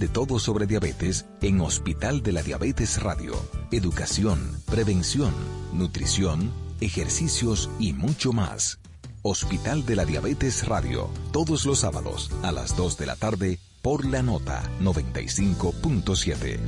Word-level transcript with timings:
De 0.00 0.08
todo 0.08 0.38
sobre 0.38 0.66
diabetes 0.66 1.26
en 1.42 1.60
Hospital 1.60 2.22
de 2.22 2.32
la 2.32 2.42
Diabetes 2.42 3.02
Radio. 3.02 3.34
Educación, 3.70 4.40
prevención, 4.64 5.34
nutrición, 5.74 6.50
ejercicios 6.80 7.68
y 7.78 7.92
mucho 7.92 8.32
más. 8.32 8.80
Hospital 9.20 9.84
de 9.84 9.96
la 9.96 10.06
Diabetes 10.06 10.66
Radio, 10.66 11.10
todos 11.32 11.66
los 11.66 11.80
sábados 11.80 12.30
a 12.42 12.50
las 12.50 12.78
2 12.78 12.96
de 12.96 13.04
la 13.04 13.16
tarde 13.16 13.58
por 13.82 14.06
la 14.06 14.22
nota 14.22 14.62
95.7. 14.80 16.58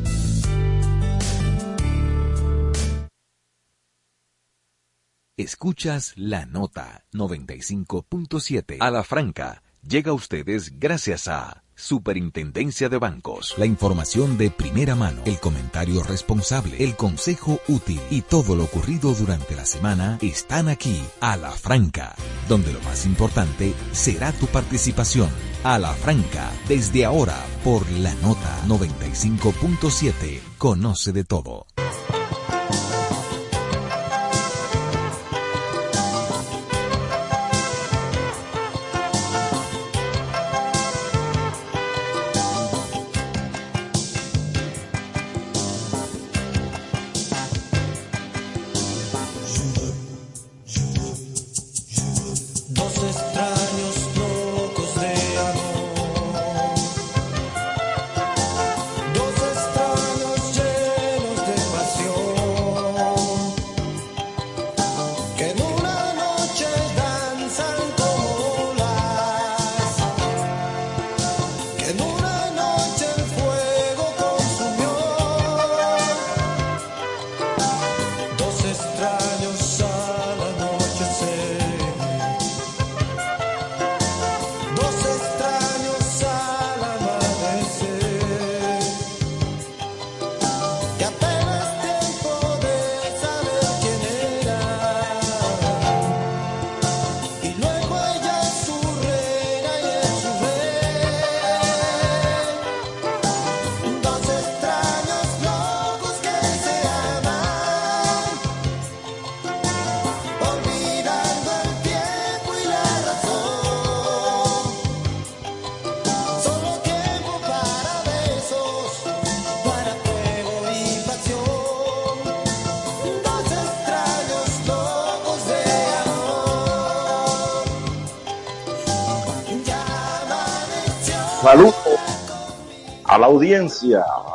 Escuchas 5.39 6.13
la 6.17 6.45
nota 6.45 7.07
95.7 7.15 8.77
a 8.79 8.91
la 8.91 9.03
franca. 9.03 9.63
Llega 9.81 10.11
a 10.11 10.15
ustedes 10.15 10.79
gracias 10.79 11.29
a 11.29 11.62
Superintendencia 11.75 12.89
de 12.89 12.99
Bancos. 12.99 13.55
La 13.59 13.67
información 13.67 14.39
de 14.39 14.51
primera 14.51 14.95
mano, 14.95 15.23
el 15.25 15.39
comentario 15.41 16.03
responsable, 16.03 16.83
el 16.83 16.97
consejo 16.97 17.61
útil 17.69 18.01
y 18.11 18.23
todo 18.23 18.55
lo 18.55 18.65
ocurrido 18.65 19.15
durante 19.15 19.57
la 19.57 19.65
semana 19.65 20.19
están 20.23 20.69
aquí, 20.69 21.03
a 21.21 21.37
la 21.37 21.51
franca, 21.51 22.15
donde 22.49 22.73
lo 22.73 22.81
más 22.81 23.07
importante 23.07 23.75
será 23.93 24.33
tu 24.33 24.47
participación. 24.47 25.31
A 25.65 25.79
la 25.79 25.93
franca, 25.93 26.51
desde 26.69 27.05
ahora, 27.05 27.37
por 27.65 27.91
la 27.91 28.15
nota 28.15 28.63
95.7, 28.67 30.41
conoce 30.59 31.13
de 31.13 31.25
todo. 31.25 31.67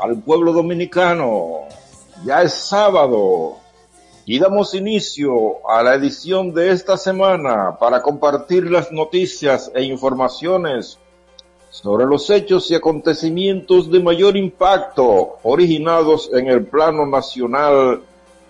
Al 0.07 0.21
pueblo 0.21 0.53
dominicano. 0.53 1.67
Ya 2.25 2.41
es 2.41 2.53
sábado 2.53 3.57
y 4.25 4.39
damos 4.39 4.73
inicio 4.73 5.67
a 5.69 5.83
la 5.83 5.95
edición 5.95 6.53
de 6.53 6.71
esta 6.71 6.97
semana 6.97 7.77
para 7.79 8.01
compartir 8.01 8.71
las 8.71 8.91
noticias 8.91 9.71
e 9.75 9.83
informaciones 9.83 10.97
sobre 11.69 12.05
los 12.05 12.29
hechos 12.29 12.71
y 12.71 12.75
acontecimientos 12.75 13.91
de 13.91 13.99
mayor 13.99 14.37
impacto 14.37 15.37
originados 15.43 16.29
en 16.33 16.47
el 16.47 16.65
plano 16.65 17.05
nacional 17.05 18.01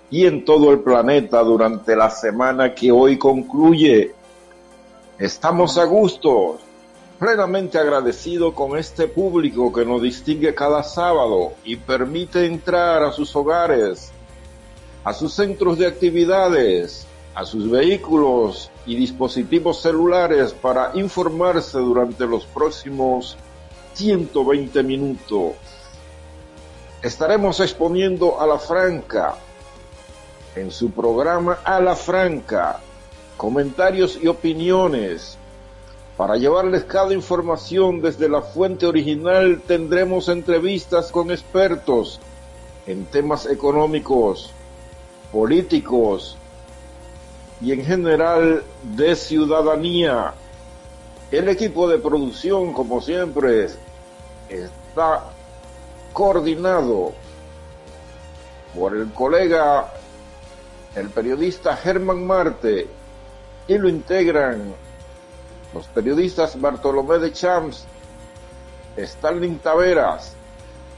y 0.10 0.26
en 0.26 0.46
todo 0.46 0.72
el 0.72 0.80
planeta 0.80 1.44
durante 1.44 1.96
la 1.96 2.10
semana 2.10 2.74
que 2.74 2.92
hoy 2.92 3.18
concluye. 3.18 4.14
Estamos 5.20 5.78
a 5.78 5.86
gusto, 5.86 6.60
plenamente 7.20 7.80
agradecido 7.80 8.54
con 8.54 8.78
este 8.78 9.08
público 9.08 9.74
que 9.74 9.86
nos 9.86 10.02
distingue 10.02 10.54
cada 10.54 10.84
sábado 10.84 11.54
y 11.64 11.76
permite 11.76 12.46
entrar 12.46 13.04
a 13.04 13.12
sus 13.12 13.36
hogares, 13.36 14.12
a 15.04 15.14
sus 15.14 15.34
centros 15.34 15.78
de 15.78 15.88
actividades, 15.88 17.08
a 17.34 17.46
sus 17.46 17.70
vehículos 17.70 18.70
y 18.86 18.96
dispositivos 18.96 19.82
celulares 19.82 20.54
para 20.54 20.92
informarse 20.94 21.80
durante 21.80 22.26
los 22.26 22.46
próximos 22.46 23.38
120 23.94 24.84
minutos. 24.84 25.54
Estaremos 27.02 27.60
exponiendo 27.60 28.40
a 28.40 28.48
la 28.48 28.58
franca 28.58 29.36
en 30.56 30.72
su 30.72 30.90
programa 30.92 31.60
A 31.64 31.80
la 31.80 31.96
franca 31.96 32.80
comentarios 33.38 34.18
y 34.22 34.28
opiniones 34.28 35.38
para 36.18 36.36
llevarles 36.36 36.84
cada 36.86 37.14
información 37.14 38.02
desde 38.02 38.28
la 38.28 38.42
fuente 38.42 38.88
original 38.88 39.62
tendremos 39.68 40.28
entrevistas 40.30 41.12
con 41.12 41.30
expertos 41.30 42.20
en 42.88 43.06
temas 43.06 43.46
económicos, 43.46 44.50
políticos 45.32 46.36
y 47.62 47.72
en 47.72 47.86
general 47.86 48.64
de 48.96 49.16
ciudadanía. 49.16 50.34
El 51.30 51.50
equipo 51.50 51.88
de 51.88 52.00
producción, 52.00 52.74
como 52.74 53.00
siempre, 53.00 53.68
está 54.50 55.26
coordinado 56.14 57.14
por 58.76 58.96
el 58.96 59.14
colega, 59.14 59.94
el 60.96 61.10
periodista 61.10 61.76
Germán 61.76 62.26
Marte, 62.26 62.88
y 63.68 63.78
lo 63.78 63.88
integran 63.88 64.74
los 65.74 65.88
periodistas 65.88 66.60
Bartolomé 66.60 67.20
de 67.20 67.32
Champs, 67.32 67.86
Stalin 68.96 69.60
Taveras, 69.60 70.34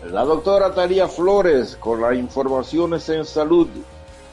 la 0.10 0.24
doctora 0.24 0.74
Talía 0.74 1.08
Flores 1.08 1.76
con 1.76 2.02
las 2.02 2.16
informaciones 2.16 3.10
en 3.10 3.26
salud 3.26 3.68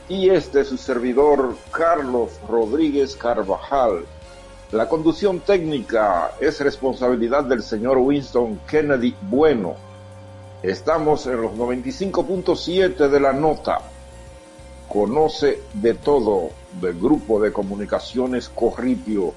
y 0.09 0.31
este 0.31 0.65
su 0.65 0.77
servidor 0.77 1.57
Carlos 1.73 2.31
Rodríguez 2.49 3.17
Carvajal. 3.17 4.05
La 4.73 4.89
conducción 4.89 5.41
técnica 5.41 6.33
es 6.41 6.61
responsabilidad 6.61 7.45
del 7.45 7.63
señor 7.63 7.99
Winston 7.99 8.61
Kennedy 8.69 9.15
Bueno. 9.23 9.75
Estamos 10.63 11.27
en 11.27 11.43
los 11.43 11.53
95.7 11.53 13.09
de 13.09 13.21
la 13.21 13.32
nota. 13.32 13.81
Conoce 14.89 15.62
de 15.75 15.94
todo 15.94 16.50
del 16.81 16.99
grupo 16.99 17.41
de 17.41 17.53
comunicaciones 17.53 18.49
Corripio 18.49 19.35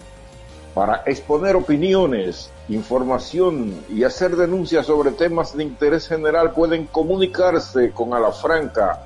para 0.79 1.03
exponer 1.05 1.55
opiniones, 1.57 2.49
información 2.69 3.83
y 3.89 4.05
hacer 4.05 4.37
denuncias 4.37 4.85
sobre 4.85 5.11
temas 5.11 5.57
de 5.57 5.63
interés 5.63 6.07
general 6.07 6.53
pueden 6.53 6.85
comunicarse 6.85 7.91
con 7.91 8.13
Alafranca 8.13 9.03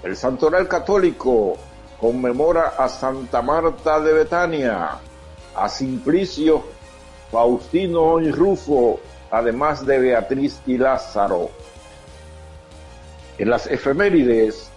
El 0.03 0.17
Santoral 0.17 0.69
Católico 0.69 1.57
conmemora 2.01 2.75
a 2.79 2.89
Santa 2.89 3.43
Marta 3.43 4.01
de 4.01 4.13
Betania, 4.13 4.99
a 5.55 5.69
Simplicio, 5.69 6.65
Faustino 7.31 8.21
y 8.21 8.31
Rufo, 8.31 9.01
además 9.31 9.85
de 9.85 9.99
Beatriz 9.99 10.61
y 10.67 10.79
Lázaro. 10.79 11.51
En 13.37 13.51
las 13.51 13.67
efemérides, 13.67 14.71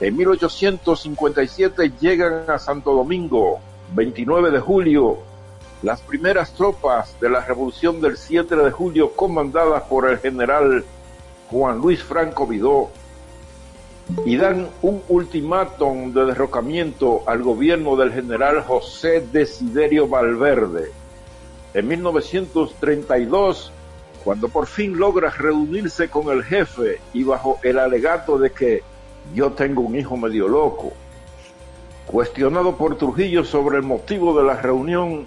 en 0.00 0.16
1857 0.16 1.92
llegan 2.00 2.48
a 2.48 2.58
Santo 2.58 2.92
Domingo, 2.92 3.60
29 3.94 4.50
de 4.50 4.60
julio, 4.60 5.18
las 5.82 6.00
primeras 6.00 6.52
tropas 6.52 7.18
de 7.20 7.30
la 7.30 7.44
Revolución 7.44 8.00
del 8.00 8.16
7 8.16 8.56
de 8.56 8.70
julio 8.70 9.12
comandadas 9.14 9.84
por 9.84 10.08
el 10.08 10.18
general 10.18 10.84
Juan 11.50 11.78
Luis 11.78 12.02
Franco 12.02 12.46
Vidó 12.46 12.90
y 14.24 14.36
dan 14.36 14.68
un 14.82 15.02
ultimátum 15.08 16.12
de 16.12 16.24
derrocamiento 16.26 17.22
al 17.26 17.42
gobierno 17.42 17.94
del 17.96 18.12
general 18.12 18.62
José 18.62 19.24
Desiderio 19.32 20.08
Valverde. 20.08 20.90
En 21.74 21.86
1932, 21.86 23.70
cuando 24.24 24.48
por 24.48 24.66
fin 24.66 24.98
logra 24.98 25.30
reunirse 25.30 26.08
con 26.08 26.30
el 26.30 26.42
jefe 26.42 27.00
y 27.12 27.22
bajo 27.22 27.58
el 27.62 27.78
alegato 27.78 28.38
de 28.38 28.50
que 28.50 28.82
yo 29.34 29.52
tengo 29.52 29.82
un 29.82 29.96
hijo 29.96 30.16
medio 30.16 30.48
loco. 30.48 30.92
Cuestionado 32.06 32.76
por 32.76 32.96
Trujillo 32.96 33.44
sobre 33.44 33.76
el 33.76 33.82
motivo 33.82 34.36
de 34.38 34.44
la 34.44 34.56
reunión, 34.60 35.26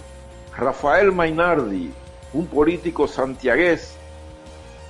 Rafael 0.58 1.12
Mainardi, 1.12 1.92
un 2.34 2.46
político 2.48 3.08
santiagués, 3.08 3.96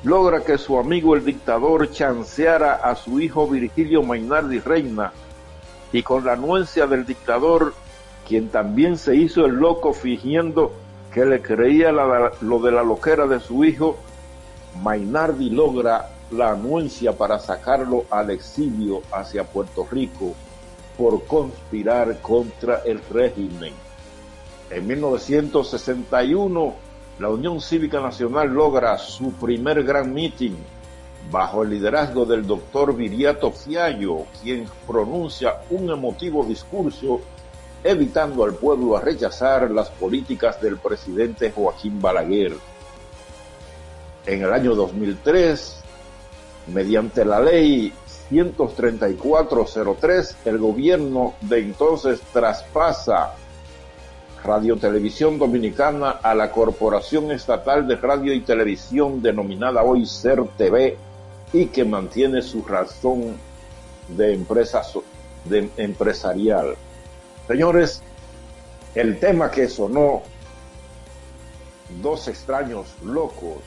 logra 0.04 0.42
que 0.44 0.58
su 0.58 0.78
amigo 0.78 1.16
el 1.16 1.24
dictador 1.24 1.92
chanceara 1.92 2.74
a 2.76 2.96
su 2.96 3.20
hijo 3.20 3.48
Virgilio 3.48 4.02
Mainardi 4.02 4.60
Reina 4.60 5.14
y 5.94 6.02
con 6.02 6.26
la 6.26 6.34
anuencia 6.34 6.88
del 6.88 7.06
dictador, 7.06 7.74
quien 8.28 8.50
también 8.50 8.98
se 8.98 9.16
hizo 9.16 9.46
el 9.46 9.56
loco 9.56 9.94
fingiendo 9.94 10.72
que 11.14 11.26
le 11.26 11.42
creía 11.42 11.92
lo 11.92 12.60
de 12.60 12.72
la 12.72 12.84
loquera 12.84 13.28
de 13.28 13.40
su 13.40 13.64
hijo, 13.64 13.98
Mainardi 14.82 15.50
logra 15.50 16.10
la 16.32 16.52
anuencia 16.52 17.12
para 17.12 17.38
sacarlo 17.40 18.06
al 18.10 18.32
exilio 18.32 19.02
hacia 19.12 19.44
Puerto 19.44 19.86
Rico 19.92 20.34
por 20.98 21.26
conspirar 21.26 22.20
contra 22.22 22.82
el 22.86 23.02
régimen. 23.12 23.74
En 24.72 24.88
1961, 24.88 26.74
la 27.20 27.30
Unión 27.30 27.62
Cívica 27.62 28.00
Nacional 28.00 28.50
logra 28.50 28.98
su 28.98 29.34
primer 29.34 29.84
gran 29.84 30.14
meeting 30.14 30.54
bajo 31.30 31.64
el 31.64 31.70
liderazgo 31.70 32.26
del 32.26 32.48
doctor 32.48 32.96
Viriato 32.96 33.52
Fiallo, 33.52 34.26
quien 34.42 34.66
pronuncia 34.88 35.62
un 35.70 35.90
emotivo 35.90 36.44
discurso 36.46 37.22
evitando 37.84 38.44
al 38.44 38.56
pueblo 38.56 38.98
a 38.98 39.02
rechazar 39.02 39.70
las 39.70 39.90
políticas 39.90 40.60
del 40.62 40.78
presidente 40.78 41.52
Joaquín 41.52 42.02
Balaguer. 42.02 42.54
En 44.26 44.42
el 44.42 44.54
año 44.54 44.74
2003, 44.74 45.82
Mediante 46.68 47.26
la 47.26 47.42
ley 47.42 47.92
13403, 48.30 50.38
el 50.46 50.60
gobierno 50.60 51.34
de 51.42 51.60
entonces 51.60 52.22
traspasa 52.32 53.34
Radio 54.44 54.78
Televisión 54.78 55.38
Dominicana 55.38 56.12
a 56.12 56.34
la 56.34 56.52
Corporación 56.52 57.32
Estatal 57.32 57.88
de 57.88 57.96
Radio 57.96 58.34
y 58.34 58.42
Televisión 58.42 59.22
denominada 59.22 59.84
hoy 59.84 60.06
CER 60.06 60.44
TV 60.58 60.98
y 61.54 61.68
que 61.68 61.86
mantiene 61.86 62.42
su 62.42 62.64
razón 62.64 63.38
de 64.08 64.34
empresa 64.34 64.82
de 65.46 65.70
empresarial. 65.78 66.76
Señores, 67.48 68.02
el 68.96 69.20
tema 69.20 69.52
que 69.52 69.68
sonó 69.68 70.24
Dos 72.00 72.30
extraños 72.30 72.96
locos 73.04 73.58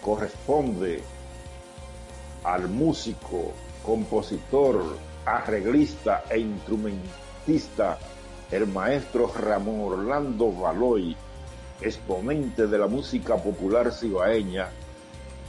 corresponde 0.00 1.02
al 2.42 2.68
músico, 2.68 3.52
compositor, 3.84 4.96
arreglista 5.26 6.24
e 6.30 6.38
instrumentista, 6.38 7.98
el 8.50 8.66
maestro 8.66 9.32
Ramón 9.32 9.80
Orlando 9.80 10.52
Valoy, 10.52 11.16
exponente 11.80 12.66
de 12.66 12.78
la 12.78 12.86
música 12.86 13.36
popular 13.36 13.90
cibaeña, 13.92 14.68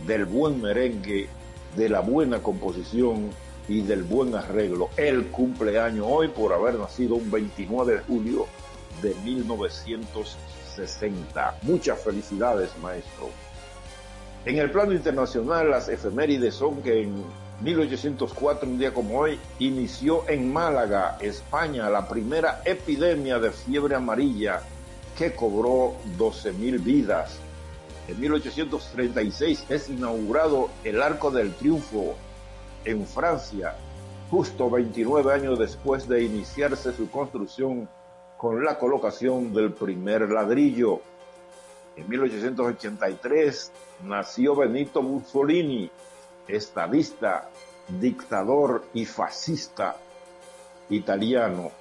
del 0.06 0.26
buen 0.26 0.62
merengue, 0.62 1.28
de 1.76 1.90
la 1.90 2.02
buena 2.02 2.42
composición 2.42 3.30
y 3.68 3.82
del 3.82 4.04
buen 4.04 4.36
arreglo. 4.36 4.90
El 4.98 5.28
cumpleaños 5.28 6.06
hoy 6.10 6.30
por 6.30 6.54
haber 6.54 6.76
nacido 6.76 7.16
un 7.16 7.30
29 7.30 7.94
de 7.94 8.00
julio 8.02 8.48
de 9.02 9.14
1960. 9.24 11.60
Muchas 11.64 12.00
felicidades, 12.02 12.70
maestro. 12.82 13.30
En 14.46 14.58
el 14.58 14.72
plano 14.72 14.94
internacional, 14.94 15.70
las 15.70 15.90
efemérides 15.90 16.56
son 16.56 16.82
que 16.82 17.04
en 17.04 17.22
1804, 17.62 18.70
un 18.70 18.78
día 18.78 18.94
como 18.94 19.20
hoy, 19.20 19.40
inició 19.60 20.28
en 20.30 20.54
Málaga, 20.54 21.18
España, 21.20 21.90
la 21.90 22.08
primera 22.08 22.62
epidemia 22.66 23.40
de 23.40 23.52
fiebre 23.52 23.96
amarilla 23.96 24.62
que 25.18 25.34
cobró 25.34 25.96
12.000 26.18 26.84
vidas. 26.84 27.40
En 28.08 28.20
1836 28.20 29.66
es 29.70 29.90
inaugurado 29.90 30.70
el 30.84 31.02
Arco 31.02 31.32
del 31.32 31.54
Triunfo 31.56 32.16
en 32.86 33.06
Francia, 33.08 33.76
justo 34.30 34.70
29 34.70 35.34
años 35.34 35.58
después 35.58 36.08
de 36.08 36.24
iniciarse 36.24 36.94
su 36.94 37.10
construcción 37.10 37.90
con 38.38 38.64
la 38.64 38.78
colocación 38.78 39.52
del 39.52 39.74
primer 39.74 40.30
ladrillo. 40.30 41.02
En 41.96 42.08
1883 42.08 43.72
nació 44.04 44.56
Benito 44.56 45.02
Mussolini, 45.02 45.90
estadista, 46.48 47.50
dictador 47.88 48.86
y 48.94 49.06
fascista 49.06 49.98
italiano. 50.90 51.72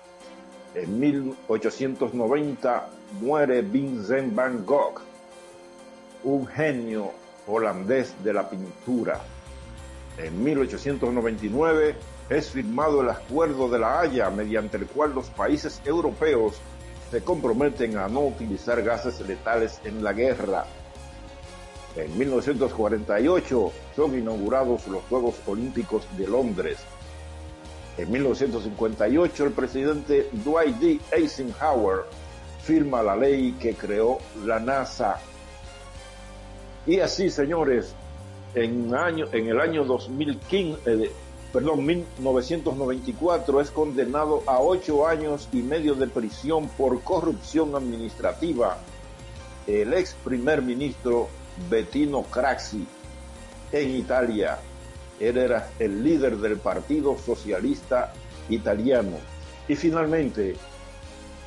En 0.75 0.99
1890 0.99 2.89
muere 3.21 3.63
Vincent 3.63 4.35
van 4.35 4.65
Gogh, 4.65 5.01
un 6.25 6.47
genio 6.47 7.13
holandés 7.47 8.15
de 8.23 8.33
la 8.33 8.49
pintura. 8.49 9.21
En 10.19 10.43
1899 10.43 11.95
es 12.29 12.51
firmado 12.51 13.03
el 13.03 13.11
Acuerdo 13.11 13.69
de 13.69 13.79
la 13.79 14.01
Haya, 14.01 14.31
mediante 14.31 14.77
el 14.77 14.87
cual 14.87 15.15
los 15.15 15.29
países 15.31 15.81
europeos 15.85 16.61
se 17.11 17.23
comprometen 17.23 17.99
a 17.99 18.09
no 18.09 18.23
utilizar 18.23 18.83
gases 18.83 19.21
letales 19.21 19.81
en 19.85 20.03
la 20.03 20.13
guerra. 20.13 20.67
En 21.97 22.19
1948 22.19 23.73
son 23.95 24.19
inaugurados 24.19 24.87
los 24.87 25.03
Juegos 25.05 25.37
Olímpicos 25.47 26.05
de 26.17 26.29
Londres. 26.29 26.79
En 27.97 28.11
1958 28.11 29.45
el 29.45 29.53
presidente 29.53 30.29
Dwight 30.33 30.77
D. 30.77 31.01
Eisenhower 31.11 32.05
firma 32.63 33.03
la 33.03 33.17
ley 33.17 33.53
que 33.59 33.75
creó 33.75 34.19
la 34.45 34.61
NASA. 34.61 35.19
Y 36.87 37.01
así, 37.01 37.31
señores, 37.31 37.95
en, 38.55 38.95
año, 38.95 39.27
en 39.33 39.49
el 39.49 39.59
año 39.59 39.85
2015, 39.85 40.81
eh, 40.85 41.11
perdón, 41.53 41.87
1994 41.87 43.61
es 43.63 43.71
condenado 43.71 44.43
a 44.47 44.61
ocho 44.61 45.07
años 45.07 45.49
y 45.53 45.63
medio 45.63 45.95
de 45.95 46.07
prisión 46.07 46.69
por 46.69 47.01
corrupción 47.03 47.75
administrativa 47.75 48.77
el 49.67 49.95
ex 49.95 50.15
primer 50.25 50.63
ministro 50.63 51.29
Bettino 51.69 52.23
Craxi 52.23 52.87
en 53.73 53.91
Italia. 53.91 54.59
Él 55.19 55.39
era 55.39 55.71
el 55.79 56.05
líder 56.05 56.37
del 56.37 56.59
Partido 56.59 57.17
Socialista 57.19 58.13
Italiano. 58.49 59.17
Y 59.69 59.75
finalmente, 59.75 60.57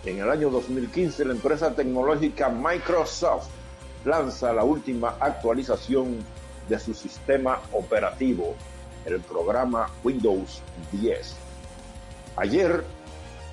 en 0.06 0.20
el 0.20 0.30
año 0.30 0.50
2015, 0.50 1.26
la 1.26 1.34
empresa 1.34 1.74
tecnológica 1.74 2.50
Microsoft 2.50 3.48
lanza 4.06 4.54
la 4.54 4.64
última 4.64 5.16
actualización 5.20 6.18
de 6.68 6.80
su 6.80 6.94
sistema 6.94 7.60
operativo, 7.74 8.56
el 9.06 9.20
programa 9.22 9.90
Windows 10.04 10.62
10. 10.92 11.36
Ayer, 12.38 12.84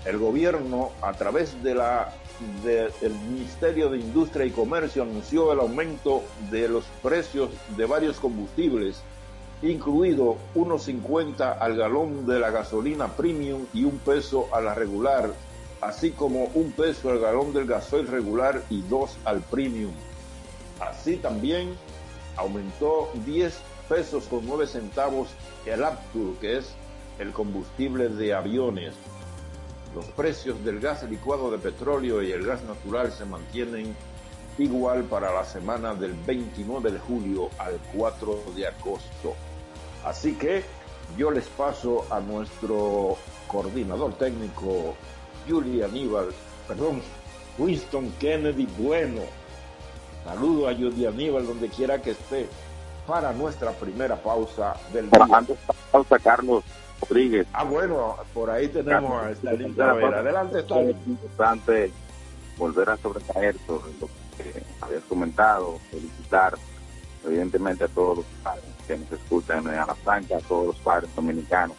el 0.04 0.18
gobierno, 0.18 0.92
a 1.02 1.12
través 1.12 1.62
de 1.62 1.74
la 1.74 2.12
del 2.62 3.14
Ministerio 3.28 3.88
de 3.88 3.98
Industria 3.98 4.44
y 4.44 4.50
Comercio 4.50 5.02
anunció 5.02 5.52
el 5.52 5.60
aumento 5.60 6.22
de 6.50 6.68
los 6.68 6.84
precios 7.02 7.50
de 7.76 7.86
varios 7.86 8.18
combustibles, 8.18 9.02
incluido 9.62 10.36
1.50 10.54 11.56
al 11.58 11.76
galón 11.76 12.26
de 12.26 12.38
la 12.38 12.50
gasolina 12.50 13.08
premium 13.08 13.66
y 13.72 13.84
un 13.84 13.98
peso 13.98 14.48
a 14.52 14.60
la 14.60 14.74
regular, 14.74 15.32
así 15.80 16.10
como 16.10 16.44
un 16.54 16.72
peso 16.72 17.10
al 17.10 17.20
galón 17.20 17.52
del 17.52 17.66
gasoil 17.66 18.06
regular 18.06 18.62
y 18.70 18.82
dos 18.82 19.16
al 19.24 19.40
premium. 19.40 19.92
Así 20.80 21.16
también 21.16 21.74
aumentó 22.36 23.10
10 23.24 23.58
pesos 23.88 24.24
con 24.24 24.46
9 24.46 24.66
centavos 24.66 25.28
el 25.64 25.82
Aptur, 25.82 26.36
que 26.38 26.58
es 26.58 26.74
el 27.18 27.32
combustible 27.32 28.08
de 28.08 28.34
aviones. 28.34 28.94
Los 29.96 30.04
precios 30.08 30.62
del 30.62 30.78
gas 30.78 31.02
licuado 31.04 31.50
de 31.50 31.56
petróleo 31.56 32.22
y 32.22 32.30
el 32.30 32.44
gas 32.44 32.62
natural 32.64 33.10
se 33.10 33.24
mantienen 33.24 33.96
igual 34.58 35.04
para 35.04 35.32
la 35.32 35.42
semana 35.42 35.94
del 35.94 36.12
29 36.12 36.90
de 36.90 36.98
julio 36.98 37.48
al 37.56 37.80
4 37.94 38.42
de 38.54 38.66
agosto. 38.66 39.34
Así 40.04 40.34
que 40.34 40.62
yo 41.16 41.30
les 41.30 41.46
paso 41.46 42.04
a 42.10 42.20
nuestro 42.20 43.16
coordinador 43.48 44.12
técnico, 44.18 44.94
Julie 45.48 45.82
Aníbal, 45.82 46.28
perdón, 46.68 47.00
Winston 47.56 48.12
Kennedy 48.20 48.68
Bueno. 48.76 49.22
Saludo 50.26 50.68
a 50.68 50.74
Julie 50.74 51.08
Aníbal 51.08 51.46
donde 51.46 51.70
quiera 51.70 52.02
que 52.02 52.10
esté 52.10 52.46
para 53.06 53.32
nuestra 53.32 53.72
primera 53.72 54.16
pausa 54.22 54.76
del 54.92 55.08
día. 55.08 55.26
Pausa, 55.90 56.18
Carlos 56.18 56.64
Rodríguez. 57.00 57.46
Ah, 57.52 57.64
bueno, 57.64 58.16
por 58.32 58.50
ahí 58.50 58.68
tenemos 58.68 59.22
a 59.22 59.30
Stalin 59.30 59.80
Adelante, 59.80 60.60
Stalin. 60.60 60.90
Es 60.90 61.06
importante 61.06 61.92
volver 62.56 62.90
a 62.90 62.96
sobrecaer 62.96 63.56
sobre 63.66 63.92
lo 64.00 64.08
que 64.36 64.62
habías 64.80 65.02
comentado, 65.04 65.78
felicitar 65.90 66.54
evidentemente 67.24 67.84
a 67.84 67.88
todos 67.88 68.18
los 68.18 68.26
padres 68.42 68.64
que 68.86 68.96
nos 68.96 69.12
escuchan 69.12 69.58
en 69.58 69.76
la 69.76 69.94
Franca, 70.04 70.36
a 70.36 70.40
todos 70.40 70.68
los 70.68 70.76
padres 70.76 71.14
dominicanos. 71.14 71.76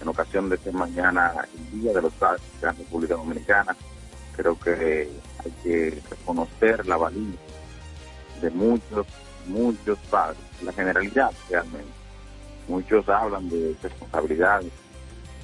En 0.00 0.08
ocasión 0.08 0.50
de 0.50 0.58
que 0.58 0.70
mañana 0.70 1.32
el 1.54 1.80
Día 1.80 1.92
de 1.94 2.02
los 2.02 2.12
Padres 2.14 2.42
de 2.60 2.66
la 2.66 2.72
República 2.72 3.14
Dominicana, 3.14 3.74
creo 4.36 4.58
que 4.60 5.08
hay 5.42 5.50
que 5.62 6.02
reconocer 6.10 6.86
la 6.86 6.98
valía 6.98 7.38
de 8.42 8.50
muchos, 8.50 9.06
muchos 9.46 9.98
padres, 10.10 10.38
la 10.62 10.72
generalidad 10.72 11.32
realmente. 11.48 12.05
Muchos 12.68 13.08
hablan 13.08 13.48
de 13.48 13.76
responsabilidades, 13.82 14.72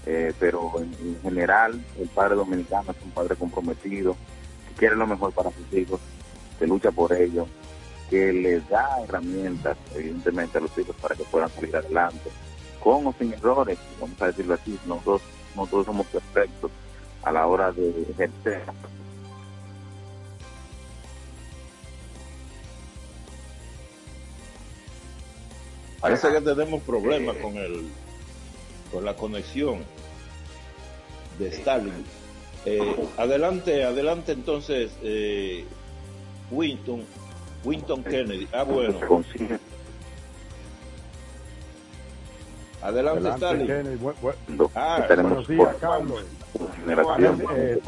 eh, 0.07 0.33
pero 0.39 0.73
en, 0.79 1.21
general 1.23 1.81
el 1.99 2.09
padre 2.09 2.35
dominicano 2.35 2.91
es 2.91 3.05
un 3.05 3.11
padre 3.11 3.37
comprometido, 3.37 4.17
que 4.69 4.75
quiere 4.75 4.97
lo 4.97 5.07
mejor 5.07 5.33
para 5.33 5.51
sus 5.51 5.73
hijos, 5.73 6.01
que 6.59 6.67
lucha 6.67 6.91
por 6.91 7.13
ellos, 7.13 7.47
que 8.11 8.33
les 8.33 8.69
da 8.69 9.03
herramientas, 9.05 9.77
evidentemente, 9.95 10.59
a 10.59 10.61
los 10.63 10.77
hijos 10.77 10.97
para 11.01 11.15
que 11.15 11.25
puedan 11.25 11.51
salir 11.51 11.77
adelante, 11.77 12.31
con 12.83 13.07
o 13.07 13.15
sin 13.19 13.33
errores, 13.33 13.79
vamos 14.01 14.21
a 14.21 14.27
decirlo 14.27 14.55
así, 14.55 14.79
nosotros, 14.87 15.23
no 15.55 15.67
todos 15.67 15.87
somos 15.87 16.07
perfectos 16.07 16.71
a 17.23 17.31
la 17.31 17.47
hora 17.47 17.71
de 17.73 18.07
ejercer. 18.11 18.63
Parece 26.03 26.33
que 26.33 26.41
tenemos 26.41 26.83
problemas 26.83 27.37
con 27.37 27.57
el 27.57 27.87
con 28.91 29.05
la 29.05 29.15
conexión 29.15 29.79
de 31.39 31.49
Stalin. 31.49 32.05
Eh, 32.67 33.09
adelante, 33.17 33.85
adelante 33.85 34.33
entonces, 34.33 34.91
eh, 35.03 35.65
Winton, 36.51 37.05
Winton 37.65 38.03
Kennedy. 38.03 38.49
Ah, 38.53 38.65
bueno. 38.65 38.99
Adelante, 42.83 43.29
Stalin. 43.31 43.67
Kennedy. 43.69 43.99
ah, 44.75 45.07
buenos 45.09 45.49
días, 45.49 45.77
Carlos. 45.81 46.25
Generación 46.81 47.45
eh, 47.55 47.81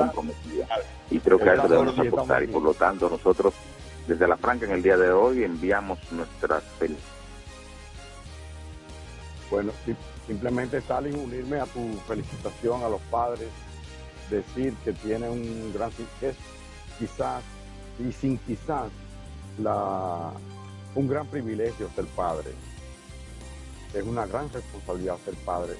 y 1.11 1.18
creo 1.18 1.38
que 1.38 1.50
a 1.50 1.54
eso 1.54 1.68
debemos 1.68 1.99
apostar 1.99 2.42
y 2.44 2.47
por 2.47 2.62
lo 2.62 2.75
tanto 2.75 3.11
nosotros 3.11 3.52
desde 4.06 4.26
la 4.26 4.37
Franca 4.37 4.66
en 4.66 4.73
el 4.73 4.83
día 4.83 4.97
de 4.97 5.11
hoy 5.11 5.42
enviamos 5.42 5.99
nuestras 6.12 6.62
felicidades. 6.78 7.13
Bueno, 9.54 9.70
simplemente 10.26 10.78
Stalin, 10.78 11.14
unirme 11.14 11.61
a 11.61 11.66
tu 11.66 11.80
felicitación 12.08 12.82
a 12.82 12.88
los 12.88 13.00
padres, 13.02 13.49
decir 14.28 14.75
que 14.84 14.92
tiene 14.94 15.28
un 15.30 15.73
gran 15.73 15.92
es 16.23 16.34
quizás 16.99 17.40
y 18.00 18.11
sin 18.11 18.37
quizás 18.38 18.90
la, 19.62 20.32
un 20.96 21.06
gran 21.06 21.28
privilegio 21.28 21.88
ser 21.94 22.04
padre. 22.06 22.50
Es 23.94 24.02
una 24.02 24.26
gran 24.26 24.52
responsabilidad 24.52 25.18
ser 25.25 25.34
padre 25.44 25.75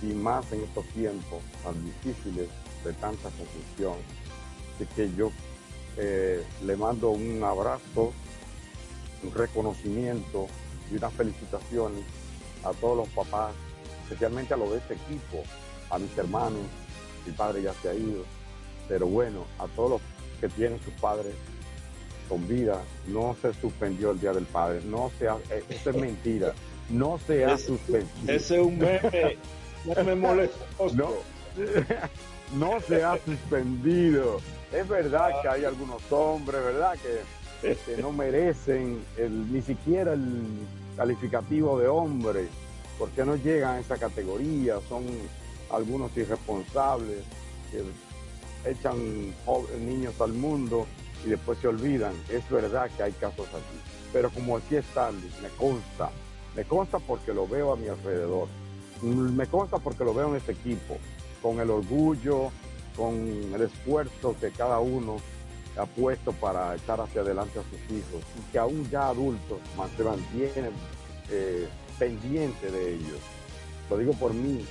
y 0.00 0.14
más 0.14 0.50
en 0.52 0.62
estos 0.62 0.86
tiempos 0.86 1.42
tan 1.62 1.74
difíciles 1.84 2.48
de 2.82 2.92
tanta 2.94 3.28
confusión. 3.28 3.96
Así 4.76 4.86
que 4.96 5.14
yo 5.14 5.30
eh, 5.98 6.42
le 6.64 6.74
mando 6.74 7.10
un 7.10 7.44
abrazo, 7.44 8.14
un 9.22 9.34
reconocimiento 9.34 10.46
y 10.90 10.96
unas 10.96 11.12
felicitaciones 11.12 12.19
a 12.64 12.72
todos 12.72 12.96
los 12.96 13.08
papás, 13.08 13.52
especialmente 14.04 14.54
a 14.54 14.56
los 14.56 14.70
de 14.70 14.78
este 14.78 14.94
equipo, 14.94 15.42
a 15.90 15.98
mis 15.98 16.16
hermanos, 16.16 16.60
mi 17.26 17.32
padre 17.32 17.62
ya 17.62 17.74
se 17.74 17.88
ha 17.88 17.94
ido, 17.94 18.24
pero 18.88 19.06
bueno, 19.06 19.44
a 19.58 19.66
todos 19.68 19.90
los 19.90 20.00
que 20.40 20.48
tienen 20.48 20.80
sus 20.82 20.92
padres 20.94 21.34
con 22.28 22.46
vida, 22.46 22.80
no 23.08 23.36
se 23.42 23.52
suspendió 23.54 24.12
el 24.12 24.20
Día 24.20 24.32
del 24.32 24.46
Padre, 24.46 24.80
no 24.84 25.10
se 25.18 25.28
ha, 25.28 25.36
eh, 25.50 25.64
eso 25.68 25.90
es 25.90 25.96
mentira, 25.96 26.54
no 26.88 27.18
se 27.26 27.44
ha 27.44 27.58
suspendido. 27.58 28.32
Ese 28.32 28.60
es 28.60 28.66
un 28.66 28.78
meme, 28.78 29.36
me 30.04 30.14
molesta. 30.14 30.64
No, 30.94 31.10
no 32.54 32.80
se 32.80 33.02
ha 33.02 33.18
suspendido. 33.24 34.40
Es 34.72 34.88
verdad 34.88 35.30
que 35.42 35.48
hay 35.48 35.64
algunos 35.64 36.00
hombres, 36.10 36.62
¿verdad? 36.62 36.96
Que, 37.62 37.76
que 37.76 38.00
no 38.00 38.12
merecen 38.12 39.04
el, 39.16 39.52
ni 39.52 39.60
siquiera 39.60 40.12
el 40.12 40.44
calificativo 41.00 41.78
de 41.78 41.88
hombre, 41.88 42.46
porque 42.98 43.24
no 43.24 43.34
llegan 43.34 43.76
a 43.76 43.80
esa 43.80 43.96
categoría, 43.96 44.80
son 44.86 45.06
algunos 45.72 46.14
irresponsables 46.14 47.22
que 47.70 47.82
echan 48.70 48.98
niños 49.80 50.20
al 50.20 50.34
mundo 50.34 50.86
y 51.24 51.30
después 51.30 51.58
se 51.58 51.68
olvidan. 51.68 52.12
Es 52.28 52.46
verdad 52.50 52.90
que 52.94 53.02
hay 53.02 53.12
casos 53.12 53.48
así. 53.48 53.80
Pero 54.12 54.28
como 54.28 54.60
decía 54.60 54.80
Stanley, 54.80 55.32
me 55.40 55.48
consta, 55.48 56.10
me 56.54 56.64
consta 56.64 56.98
porque 56.98 57.32
lo 57.32 57.48
veo 57.48 57.72
a 57.72 57.76
mi 57.76 57.88
alrededor, 57.88 58.48
me 59.00 59.46
consta 59.46 59.78
porque 59.78 60.04
lo 60.04 60.12
veo 60.12 60.28
en 60.28 60.36
este 60.36 60.52
equipo, 60.52 60.98
con 61.40 61.60
el 61.60 61.70
orgullo, 61.70 62.50
con 62.94 63.14
el 63.54 63.62
esfuerzo 63.62 64.36
que 64.38 64.50
cada 64.50 64.80
uno 64.80 65.16
ha 65.80 65.86
puesto 65.86 66.32
para 66.32 66.74
echar 66.76 67.00
hacia 67.00 67.22
adelante 67.22 67.58
a 67.58 67.62
sus 67.62 67.96
hijos 67.96 68.22
y 68.38 68.52
que 68.52 68.58
aún 68.58 68.88
ya 68.90 69.08
adultos 69.08 69.58
se 69.96 70.04
mantienen 70.04 70.72
eh, 71.30 71.68
de 71.98 72.94
ellos. 72.94 73.18
Lo 73.90 73.98
digo 73.98 74.12
por 74.14 74.32
mí, 74.32 74.64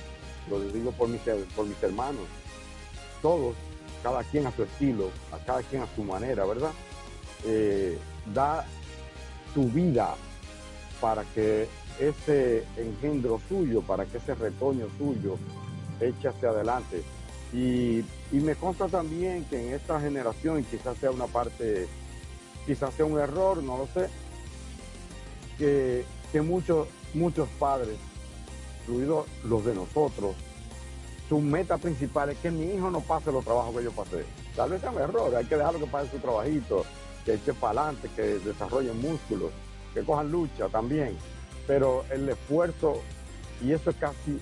lo 0.48 0.60
digo 0.60 0.90
por 0.92 1.08
mis, 1.08 1.20
por 1.54 1.66
mis 1.66 1.82
hermanos. 1.82 2.24
Todos 3.22 3.54
cada 4.02 4.24
quien 4.24 4.46
a 4.46 4.52
su 4.52 4.64
estilo, 4.64 5.10
a 5.32 5.38
cada 5.38 5.62
quien 5.62 5.82
a 5.82 5.88
su 5.94 6.02
manera, 6.02 6.44
¿verdad? 6.44 6.72
Eh, 7.44 7.98
da 8.34 8.66
su 9.54 9.64
vida 9.64 10.14
para 11.00 11.24
que 11.24 11.68
ese 11.98 12.64
engendro 12.76 13.40
suyo, 13.48 13.82
para 13.82 14.06
que 14.06 14.18
ese 14.18 14.34
retoño 14.34 14.86
suyo 14.98 15.36
eche 16.00 16.28
hacia 16.28 16.50
adelante. 16.50 17.02
Y, 17.52 18.04
me 18.32 18.54
consta 18.54 18.86
también 18.86 19.44
que 19.46 19.60
en 19.60 19.74
esta 19.74 20.00
generación, 20.00 20.60
y 20.60 20.62
quizás 20.62 20.96
sea 20.98 21.10
una 21.10 21.26
parte, 21.26 21.88
quizás 22.64 22.94
sea 22.94 23.04
un 23.04 23.18
error, 23.18 23.62
no 23.62 23.76
lo 23.76 23.86
sé, 23.88 24.08
que, 25.58 26.04
que 26.30 26.40
muchos, 26.40 26.86
muchos 27.12 27.48
padres, 27.58 27.96
incluidos 28.82 29.26
los 29.44 29.64
de 29.64 29.74
nosotros, 29.74 30.36
su 31.28 31.40
meta 31.40 31.78
principal 31.78 32.30
es 32.30 32.38
que 32.38 32.50
mi 32.50 32.74
hijo 32.74 32.90
no 32.90 33.00
pase 33.00 33.30
los 33.30 33.44
trabajos 33.44 33.76
que 33.76 33.84
yo 33.84 33.92
pasé. 33.92 34.24
Tal 34.56 34.70
vez 34.70 34.80
sea 34.80 34.90
un 34.90 35.00
error, 35.00 35.34
hay 35.34 35.44
que 35.44 35.56
dejarlo 35.56 35.78
que 35.78 35.86
pase 35.86 36.10
su 36.10 36.18
trabajito, 36.18 36.84
que 37.24 37.34
eche 37.34 37.54
para 37.54 37.82
adelante, 37.82 38.10
que 38.16 38.22
desarrollen 38.22 39.00
músculos, 39.00 39.50
que 39.94 40.02
cojan 40.02 40.30
lucha 40.30 40.68
también. 40.68 41.16
Pero 41.66 42.04
el 42.10 42.28
esfuerzo, 42.28 43.00
y 43.62 43.72
eso 43.72 43.90
es 43.90 43.96
casi 43.96 44.40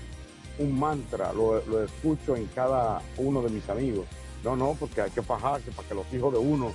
un 0.58 0.78
mantra, 0.78 1.32
lo, 1.32 1.82
escucho 1.82 2.36
en 2.36 2.46
cada 2.46 3.00
uno 3.16 3.42
de 3.42 3.50
mis 3.50 3.68
amigos. 3.68 4.06
No, 4.44 4.56
no, 4.56 4.76
porque 4.78 5.00
hay 5.00 5.10
que 5.10 5.22
fajarse 5.22 5.70
para 5.72 5.88
que 5.88 5.94
los 5.94 6.12
hijos 6.12 6.32
de 6.32 6.38
uno 6.38 6.72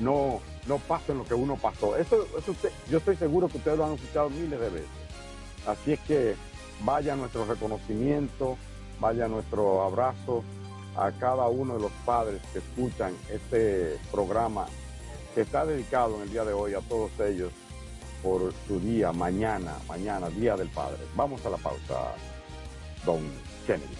no, 0.00 0.40
no 0.66 0.78
pasen 0.78 1.18
lo 1.18 1.24
que 1.24 1.34
uno 1.34 1.56
pasó. 1.56 1.96
Eso, 1.96 2.26
eso 2.36 2.54
yo 2.90 2.98
estoy 2.98 3.16
seguro 3.16 3.48
que 3.48 3.58
ustedes 3.58 3.78
lo 3.78 3.86
han 3.86 3.92
escuchado 3.92 4.30
miles 4.30 4.58
de 4.58 4.70
veces. 4.70 4.88
Así 5.66 5.92
es 5.92 6.00
que 6.00 6.34
vaya 6.84 7.16
nuestro 7.16 7.44
reconocimiento, 7.44 8.56
vaya 9.00 9.28
nuestro 9.28 9.82
abrazo 9.82 10.42
a 10.96 11.12
cada 11.12 11.46
uno 11.48 11.74
de 11.74 11.80
los 11.80 11.92
padres 12.04 12.40
que 12.52 12.58
escuchan 12.58 13.14
este 13.30 13.98
programa 14.10 14.66
que 15.34 15.42
está 15.42 15.66
dedicado 15.66 16.16
en 16.16 16.22
el 16.22 16.30
día 16.30 16.44
de 16.44 16.54
hoy 16.54 16.74
a 16.74 16.80
todos 16.80 17.10
ellos 17.20 17.52
por 18.22 18.52
su 18.66 18.80
día, 18.80 19.12
mañana, 19.12 19.74
mañana, 19.86 20.30
Día 20.30 20.56
del 20.56 20.68
Padre. 20.68 20.98
Vamos 21.14 21.44
a 21.44 21.50
la 21.50 21.58
pausa, 21.58 22.14
don 23.06 23.22
Kennedy. 23.66 23.94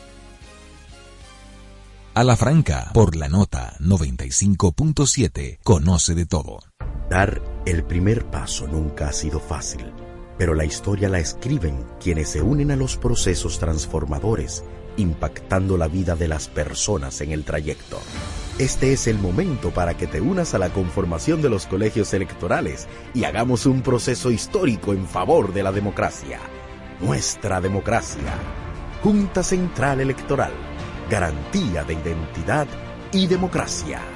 A 2.14 2.24
la 2.24 2.36
franca, 2.36 2.90
por 2.92 3.14
la 3.16 3.28
nota 3.28 3.76
95.7, 3.78 5.58
conoce 5.62 6.14
de 6.14 6.26
todo. 6.26 6.60
Dar 7.08 7.42
el 7.66 7.84
primer 7.84 8.30
paso 8.30 8.66
nunca 8.66 9.08
ha 9.08 9.12
sido 9.12 9.38
fácil, 9.38 9.92
pero 10.38 10.54
la 10.54 10.64
historia 10.64 11.08
la 11.08 11.18
escriben 11.18 11.86
quienes 12.00 12.30
se 12.30 12.42
unen 12.42 12.70
a 12.70 12.76
los 12.76 12.96
procesos 12.96 13.58
transformadores 13.58 14.64
impactando 14.96 15.76
la 15.76 15.88
vida 15.88 16.16
de 16.16 16.28
las 16.28 16.48
personas 16.48 17.20
en 17.20 17.32
el 17.32 17.44
trayecto. 17.44 18.00
Este 18.58 18.92
es 18.92 19.06
el 19.06 19.18
momento 19.18 19.70
para 19.70 19.94
que 19.94 20.06
te 20.06 20.20
unas 20.20 20.54
a 20.54 20.58
la 20.58 20.70
conformación 20.70 21.42
de 21.42 21.50
los 21.50 21.66
colegios 21.66 22.14
electorales 22.14 22.88
y 23.14 23.24
hagamos 23.24 23.66
un 23.66 23.82
proceso 23.82 24.30
histórico 24.30 24.92
en 24.92 25.06
favor 25.06 25.52
de 25.52 25.62
la 25.62 25.72
democracia. 25.72 26.40
Nuestra 27.00 27.60
democracia. 27.60 28.65
Junta 29.02 29.42
Central 29.42 30.00
Electoral. 30.00 30.52
Garantía 31.10 31.84
de 31.84 31.94
identidad 31.94 32.66
y 33.12 33.26
democracia. 33.26 34.15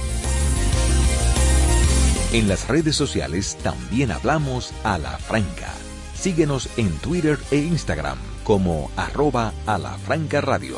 En 2.33 2.47
las 2.47 2.67
redes 2.67 2.95
sociales 2.95 3.57
también 3.61 4.11
hablamos 4.11 4.73
a 4.83 4.97
la 4.97 5.17
franca. 5.17 5.73
Síguenos 6.13 6.69
en 6.77 6.89
Twitter 6.99 7.37
e 7.51 7.57
Instagram 7.57 8.17
como 8.43 8.89
arroba 8.95 9.53
a 9.65 9.77
la 9.77 9.97
franca 9.97 10.39
radio. 10.39 10.77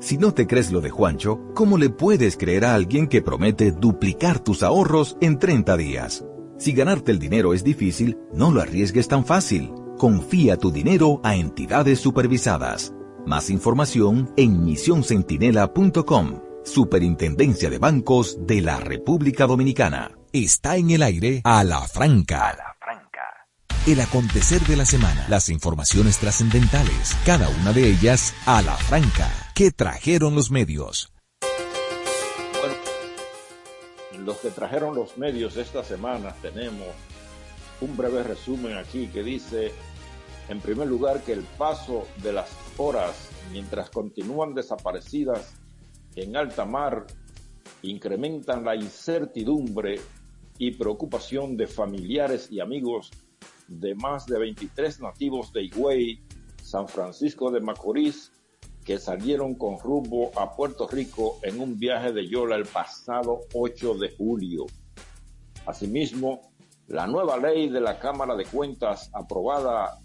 Si 0.00 0.16
no 0.16 0.32
te 0.32 0.46
crees 0.46 0.70
lo 0.70 0.80
de 0.80 0.90
Juancho, 0.90 1.40
¿cómo 1.54 1.76
le 1.76 1.90
puedes 1.90 2.36
creer 2.36 2.64
a 2.64 2.74
alguien 2.74 3.08
que 3.08 3.20
promete 3.20 3.72
duplicar 3.72 4.38
tus 4.38 4.62
ahorros 4.62 5.16
en 5.20 5.38
30 5.38 5.76
días? 5.76 6.24
Si 6.56 6.72
ganarte 6.72 7.10
el 7.12 7.18
dinero 7.18 7.52
es 7.52 7.64
difícil, 7.64 8.16
no 8.32 8.50
lo 8.50 8.60
arriesgues 8.60 9.08
tan 9.08 9.24
fácil. 9.24 9.72
Confía 9.98 10.56
tu 10.56 10.70
dinero 10.70 11.20
a 11.24 11.34
entidades 11.34 11.98
supervisadas. 11.98 12.92
Más 13.26 13.50
información 13.50 14.30
en 14.36 14.64
misioncentinela.com. 14.64 16.42
Superintendencia 16.64 17.68
de 17.70 17.78
Bancos 17.78 18.38
de 18.46 18.60
la 18.60 18.78
República 18.78 19.46
Dominicana. 19.46 20.12
Está 20.32 20.76
en 20.76 20.90
el 20.90 21.02
aire 21.02 21.40
a 21.44 21.64
la 21.64 21.80
franca 21.82 22.54
el 23.92 24.00
acontecer 24.00 24.60
de 24.66 24.76
la 24.76 24.84
semana, 24.84 25.24
las 25.28 25.48
informaciones 25.48 26.18
trascendentales, 26.18 27.16
cada 27.24 27.48
una 27.48 27.72
de 27.72 27.88
ellas 27.88 28.34
a 28.44 28.60
la 28.60 28.76
franca. 28.76 29.47
¿Qué 29.58 29.72
trajeron 29.72 30.36
los 30.36 30.52
medios? 30.52 31.12
Bueno, 32.60 34.24
los 34.24 34.36
que 34.38 34.50
trajeron 34.50 34.94
los 34.94 35.18
medios 35.18 35.56
esta 35.56 35.82
semana 35.82 36.32
tenemos 36.40 36.86
un 37.80 37.96
breve 37.96 38.22
resumen 38.22 38.76
aquí 38.76 39.08
que 39.08 39.24
dice, 39.24 39.72
en 40.48 40.60
primer 40.60 40.86
lugar, 40.86 41.24
que 41.24 41.32
el 41.32 41.42
paso 41.42 42.06
de 42.22 42.34
las 42.34 42.48
horas 42.76 43.30
mientras 43.50 43.90
continúan 43.90 44.54
desaparecidas 44.54 45.54
en 46.14 46.36
alta 46.36 46.64
mar 46.64 47.08
incrementan 47.82 48.64
la 48.64 48.76
incertidumbre 48.76 50.00
y 50.56 50.70
preocupación 50.70 51.56
de 51.56 51.66
familiares 51.66 52.46
y 52.52 52.60
amigos 52.60 53.10
de 53.66 53.96
más 53.96 54.24
de 54.26 54.38
23 54.38 55.00
nativos 55.00 55.52
de 55.52 55.64
Higüey, 55.64 56.20
San 56.62 56.86
Francisco 56.86 57.50
de 57.50 57.60
Macorís, 57.60 58.30
que 58.88 58.98
salieron 58.98 59.54
con 59.54 59.78
rumbo 59.78 60.30
a 60.34 60.56
Puerto 60.56 60.88
Rico 60.88 61.40
en 61.42 61.60
un 61.60 61.78
viaje 61.78 62.10
de 62.10 62.26
Yola 62.26 62.56
el 62.56 62.64
pasado 62.64 63.40
8 63.52 63.98
de 63.98 64.16
julio. 64.16 64.64
Asimismo, 65.66 66.40
la 66.86 67.06
nueva 67.06 67.36
ley 67.36 67.68
de 67.68 67.82
la 67.82 67.98
Cámara 67.98 68.34
de 68.34 68.46
Cuentas 68.46 69.10
aprobada 69.12 69.98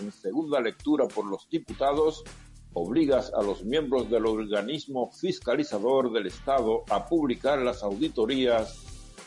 en 0.00 0.10
segunda 0.10 0.58
lectura 0.58 1.06
por 1.06 1.24
los 1.24 1.48
diputados 1.48 2.24
obliga 2.72 3.22
a 3.32 3.42
los 3.44 3.64
miembros 3.64 4.10
del 4.10 4.26
organismo 4.26 5.12
fiscalizador 5.12 6.12
del 6.12 6.26
Estado 6.26 6.82
a 6.90 7.06
publicar 7.06 7.60
las 7.60 7.84
auditorías 7.84 8.76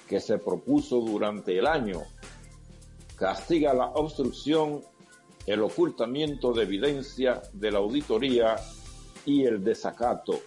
que 0.10 0.19
se 0.19 0.39
propuso 0.39 1.00
durante 1.00 1.58
el 1.58 1.67
año 1.67 2.02
castiga 3.15 3.74
la 3.74 3.86
obstrucción, 3.86 4.82
el 5.45 5.62
ocultamiento 5.62 6.53
de 6.53 6.63
evidencia 6.63 7.41
de 7.53 7.71
la 7.71 7.79
auditoría 7.79 8.56
y 9.25 9.45
el 9.45 9.63
desacato. 9.63 10.39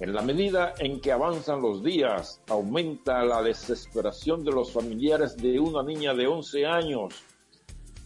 En 0.00 0.14
la 0.14 0.22
medida 0.22 0.74
en 0.78 1.00
que 1.00 1.12
avanzan 1.12 1.60
los 1.60 1.82
días, 1.82 2.40
aumenta 2.48 3.22
la 3.22 3.42
desesperación 3.42 4.44
de 4.44 4.50
los 4.50 4.72
familiares 4.72 5.36
de 5.36 5.60
una 5.60 5.82
niña 5.82 6.14
de 6.14 6.26
11 6.26 6.66
años 6.66 7.14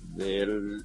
del, 0.02 0.84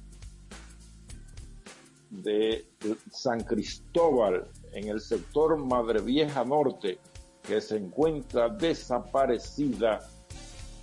de 2.10 2.64
San 3.10 3.40
Cristóbal, 3.40 4.48
en 4.72 4.88
el 4.88 5.00
sector 5.00 5.56
Madre 5.56 6.00
Vieja 6.00 6.44
Norte, 6.44 6.98
que 7.42 7.60
se 7.60 7.76
encuentra 7.76 8.48
desaparecida 8.48 9.98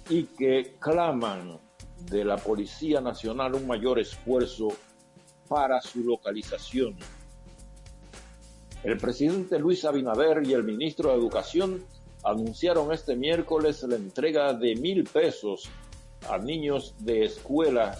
y 0.09 0.23
que 0.23 0.75
claman 0.79 1.57
de 2.05 2.23
la 2.23 2.37
Policía 2.37 3.01
Nacional 3.01 3.55
un 3.55 3.67
mayor 3.67 3.99
esfuerzo 3.99 4.69
para 5.47 5.81
su 5.81 6.03
localización. 6.03 6.95
El 8.83 8.97
presidente 8.97 9.57
Luis 9.59 9.85
Abinader 9.85 10.45
y 10.45 10.53
el 10.53 10.63
ministro 10.63 11.09
de 11.09 11.15
Educación 11.15 11.83
anunciaron 12.23 12.93
este 12.93 13.15
miércoles 13.15 13.81
la 13.83 13.95
entrega 13.95 14.53
de 14.53 14.75
mil 14.75 15.03
pesos 15.05 15.69
a 16.29 16.37
niños 16.37 16.93
de 16.99 17.25
escuela, 17.25 17.97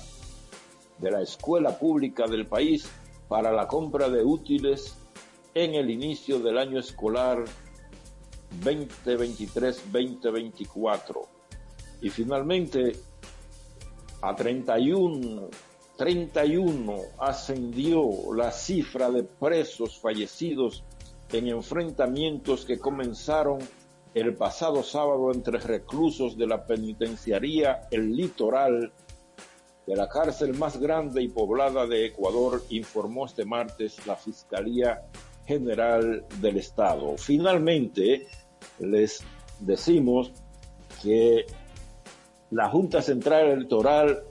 de 1.00 1.12
la 1.12 1.22
escuela 1.22 1.78
pública 1.78 2.28
del 2.28 2.46
país, 2.46 2.90
para 3.28 3.52
la 3.52 3.68
compra 3.68 4.10
de 4.10 4.24
útiles 4.24 4.96
en 5.54 5.76
el 5.76 5.90
inicio 5.90 6.40
del 6.40 6.58
año 6.58 6.80
escolar 6.80 7.44
2023-2024. 8.64 11.28
Y 12.02 12.10
finalmente, 12.10 12.96
a 14.22 14.36
31, 14.36 15.50
31 15.98 16.96
ascendió 17.20 18.34
la 18.36 18.52
cifra 18.52 19.10
de 19.10 19.24
presos 19.24 20.00
fallecidos 20.00 20.84
en 21.32 21.48
enfrentamientos 21.48 22.66
que 22.66 22.80
comenzaron 22.80 23.60
el 24.14 24.34
pasado 24.36 24.84
sábado 24.84 25.32
entre 25.32 25.60
reclusos 25.60 26.38
de 26.38 26.48
la 26.48 26.66
penitenciaría 26.66 27.88
El 27.92 28.16
Litoral 28.16 28.92
de 29.86 29.96
la 29.96 30.10
cárcel 30.10 30.54
más 30.54 30.78
grande 30.78 31.24
y 31.24 31.30
poblada 31.30 31.88
de 31.88 32.08
Ecuador, 32.08 32.62
informó 32.70 33.26
este 33.26 33.46
martes 33.46 34.06
la 34.06 34.16
Fiscalía 34.16 35.04
General 35.46 36.26
del 36.42 36.58
Estado. 36.58 37.18
Finalmente, 37.18 38.28
les 38.80 39.24
decimos 39.60 40.34
que 41.02 41.46
la 42.52 42.70
Junta 42.70 43.02
Central 43.02 43.48
Electoral 43.48 44.24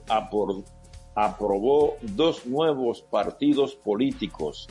aprobó 1.15 1.97
dos 2.01 2.45
nuevos 2.45 3.01
partidos 3.01 3.75
políticos. 3.75 4.67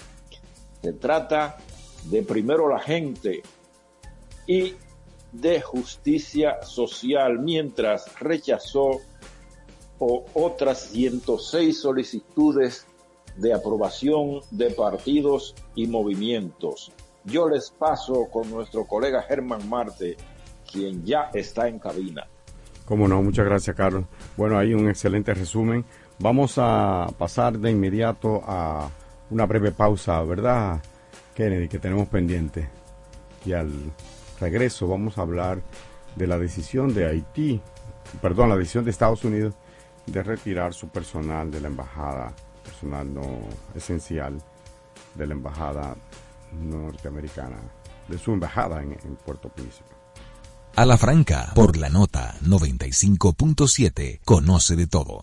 Se 0.83 0.93
trata 0.93 1.57
de 2.05 2.23
Primero 2.23 2.69
la 2.69 2.81
Gente 2.81 3.43
y 4.47 4.75
de 5.33 5.61
Justicia 5.61 6.63
Social, 6.63 7.39
mientras 7.39 8.19
rechazó 8.19 9.01
otras 9.99 10.81
106 10.91 11.81
solicitudes 11.81 12.87
de 13.37 13.53
aprobación 13.53 14.41
de 14.51 14.71
partidos 14.71 15.55
y 15.75 15.87
movimientos. 15.87 16.93
Yo 17.25 17.49
les 17.49 17.71
paso 17.71 18.29
con 18.31 18.51
nuestro 18.51 18.87
colega 18.87 19.23
Germán 19.23 19.69
Marte, 19.69 20.17
quien 20.71 21.05
ya 21.05 21.31
está 21.35 21.69
en 21.69 21.79
cabina. 21.79 22.29
Cómo 22.87 23.09
no, 23.09 23.21
muchas 23.21 23.45
gracias 23.45 23.77
Carlos. 23.77 24.05
Bueno, 24.37 24.59
hay 24.59 24.73
un 24.73 24.89
excelente 24.89 25.35
resumen. 25.35 25.85
Vamos 26.19 26.55
a 26.57 27.09
pasar 27.19 27.59
de 27.59 27.71
inmediato 27.71 28.43
a 28.47 28.89
una 29.29 29.45
breve 29.45 29.73
pausa, 29.73 30.23
¿verdad, 30.23 30.81
Kennedy, 31.35 31.69
que 31.69 31.81
tenemos 31.81 32.09
pendiente? 32.09 32.69
Y 33.45 33.53
al 33.53 33.73
regreso 34.41 34.87
vamos 34.87 35.19
a 35.19 35.23
hablar 35.23 35.61
de 36.15 36.27
la 36.29 36.39
decisión 36.39 36.95
de 36.95 37.07
Haití, 37.07 37.61
perdón, 38.23 38.51
la 38.51 38.57
decisión 38.57 38.85
de 38.85 38.93
Estados 38.93 39.25
Unidos 39.25 39.55
de 40.07 40.23
retirar 40.23 40.73
su 40.73 40.89
personal 40.89 41.51
de 41.51 41.61
la 41.61 41.67
embajada, 41.67 42.33
personal 42.65 43.13
no 43.13 43.41
esencial 43.75 44.39
de 45.17 45.27
la 45.27 45.35
embajada 45.35 45.97
norteamericana, 46.53 47.57
de 48.09 48.17
su 48.17 48.33
embajada 48.33 48.81
en, 48.81 48.97
Puerto 49.25 49.49
Príncipe. 49.49 49.96
A 50.77 50.85
la 50.85 50.99
franca, 50.99 51.53
por 51.55 51.79
la 51.79 51.89
nota 51.89 52.35
95.7, 52.43 54.21
conoce 54.27 54.77
de 54.77 54.87
todo. 54.87 55.23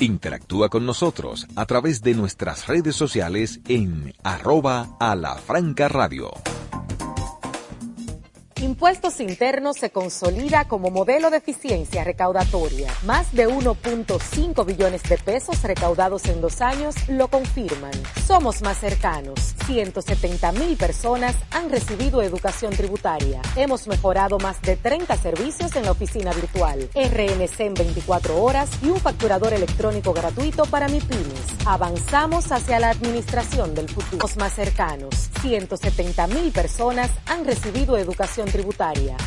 Interactúa 0.00 0.68
con 0.68 0.86
nosotros 0.86 1.46
a 1.54 1.66
través 1.66 2.02
de 2.02 2.14
nuestras 2.14 2.66
redes 2.66 2.96
sociales 2.96 3.60
en 3.68 4.12
arroba 4.24 4.96
a 4.98 5.14
la 5.14 5.36
franca 5.36 5.88
radio. 5.88 6.30
Impuestos 8.74 9.20
Internos 9.20 9.76
se 9.76 9.90
consolida 9.90 10.66
como 10.66 10.90
modelo 10.90 11.30
de 11.30 11.36
eficiencia 11.36 12.02
recaudatoria. 12.02 12.92
Más 13.04 13.32
de 13.32 13.48
1.5 13.48 14.66
billones 14.66 15.04
de 15.04 15.16
pesos 15.16 15.62
recaudados 15.62 16.24
en 16.24 16.40
dos 16.40 16.60
años 16.60 16.96
lo 17.08 17.28
confirman. 17.28 17.92
Somos 18.26 18.62
más 18.62 18.78
cercanos. 18.78 19.54
170 19.66 20.50
mil 20.52 20.76
personas 20.76 21.36
han 21.52 21.70
recibido 21.70 22.20
educación 22.20 22.72
tributaria. 22.72 23.40
Hemos 23.54 23.86
mejorado 23.86 24.38
más 24.38 24.60
de 24.60 24.74
30 24.74 25.16
servicios 25.18 25.76
en 25.76 25.84
la 25.84 25.92
oficina 25.92 26.32
virtual. 26.32 26.90
RNC 26.96 27.60
en 27.60 27.74
24 27.74 28.42
horas 28.42 28.70
y 28.82 28.88
un 28.88 28.98
facturador 28.98 29.52
electrónico 29.52 30.12
gratuito 30.12 30.64
para 30.64 30.88
MIPIMES. 30.88 31.64
Avanzamos 31.64 32.50
hacia 32.50 32.80
la 32.80 32.90
administración 32.90 33.72
del 33.76 33.88
futuro. 33.88 34.26
Somos 34.26 34.36
más 34.36 34.52
cercanos. 34.52 35.30
170 35.42 36.26
mil 36.26 36.50
personas 36.50 37.08
han 37.26 37.44
recibido 37.44 37.96
educación 37.96 38.46
tributaria. 38.46 38.63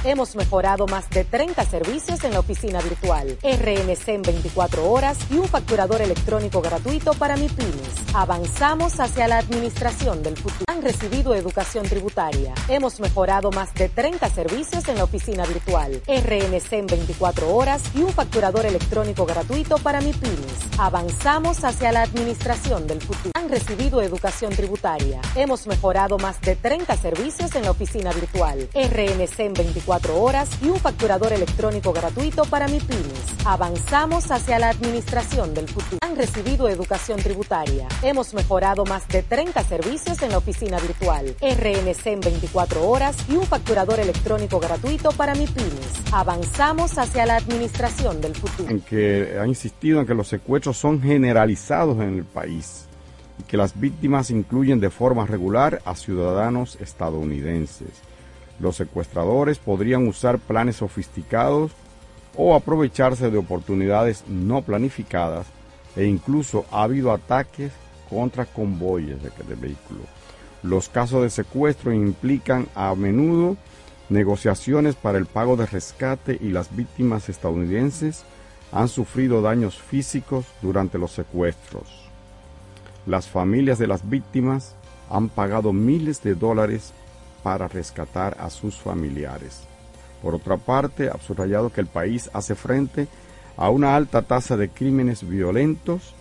Hemos 0.04 0.36
mejorado 0.36 0.88
más 0.88 1.10
de 1.10 1.24
30 1.24 1.64
servicios 1.66 2.24
en 2.24 2.34
la 2.34 2.40
oficina 2.40 2.82
virtual, 2.82 3.38
RNC 3.44 4.08
en 4.08 4.22
24 4.24 4.90
horas 4.90 5.18
y 5.30 5.38
un 5.38 5.48
facturador 5.48 6.02
electrónico 6.02 6.62
gratuito 6.62 7.14
para 7.14 7.36
MIPIMES. 7.36 8.16
Avanzamos 8.16 9.00
hacia 9.00 9.28
la 9.28 9.38
administración 9.38 10.24
del 10.24 10.38
futuro. 10.38 10.66
Han 10.68 10.82
recibido 10.82 11.36
educación 11.36 11.86
tributaria. 11.86 12.54
Hemos 12.68 13.00
mejorado 13.00 13.52
más 13.52 13.74
de 13.76 13.90
30 13.90 14.28
servicios 14.30 14.88
en 14.88 14.98
la 14.98 15.04
oficina 15.04 15.46
virtual, 15.46 16.02
RNC 16.08 16.74
en 16.74 16.88
24 16.88 17.54
horas 17.54 17.84
y 17.94 18.02
un 18.02 18.12
facturador 18.12 18.66
electrónico 18.66 19.26
gratuito 19.26 19.78
para 19.78 20.02
MIPIMES. 20.02 20.80
Avanzamos 20.80 21.64
hacia 21.64 21.92
la 21.92 22.02
administración 22.02 22.88
del 22.88 23.02
futuro. 23.02 23.32
Han 23.36 23.50
recibido 23.50 24.02
educación 24.02 24.52
tributaria. 24.52 25.22
Hemos 25.36 25.68
mejorado 25.68 26.18
más 26.18 26.42
de 26.42 26.56
30 26.56 26.96
servicios 26.98 27.56
en 27.56 27.64
la 27.64 27.72
oficina 27.72 28.12
virtual, 28.14 28.68
RNC 28.74 29.27
en 29.38 29.54
24 29.54 30.22
horas 30.22 30.50
y 30.62 30.70
un 30.70 30.80
facturador 30.80 31.34
electrónico 31.34 31.92
gratuito 31.92 32.46
para 32.46 32.68
MIPIMES. 32.68 33.46
Avanzamos 33.46 34.32
hacia 34.32 34.58
la 34.60 34.70
administración 34.70 35.54
del 35.54 35.68
futuro. 35.68 36.00
Han 36.02 36.16
recibido 36.16 36.70
educación 36.70 37.20
tributaria. 37.20 37.88
Hemos 38.02 38.34
mejorado 38.34 38.86
más 38.86 39.08
de 39.08 39.24
30 39.24 39.64
servicios 39.64 40.22
en 40.22 40.32
la 40.32 40.38
oficina 40.38 40.80
virtual, 40.80 41.36
RNC 41.42 42.08
en 42.08 42.20
24 42.22 42.88
horas 42.88 43.18
y 43.30 43.36
un 43.36 43.46
facturador 43.46 44.00
electrónico 44.00 44.60
gratuito 44.60 45.12
para 45.12 45.36
MIPIMES. 45.36 46.14
Avanzamos 46.14 46.98
hacia 46.98 47.26
la 47.26 47.36
administración 47.36 48.22
del 48.22 48.36
futuro. 48.36 48.70
En 48.70 48.82
que 48.82 49.38
ha 49.40 49.46
insistido 49.46 50.00
en 50.00 50.08
que 50.08 50.14
los 50.14 50.28
secuestros 50.28 50.78
son 50.78 51.02
generalizados 51.02 51.98
en 51.98 52.16
el 52.16 52.24
país 52.24 52.86
y 53.40 53.44
que 53.44 53.58
las 53.58 53.80
víctimas 53.80 54.32
incluyen 54.32 54.80
de 54.80 54.90
forma 54.90 55.26
regular 55.26 55.82
a 55.86 55.96
ciudadanos 55.96 56.78
estadounidenses. 56.82 58.07
Los 58.60 58.76
secuestradores 58.76 59.60
podrían 59.60 60.08
usar 60.08 60.40
planes 60.40 60.78
sofisticados 60.78 61.72
o 62.36 62.56
aprovecharse 62.56 63.30
de 63.30 63.38
oportunidades 63.38 64.24
no 64.28 64.62
planificadas 64.62 65.48
e 65.96 66.06
incluso 66.06 66.66
ha 66.72 66.84
habido 66.84 67.12
ataques 67.12 67.72
contra 68.10 68.46
convoyes 68.46 69.22
de, 69.22 69.32
vehículos. 69.56 70.06
Los 70.64 70.90
casos 70.90 71.24
de 71.24 71.30
secuestro 71.30 71.92
implican 71.92 72.68
a 72.76 72.94
menudo 72.96 73.58
negociaciones 74.10 74.96
para 74.96 75.18
el 75.18 75.26
pago 75.26 75.58
de 75.58 75.66
rescate 75.66 76.38
y 76.40 76.50
las 76.50 76.76
víctimas 76.76 77.30
estadounidenses 77.30 78.24
han 78.72 78.88
sufrido 78.88 79.42
daños 79.42 79.78
físicos 79.78 80.46
durante 80.62 80.98
los 80.98 81.12
secuestros. 81.12 81.84
Las 83.06 83.28
familias 83.28 83.80
de 83.80 83.88
las 83.88 84.10
víctimas 84.10 84.76
han 85.10 85.30
pagado 85.30 85.74
miles 85.74 86.22
de 86.24 86.36
dólares 86.36 86.94
para 87.44 87.68
rescatar 87.68 88.38
a 88.40 88.50
sus 88.50 88.78
familiares. 88.78 89.62
Por 90.22 90.36
otra 90.36 90.58
parte, 90.58 91.10
ha 91.10 91.18
subrayado 91.20 91.72
que 91.72 91.82
el 91.82 91.88
país 91.88 92.30
hace 92.34 92.56
frente 92.56 93.08
a 93.56 93.70
una 93.70 93.96
alta 93.96 94.22
tasa 94.22 94.58
de 94.58 94.70
crímenes 94.70 95.28
violentos 95.28 96.14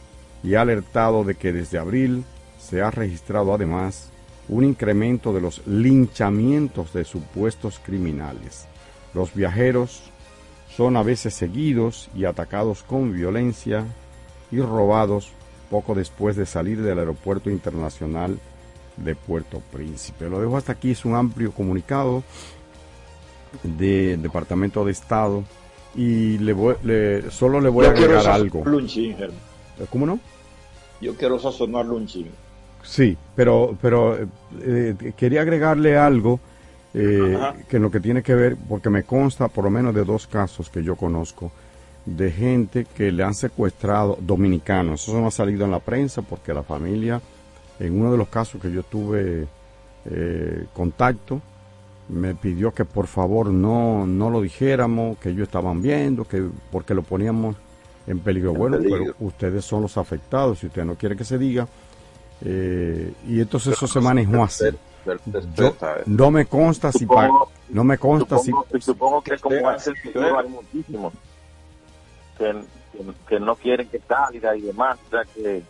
y 0.42 0.54
ha 0.54 0.62
alertado 0.62 1.24
de 1.24 1.34
que 1.34 1.52
desde 1.52 1.78
abril 1.78 2.24
se 2.58 2.82
ha 2.82 2.90
registrado 2.90 3.54
además 3.54 4.10
un 4.48 4.64
incremento 4.64 5.32
de 5.32 5.40
los 5.40 5.66
linchamientos 5.66 6.92
de 6.92 7.04
supuestos 7.04 7.80
criminales. 7.84 8.66
Los 9.14 9.34
viajeros 9.34 10.10
son 10.76 10.96
a 10.96 11.02
veces 11.02 11.34
seguidos 11.34 12.08
y 12.14 12.26
atacados 12.26 12.82
con 12.82 13.12
violencia 13.12 13.84
y 14.50 14.60
robados 14.60 15.32
poco 15.70 15.94
después 15.94 16.36
de 16.36 16.46
salir 16.46 16.82
del 16.82 16.98
aeropuerto 16.98 17.50
internacional 17.50 18.38
de 18.96 19.14
Puerto 19.14 19.60
Príncipe. 19.72 20.28
Lo 20.28 20.40
dejo 20.40 20.56
hasta 20.56 20.72
aquí, 20.72 20.92
es 20.92 21.04
un 21.04 21.14
amplio 21.14 21.52
comunicado 21.52 22.22
del 23.62 24.22
Departamento 24.22 24.84
de 24.84 24.92
Estado 24.92 25.44
y 25.94 26.38
le 26.38 26.52
voy, 26.52 26.76
le, 26.82 27.30
solo 27.30 27.60
le 27.60 27.68
voy 27.68 27.86
a 27.86 27.90
agregar 27.90 28.26
algo. 28.28 28.64
¿Cómo 29.90 30.06
no? 30.06 30.18
Yo 31.00 31.14
quiero 31.14 31.38
sazonarlo 31.38 31.96
un 31.96 32.06
chin. 32.06 32.28
Sí, 32.82 33.16
pero, 33.34 33.76
pero 33.80 34.16
eh, 34.60 35.12
quería 35.16 35.42
agregarle 35.42 35.98
algo 35.98 36.40
eh, 36.94 37.36
que 37.68 37.76
en 37.76 37.82
lo 37.82 37.90
que 37.90 38.00
tiene 38.00 38.22
que 38.22 38.34
ver, 38.34 38.56
porque 38.68 38.88
me 38.88 39.02
consta 39.02 39.48
por 39.48 39.64
lo 39.64 39.70
menos 39.70 39.94
de 39.94 40.04
dos 40.04 40.26
casos 40.26 40.70
que 40.70 40.82
yo 40.82 40.96
conozco 40.96 41.52
de 42.06 42.30
gente 42.30 42.86
que 42.86 43.10
le 43.10 43.24
han 43.24 43.34
secuestrado 43.34 44.16
dominicanos. 44.20 45.02
Eso 45.02 45.20
no 45.20 45.26
ha 45.26 45.30
salido 45.30 45.64
en 45.64 45.72
la 45.72 45.80
prensa 45.80 46.22
porque 46.22 46.54
la 46.54 46.62
familia, 46.62 47.20
en 47.78 48.00
uno 48.00 48.12
de 48.12 48.18
los 48.18 48.28
casos 48.28 48.60
que 48.60 48.70
yo 48.70 48.82
tuve 48.82 49.46
eh, 50.06 50.66
contacto, 50.72 51.40
me 52.08 52.34
pidió 52.34 52.72
que 52.72 52.84
por 52.84 53.06
favor 53.06 53.48
no, 53.48 54.06
no 54.06 54.30
lo 54.30 54.40
dijéramos, 54.40 55.18
que 55.18 55.30
ellos 55.30 55.44
estaban 55.44 55.82
viendo, 55.82 56.24
que 56.24 56.48
porque 56.70 56.94
lo 56.94 57.02
poníamos 57.02 57.56
en 58.06 58.20
peligro. 58.20 58.54
bueno, 58.54 58.78
pero 58.80 59.14
ustedes 59.20 59.64
son 59.64 59.82
los 59.82 59.96
afectados, 59.96 60.60
si 60.60 60.66
usted 60.66 60.84
no 60.84 60.94
quiere 60.94 61.16
que 61.16 61.24
se 61.24 61.38
diga. 61.38 61.66
Eh, 62.44 63.12
y 63.26 63.40
entonces 63.40 63.74
eso 63.74 63.86
se 63.86 64.00
manejó 64.00 64.44
así. 64.44 64.64
no 66.06 66.30
me 66.30 66.46
consta 66.46 66.92
si 66.92 67.06
no 67.70 67.84
me 67.84 67.96
consta 67.96 68.38
si 68.38 68.52
supongo 68.80 69.22
que 69.22 69.38
como 69.38 69.68
hace 69.68 69.92
hay 70.14 70.48
muchísimos 70.48 71.14
que, 72.36 72.54
que, 73.26 73.40
no 73.40 73.54
quieren 73.54 73.88
que 73.88 73.98
salga 74.00 74.54
y 74.54 74.60
demás, 74.60 74.98
o 75.06 75.10
sea 75.10 75.22
que 75.34 75.62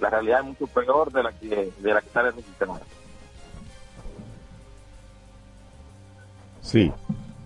la 0.00 0.10
realidad 0.10 0.40
es 0.40 0.46
mucho 0.46 0.66
peor 0.66 1.12
de 1.12 1.22
la 1.22 1.32
que 1.32 1.72
de 1.78 1.94
la 1.94 2.00
que 2.00 2.08
sale 2.10 2.30
registrada. 2.30 2.80
Sí, 6.60 6.92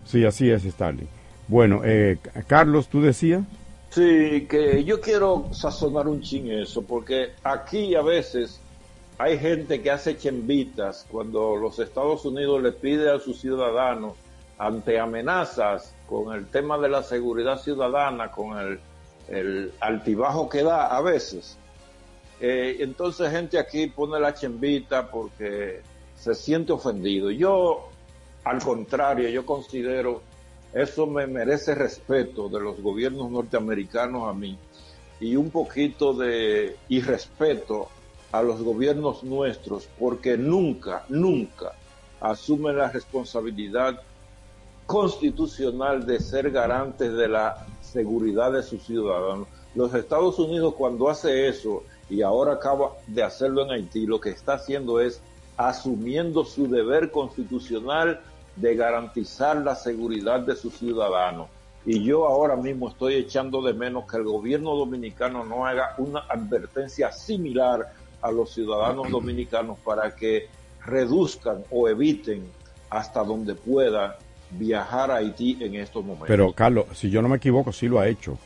sí, 0.05 0.25
así 0.25 0.51
es, 0.51 0.65
Stanley. 0.65 1.09
Bueno, 1.49 1.81
eh, 1.85 2.19
Carlos, 2.47 2.89
¿tú 2.89 3.01
decías? 3.03 3.43
Sí, 3.91 4.47
que 4.49 4.85
yo 4.85 5.01
quiero 5.01 5.49
sazonar 5.53 6.09
un 6.09 6.21
chin 6.21 6.51
eso, 6.53 6.83
porque 6.83 7.33
aquí 7.43 7.95
a 7.95 8.03
veces 8.03 8.61
hay 9.19 9.39
gente 9.39 9.83
que 9.83 9.91
hace 9.91 10.17
chembitas 10.17 11.05
cuando 11.11 11.57
los 11.57 11.79
Estados 11.81 12.25
Unidos 12.25 12.63
le 12.63 12.73
pide 12.73 13.11
a 13.11 13.19
sus 13.19 13.41
ciudadanos 13.41 14.13
ante 14.59 15.01
amenazas 15.01 15.93
con 16.09 16.35
el 16.35 16.47
tema 16.47 16.79
de 16.79 16.89
la 16.89 17.03
seguridad 17.03 17.59
ciudadana, 17.59 18.31
con 18.31 18.59
el, 18.59 19.73
altibajo 19.81 20.49
que 20.49 20.63
da 20.63 20.87
a 20.87 21.03
veces. 21.03 21.58
Eh, 22.41 22.77
entonces 22.81 23.31
gente 23.31 23.59
aquí 23.59 23.89
pone 23.89 24.21
la 24.21 24.35
chembita 24.35 25.11
porque 25.11 25.83
se 26.17 26.35
siente 26.35 26.73
ofendido. 26.73 27.31
Yo 27.31 27.89
al 28.45 28.63
contrario, 28.63 29.29
yo 29.29 29.45
considero 29.45 30.23
eso 30.73 31.07
me 31.07 31.27
merece 31.27 31.75
respeto 31.75 32.49
de 32.49 32.61
los 32.61 32.81
gobiernos 32.81 33.31
norteamericanos 33.31 34.29
a 34.29 34.33
mí 34.33 34.57
y 35.21 35.37
un 35.37 35.51
poquito 35.51 36.13
de 36.13 36.77
irrespeto 36.89 37.89
a 38.33 38.43
los 38.43 38.63
gobiernos 38.63 39.25
nuestros 39.25 39.89
porque 39.99 40.37
nunca, 40.37 41.05
nunca 41.09 41.73
asumen 42.21 42.77
la 42.77 42.91
responsabilidad 42.91 44.01
constitucional 44.87 46.07
de 46.07 46.21
ser 46.21 46.51
garantes 46.51 47.13
de 47.13 47.29
la 47.29 47.67
seguridad 47.81 48.53
de 48.53 48.63
sus 48.63 48.83
ciudadanos. 48.83 49.49
Los 49.75 49.95
Estados 49.95 50.39
Unidos 50.39 50.75
cuando 50.75 51.09
hace 51.09 51.49
eso 51.49 51.83
y 52.11 52.23
ahora 52.23 52.55
acaba 52.55 52.93
de 53.07 53.23
hacerlo 53.23 53.65
en 53.65 53.71
Haití, 53.71 54.07
lo 54.07 54.21
que 54.21 54.31
está 54.31 54.55
haciendo 54.55 55.01
es 55.01 55.21
asumiendo 55.57 56.45
su 56.45 56.69
deber 56.69 57.11
constitucional 57.11 58.21
de 58.57 58.75
garantizar 58.75 59.57
la 59.57 59.75
seguridad 59.75 60.41
de 60.41 60.57
sus 60.57 60.79
ciudadanos. 60.79 61.49
Y 61.85 62.03
yo 62.03 62.27
ahora 62.27 62.57
mismo 62.57 62.89
estoy 62.89 63.15
echando 63.15 63.63
de 63.63 63.73
menos 63.73 64.11
que 64.11 64.17
el 64.17 64.25
gobierno 64.25 64.75
dominicano 64.75 65.45
no 65.45 65.67
haga 65.67 65.95
una 65.99 66.21
advertencia 66.29 67.13
similar 67.13 67.93
a 68.21 68.31
los 68.31 68.53
ciudadanos 68.53 69.11
dominicanos 69.11 69.79
para 69.79 70.15
que 70.15 70.49
reduzcan 70.85 71.65
o 71.71 71.89
eviten 71.89 72.47
hasta 72.91 73.23
donde 73.23 73.55
pueda 73.55 74.19
viajar 74.51 75.11
a 75.11 75.17
Haití 75.17 75.59
en 75.61 75.77
estos 75.77 76.03
momentos. 76.03 76.29
Pero 76.29 76.53
Carlos, 76.53 76.87
si 76.95 77.11
yo 77.11 77.23
no 77.23 77.29
me 77.29 77.37
equivoco, 77.37 77.73
sí 77.73 77.87
lo 77.89 78.01
ha 78.01 78.09
hecho. 78.09 78.39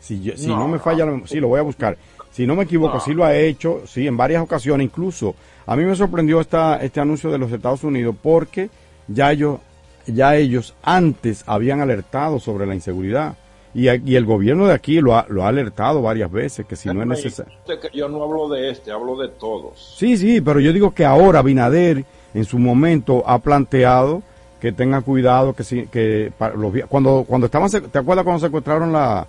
Si, 0.00 0.36
si 0.36 0.48
no, 0.48 0.68
me 0.68 0.78
falla, 0.78 1.06
sí 1.24 1.40
lo 1.40 1.48
voy 1.48 1.60
a 1.60 1.62
buscar. 1.62 1.96
Si 2.34 2.48
no 2.48 2.56
me 2.56 2.64
equivoco, 2.64 2.98
sí 2.98 3.14
lo 3.14 3.24
ha 3.24 3.36
hecho, 3.36 3.82
sí, 3.86 4.08
en 4.08 4.16
varias 4.16 4.42
ocasiones. 4.42 4.86
Incluso 4.86 5.36
a 5.66 5.76
mí 5.76 5.84
me 5.84 5.94
sorprendió 5.94 6.40
esta, 6.40 6.82
este 6.82 6.98
anuncio 6.98 7.30
de 7.30 7.38
los 7.38 7.52
Estados 7.52 7.84
Unidos 7.84 8.16
porque 8.20 8.70
ya 9.06 9.30
ellos, 9.30 9.60
ya 10.08 10.34
ellos 10.34 10.74
antes 10.82 11.44
habían 11.46 11.80
alertado 11.80 12.40
sobre 12.40 12.66
la 12.66 12.74
inseguridad. 12.74 13.36
Y, 13.72 13.88
y 13.88 14.16
el 14.16 14.24
gobierno 14.24 14.66
de 14.66 14.72
aquí 14.72 15.00
lo 15.00 15.16
ha, 15.16 15.26
lo 15.28 15.44
ha 15.44 15.48
alertado 15.48 16.02
varias 16.02 16.30
veces, 16.32 16.66
que 16.66 16.74
si 16.74 16.88
no 16.88 17.02
es 17.02 17.06
necesario... 17.06 17.52
Yo 17.92 18.08
no 18.08 18.24
hablo 18.24 18.48
de 18.48 18.68
este, 18.68 18.90
hablo 18.90 19.16
de 19.16 19.28
todos. 19.28 19.94
Sí, 19.96 20.16
sí, 20.16 20.40
pero 20.40 20.58
yo 20.58 20.72
digo 20.72 20.92
que 20.92 21.04
ahora 21.04 21.40
Binader 21.40 22.04
en 22.34 22.44
su 22.44 22.58
momento 22.58 23.22
ha 23.28 23.38
planteado 23.38 24.24
que 24.60 24.72
tenga 24.72 25.02
cuidado, 25.02 25.52
que, 25.52 25.62
si, 25.62 25.86
que 25.86 26.32
los, 26.56 26.72
cuando, 26.88 27.24
cuando 27.28 27.46
estaban, 27.46 27.70
¿te 27.70 27.98
acuerdas 27.98 28.24
cuando 28.24 28.44
secuestraron 28.44 28.92
la, 28.92 29.24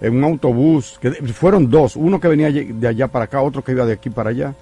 en 0.00 0.16
un 0.16 0.24
autobús? 0.24 0.98
que 1.00 1.10
Fueron 1.10 1.70
dos, 1.70 1.96
uno 1.96 2.20
que 2.20 2.28
venía 2.28 2.50
de 2.50 2.88
allá 2.88 3.08
para 3.08 3.26
acá, 3.26 3.42
otro 3.42 3.62
que 3.62 3.72
iba 3.72 3.84
de 3.84 3.94
aquí 3.94 4.10
para 4.10 4.30
allá 4.30 4.54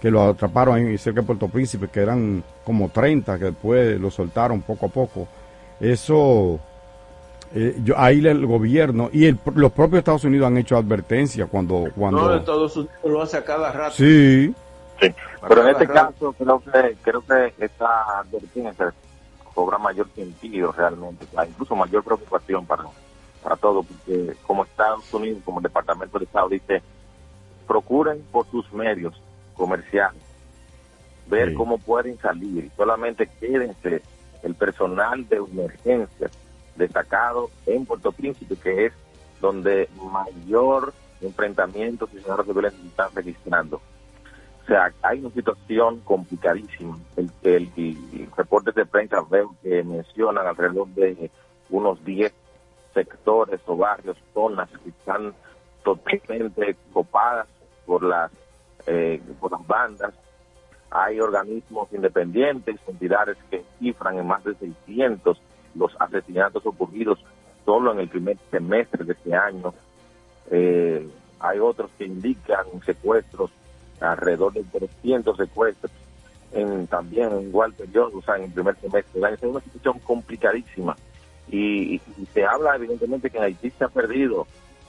que 0.00 0.10
lo 0.10 0.22
atraparon 0.22 0.76
ahí 0.76 0.98
cerca 0.98 1.20
de 1.20 1.26
Puerto 1.26 1.48
Príncipe, 1.48 1.88
que 1.88 2.00
eran 2.00 2.42
como 2.64 2.88
30, 2.90 3.38
que 3.38 3.44
después 3.46 4.00
lo 4.00 4.10
soltaron 4.10 4.62
poco 4.62 4.86
a 4.86 4.88
poco. 4.88 5.26
Eso, 5.80 6.60
eh, 7.54 7.76
yo, 7.82 7.98
ahí 7.98 8.24
el 8.26 8.46
gobierno 8.46 9.10
y 9.12 9.30
los 9.54 9.72
propios 9.72 9.98
Estados 9.98 10.24
Unidos 10.24 10.46
han 10.46 10.58
hecho 10.58 10.76
advertencia 10.76 11.46
cuando... 11.46 11.86
cuando... 11.94 12.28
No, 12.28 12.34
Estados 12.34 12.76
Unidos 12.76 12.94
lo 13.04 13.22
hace 13.22 13.38
a 13.38 13.44
cada 13.44 13.72
rato. 13.72 13.94
Sí. 13.96 14.54
sí. 15.00 15.14
Pero 15.48 15.62
en 15.62 15.68
este 15.68 15.86
caso 15.86 16.34
creo 16.38 16.60
que, 16.60 16.96
creo 17.02 17.22
que 17.22 17.64
esta 17.64 18.20
advertencia 18.20 18.92
cobra 19.54 19.78
mayor 19.78 20.08
sentido 20.14 20.72
realmente, 20.72 21.26
incluso 21.48 21.74
mayor 21.74 22.04
preocupación 22.04 22.66
para, 22.66 22.84
para 23.46 23.54
todos, 23.54 23.86
porque 23.86 24.34
como 24.44 24.64
Estados 24.64 25.14
Unidos, 25.14 25.40
como 25.44 25.60
el 25.60 25.62
Departamento 25.62 26.18
de 26.18 26.24
Estado 26.24 26.48
dice, 26.48 26.82
procuren 27.64 28.20
por 28.32 28.44
sus 28.50 28.72
medios 28.72 29.14
comercial, 29.54 30.10
ver 31.28 31.54
cómo 31.54 31.78
pueden 31.78 32.18
salir. 32.18 32.72
Solamente 32.76 33.28
quédense 33.38 34.02
el 34.42 34.56
personal 34.56 35.28
de 35.28 35.36
emergencia 35.36 36.28
destacado 36.74 37.48
en 37.66 37.86
Puerto 37.86 38.10
Príncipe, 38.10 38.56
que 38.56 38.86
es 38.86 38.92
donde 39.40 39.88
mayor 40.10 40.92
enfrentamiento 41.20 42.08
y 42.12 42.16
se 42.16 42.88
están 42.88 43.14
registrando. 43.14 43.76
O 43.76 44.66
sea, 44.66 44.92
hay 45.02 45.20
una 45.20 45.30
situación 45.30 46.00
complicadísima. 46.00 46.98
El, 47.16 47.30
el, 47.44 48.28
reporte 48.36 48.72
de 48.72 48.86
prensa 48.86 49.18
veo 49.30 49.54
que 49.62 49.84
mencionan 49.84 50.48
alrededor 50.48 50.88
de 50.88 51.30
unos 51.70 52.04
10 52.04 52.32
sectores 52.96 53.60
o 53.66 53.76
barrios, 53.76 54.16
zonas 54.32 54.70
que 54.82 54.88
están 54.88 55.34
totalmente 55.84 56.76
copadas 56.92 57.46
por 57.84 58.02
las 58.02 58.32
eh, 58.86 59.20
por 59.38 59.52
las 59.52 59.66
bandas. 59.66 60.14
Hay 60.90 61.20
organismos 61.20 61.92
independientes, 61.92 62.76
entidades 62.86 63.36
que 63.50 63.64
cifran 63.78 64.18
en 64.18 64.26
más 64.26 64.42
de 64.44 64.54
600 64.54 65.38
los 65.74 65.92
asesinatos 66.00 66.64
ocurridos 66.64 67.18
solo 67.64 67.92
en 67.92 68.00
el 68.00 68.08
primer 68.08 68.38
semestre 68.50 69.04
de 69.04 69.12
este 69.12 69.34
año. 69.34 69.74
Eh, 70.50 71.06
hay 71.40 71.58
otros 71.58 71.90
que 71.98 72.06
indican 72.06 72.64
secuestros, 72.86 73.50
alrededor 74.00 74.54
de 74.54 74.62
300 74.62 75.36
secuestros, 75.36 75.92
en, 76.52 76.86
también 76.86 77.32
en 77.32 77.48
igual 77.48 77.72
periodo, 77.74 78.18
o 78.18 78.22
sea, 78.22 78.36
en 78.36 78.44
el 78.44 78.52
primer 78.52 78.76
semestre 78.76 79.20
Es 79.34 79.42
una 79.42 79.60
situación 79.60 79.98
complicadísima. 79.98 80.96
Y, 81.48 81.94
y, 81.94 82.00
se 82.32 82.44
habla 82.44 82.74
evidentemente 82.74 83.30
que 83.30 83.38
en 83.38 83.44
Haití 83.44 83.70
se 83.70 83.84
ha 83.84 83.88
perdido 83.88 84.46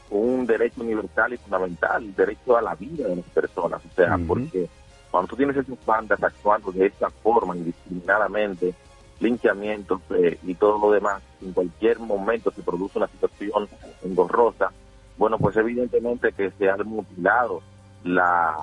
un 0.09 0.45
derecho 0.45 0.81
universal 0.81 1.33
y 1.33 1.37
fundamental, 1.37 2.03
el 2.03 2.15
derecho 2.15 2.57
a 2.57 2.61
la 2.61 2.75
vida 2.75 3.07
de 3.07 3.17
las 3.17 3.25
personas. 3.25 3.81
O 3.85 3.95
sea, 3.95 4.17
porque 4.27 4.67
cuando 5.11 5.29
tú 5.29 5.35
tienes 5.35 5.57
esas 5.57 5.85
bandas 5.85 6.21
actuando 6.23 6.71
de 6.71 6.87
esta 6.87 7.09
forma, 7.09 7.55
indiscriminadamente, 7.55 8.73
linchamientos 9.19 10.01
eh, 10.11 10.37
y 10.43 10.53
todo 10.55 10.77
lo 10.77 10.91
demás, 10.91 11.21
en 11.41 11.51
cualquier 11.53 11.99
momento 11.99 12.51
se 12.51 12.61
produce 12.61 12.99
una 12.99 13.07
situación 13.07 13.67
engorrosa, 14.03 14.71
bueno, 15.17 15.37
pues 15.37 15.55
evidentemente 15.57 16.31
que 16.31 16.51
se 16.51 16.69
ha 16.69 16.77
mutilado 16.77 17.61
la, 18.03 18.55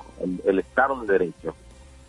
el, 0.44 0.58
Estado 0.58 1.00
de 1.00 1.12
Derecho, 1.12 1.54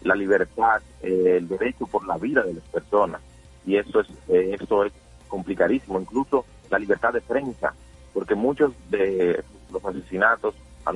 la 0.03 0.15
libertad, 0.15 0.81
eh, 1.01 1.37
el 1.37 1.47
derecho 1.47 1.87
por 1.87 2.05
la 2.05 2.17
vida 2.17 2.43
de 2.43 2.53
las 2.53 2.63
personas. 2.65 3.21
Y 3.65 3.77
eso 3.77 4.01
es, 4.01 4.07
eh, 4.29 4.55
eso 4.59 4.85
es 4.85 4.93
complicadísimo, 5.27 5.99
incluso 5.99 6.45
la 6.69 6.79
libertad 6.79 7.13
de 7.13 7.21
prensa 7.21 7.73
porque 8.15 8.33
muchos 8.33 8.71
de 8.89 9.43
los 9.71 9.83
asesinatos, 9.83 10.55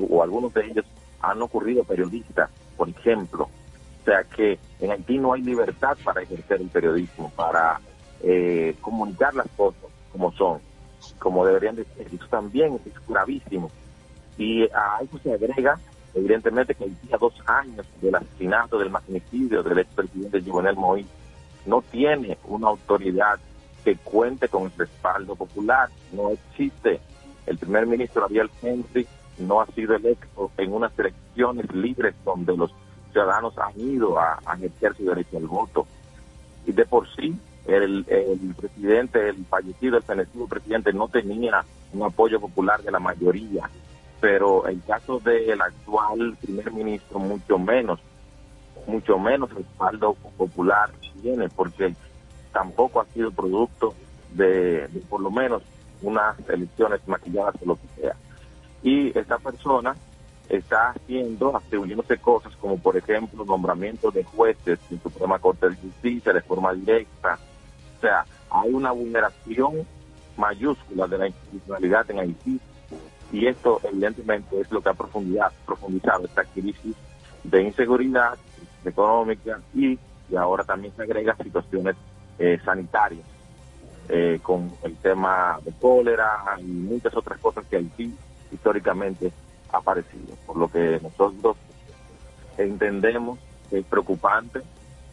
o 0.09 0.23
algunos 0.23 0.53
de 0.53 0.65
ellos, 0.65 0.85
han 1.21 1.41
ocurrido 1.41 1.83
periodistas, 1.83 2.49
por 2.77 2.87
ejemplo. 2.87 3.43
O 3.43 4.05
sea 4.05 4.23
que 4.23 4.57
en 4.79 4.91
Haití 4.91 5.17
no 5.17 5.33
hay 5.33 5.41
libertad 5.41 5.97
para 6.01 6.21
ejercer 6.21 6.61
el 6.61 6.69
periodismo, 6.69 7.29
para 7.35 7.81
eh, 8.23 8.73
comunicar 8.79 9.35
las 9.35 9.47
cosas 9.57 9.83
como 10.13 10.31
son. 10.31 10.61
como 11.19 11.45
deberían 11.45 11.75
de 11.75 11.83
ser. 11.83 12.07
Eso 12.07 12.25
también 12.29 12.79
es 12.85 12.93
gravísimo. 13.05 13.69
Y 14.37 14.63
a 14.63 14.99
eso 15.01 15.19
se 15.21 15.33
agrega, 15.33 15.77
evidentemente, 16.13 16.73
que 16.73 16.85
el 16.85 17.01
día 17.01 17.17
dos 17.19 17.33
años 17.45 17.85
del 18.01 18.15
asesinato, 18.15 18.79
del 18.79 18.91
magnicidio 18.91 19.61
del 19.61 19.79
expresidente 19.79 20.41
Juvenel 20.41 20.77
Moïse, 20.77 21.09
no 21.65 21.81
tiene 21.81 22.37
una 22.45 22.69
autoridad 22.69 23.37
que 23.83 23.95
cuente 23.97 24.47
con 24.47 24.63
el 24.63 24.71
respaldo 24.77 25.35
popular. 25.35 25.89
No 26.11 26.29
existe. 26.29 26.99
El 27.45 27.57
primer 27.57 27.85
ministro 27.87 28.25
Ariel 28.25 28.49
Henry 28.61 29.07
no 29.39 29.61
ha 29.61 29.65
sido 29.67 29.95
electo 29.95 30.51
en 30.57 30.73
unas 30.73 30.97
elecciones 30.99 31.71
libres 31.73 32.13
donde 32.23 32.55
los 32.55 32.73
ciudadanos 33.11 33.57
han 33.57 33.79
ido 33.79 34.19
a, 34.19 34.39
a 34.45 34.55
ejercer 34.55 34.95
su 34.95 35.05
derecho 35.05 35.37
al 35.37 35.47
voto. 35.47 35.87
Y 36.65 36.71
de 36.71 36.85
por 36.85 37.07
sí, 37.15 37.35
el, 37.67 38.05
el 38.07 38.55
presidente, 38.55 39.29
el 39.29 39.45
fallecido, 39.45 39.97
el 39.97 40.03
fenecido 40.03 40.47
presidente 40.47 40.93
no 40.93 41.07
tenía 41.07 41.63
un 41.93 42.03
apoyo 42.03 42.39
popular 42.39 42.81
de 42.81 42.91
la 42.91 42.99
mayoría, 42.99 43.69
pero 44.19 44.67
el 44.67 44.81
caso 44.83 45.19
del 45.19 45.61
actual 45.61 46.37
primer 46.41 46.71
ministro 46.71 47.19
mucho 47.19 47.57
menos, 47.57 47.99
mucho 48.87 49.17
menos 49.17 49.53
respaldo 49.53 50.13
popular 50.37 50.91
tiene, 51.21 51.49
porque 51.49 51.93
tampoco 52.51 53.01
ha 53.01 53.05
sido 53.05 53.31
producto 53.31 53.93
de, 54.33 54.87
de 54.87 54.99
por 55.09 55.21
lo 55.21 55.31
menos 55.31 55.63
unas 56.01 56.37
elecciones 56.49 57.01
maquilladas 57.07 57.55
o 57.61 57.65
lo 57.65 57.75
que 57.75 58.01
sea. 58.01 58.15
Y 58.83 59.17
esta 59.17 59.37
persona 59.37 59.95
está 60.49 60.89
haciendo, 60.89 61.55
atribuyéndose 61.55 62.17
cosas 62.17 62.55
como 62.55 62.77
por 62.77 62.97
ejemplo 62.97 63.45
nombramiento 63.45 64.09
de 64.09 64.23
jueces 64.23 64.79
en 64.89 65.01
Suprema 65.01 65.37
Corte 65.39 65.69
de 65.69 65.75
Justicia 65.75 66.33
de 66.33 66.41
forma 66.41 66.73
directa. 66.73 67.37
O 67.97 68.01
sea, 68.01 68.25
hay 68.49 68.73
una 68.73 68.91
vulneración 68.91 69.85
mayúscula 70.37 71.07
de 71.07 71.17
la 71.17 71.27
institucionalidad 71.27 72.09
en 72.09 72.19
Haití 72.19 72.59
y 73.31 73.45
esto 73.45 73.79
evidentemente 73.83 74.59
es 74.59 74.71
lo 74.71 74.81
que 74.81 74.89
ha 74.89 74.93
profundizado, 74.93 75.53
profundizado 75.65 76.25
esta 76.25 76.43
crisis 76.45 76.95
de 77.43 77.61
inseguridad 77.61 78.37
económica 78.83 79.59
y, 79.75 79.99
y 80.29 80.35
ahora 80.35 80.63
también 80.63 80.93
se 80.95 81.03
agrega 81.03 81.35
situaciones 81.43 81.95
eh, 82.39 82.57
sanitarias 82.63 83.25
eh, 84.07 84.39
con 84.41 84.71
el 84.83 84.95
tema 84.95 85.59
de 85.63 85.71
cólera 85.73 86.43
y 86.59 86.63
muchas 86.63 87.15
otras 87.15 87.37
cosas 87.39 87.65
que 87.67 87.75
Haití 87.75 88.13
históricamente 88.51 89.31
ha 89.71 89.77
aparecido. 89.77 90.35
Por 90.47 90.57
lo 90.57 90.71
que 90.71 90.99
nosotros 91.01 91.57
entendemos 92.57 93.37
que 93.69 93.79
es 93.79 93.85
preocupante, 93.85 94.61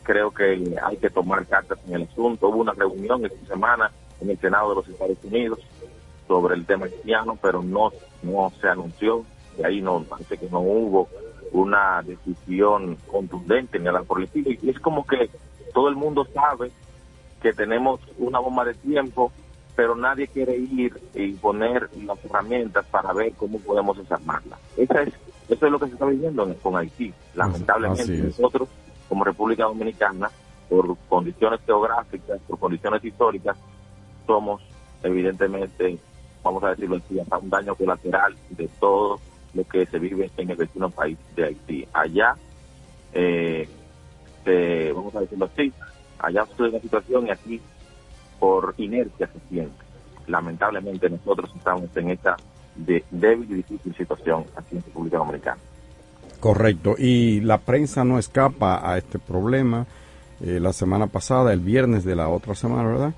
creo 0.03 0.31
que 0.31 0.79
hay 0.83 0.97
que 0.97 1.11
tomar 1.11 1.47
cartas 1.47 1.79
en 1.87 1.95
el 1.95 2.03
asunto. 2.05 2.49
Hubo 2.49 2.59
una 2.59 2.73
reunión 2.73 3.27
esta 3.27 3.47
semana 3.47 3.91
en 4.21 4.31
el 4.31 4.39
Senado 4.39 4.71
de 4.71 4.77
los 4.77 4.89
Estados 4.89 5.19
Unidos 5.25 5.59
sobre 6.27 6.55
el 6.55 6.65
tema 6.65 6.87
haitiano, 6.87 7.37
pero 7.43 7.63
no, 7.63 7.93
no 8.23 8.53
se 8.61 8.69
anunció, 8.69 9.25
y 9.59 9.65
ahí 9.65 9.81
no, 9.81 10.03
parece 10.05 10.39
que 10.39 10.49
no 10.49 10.61
hubo 10.61 11.09
una 11.53 12.03
decisión 12.03 12.97
contundente 13.07 13.79
ni 13.79 13.85
nada 13.85 14.03
por 14.03 14.19
el 14.19 14.25
estilo. 14.25 14.51
Y 14.51 14.71
es 14.71 14.81
como 14.81 15.07
que 15.07 15.29
todo 15.75 15.89
el 15.89 15.97
mundo 15.97 16.27
sabe 16.33 16.71
que 17.41 17.53
tenemos 17.53 18.01
una 18.19 18.39
bomba 18.39 18.65
de 18.65 18.75
tiempo, 18.75 19.33
pero 19.75 19.95
nadie 19.95 20.27
quiere 20.29 20.57
ir 20.57 20.99
y 21.15 21.33
poner 21.33 21.89
las 22.05 22.25
herramientas 22.25 22.87
para 22.87 23.13
ver 23.13 23.33
cómo 23.35 23.59
podemos 23.61 23.99
desarmarla. 23.99 24.57
Esa 24.77 25.03
es, 25.03 25.13
eso 25.49 25.67
es 25.67 25.73
lo 25.73 25.79
que 25.79 25.87
se 25.87 25.93
está 25.93 26.07
viviendo 26.07 26.53
con 26.63 26.77
Haití. 26.77 27.13
Lamentablemente 27.35 28.03
nosotros, 28.25 28.69
como 29.09 29.25
República 29.25 29.65
Dominicana, 29.65 30.31
por 30.69 30.97
condiciones 31.09 31.61
geográficas, 31.67 32.41
por 32.49 32.59
condiciones 32.59 33.05
históricas, 33.05 33.57
somos 34.27 34.63
evidentemente, 35.03 35.99
vamos 36.43 36.65
a 36.65 36.71
decirlo 36.71 36.97
así, 36.97 37.21
hasta 37.21 37.39
un 37.39 37.51
daño 37.51 37.75
colateral 37.75 38.35
de 38.51 38.69
todo 38.81 39.21
lo 39.55 39.65
que 39.65 39.87
se 39.87 39.99
vive 39.99 40.31
en 40.37 40.51
el 40.51 40.57
vecino 40.57 40.91
país 40.91 41.19
de 41.37 41.45
Haití. 41.45 41.87
Allá, 41.93 42.35
eh, 43.13 43.69
se- 44.45 44.93
vamos 44.93 45.15
a 45.15 45.21
decirlo 45.21 45.47
así, 45.53 45.73
allá 46.19 46.45
sucede 46.47 46.71
una 46.71 46.81
situación 46.81 47.27
y 47.27 47.31
aquí 47.31 47.61
por 48.39 48.75
inercia 48.79 49.29
se 49.29 49.39
siente. 49.49 49.85
Lamentablemente 50.27 51.09
nosotros 51.09 51.51
estamos 51.57 51.85
en 51.97 52.11
esta 52.11 52.37
de 52.75 53.05
débil 53.11 53.51
y 53.51 53.55
difícil 53.55 53.95
situación 53.97 54.45
aquí 54.57 54.77
en 54.77 54.83
República 54.83 55.19
Dominicana. 55.19 55.59
Correcto, 56.41 56.95
y 56.99 57.41
la 57.41 57.59
prensa 57.59 58.05
no 58.05 58.19
escapa 58.19 58.89
a 58.91 58.99
este 58.99 59.19
problema. 59.19 59.87
Eh, 60.43 60.61
la 60.61 60.73
semana 60.75 61.07
pasada, 61.07 61.53
el 61.55 61.61
viernes 61.61 62.05
de 62.05 62.15
la 62.15 62.29
otra 62.29 62.55
semana, 62.55 62.87
¿verdad? 62.87 63.15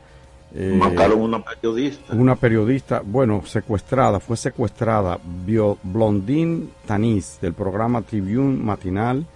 Eh, 0.55 0.77
Mataron 0.79 1.21
una 1.21 1.43
periodista. 1.45 2.15
una 2.15 2.37
periodista, 2.37 3.03
bueno, 3.05 3.43
secuestrada, 3.45 4.21
fue 4.21 4.37
secuestrada, 4.37 5.19
Bio- 5.45 5.79
Blondine 5.83 6.69
Tanis, 6.87 7.39
del 7.43 7.55
programa 7.55 8.03
Tribune 8.03 8.57
Matinal, 8.63 9.27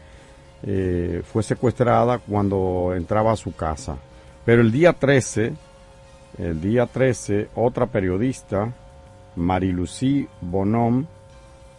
eh, 0.65 1.23
fue 1.25 1.43
secuestrada 1.43 2.19
cuando 2.19 2.93
entraba 2.95 3.33
a 3.33 3.37
su 3.37 3.55
casa. 3.55 3.97
Pero 4.45 4.63
el 4.63 4.71
día 4.73 4.93
13, 4.93 5.53
el 6.39 6.61
día 6.61 6.87
13, 6.87 7.49
otra 7.55 7.87
periodista, 7.87 8.73
Marilucy 9.37 10.29
Bonom, 10.41 11.07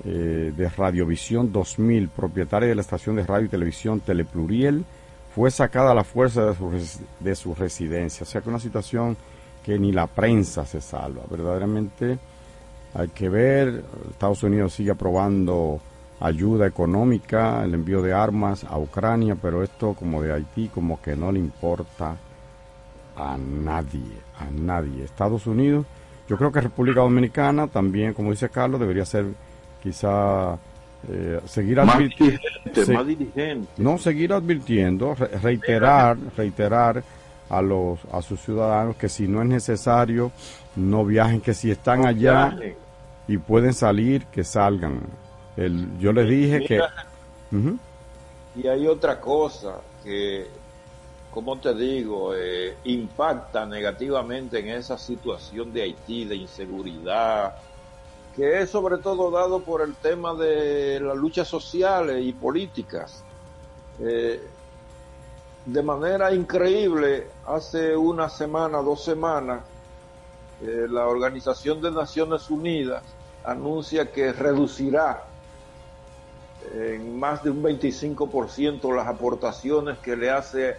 eh, 0.05 0.53
de 0.55 0.69
Radiovisión 0.69 1.51
2000, 1.51 2.09
propietaria 2.09 2.69
de 2.69 2.75
la 2.75 2.81
estación 2.81 3.15
de 3.15 3.25
radio 3.25 3.45
y 3.45 3.49
televisión 3.49 3.99
Telepluriel, 3.99 4.83
fue 5.33 5.49
sacada 5.49 5.91
a 5.91 5.95
la 5.95 6.03
fuerza 6.03 6.45
de 6.45 6.55
su, 6.55 6.99
de 7.19 7.35
su 7.35 7.55
residencia. 7.55 8.23
O 8.23 8.27
sea 8.27 8.41
que 8.41 8.49
una 8.49 8.59
situación 8.59 9.17
que 9.63 9.79
ni 9.79 9.91
la 9.91 10.07
prensa 10.07 10.65
se 10.65 10.81
salva. 10.81 11.23
Verdaderamente 11.29 12.19
hay 12.93 13.07
que 13.09 13.29
ver, 13.29 13.83
Estados 14.11 14.43
Unidos 14.43 14.73
sigue 14.73 14.91
aprobando 14.91 15.79
ayuda 16.23 16.65
económica, 16.67 17.63
el 17.63 17.73
envío 17.75 18.01
de 18.01 18.13
armas 18.13 18.63
a 18.63 18.77
Ucrania, 18.79 19.35
pero 19.39 19.61
esto 19.61 19.93
como 19.93 20.21
de 20.21 20.33
Haití 20.33 20.69
como 20.69 20.99
que 21.01 21.15
no 21.15 21.31
le 21.31 21.39
importa 21.39 22.15
a 23.15 23.37
nadie, 23.37 24.17
a 24.39 24.45
nadie. 24.49 25.03
Estados 25.03 25.45
Unidos, 25.45 25.85
yo 26.27 26.37
creo 26.37 26.51
que 26.51 26.61
República 26.61 27.01
Dominicana 27.01 27.67
también, 27.67 28.13
como 28.13 28.31
dice 28.31 28.49
Carlos, 28.49 28.79
debería 28.79 29.05
ser 29.05 29.25
quizá 29.83 30.57
eh, 31.09 31.41
seguir 31.45 31.77
Más 31.83 31.95
advirti- 31.97 32.17
dirigente, 32.17 32.85
Sí. 32.85 32.91
más 32.93 33.05
dirigente. 33.05 33.67
no 33.77 33.97
seguir 33.97 34.31
advirtiendo, 34.33 35.13
re- 35.15 35.27
reiterar, 35.43 36.17
reiterar 36.37 37.03
a 37.49 37.61
los 37.61 37.99
a 38.11 38.21
sus 38.21 38.39
ciudadanos 38.39 38.95
que 38.95 39.09
si 39.09 39.27
no 39.27 39.41
es 39.41 39.47
necesario 39.49 40.31
no 40.77 41.03
viajen, 41.05 41.41
que 41.41 41.53
si 41.53 41.69
están 41.69 42.05
allá 42.05 42.55
y 43.27 43.37
pueden 43.37 43.73
salir, 43.73 44.25
que 44.27 44.45
salgan. 44.45 45.01
El, 45.55 45.99
yo 45.99 46.11
les 46.13 46.27
dije 46.27 46.65
que 46.65 46.81
Y 48.55 48.67
hay 48.67 48.87
otra 48.87 49.19
cosa 49.19 49.77
que, 50.03 50.47
como 51.31 51.57
te 51.59 51.73
digo, 51.73 52.33
eh, 52.35 52.77
impacta 52.85 53.65
negativamente 53.65 54.59
en 54.59 54.69
esa 54.69 54.97
situación 54.97 55.71
de 55.71 55.83
Haití, 55.83 56.25
de 56.25 56.35
inseguridad, 56.35 57.55
que 58.35 58.61
es 58.61 58.69
sobre 58.69 58.97
todo 58.97 59.29
dado 59.29 59.61
por 59.61 59.81
el 59.81 59.95
tema 59.95 60.33
de 60.33 60.99
las 60.99 61.15
luchas 61.15 61.47
sociales 61.47 62.23
y 62.25 62.33
políticas. 62.33 63.23
Eh, 63.99 64.41
de 65.65 65.83
manera 65.83 66.33
increíble, 66.33 67.27
hace 67.45 67.95
una 67.95 68.27
semana, 68.27 68.79
dos 68.79 69.03
semanas, 69.03 69.61
eh, 70.61 70.87
la 70.89 71.07
Organización 71.07 71.81
de 71.81 71.91
Naciones 71.91 72.49
Unidas 72.49 73.03
anuncia 73.45 74.11
que 74.11 74.33
reducirá 74.33 75.23
en 76.73 77.19
más 77.19 77.43
de 77.43 77.49
un 77.51 77.61
25% 77.63 78.95
las 78.95 79.07
aportaciones 79.07 79.97
que 79.99 80.15
le 80.15 80.29
hace 80.29 80.75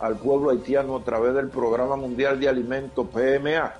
al 0.00 0.16
pueblo 0.16 0.50
haitiano 0.50 0.96
a 0.96 1.02
través 1.02 1.34
del 1.34 1.48
Programa 1.48 1.96
Mundial 1.96 2.38
de 2.38 2.48
Alimentos 2.48 3.06
PMA. 3.08 3.74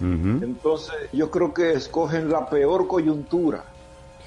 Entonces, 0.00 0.94
yo 1.12 1.30
creo 1.30 1.54
que 1.54 1.72
escogen 1.72 2.30
la 2.30 2.48
peor 2.48 2.86
coyuntura 2.86 3.64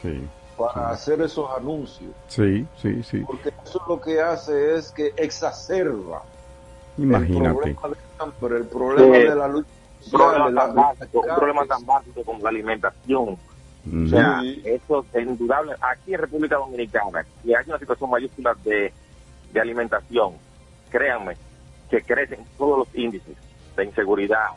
sí, 0.02 0.28
para 0.58 0.90
hacer 0.90 1.22
esos 1.22 1.48
anuncios, 1.56 2.10
sí, 2.28 2.66
sí, 2.82 3.04
sí. 3.04 3.20
porque 3.20 3.54
eso 3.64 3.80
lo 3.88 4.02
que 4.02 4.20
hace 4.20 4.76
es 4.76 4.92
que 4.92 5.14
exacerba 5.16 6.24
Imagínate. 6.98 7.70
el 7.70 7.76
problema 7.76 7.88
del 7.88 7.98
hambre, 8.18 8.58
el 8.58 8.66
problema 8.66 9.16
Sí. 9.16 9.22
de 9.24 9.36
la 9.36 9.48
lucha 9.48 9.70
social, 10.02 10.12
de 10.12 10.18
problema, 10.18 10.50
la 10.50 10.62
tan 10.66 10.76
básico, 10.76 11.20
un 11.20 11.36
problema 11.36 11.66
tan 11.66 11.86
básico 11.86 12.24
como 12.24 12.40
la 12.44 12.50
alimentación. 12.50 13.38
O 13.88 14.08
sea, 14.10 14.42
Sí. 14.42 14.62
eso 14.66 15.06
es 15.14 15.26
indudable. 15.28 15.74
Aquí 15.82 16.14
en 16.14 16.20
República 16.22 16.58
Dominicana, 16.58 17.26
que 17.44 17.56
hay 17.56 17.64
una 17.68 17.80
situación 17.80 18.10
mayúscula 18.10 18.56
de, 18.64 18.92
de 19.54 19.60
alimentación, 19.60 20.34
créanme, 20.90 21.36
que 21.90 22.02
crecen 22.02 22.40
todos 22.58 22.80
los 22.80 22.88
índices 22.96 23.36
de 23.76 23.86
inseguridad, 23.86 24.48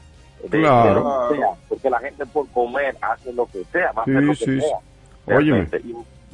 de, 0.42 0.58
Claro. 0.60 0.88
de 0.88 0.94
lo 1.00 1.28
que 1.30 1.36
sea, 1.36 1.46
porque 1.68 1.90
la 1.90 1.98
gente 2.00 2.26
por 2.26 2.48
comer 2.48 2.96
hace 3.00 3.32
lo 3.32 3.46
que 3.46 3.62
sea, 3.72 3.92
va 3.92 4.02
a 4.02 4.04
Sí, 4.04 4.10
hacer 4.10 4.22
lo 4.24 4.32
que 4.32 4.38
sí, 4.38 4.60
sea. 4.60 5.40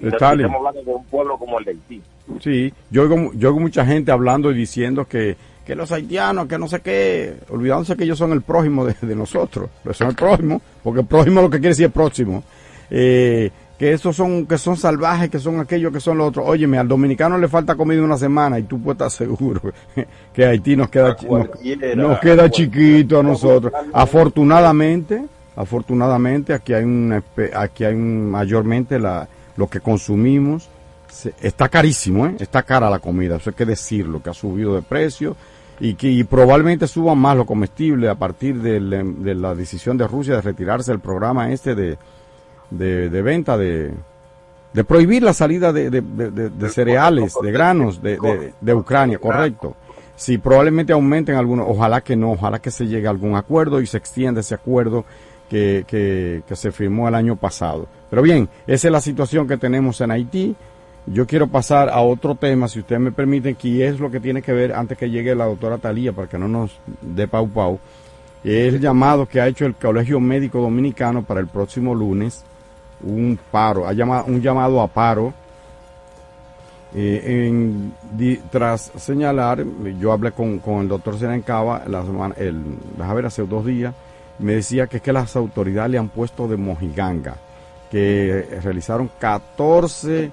Y 0.01 0.07
Estamos 0.07 0.55
hablando 0.55 0.83
de 0.83 0.95
un 0.95 1.05
pueblo 1.07 1.37
como 1.39 1.59
el 1.59 1.65
de 1.65 1.71
Haití. 1.73 2.03
Sí, 2.41 2.73
yo 2.91 3.03
oigo, 3.03 3.33
yo 3.35 3.49
oigo 3.49 3.61
mucha 3.61 3.85
gente 3.85 4.13
hablando 4.13 4.51
y 4.51 4.55
diciendo 4.55 5.05
que, 5.07 5.37
que 5.67 5.75
los 5.75 5.91
haitianos, 5.93 6.47
que 6.47 6.57
no 6.59 6.69
sé 6.69 6.81
qué, 6.81 7.35
olvidándose 7.51 7.97
que 7.97 8.05
ellos 8.05 8.19
son 8.19 8.33
el 8.33 8.43
prójimo 8.43 8.85
de, 8.87 8.95
de 9.01 9.15
nosotros, 9.17 9.69
pero 9.83 9.95
son 9.95 10.09
el 10.09 10.15
prójimo, 10.15 10.63
porque 10.85 11.01
el 11.01 11.07
prójimo 11.07 11.43
lo 11.43 11.51
que 11.51 11.59
quiere 11.59 11.71
decir 11.71 11.87
es 11.87 11.93
próximo. 11.93 12.43
Eh, 12.91 13.51
que 13.79 13.93
esos 13.93 14.17
son, 14.17 14.45
que 14.47 14.59
son 14.59 14.77
salvajes, 14.77 15.31
que 15.31 15.39
son 15.39 15.61
aquellos, 15.61 15.93
que 15.93 16.01
son 16.01 16.19
los 16.19 16.29
otros. 16.29 16.45
Óyeme, 16.49 16.79
al 16.79 16.89
dominicano 16.89 17.39
le 17.39 17.47
falta 17.47 17.77
comida 17.77 18.03
una 18.03 18.19
semana 18.19 18.59
y 18.59 18.65
tú 18.65 18.81
puedes 18.81 18.97
estar 18.97 19.11
seguro 19.11 19.61
que 20.33 20.45
Haití 20.45 20.75
nos 20.75 20.89
queda, 20.89 21.17
nos, 21.95 22.19
queda 22.19 22.51
chiquito 22.51 23.21
a 23.21 23.23
nosotros. 23.23 23.73
Afortunadamente, 23.93 25.25
afortunadamente 25.55 26.53
aquí 26.53 26.75
hay 26.75 26.83
un, 26.83 27.23
aquí 27.55 27.85
hay 27.85 27.95
un, 27.95 28.29
mayormente 28.29 28.99
la, 28.99 29.29
lo 29.57 29.69
que 29.69 29.79
consumimos 29.79 30.69
está 31.41 31.69
carísimo, 31.69 32.27
¿eh? 32.27 32.37
está 32.39 32.63
cara 32.63 32.91
la 32.91 32.99
comida, 32.99 33.37
eso 33.37 33.51
hay 33.51 33.57
que 33.57 33.65
decirlo, 33.65 34.23
que 34.23 34.31
ha 34.31 34.35
subido 34.35 34.75
de 34.75 34.83
precio 34.83 35.37
y 35.81 35.95
que 35.95 36.25
probablemente 36.29 36.87
suba 36.87 37.15
más 37.15 37.37
lo 37.37 37.47
comestible 37.47 38.09
a 38.09 38.15
partir 38.15 38.61
de, 38.61 38.81
de 38.81 39.35
la 39.35 39.55
decisión 39.55 39.97
de 39.97 40.07
Rusia 40.07 40.35
de 40.35 40.43
retirarse 40.43 40.91
del 40.91 41.01
programa 41.01 41.51
este 41.51 41.75
de, 41.75 41.97
de, 42.71 43.09
de 43.09 43.23
venta 43.23 43.57
de, 43.57 43.93
de 44.73 44.85
prohibir 44.85 45.23
la 45.23 45.33
salida 45.33 45.73
de, 45.73 45.91
de, 45.91 46.01
de 46.01 46.69
cereales, 46.69 47.35
de 47.43 47.53
granos 47.53 48.01
de, 48.03 48.75
Ucrania, 48.75 49.19
correcto. 49.19 49.77
Sí, 50.17 50.37
probablemente 50.39 50.93
aumenten 50.93 51.37
algunos, 51.37 51.67
ojalá 51.69 52.01
que 52.01 52.17
no, 52.17 52.33
ojalá 52.33 52.59
que 52.59 52.73
se 52.73 52.87
llegue 52.87 53.07
a 53.07 53.11
algún 53.11 53.37
acuerdo 53.37 53.81
y 53.81 53.87
se 53.87 53.99
extienda 53.99 54.41
ese 54.41 54.55
acuerdo 54.55 55.05
que, 55.49 55.85
que, 55.87 56.43
que 56.47 56.57
se 56.57 56.73
firmó 56.73 57.09
el 57.09 57.15
año 57.15 57.37
pasado. 57.37 57.87
Pero 58.11 58.23
bien, 58.23 58.49
esa 58.67 58.89
es 58.89 58.93
la 58.93 59.01
situación 59.01 59.47
que 59.47 59.57
tenemos 59.57 60.01
en 60.01 60.11
Haití. 60.11 60.57
Yo 61.07 61.27
quiero 61.27 61.47
pasar 61.47 61.89
a 61.89 62.01
otro 62.01 62.35
tema, 62.35 62.69
si 62.69 62.81
ustedes 62.81 63.01
me 63.01 63.13
permiten, 63.13 63.55
que 63.55 63.87
es 63.87 63.99
lo 64.01 64.11
que 64.11 64.21
tiene 64.21 64.43
que 64.43 64.53
ver 64.53 64.75
antes 64.75 64.99
que 64.99 65.09
llegue 65.09 65.35
la 65.35 65.47
doctora 65.47 65.79
Talía, 65.79 66.13
para 66.13 66.29
que 66.29 66.37
no 66.37 66.49
nos 66.49 66.79
dé 67.01 67.29
pau 67.29 67.49
pau. 67.49 67.79
Es 68.45 68.75
el 68.75 68.81
llamado 68.81 69.27
que 69.27 69.41
ha 69.41 69.47
hecho 69.47 69.67
el 69.67 69.75
Colegio 69.75 70.21
Médico 70.21 70.61
Dominicano 70.61 71.23
para 71.23 71.41
el 71.41 71.47
próximo 71.47 71.95
lunes 71.95 72.45
un 73.03 73.39
paro, 73.51 73.87
ha 73.87 73.93
llamado, 73.93 74.25
un 74.27 74.41
llamado 74.41 74.81
a 74.81 74.89
paro. 74.89 75.33
Eh, 76.95 77.47
en, 77.47 77.93
tras 78.51 78.91
señalar, 78.97 79.63
yo 80.01 80.11
hablé 80.11 80.33
con, 80.33 80.59
con 80.59 80.81
el 80.81 80.89
doctor 80.89 81.19
Serencaba 81.19 81.83
la 81.87 82.03
semana, 82.03 82.35
el, 82.39 82.63
ver, 82.97 83.27
hace 83.27 83.45
dos 83.45 83.67
días, 83.67 83.95
me 84.39 84.55
decía 84.55 84.87
que 84.87 84.97
es 84.97 85.03
que 85.03 85.13
las 85.13 85.37
autoridades 85.37 85.91
le 85.91 85.99
han 85.99 86.09
puesto 86.09 86.49
de 86.49 86.57
mojiganga, 86.57 87.37
que 87.91 88.59
realizaron 88.63 89.11
14, 89.19 90.31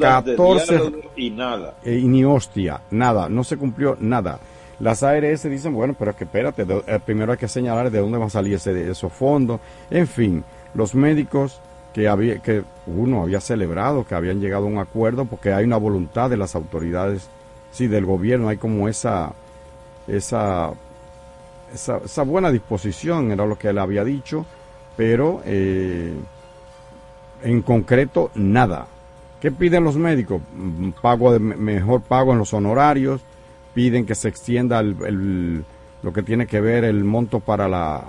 14, 0.00 0.80
y 1.16 1.30
nada. 1.30 1.74
Eh, 1.84 1.98
y 1.98 2.08
ni 2.08 2.24
hostia, 2.24 2.80
nada, 2.90 3.28
no 3.28 3.44
se 3.44 3.58
cumplió 3.58 3.98
nada. 4.00 4.38
Las 4.78 5.02
ARS 5.02 5.42
dicen, 5.42 5.74
bueno, 5.74 5.94
pero 5.98 6.12
es 6.12 6.16
que 6.16 6.24
espérate, 6.24 6.66
eh, 6.86 7.00
primero 7.04 7.32
hay 7.32 7.38
que 7.38 7.48
señalar 7.48 7.90
de 7.90 7.98
dónde 7.98 8.16
va 8.16 8.24
a 8.24 8.30
salir 8.30 8.54
ese, 8.54 8.90
esos 8.90 9.12
fondos, 9.12 9.60
en 9.90 10.06
fin 10.06 10.42
los 10.74 10.94
médicos 10.94 11.60
que, 11.92 12.08
había, 12.08 12.38
que 12.38 12.62
uno 12.86 13.22
había 13.22 13.40
celebrado, 13.40 14.06
que 14.06 14.14
habían 14.14 14.40
llegado 14.40 14.64
a 14.64 14.68
un 14.68 14.78
acuerdo, 14.78 15.24
porque 15.24 15.52
hay 15.52 15.64
una 15.64 15.76
voluntad 15.76 16.30
de 16.30 16.36
las 16.36 16.54
autoridades, 16.54 17.28
sí, 17.72 17.86
del 17.86 18.06
gobierno, 18.06 18.48
hay 18.48 18.56
como 18.56 18.88
esa, 18.88 19.32
esa, 20.06 20.70
esa, 21.72 22.22
buena 22.22 22.50
disposición, 22.50 23.30
era 23.32 23.46
lo 23.46 23.58
que 23.58 23.68
él 23.68 23.78
había 23.78 24.04
dicho, 24.04 24.46
pero 24.96 25.42
eh, 25.44 26.14
en 27.42 27.62
concreto 27.62 28.30
nada. 28.34 28.86
¿Qué 29.40 29.50
piden 29.50 29.84
los 29.84 29.96
médicos? 29.96 30.42
Mm, 30.54 30.90
pago 31.00 31.38
mejor 31.38 32.02
pago 32.02 32.32
en 32.32 32.38
los 32.38 32.52
honorarios, 32.52 33.22
piden 33.74 34.04
que 34.04 34.14
se 34.14 34.28
extienda 34.28 34.80
el, 34.80 35.64
lo 36.02 36.12
que 36.12 36.22
tiene 36.22 36.46
que 36.46 36.60
ver 36.60 36.84
el 36.84 37.04
monto 37.04 37.40
para 37.40 37.68
la 37.68 38.04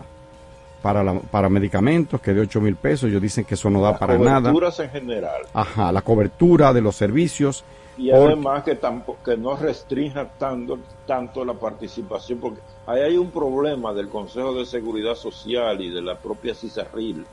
para, 0.81 1.03
la, 1.03 1.19
para 1.19 1.49
medicamentos, 1.49 2.19
que 2.21 2.33
de 2.33 2.41
8 2.41 2.61
mil 2.61 2.75
pesos, 2.75 3.09
ellos 3.09 3.21
dicen 3.21 3.45
que 3.45 3.53
eso 3.53 3.69
no 3.69 3.81
da 3.81 3.97
para 3.97 4.17
nada. 4.17 4.41
Las 4.41 4.41
coberturas 4.41 4.79
en 4.79 4.89
general. 4.89 5.41
Ajá, 5.53 5.91
la 5.91 6.01
cobertura 6.01 6.73
de 6.73 6.81
los 6.81 6.95
servicios. 6.95 7.63
Y 7.97 8.09
además 8.09 8.63
que, 8.63 8.75
tampoco, 8.75 9.19
que 9.23 9.37
no 9.37 9.55
restrinja 9.55 10.25
tanto, 10.25 10.79
tanto 11.05 11.45
la 11.45 11.53
participación, 11.53 12.39
porque 12.39 12.59
ahí 12.87 13.01
hay 13.01 13.17
un 13.17 13.29
problema 13.29 13.93
del 13.93 14.09
Consejo 14.09 14.53
de 14.53 14.65
Seguridad 14.65 15.15
Social 15.15 15.81
y 15.81 15.89
de 15.89 16.01
la 16.01 16.17
propia 16.17 16.55
CISARRIL, 16.55 17.25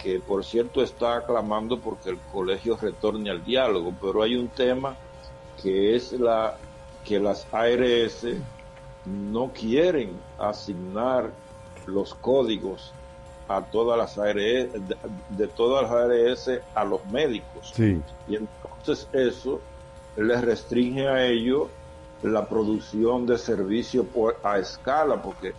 que 0.00 0.20
por 0.20 0.44
cierto 0.44 0.82
está 0.82 1.16
aclamando 1.16 1.80
porque 1.80 2.10
el 2.10 2.18
colegio 2.32 2.76
retorne 2.76 3.30
al 3.30 3.44
diálogo, 3.44 3.92
pero 4.00 4.22
hay 4.22 4.36
un 4.36 4.48
tema 4.48 4.94
que 5.60 5.96
es 5.96 6.12
la 6.12 6.58
que 7.04 7.18
las 7.18 7.46
ARS 7.52 8.26
no 9.06 9.50
quieren 9.52 10.10
asignar 10.38 11.30
los 11.86 12.14
códigos 12.14 12.92
a 13.48 13.62
todas 13.62 13.96
las 13.96 14.18
ARS, 14.18 14.36
de, 14.36 15.48
todas 15.48 15.82
las 15.82 15.92
ARS 15.92 16.60
a 16.74 16.84
los 16.84 17.04
médicos. 17.06 17.72
Sí. 17.74 18.00
Y 18.28 18.36
entonces 18.36 19.08
eso 19.12 19.60
les 20.16 20.40
restringe 20.42 21.06
a 21.08 21.26
ellos 21.26 21.68
la 22.22 22.46
producción 22.46 23.26
de 23.26 23.38
servicios 23.38 24.06
por, 24.06 24.38
a 24.42 24.58
escala, 24.58 25.22
porque 25.22 25.52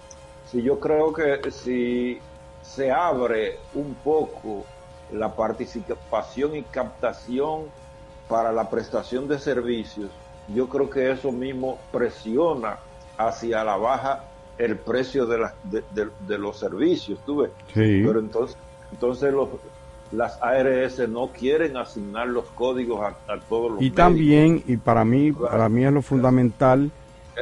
si 0.49 0.61
yo 0.61 0.79
creo 0.79 1.13
que 1.13 1.51
si 1.51 2.19
se 2.61 2.91
abre 2.91 3.59
un 3.73 3.93
poco 3.95 4.65
la 5.11 5.33
participación 5.33 6.55
y 6.55 6.63
captación 6.63 7.65
para 8.27 8.51
la 8.51 8.69
prestación 8.69 9.27
de 9.27 9.39
servicios, 9.39 10.09
yo 10.53 10.67
creo 10.67 10.89
que 10.89 11.11
eso 11.11 11.31
mismo 11.31 11.77
presiona 11.91 12.79
hacia 13.17 13.63
la 13.63 13.77
baja 13.77 14.23
el 14.57 14.77
precio 14.77 15.25
de, 15.25 15.37
la, 15.39 15.53
de, 15.69 16.37
los 16.37 16.57
servicios, 16.57 17.19
tuve. 17.25 17.49
Pero 17.73 18.19
entonces, 18.19 18.57
entonces 18.91 19.33
los, 19.33 19.49
las 20.11 20.41
ARS 20.41 21.07
no 21.09 21.31
quieren 21.31 21.77
asignar 21.77 22.27
los 22.27 22.45
códigos 22.45 23.13
a, 23.27 23.37
todos 23.49 23.73
los 23.73 23.81
Y 23.81 23.91
también, 23.91 24.63
y 24.67 24.77
para 24.77 25.03
mí, 25.05 25.31
para 25.31 25.69
mí 25.69 25.85
es 25.85 25.91
lo 25.91 26.01
fundamental, 26.01 26.91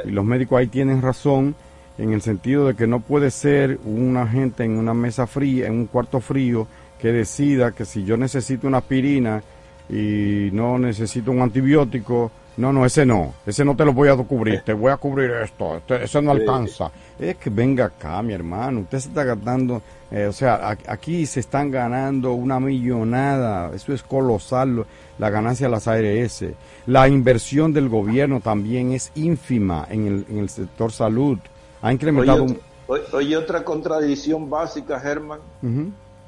y 0.04 0.12
los 0.12 0.26
médicos 0.26 0.60
ahí 0.60 0.68
tienen 0.68 1.02
razón, 1.02 1.56
en 1.98 2.12
el 2.12 2.22
sentido 2.22 2.68
de 2.68 2.76
que 2.76 2.88
no 2.88 3.00
puede 3.00 3.32
ser 3.32 3.80
una 3.86 4.28
gente 4.28 4.66
en 4.66 4.78
una 4.78 4.94
mesa 4.94 5.28
fría, 5.28 5.68
en 5.68 5.74
un 5.74 5.86
cuarto 5.86 6.20
frío, 6.20 6.68
que 7.00 7.12
decida 7.12 7.72
que 7.72 7.86
si 7.86 8.04
yo 8.04 8.18
necesito 8.18 8.68
una 8.68 8.80
aspirina 8.80 9.42
y 9.90 10.50
no 10.52 10.78
necesito 10.78 11.32
un 11.32 11.42
antibiótico, 11.42 12.32
no, 12.58 12.72
no, 12.72 12.86
ese 12.86 13.06
no. 13.06 13.34
Ese 13.46 13.66
no 13.66 13.76
te 13.76 13.84
lo 13.84 13.94
voy 13.94 14.08
a 14.08 14.16
cubrir. 14.16 14.62
Te 14.62 14.74
voy 14.74 14.92
a 14.92 14.98
cubrir 14.98 15.32
esto. 15.32 15.78
Este, 15.78 16.04
ese 16.04 16.22
no 16.22 16.32
alcanza. 16.32 16.90
Es 17.20 17.36
que 17.38 17.50
venga 17.50 17.86
acá, 17.86 18.22
mi 18.22 18.34
hermano. 18.34 18.82
Usted 18.82 19.00
se 19.00 19.10
está 19.10 19.24
gastando. 19.24 19.82
Eh, 20.10 20.28
o 20.28 20.34
sea, 20.34 20.78
aquí 20.88 21.26
se 21.26 21.42
están 21.42 21.70
ganando 21.70 22.34
una 22.34 22.60
millonada. 22.60 23.76
Eso 23.76 23.94
es 23.94 24.04
colosal. 24.04 24.86
La 25.18 25.30
ganancia 25.30 25.68
de 25.68 25.72
las 25.72 25.88
ARS. 25.88 26.46
La 26.86 27.08
inversión 27.08 27.74
del 27.74 27.90
gobierno 27.90 28.40
también 28.40 28.94
es 28.94 29.12
ínfima 29.16 29.88
en 29.90 30.08
el, 30.08 30.26
en 30.30 30.38
el 30.40 30.50
sector 30.50 30.92
salud. 30.92 31.38
Ha 31.82 31.92
incrementado. 31.92 32.46
Oye, 32.88 33.36
otra 33.36 33.64
contradicción 33.64 34.50
básica, 34.50 35.00
Germán. 35.00 35.40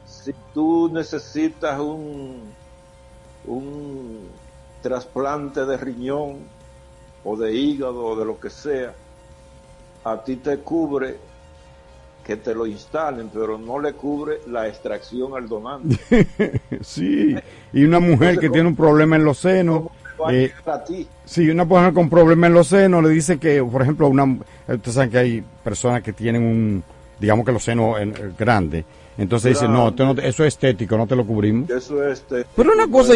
Si 0.06 0.34
tú 0.54 0.90
necesitas 0.92 1.80
un. 1.80 2.42
un 3.46 4.47
trasplante 4.88 5.66
de 5.66 5.76
riñón 5.76 6.38
o 7.26 7.36
de 7.36 7.54
hígado 7.54 8.06
o 8.06 8.16
de 8.16 8.24
lo 8.24 8.40
que 8.40 8.50
sea, 8.50 8.94
a 10.06 10.24
ti 10.24 10.38
te 10.38 10.60
cubre 10.60 11.18
que 12.26 12.38
te 12.38 12.56
lo 12.56 12.66
instalen, 12.66 13.30
pero 13.34 13.58
no 13.58 13.80
le 13.80 13.94
cubre 13.94 14.40
la 14.48 14.68
extracción 14.68 15.34
al 15.36 15.50
donante. 15.50 15.98
sí, 16.82 17.36
y 17.74 17.84
una 17.84 18.00
mujer 18.00 18.40
que 18.40 18.50
tiene 18.50 18.70
un 18.70 18.76
problema 18.78 19.18
en 19.18 19.26
los 19.26 19.40
senos. 19.40 19.88
Eh, 20.30 20.52
sí, 21.26 21.50
una 21.50 21.66
mujer 21.66 21.94
con 21.94 22.10
problema 22.10 22.48
en 22.48 22.54
los 22.54 22.68
senos 22.68 23.04
le 23.04 23.10
dice 23.10 23.38
que, 23.38 23.62
por 23.62 23.82
ejemplo, 23.82 24.08
una, 24.08 24.24
ustedes 24.68 24.94
saben 24.94 25.10
que 25.10 25.18
hay 25.18 25.44
personas 25.64 26.02
que 26.02 26.14
tienen 26.14 26.44
un, 26.44 26.84
digamos 27.20 27.46
que 27.46 27.52
los 27.52 27.64
senos 27.64 27.98
grandes, 28.38 28.86
entonces 29.18 29.54
dice, 29.54 29.68
no, 29.68 29.90
eso 30.22 30.44
es 30.44 30.54
estético, 30.54 30.98
no 30.98 31.08
te 31.08 31.16
lo 31.16 31.26
cubrimos. 31.26 31.70
Eso 31.70 32.04
es 32.06 32.20
estético. 32.20 32.50
Pero 32.56 32.74
una 32.74 32.88
cosa, 32.88 33.14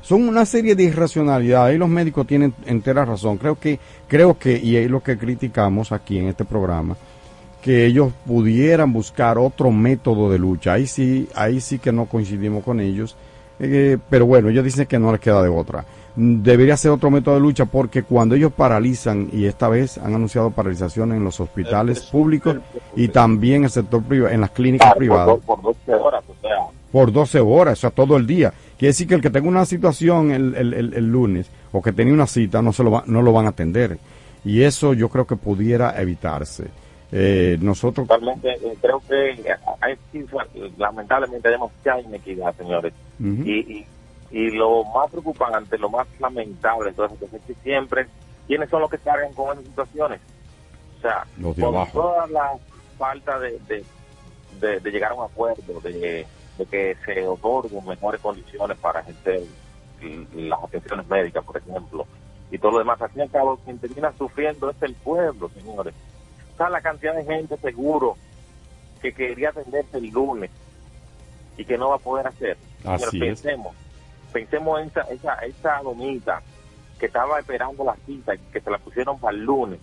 son 0.00 0.28
una 0.28 0.46
serie 0.46 0.74
de 0.76 0.84
irracionalidades 0.84 1.74
y 1.74 1.78
los 1.78 1.88
médicos 1.88 2.26
tienen 2.26 2.54
entera 2.66 3.04
razón. 3.04 3.36
Creo 3.36 3.58
que, 3.58 3.78
creo 4.06 4.38
que, 4.38 4.58
y 4.58 4.76
es 4.76 4.90
lo 4.90 5.02
que 5.02 5.18
criticamos 5.18 5.90
aquí 5.92 6.18
en 6.18 6.28
este 6.28 6.44
programa, 6.44 6.96
que 7.60 7.84
ellos 7.84 8.12
pudieran 8.26 8.92
buscar 8.92 9.38
otro 9.38 9.70
método 9.70 10.30
de 10.30 10.38
lucha. 10.38 10.74
Ahí 10.74 10.86
sí, 10.86 11.28
ahí 11.34 11.60
sí 11.60 11.78
que 11.78 11.92
no 11.92 12.06
coincidimos 12.06 12.62
con 12.64 12.80
ellos. 12.80 13.16
Eh, 13.58 13.98
pero 14.08 14.26
bueno, 14.26 14.48
ellos 14.48 14.64
dicen 14.64 14.86
que 14.86 14.98
no 14.98 15.12
les 15.12 15.20
queda 15.20 15.42
de 15.42 15.48
otra. 15.48 15.84
Debería 16.16 16.76
ser 16.76 16.90
otro 16.90 17.10
método 17.10 17.36
de 17.36 17.40
lucha 17.40 17.66
porque 17.66 18.02
cuando 18.02 18.34
ellos 18.34 18.52
paralizan, 18.52 19.28
y 19.32 19.46
esta 19.46 19.68
vez 19.68 19.96
han 19.98 20.14
anunciado 20.14 20.50
paralización 20.50 21.12
en 21.12 21.22
los 21.22 21.40
hospitales 21.40 22.00
públicos 22.02 22.56
y 22.96 23.08
también 23.08 23.56
en 23.56 23.64
el 23.64 23.70
sector 23.70 24.02
privado, 24.02 24.34
en 24.34 24.40
las 24.40 24.50
clínicas 24.50 24.94
privadas. 24.94 25.38
Por, 25.46 25.62
12 25.62 25.94
horas, 25.94 26.24
o 26.28 26.40
sea. 26.40 26.56
Por 26.90 27.12
12 27.12 27.40
horas, 27.40 27.78
o 27.78 27.80
sea, 27.82 27.90
todo 27.90 28.16
el 28.16 28.26
día 28.26 28.52
Quiere 28.80 28.92
decir 28.92 29.08
que 29.08 29.14
el 29.14 29.20
que 29.20 29.28
tenga 29.28 29.46
una 29.46 29.66
situación 29.66 30.30
el, 30.30 30.54
el, 30.54 30.94
el, 30.94 31.06
lunes 31.06 31.50
o 31.70 31.82
que 31.82 31.92
tenía 31.92 32.14
una 32.14 32.26
cita 32.26 32.62
no, 32.62 32.72
se 32.72 32.82
lo 32.82 32.90
va, 32.90 33.04
no 33.04 33.20
lo 33.20 33.30
van 33.30 33.44
a 33.44 33.50
atender. 33.50 33.98
Y 34.42 34.62
eso 34.62 34.94
yo 34.94 35.10
creo 35.10 35.26
que 35.26 35.36
pudiera 35.36 36.00
evitarse. 36.00 36.64
Eh, 37.12 37.58
nosotros. 37.60 38.08
Totalmente, 38.08 38.48
eh, 38.48 38.74
creo 38.80 39.02
que 39.06 39.36
hay, 39.82 39.98
lamentablemente 40.78 41.48
hay 41.48 41.52
demasiada 41.52 42.00
inequidad, 42.00 42.56
señores. 42.56 42.94
y, 43.18 43.52
y, 43.52 43.86
y, 44.30 44.50
lo 44.50 44.84
más 44.84 45.10
preocupante, 45.10 45.78
lo 45.78 45.90
más 45.90 46.06
lamentable, 46.18 46.90
entonces, 46.90 47.32
es 47.32 47.42
que 47.42 47.54
siempre, 47.62 48.06
¿quiénes 48.46 48.70
son 48.70 48.82
los 48.82 48.90
que 48.90 48.98
cargan 48.98 49.32
con 49.34 49.52
esas 49.52 49.64
situaciones? 49.64 50.20
O 50.98 51.00
sea, 51.00 51.26
con 51.42 51.90
toda 51.92 52.26
la 52.28 52.52
falta 52.98 53.38
de, 53.38 53.58
de, 54.60 54.80
de, 54.80 54.90
llegar 54.90 55.12
a 55.12 55.14
un 55.14 55.24
acuerdo, 55.24 55.80
de, 55.80 56.26
que 56.70 56.96
se 57.06 57.26
otorguen 57.26 57.84
mejores 57.86 58.20
condiciones 58.20 58.76
para 58.78 59.00
ejercer 59.00 59.42
las 60.34 60.62
atenciones 60.62 61.06
médicas, 61.08 61.44
por 61.44 61.56
ejemplo, 61.56 62.06
y 62.50 62.58
todo 62.58 62.72
lo 62.72 62.78
demás. 62.78 63.00
Al 63.00 63.08
fin 63.10 63.20
y 63.20 63.22
al 63.22 63.30
cabo, 63.30 63.56
quien 63.64 63.78
termina 63.78 64.12
sufriendo 64.16 64.70
es 64.70 64.82
el 64.82 64.94
pueblo, 64.94 65.50
señores 65.50 65.94
la 66.68 66.80
cantidad 66.82 67.14
de 67.14 67.24
gente 67.24 67.56
seguro 67.56 68.16
que 69.00 69.12
quería 69.12 69.48
atenderse 69.48 69.96
el 69.96 70.10
lunes 70.10 70.50
y 71.56 71.64
que 71.64 71.78
no 71.78 71.88
va 71.90 71.96
a 71.96 72.00
poder 72.00 72.26
hacer. 72.26 72.58
Así 72.84 73.18
pensemos, 73.18 73.74
pensemos 74.32 74.80
en 74.80 74.88
esa, 74.88 75.02
esa, 75.02 75.34
esa 75.34 75.80
domita 75.82 76.42
que 76.98 77.06
estaba 77.06 77.38
esperando 77.38 77.84
la 77.84 77.96
cita, 78.06 78.36
que 78.52 78.60
se 78.60 78.70
la 78.70 78.78
pusieron 78.78 79.18
para 79.18 79.36
el 79.36 79.44
lunes 79.44 79.80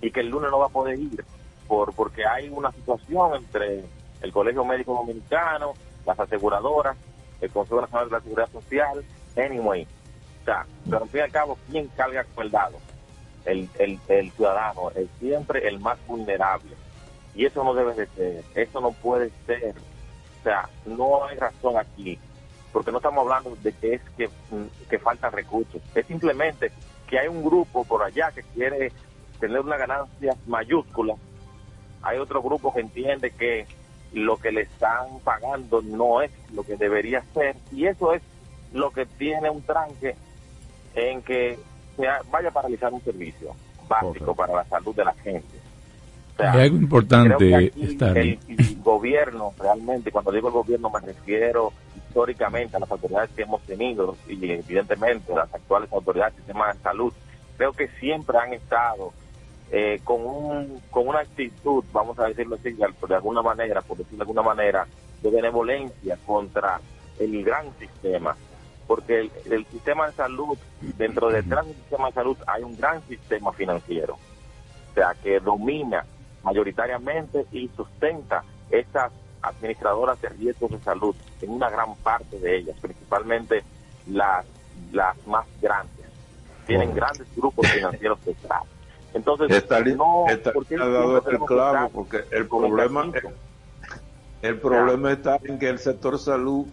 y 0.00 0.10
que 0.10 0.20
el 0.20 0.28
lunes 0.28 0.50
no 0.50 0.58
va 0.58 0.66
a 0.66 0.70
poder 0.70 0.98
ir 0.98 1.24
por 1.68 1.92
porque 1.94 2.24
hay 2.26 2.48
una 2.48 2.72
situación 2.72 3.34
entre 3.34 3.84
el 4.22 4.32
Colegio 4.32 4.64
Médico 4.64 4.94
Dominicano, 4.94 5.74
las 6.06 6.18
aseguradoras, 6.18 6.96
el 7.40 7.50
Consejo 7.50 7.80
Nacional 7.80 8.06
de 8.06 8.12
la 8.12 8.20
Seguridad 8.20 8.50
Social, 8.52 9.04
anyway. 9.36 9.86
O 10.42 10.44
sea, 10.44 10.64
pero 10.84 11.02
al 11.02 11.08
fin 11.08 11.20
y 11.20 11.22
al 11.24 11.32
cabo, 11.32 11.58
¿quién 11.70 11.88
carga 11.88 12.24
con 12.34 12.46
el 12.46 12.50
dado? 12.50 12.78
el, 13.46 13.68
el, 13.78 13.98
el 14.08 14.30
ciudadano 14.32 14.90
es 14.94 15.08
siempre 15.18 15.66
el 15.66 15.78
más 15.78 15.98
vulnerable. 16.06 16.72
Y 17.34 17.46
eso 17.46 17.64
no 17.64 17.74
debe 17.74 17.94
de 17.94 18.06
ser, 18.06 18.44
eso 18.54 18.80
no 18.80 18.92
puede 18.92 19.30
ser. 19.46 19.74
O 20.40 20.42
sea, 20.42 20.68
no 20.84 21.24
hay 21.24 21.36
razón 21.36 21.76
aquí, 21.76 22.18
porque 22.76 22.92
no 22.92 22.98
estamos 22.98 23.22
hablando 23.22 23.56
de 23.62 23.72
que 23.72 23.94
es 23.94 24.02
que, 24.18 24.28
que 24.90 24.98
faltan 24.98 25.32
recursos, 25.32 25.80
es 25.94 26.04
simplemente 26.04 26.70
que 27.08 27.18
hay 27.18 27.26
un 27.26 27.42
grupo 27.42 27.86
por 27.86 28.02
allá 28.02 28.30
que 28.32 28.42
quiere 28.42 28.92
tener 29.40 29.60
una 29.60 29.78
ganancia 29.78 30.36
mayúscula, 30.46 31.14
hay 32.02 32.18
otro 32.18 32.42
grupo 32.42 32.74
que 32.74 32.80
entiende 32.80 33.30
que 33.30 33.66
lo 34.12 34.36
que 34.36 34.52
le 34.52 34.60
están 34.60 35.06
pagando 35.24 35.80
no 35.80 36.20
es 36.20 36.30
lo 36.52 36.64
que 36.64 36.76
debería 36.76 37.24
ser, 37.32 37.56
y 37.72 37.86
eso 37.86 38.12
es 38.12 38.20
lo 38.74 38.90
que 38.90 39.06
tiene 39.06 39.48
un 39.48 39.62
tranque 39.62 40.14
en 40.96 41.22
que 41.22 41.58
vaya 42.30 42.50
a 42.50 42.52
paralizar 42.52 42.92
un 42.92 43.00
servicio 43.00 43.56
básico 43.88 44.34
para 44.34 44.54
la 44.54 44.64
salud 44.66 44.94
de 44.94 45.04
la 45.06 45.14
gente. 45.14 45.56
O 46.34 46.36
sea, 46.36 46.52
algo 46.52 46.76
importante 46.76 47.72
estar 47.82 48.18
el, 48.18 48.38
el, 48.48 48.82
gobierno 48.82 49.54
realmente, 49.58 50.10
cuando 50.10 50.30
digo 50.30 50.48
el 50.48 50.54
gobierno 50.54 50.90
me 50.90 51.00
refiero 51.00 51.72
históricamente 52.16 52.80
las 52.80 52.90
autoridades 52.90 53.28
que 53.36 53.42
hemos 53.42 53.60
tenido 53.62 54.16
y 54.26 54.50
evidentemente 54.50 55.34
las 55.34 55.52
actuales 55.52 55.92
autoridades 55.92 56.34
del 56.34 56.44
sistema 56.44 56.72
de 56.72 56.78
salud, 56.80 57.12
creo 57.58 57.72
que 57.72 57.88
siempre 58.00 58.38
han 58.38 58.54
estado 58.54 59.12
eh, 59.70 60.00
con, 60.02 60.24
un, 60.24 60.80
con 60.90 61.08
una 61.08 61.20
actitud, 61.20 61.84
vamos 61.92 62.18
a 62.18 62.24
decirlo 62.24 62.56
así, 62.56 62.72
de 62.72 63.14
alguna 63.14 63.42
manera, 63.42 63.82
por 63.82 63.98
decirlo 63.98 64.16
de 64.16 64.22
alguna 64.22 64.42
manera, 64.42 64.86
de 65.20 65.30
benevolencia 65.30 66.16
contra 66.24 66.80
el 67.18 67.44
gran 67.44 67.66
sistema. 67.78 68.34
Porque 68.86 69.30
el, 69.50 69.66
sistema 69.66 70.06
de 70.06 70.12
salud, 70.12 70.56
dentro 70.96 71.28
del 71.28 71.44
sistema 71.44 72.06
de 72.06 72.14
salud 72.14 72.38
hay 72.46 72.62
un 72.62 72.78
gran 72.78 73.02
sistema 73.08 73.52
financiero, 73.52 74.14
o 74.14 74.94
sea, 74.94 75.14
que 75.22 75.38
domina 75.40 76.06
mayoritariamente 76.42 77.44
y 77.52 77.68
sustenta 77.76 78.42
estas 78.70 79.12
administradoras 79.46 80.20
de 80.20 80.28
riesgos 80.30 80.70
de 80.70 80.78
salud 80.80 81.14
en 81.40 81.50
una 81.50 81.70
gran 81.70 81.94
parte 81.96 82.38
de 82.38 82.58
ellas, 82.58 82.76
principalmente 82.80 83.62
las, 84.08 84.44
las 84.92 85.26
más 85.26 85.46
grandes. 85.60 86.06
Tienen 86.66 86.94
grandes 86.94 87.26
grupos 87.36 87.68
financieros 87.68 88.18
detrás. 88.24 88.62
Entonces, 89.14 89.50
está, 89.50 89.80
no, 89.80 90.26
está, 90.28 90.50
ha 90.50 90.88
dado 90.88 91.18
este 91.18 91.38
clavo 91.46 91.88
porque 91.90 92.24
el 92.30 92.46
problema, 92.46 93.10
el 94.42 94.60
problema 94.60 95.12
está 95.12 95.38
en 95.44 95.58
que 95.58 95.70
el 95.70 95.78
sector 95.78 96.18
salud 96.18 96.66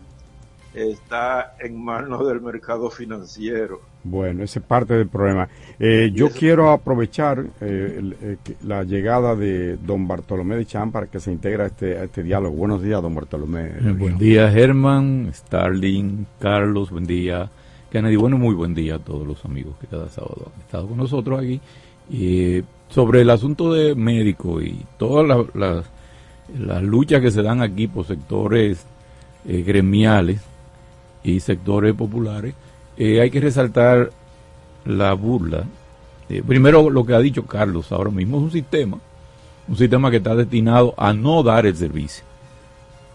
está 0.73 1.55
en 1.59 1.81
manos 1.81 2.27
del 2.27 2.41
mercado 2.41 2.89
financiero. 2.89 3.81
Bueno, 4.03 4.43
ese 4.43 4.59
es 4.59 4.65
parte 4.65 4.95
del 4.95 5.07
problema. 5.07 5.47
Eh, 5.79 6.11
yo 6.13 6.29
quiero 6.29 6.71
aprovechar 6.71 7.45
eh, 7.61 8.13
eh, 8.21 8.37
la 8.63 8.83
llegada 8.83 9.35
de 9.35 9.77
don 9.77 10.07
Bartolomé 10.07 10.57
de 10.57 10.65
Chan 10.65 10.91
para 10.91 11.07
que 11.07 11.19
se 11.19 11.31
integre 11.31 11.63
a 11.63 11.65
este, 11.67 11.97
a 11.97 12.03
este 12.03 12.23
diálogo. 12.23 12.55
Buenos 12.55 12.81
días, 12.81 13.01
don 13.01 13.15
Bartolomé. 13.15 13.69
buen 13.97 14.17
día, 14.17 14.51
Germán, 14.51 15.29
Starling, 15.33 16.25
Carlos, 16.39 16.89
buen 16.91 17.05
día. 17.05 17.49
Kennedy, 17.91 18.15
bueno, 18.15 18.37
muy 18.37 18.55
buen 18.55 18.73
día 18.73 18.95
a 18.95 18.99
todos 18.99 19.25
los 19.25 19.45
amigos 19.45 19.75
que 19.79 19.87
cada 19.87 20.09
sábado 20.09 20.51
han 20.53 20.61
estado 20.61 20.87
con 20.87 20.97
nosotros 20.97 21.39
aquí. 21.39 21.61
sobre 22.89 23.21
el 23.21 23.29
asunto 23.29 23.73
de 23.73 23.95
médico 23.95 24.61
y 24.61 24.83
todas 24.97 25.47
las, 25.53 25.85
las 26.57 26.83
luchas 26.83 27.21
que 27.21 27.31
se 27.31 27.41
dan 27.41 27.61
aquí 27.61 27.87
por 27.87 28.05
sectores 28.05 28.85
gremiales, 29.45 30.41
y 31.23 31.39
sectores 31.39 31.93
populares, 31.93 32.53
eh, 32.97 33.21
hay 33.21 33.29
que 33.29 33.39
resaltar 33.39 34.11
la 34.85 35.13
burla. 35.13 35.63
Eh, 36.29 36.43
primero, 36.45 36.89
lo 36.89 37.05
que 37.05 37.13
ha 37.13 37.19
dicho 37.19 37.45
Carlos 37.45 37.91
ahora 37.91 38.11
mismo 38.11 38.37
es 38.37 38.43
un 38.43 38.51
sistema, 38.51 38.99
un 39.67 39.77
sistema 39.77 40.11
que 40.11 40.17
está 40.17 40.35
destinado 40.35 40.93
a 40.97 41.13
no 41.13 41.43
dar 41.43 41.65
el 41.65 41.75
servicio. 41.75 42.23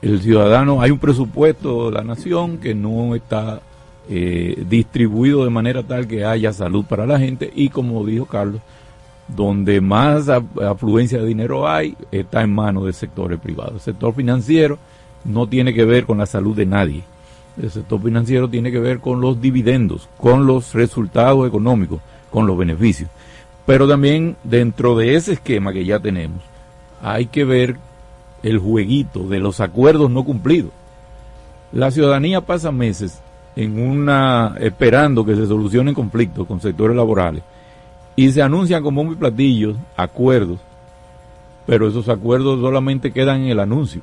El 0.00 0.20
ciudadano, 0.20 0.80
hay 0.80 0.90
un 0.90 0.98
presupuesto 0.98 1.90
de 1.90 1.96
la 1.96 2.04
nación 2.04 2.58
que 2.58 2.74
no 2.74 3.14
está 3.14 3.60
eh, 4.08 4.64
distribuido 4.68 5.44
de 5.44 5.50
manera 5.50 5.82
tal 5.82 6.06
que 6.06 6.24
haya 6.24 6.52
salud 6.52 6.84
para 6.84 7.06
la 7.06 7.18
gente 7.18 7.50
y 7.54 7.68
como 7.68 8.04
dijo 8.06 8.26
Carlos, 8.26 8.60
donde 9.26 9.80
más 9.80 10.28
afluencia 10.28 11.18
de 11.18 11.26
dinero 11.26 11.68
hay 11.68 11.96
está 12.10 12.42
en 12.42 12.54
manos 12.54 12.86
de 12.86 12.92
sectores 12.92 13.38
privados. 13.40 13.74
El 13.74 13.80
sector 13.80 14.14
financiero 14.14 14.78
no 15.24 15.46
tiene 15.46 15.74
que 15.74 15.84
ver 15.84 16.06
con 16.06 16.18
la 16.18 16.26
salud 16.26 16.56
de 16.56 16.64
nadie 16.64 17.02
el 17.60 17.70
sector 17.70 18.00
financiero 18.00 18.48
tiene 18.48 18.70
que 18.70 18.78
ver 18.78 19.00
con 19.00 19.20
los 19.20 19.40
dividendos, 19.40 20.08
con 20.16 20.46
los 20.46 20.74
resultados 20.74 21.46
económicos, 21.46 22.00
con 22.30 22.46
los 22.46 22.56
beneficios. 22.56 23.10
Pero 23.66 23.88
también 23.88 24.36
dentro 24.44 24.96
de 24.96 25.16
ese 25.16 25.34
esquema 25.34 25.72
que 25.72 25.84
ya 25.84 25.98
tenemos, 25.98 26.40
hay 27.02 27.26
que 27.26 27.44
ver 27.44 27.76
el 28.42 28.58
jueguito 28.58 29.28
de 29.28 29.40
los 29.40 29.60
acuerdos 29.60 30.10
no 30.10 30.24
cumplidos. 30.24 30.70
La 31.72 31.90
ciudadanía 31.90 32.40
pasa 32.40 32.72
meses 32.72 33.20
esperando 33.56 35.24
que 35.24 35.34
se 35.34 35.46
solucionen 35.46 35.92
conflictos 35.92 36.46
con 36.46 36.60
sectores 36.60 36.96
laborales 36.96 37.42
y 38.14 38.30
se 38.30 38.40
anuncian 38.40 38.84
como 38.84 39.02
muy 39.02 39.16
platillos 39.16 39.76
acuerdos, 39.96 40.60
pero 41.66 41.88
esos 41.88 42.08
acuerdos 42.08 42.60
solamente 42.60 43.12
quedan 43.12 43.42
en 43.42 43.48
el 43.48 43.60
anuncio 43.60 44.00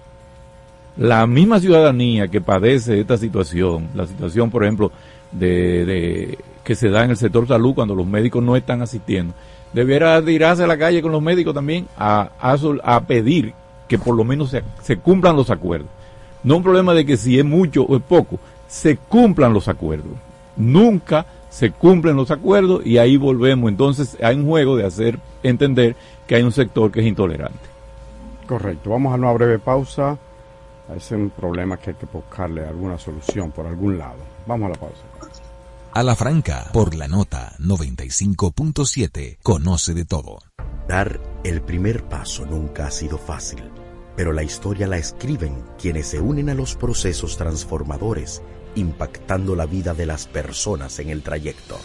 la 0.97 1.27
misma 1.27 1.59
ciudadanía 1.59 2.27
que 2.27 2.41
padece 2.41 2.99
esta 2.99 3.17
situación, 3.17 3.89
la 3.93 4.07
situación, 4.07 4.49
por 4.49 4.63
ejemplo, 4.63 4.91
de, 5.31 6.37
que 6.63 6.75
se 6.75 6.89
da 6.89 7.03
en 7.03 7.11
el 7.11 7.17
sector 7.17 7.47
salud 7.47 7.75
cuando 7.75 7.95
los 7.95 8.07
médicos 8.07 8.43
no 8.43 8.55
están 8.55 8.81
asistiendo, 8.81 9.33
debiera 9.73 10.23
tirarse 10.23 10.63
a 10.63 10.67
la 10.67 10.77
calle 10.77 11.01
con 11.01 11.11
los 11.11 11.21
médicos 11.21 11.53
también 11.53 11.87
a, 11.97 12.29
a, 12.39 13.01
pedir 13.01 13.53
que 13.87 13.99
por 13.99 14.15
lo 14.15 14.23
menos 14.23 14.51
se, 14.51 14.63
se, 14.81 14.97
cumplan 14.97 15.35
los 15.35 15.49
acuerdos. 15.49 15.89
No 16.43 16.57
un 16.57 16.63
problema 16.63 16.93
de 16.93 17.05
que 17.05 17.17
si 17.17 17.37
es 17.37 17.45
mucho 17.45 17.83
o 17.83 17.97
es 17.97 18.03
poco, 18.03 18.39
se 18.67 18.97
cumplan 18.97 19.53
los 19.53 19.67
acuerdos. 19.67 20.13
Nunca 20.55 21.25
se 21.49 21.71
cumplen 21.71 22.15
los 22.15 22.31
acuerdos 22.31 22.85
y 22.85 22.97
ahí 22.97 23.17
volvemos. 23.17 23.69
Entonces 23.69 24.17
hay 24.21 24.35
un 24.35 24.45
juego 24.45 24.77
de 24.77 24.85
hacer 24.85 25.19
entender 25.43 25.95
que 26.27 26.35
hay 26.35 26.43
un 26.43 26.51
sector 26.51 26.91
que 26.91 27.01
es 27.01 27.05
intolerante. 27.05 27.59
Correcto. 28.47 28.91
Vamos 28.91 29.13
a 29.13 29.15
una 29.15 29.31
breve 29.31 29.59
pausa. 29.59 30.17
Ese 30.89 30.97
es 30.97 31.11
un 31.11 31.29
problema 31.31 31.77
que 31.77 31.91
hay 31.91 31.95
que 31.95 32.05
buscarle 32.05 32.65
alguna 32.65 32.97
solución 32.97 33.51
por 33.51 33.65
algún 33.65 33.97
lado. 33.97 34.19
Vamos 34.45 34.67
a 34.67 34.69
la 34.69 34.79
pausa. 34.79 35.03
A 35.93 36.03
la 36.03 36.15
franca, 36.15 36.69
por 36.73 36.93
la 36.93 37.07
nota 37.07 37.53
95.7, 37.59 39.37
conoce 39.41 39.93
de 39.93 40.05
todo. 40.05 40.39
Dar 40.87 41.19
el 41.43 41.61
primer 41.61 42.03
paso 42.03 42.45
nunca 42.45 42.85
ha 42.85 42.91
sido 42.91 43.17
fácil, 43.17 43.63
pero 44.15 44.31
la 44.31 44.43
historia 44.43 44.87
la 44.87 44.97
escriben 44.97 45.63
quienes 45.81 46.07
se 46.07 46.19
unen 46.19 46.49
a 46.49 46.53
los 46.53 46.75
procesos 46.75 47.37
transformadores, 47.37 48.43
impactando 48.75 49.55
la 49.55 49.65
vida 49.65 49.93
de 49.93 50.05
las 50.05 50.27
personas 50.27 50.99
en 50.99 51.09
el 51.09 51.23
trayecto. 51.23 51.79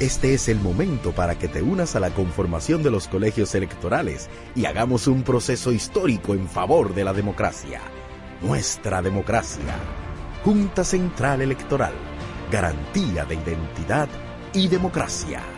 Este 0.00 0.32
es 0.32 0.48
el 0.48 0.60
momento 0.60 1.12
para 1.12 1.36
que 1.36 1.48
te 1.48 1.60
unas 1.60 1.96
a 1.96 2.00
la 2.00 2.10
conformación 2.10 2.82
de 2.84 2.92
los 2.92 3.08
colegios 3.08 3.54
electorales 3.56 4.30
y 4.54 4.64
hagamos 4.64 5.08
un 5.08 5.24
proceso 5.24 5.72
histórico 5.72 6.32
en 6.34 6.48
favor 6.48 6.94
de 6.94 7.04
la 7.04 7.12
democracia 7.12 7.80
nuestra 8.42 9.02
democracia. 9.02 9.74
Junta 10.44 10.84
Central 10.84 11.42
Electoral. 11.42 11.92
Garantía 12.50 13.24
de 13.24 13.34
identidad 13.34 14.08
y 14.52 14.68
democracia. 14.68 15.57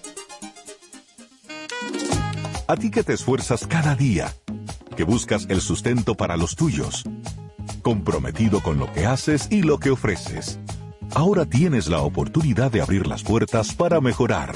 A 2.71 2.77
ti 2.77 2.89
que 2.89 3.03
te 3.03 3.11
esfuerzas 3.11 3.67
cada 3.67 3.95
día, 3.95 4.33
que 4.95 5.03
buscas 5.03 5.45
el 5.49 5.59
sustento 5.59 6.15
para 6.15 6.37
los 6.37 6.55
tuyos, 6.55 7.03
comprometido 7.81 8.63
con 8.63 8.79
lo 8.79 8.89
que 8.93 9.05
haces 9.05 9.49
y 9.51 9.61
lo 9.61 9.77
que 9.77 9.91
ofreces. 9.91 10.57
Ahora 11.13 11.45
tienes 11.45 11.89
la 11.89 11.99
oportunidad 11.99 12.71
de 12.71 12.81
abrir 12.81 13.07
las 13.07 13.23
puertas 13.23 13.73
para 13.73 13.99
mejorar, 13.99 14.55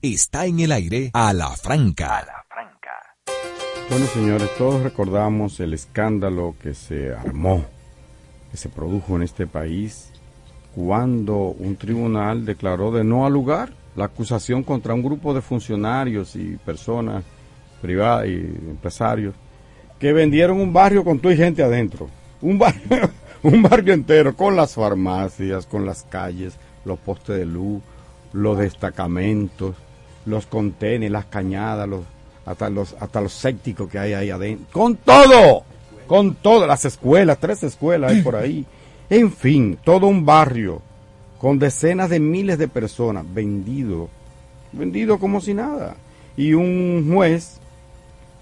Está 0.00 0.46
en 0.46 0.60
el 0.60 0.70
aire 0.70 1.10
a 1.12 1.32
la 1.32 1.50
franca. 1.50 2.24
Bueno, 3.90 4.06
señores, 4.06 4.48
todos 4.56 4.80
recordamos 4.80 5.58
el 5.58 5.74
escándalo 5.74 6.54
que 6.62 6.72
se 6.74 7.12
armó, 7.12 7.64
que 8.52 8.56
se 8.56 8.68
produjo 8.68 9.16
en 9.16 9.24
este 9.24 9.48
país 9.48 10.12
cuando 10.72 11.36
un 11.36 11.74
tribunal 11.74 12.44
declaró 12.44 12.92
de 12.92 13.02
no 13.02 13.26
al 13.26 13.32
lugar 13.32 13.72
la 13.96 14.04
acusación 14.04 14.62
contra 14.62 14.94
un 14.94 15.02
grupo 15.02 15.34
de 15.34 15.42
funcionarios 15.42 16.36
y 16.36 16.56
personas 16.58 17.24
privadas 17.82 18.28
y 18.28 18.34
empresarios 18.34 19.34
que 19.98 20.12
vendieron 20.12 20.60
un 20.60 20.72
barrio 20.72 21.02
con 21.02 21.18
toda 21.18 21.34
gente 21.34 21.64
adentro. 21.64 22.08
Un 22.40 22.56
barrio, 22.56 23.10
un 23.42 23.62
barrio 23.62 23.94
entero 23.94 24.36
con 24.36 24.54
las 24.54 24.74
farmacias, 24.74 25.66
con 25.66 25.84
las 25.84 26.04
calles, 26.04 26.56
los 26.84 27.00
postes 27.00 27.36
de 27.36 27.46
luz, 27.46 27.82
los 28.32 28.58
destacamentos, 28.58 29.74
los 30.28 30.46
contenes, 30.46 31.10
las 31.10 31.24
cañadas, 31.26 31.88
los, 31.88 32.02
hasta 32.46 32.70
los 32.70 32.94
hasta 33.00 33.20
los 33.20 33.32
sépticos 33.32 33.88
que 33.90 33.98
hay 33.98 34.12
ahí 34.12 34.30
adentro. 34.30 34.66
Con 34.72 34.96
todo, 34.96 35.64
con 36.06 36.34
todas 36.36 36.68
las 36.68 36.84
escuelas, 36.84 37.38
tres 37.38 37.62
escuelas 37.62 38.12
hay 38.12 38.22
por 38.22 38.36
ahí. 38.36 38.64
En 39.10 39.32
fin, 39.32 39.78
todo 39.82 40.06
un 40.06 40.26
barrio 40.26 40.82
con 41.38 41.58
decenas 41.58 42.10
de 42.10 42.20
miles 42.20 42.58
de 42.58 42.68
personas 42.68 43.24
vendido, 43.32 44.10
vendido 44.72 45.18
como 45.18 45.40
si 45.40 45.54
nada. 45.54 45.96
Y 46.36 46.52
un 46.52 47.10
juez, 47.10 47.58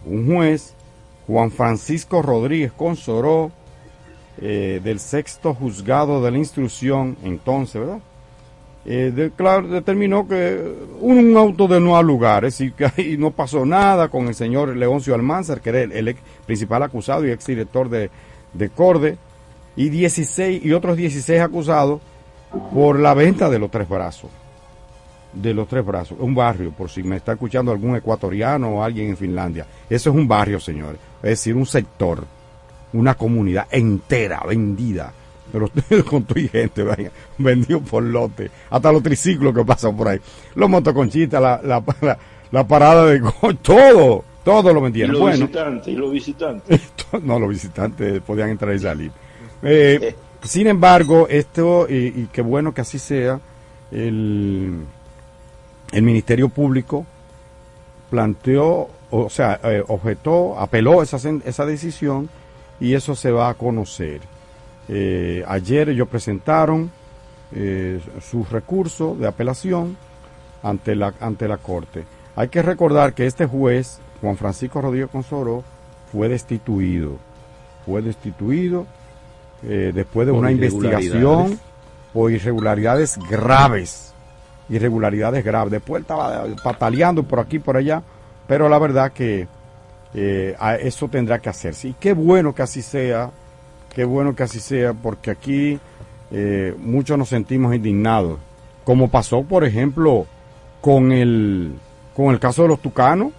un 0.04 0.26
juez, 0.26 0.74
Juan 1.28 1.52
Francisco 1.52 2.20
Rodríguez 2.20 2.72
Consoró, 2.72 3.52
eh, 4.38 4.80
del 4.82 4.98
sexto 5.00 5.54
juzgado 5.54 6.22
de 6.22 6.30
la 6.30 6.38
instrucción, 6.38 7.16
entonces, 7.22 7.80
¿verdad? 7.80 8.00
Eh, 8.88 9.12
determinó 9.12 10.28
que 10.28 10.62
un, 11.00 11.36
auto 11.36 11.66
de 11.66 11.80
no 11.80 11.96
al 11.96 12.06
lugar, 12.06 12.44
es 12.44 12.56
decir, 12.56 12.72
que 12.72 12.86
ahí 12.96 13.16
no 13.18 13.32
pasó 13.32 13.66
nada 13.66 14.08
con 14.08 14.28
el 14.28 14.34
señor 14.36 14.76
Leoncio 14.76 15.12
Almanzar, 15.12 15.60
que 15.60 15.70
era 15.70 15.82
el, 15.82 15.92
el 15.92 16.08
ex 16.08 16.20
principal 16.46 16.84
acusado 16.84 17.26
y 17.26 17.32
exdirector 17.32 17.88
de, 17.88 18.10
de 18.52 18.68
Corde, 18.70 19.18
y 19.74 19.88
16 19.88 20.64
y 20.64 20.72
otros 20.72 20.96
16 20.96 21.40
acusados 21.40 22.00
por 22.72 22.98
la 22.98 23.14
venta 23.14 23.50
de 23.50 23.58
los 23.58 23.70
tres 23.70 23.88
brazos. 23.88 24.30
De 25.32 25.52
los 25.52 25.68
tres 25.68 25.84
brazos, 25.84 26.16
un 26.18 26.34
barrio, 26.34 26.70
por 26.70 26.88
si 26.88 27.02
me 27.02 27.16
está 27.16 27.32
escuchando 27.32 27.70
algún 27.70 27.94
ecuatoriano 27.96 28.68
o 28.76 28.82
alguien 28.82 29.10
en 29.10 29.16
Finlandia. 29.16 29.66
Eso 29.90 30.10
es 30.10 30.16
un 30.16 30.26
barrio, 30.26 30.58
señores. 30.58 30.98
Es 31.22 31.30
decir, 31.30 31.54
un 31.54 31.66
sector, 31.66 32.24
una 32.94 33.14
comunidad 33.14 33.66
entera 33.70 34.40
vendida. 34.46 35.12
Pero 35.88 36.04
con 36.04 36.24
tu 36.24 36.34
gente, 36.34 36.82
vaya, 36.82 37.10
vendido 37.38 37.80
por 37.80 38.02
lote. 38.02 38.50
Hasta 38.70 38.92
los 38.92 39.02
triciclos 39.02 39.54
que 39.54 39.64
pasan 39.64 39.96
por 39.96 40.08
ahí. 40.08 40.18
Los 40.54 40.68
motoconchitas, 40.68 41.40
la, 41.40 41.60
la, 41.62 41.82
la, 42.00 42.18
la 42.50 42.66
parada 42.66 43.06
de 43.06 43.20
todo, 43.62 44.24
todo 44.44 44.72
lo 44.72 44.80
Y 44.80 44.82
vendieron. 44.82 45.12
los 45.12 45.20
Bueno, 45.20 45.46
visitantes, 45.46 45.88
y 45.88 45.96
los 45.96 46.12
visitantes. 46.12 46.80
no, 47.22 47.38
los 47.38 47.48
visitantes 47.48 48.20
podían 48.22 48.50
entrar 48.50 48.74
y 48.74 48.78
salir. 48.78 49.10
Eh, 49.62 50.14
sin 50.42 50.66
embargo, 50.66 51.26
esto, 51.28 51.86
y, 51.88 51.94
y 52.08 52.28
qué 52.32 52.42
bueno 52.42 52.72
que 52.72 52.82
así 52.82 52.98
sea, 52.98 53.40
el, 53.90 54.80
el 55.92 56.02
Ministerio 56.02 56.48
Público 56.48 57.06
planteó, 58.10 58.88
o 59.10 59.30
sea, 59.30 59.60
eh, 59.64 59.82
objetó, 59.88 60.58
apeló 60.58 61.02
esa, 61.02 61.18
esa 61.44 61.66
decisión 61.66 62.28
y 62.80 62.94
eso 62.94 63.14
se 63.14 63.30
va 63.30 63.48
a 63.48 63.54
conocer. 63.54 64.20
Eh, 64.88 65.44
ayer 65.48 65.88
ellos 65.88 66.08
presentaron 66.08 66.90
eh, 67.52 68.00
su 68.20 68.44
recurso 68.44 69.16
de 69.18 69.26
apelación 69.26 69.96
ante 70.62 70.94
la, 70.94 71.12
ante 71.20 71.48
la 71.48 71.56
Corte. 71.58 72.04
Hay 72.36 72.48
que 72.48 72.62
recordar 72.62 73.14
que 73.14 73.26
este 73.26 73.46
juez, 73.46 73.98
Juan 74.20 74.36
Francisco 74.36 74.80
Rodríguez 74.80 75.08
Consoró, 75.10 75.64
fue 76.12 76.28
destituido. 76.28 77.16
Fue 77.84 78.02
destituido 78.02 78.86
eh, 79.62 79.92
después 79.94 80.26
de 80.26 80.32
Por 80.32 80.40
una 80.40 80.50
investigación 80.52 81.58
por 82.12 82.30
irregularidades 82.32 83.18
graves. 83.30 84.12
Irregularidades 84.68 85.44
graves. 85.44 85.70
Después 85.72 86.00
él 86.00 86.02
estaba 86.02 86.44
pataleando 86.62 87.22
por 87.22 87.40
aquí 87.40 87.56
y 87.56 87.60
por 87.60 87.76
allá, 87.76 88.02
pero 88.48 88.68
la 88.68 88.78
verdad 88.78 89.12
que 89.12 89.46
eh, 90.14 90.56
a- 90.58 90.76
eso 90.76 91.08
tendrá 91.08 91.38
que 91.38 91.48
hacerse. 91.48 91.88
Y 91.88 91.92
qué 91.94 92.12
bueno 92.12 92.54
que 92.54 92.62
así 92.62 92.82
sea, 92.82 93.30
qué 93.96 94.04
bueno 94.04 94.36
que 94.36 94.42
así 94.42 94.60
sea, 94.60 94.92
porque 94.92 95.30
aquí 95.30 95.80
eh, 96.30 96.74
muchos 96.78 97.16
nos 97.16 97.30
sentimos 97.30 97.74
indignados. 97.74 98.38
Como 98.84 99.08
pasó, 99.08 99.42
por 99.42 99.64
ejemplo, 99.64 100.26
con 100.82 101.12
el, 101.12 101.72
con 102.14 102.26
el 102.26 102.38
caso 102.38 102.60
de 102.60 102.68
los 102.68 102.80
tucanos. 102.80 103.32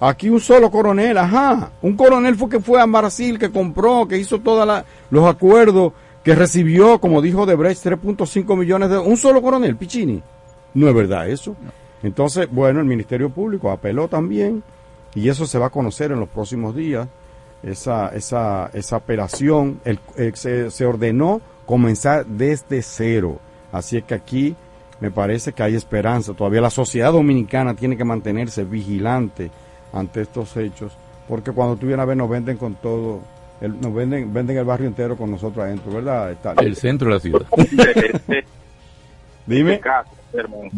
Aquí 0.00 0.28
un 0.28 0.40
solo 0.40 0.68
coronel, 0.68 1.16
ajá. 1.16 1.70
Un 1.80 1.96
coronel 1.96 2.34
fue 2.34 2.48
que 2.48 2.58
fue 2.58 2.80
a 2.80 2.86
Brasil, 2.86 3.38
que 3.38 3.52
compró, 3.52 4.08
que 4.08 4.18
hizo 4.18 4.40
todos 4.40 4.82
los 5.10 5.26
acuerdos, 5.28 5.92
que 6.24 6.34
recibió, 6.34 6.98
como 6.98 7.22
dijo 7.22 7.46
Debrecht, 7.46 7.86
3.5 7.86 8.56
millones 8.56 8.90
de... 8.90 8.98
Un 8.98 9.16
solo 9.16 9.40
coronel, 9.40 9.76
Piccini. 9.76 10.20
No 10.74 10.88
es 10.88 10.94
verdad 10.94 11.28
eso. 11.28 11.54
Entonces, 12.02 12.48
bueno, 12.50 12.80
el 12.80 12.86
Ministerio 12.86 13.30
Público 13.30 13.70
apeló 13.70 14.08
también 14.08 14.64
y 15.14 15.28
eso 15.28 15.46
se 15.46 15.58
va 15.60 15.66
a 15.66 15.70
conocer 15.70 16.10
en 16.10 16.18
los 16.18 16.28
próximos 16.28 16.74
días. 16.74 17.06
Esa, 17.62 18.08
esa, 18.08 18.70
esa 18.72 18.96
apelación 18.96 19.80
el- 19.84 20.00
eh, 20.16 20.32
se, 20.34 20.70
se 20.70 20.86
ordenó 20.86 21.40
comenzar 21.66 22.24
desde 22.26 22.80
cero. 22.82 23.38
Así 23.72 23.98
es 23.98 24.04
que 24.04 24.14
aquí 24.14 24.56
me 25.00 25.10
parece 25.10 25.52
que 25.52 25.62
hay 25.62 25.74
esperanza. 25.74 26.32
Todavía 26.34 26.60
la 26.62 26.70
sociedad 26.70 27.12
dominicana 27.12 27.74
tiene 27.74 27.96
que 27.96 28.04
mantenerse 28.04 28.64
vigilante 28.64 29.50
ante 29.92 30.22
estos 30.22 30.56
hechos, 30.56 30.92
porque 31.28 31.52
cuando 31.52 31.76
tú 31.76 31.86
vienes 31.86 32.02
a 32.02 32.06
ver 32.06 32.16
nos 32.16 32.30
venden 32.30 32.56
con 32.56 32.74
todo, 32.76 33.20
el- 33.60 33.78
nos 33.80 33.92
venden, 33.94 34.32
venden 34.32 34.56
el 34.56 34.64
barrio 34.64 34.86
entero 34.88 35.16
con 35.16 35.30
nosotros 35.30 35.64
adentro, 35.64 35.92
¿verdad? 35.92 36.32
Está- 36.32 36.54
El 36.58 36.76
centro 36.76 37.08
de 37.08 37.14
la 37.14 37.20
ciudad. 37.20 37.46
Este, 37.56 38.44
Dime. 39.46 39.74
este 39.74 39.82
caso, 39.84 40.10
hermano, 40.32 40.70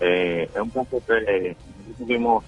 eh, 0.00 0.48
es 0.54 0.60
un 0.60 0.70
caso 0.70 0.86
que 0.90 0.96
nosotros 0.98 1.96
tuvimos 1.98 2.44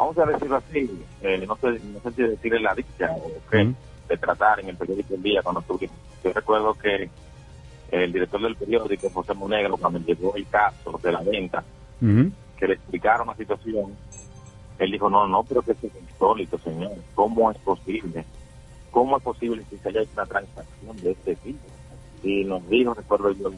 vamos 0.00 0.18
a 0.18 0.26
decirlo 0.26 0.56
así, 0.56 1.04
eh, 1.22 1.44
no, 1.46 1.56
sé, 1.56 1.78
no 1.84 2.00
sé 2.00 2.12
si 2.12 2.22
decirle 2.22 2.60
la 2.60 2.74
dicha 2.74 3.10
o 3.12 3.30
qué, 3.50 3.72
de 4.08 4.16
tratar 4.16 4.60
en 4.60 4.70
el 4.70 4.76
periódico 4.76 5.14
El 5.14 5.22
Día 5.22 5.42
cuando 5.42 5.62
tuvimos. 5.62 5.96
Yo 6.24 6.32
recuerdo 6.32 6.74
que 6.74 7.10
el 7.90 8.12
director 8.12 8.40
del 8.40 8.56
periódico, 8.56 9.10
José 9.10 9.34
Monegro, 9.34 9.76
cuando 9.76 9.98
llegó 9.98 10.34
el 10.36 10.46
caso 10.46 10.98
de 11.02 11.12
la 11.12 11.20
venta, 11.20 11.62
que 12.00 12.66
le 12.66 12.74
explicaron 12.74 13.26
la 13.26 13.36
situación, 13.36 13.94
él 14.78 14.90
dijo, 14.90 15.10
no, 15.10 15.28
no, 15.28 15.42
pero 15.44 15.60
que 15.62 15.72
es 15.72 15.78
insólito, 15.84 16.58
señor. 16.58 16.92
¿Cómo 17.14 17.50
es 17.50 17.58
posible? 17.58 18.24
¿Cómo 18.90 19.18
es 19.18 19.22
posible 19.22 19.62
que 19.68 19.76
se 19.76 19.88
haya 19.90 20.00
hecho 20.00 20.12
una 20.14 20.26
transacción 20.26 20.96
de 20.96 21.10
este 21.10 21.36
tipo? 21.36 21.58
Y 22.22 22.44
nos 22.44 22.66
dijo, 22.68 22.94
recuerdo 22.94 23.32
yo, 23.32 23.50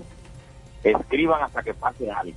escriban 0.83 1.43
hasta 1.43 1.63
que 1.63 1.75
pase 1.75 2.11
algo. 2.11 2.37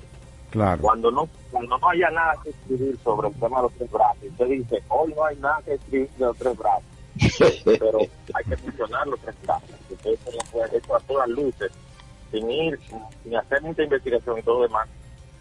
Claro. 0.56 0.82
Cuando 0.82 1.12
no, 1.12 1.28
cuando 1.52 1.78
no 1.78 1.90
haya 1.90 2.10
nada 2.12 2.34
que 2.42 2.52
escribir 2.52 2.98
sobre 3.04 3.28
el 3.28 3.34
tema 3.34 3.58
de 3.58 3.64
los 3.64 3.74
tres 3.74 3.92
brazos, 3.92 4.24
usted 4.24 4.46
dice, 4.46 4.84
hoy 4.88 5.14
no 5.14 5.26
hay 5.26 5.36
nada 5.36 5.62
que 5.66 5.74
escribir 5.74 6.10
de 6.12 6.26
los 6.26 6.38
tres 6.38 6.58
brazos. 6.58 6.84
pero 7.66 8.00
hay 8.00 8.44
que 8.46 8.56
funcionar 8.56 9.06
los 9.06 9.20
tres 9.20 9.36
brazos. 9.44 9.70
Entonces, 9.90 10.18
eso 10.22 10.32
no 10.32 10.52
puede, 10.52 10.78
eso 10.78 10.96
a 10.96 11.00
todas 11.02 11.28
luces, 11.28 11.72
sin 12.32 12.50
ir, 12.50 12.80
sin 13.22 13.36
hacer 13.36 13.62
mucha 13.64 13.84
investigación 13.84 14.40
y 14.40 14.44
todo 14.44 14.60
lo 14.60 14.68
demás, 14.68 14.88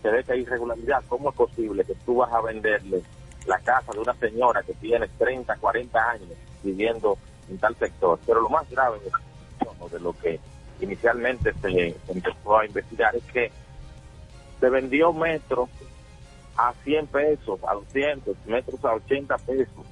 se 0.02 0.10
ve 0.10 0.24
que 0.24 0.32
hay 0.32 0.40
irregularidad. 0.40 1.04
¿Cómo 1.08 1.30
es 1.30 1.36
posible 1.36 1.84
que 1.84 1.94
tú 2.04 2.16
vas 2.16 2.32
a 2.32 2.40
venderle 2.40 3.00
la 3.46 3.60
casa 3.60 3.92
de 3.92 4.00
una 4.00 4.14
señora 4.14 4.64
que 4.64 4.74
tiene 4.74 5.06
30, 5.16 5.54
40 5.58 6.10
años 6.10 6.28
viviendo 6.64 7.16
en 7.48 7.58
tal 7.58 7.76
sector? 7.76 8.18
Pero 8.26 8.40
lo 8.40 8.48
más 8.48 8.68
grave 8.68 8.98
de 8.98 10.00
lo 10.00 10.12
que 10.14 10.40
inicialmente 10.80 11.54
se 11.62 11.94
empezó 12.08 12.58
a 12.58 12.66
investigar 12.66 13.14
es 13.14 13.22
que 13.32 13.52
se 14.64 14.70
vendió 14.70 15.12
metro 15.12 15.68
a 16.56 16.72
100 16.84 17.06
pesos, 17.08 17.60
a 17.68 17.74
200, 17.74 18.34
metros 18.46 18.82
a 18.82 18.94
80 18.94 19.36
pesos. 19.36 19.84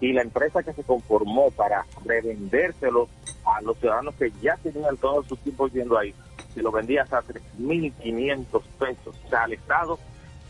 Y 0.00 0.14
la 0.14 0.22
empresa 0.22 0.62
que 0.62 0.72
se 0.72 0.82
conformó 0.84 1.50
para 1.50 1.84
revendérselo 2.06 3.10
a 3.44 3.60
los 3.60 3.76
ciudadanos 3.76 4.14
que 4.14 4.32
ya 4.40 4.56
tenían 4.56 4.96
todos 4.96 5.26
sus 5.26 5.38
tiempos 5.40 5.70
viviendo 5.70 5.98
ahí, 5.98 6.14
se 6.54 6.62
lo 6.62 6.72
vendía 6.72 7.02
hasta 7.02 7.22
3.500 7.22 8.62
pesos. 8.78 9.14
O 9.22 9.28
sea, 9.28 9.42
al 9.42 9.52
Estado, 9.52 9.98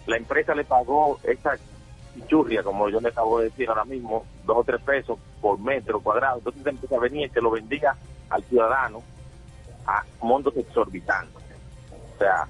la 0.07 0.17
empresa 0.17 0.55
le 0.55 0.63
pagó 0.63 1.19
esa 1.25 1.59
churria, 2.29 2.63
como 2.63 2.89
yo 2.89 3.01
le 3.01 3.09
acabo 3.09 3.41
de 3.41 3.47
decir 3.47 3.69
ahora 3.69 3.85
mismo, 3.85 4.25
dos 4.45 4.59
o 4.59 4.65
tres 4.65 4.81
pesos 4.83 5.19
por 5.41 5.59
metro 5.59 5.99
cuadrado. 5.99 6.39
Entonces 6.39 6.63
la 6.63 6.71
empresa 6.71 6.99
venía 7.01 7.27
y 7.27 7.31
se 7.31 7.41
lo 7.41 7.51
vendía 7.51 7.97
al 8.29 8.45
ciudadano 8.45 9.03
a 9.89 10.05
montos 10.23 10.57
exorbitantes. 10.57 11.43
O 12.15 12.19
sea, 12.19 12.47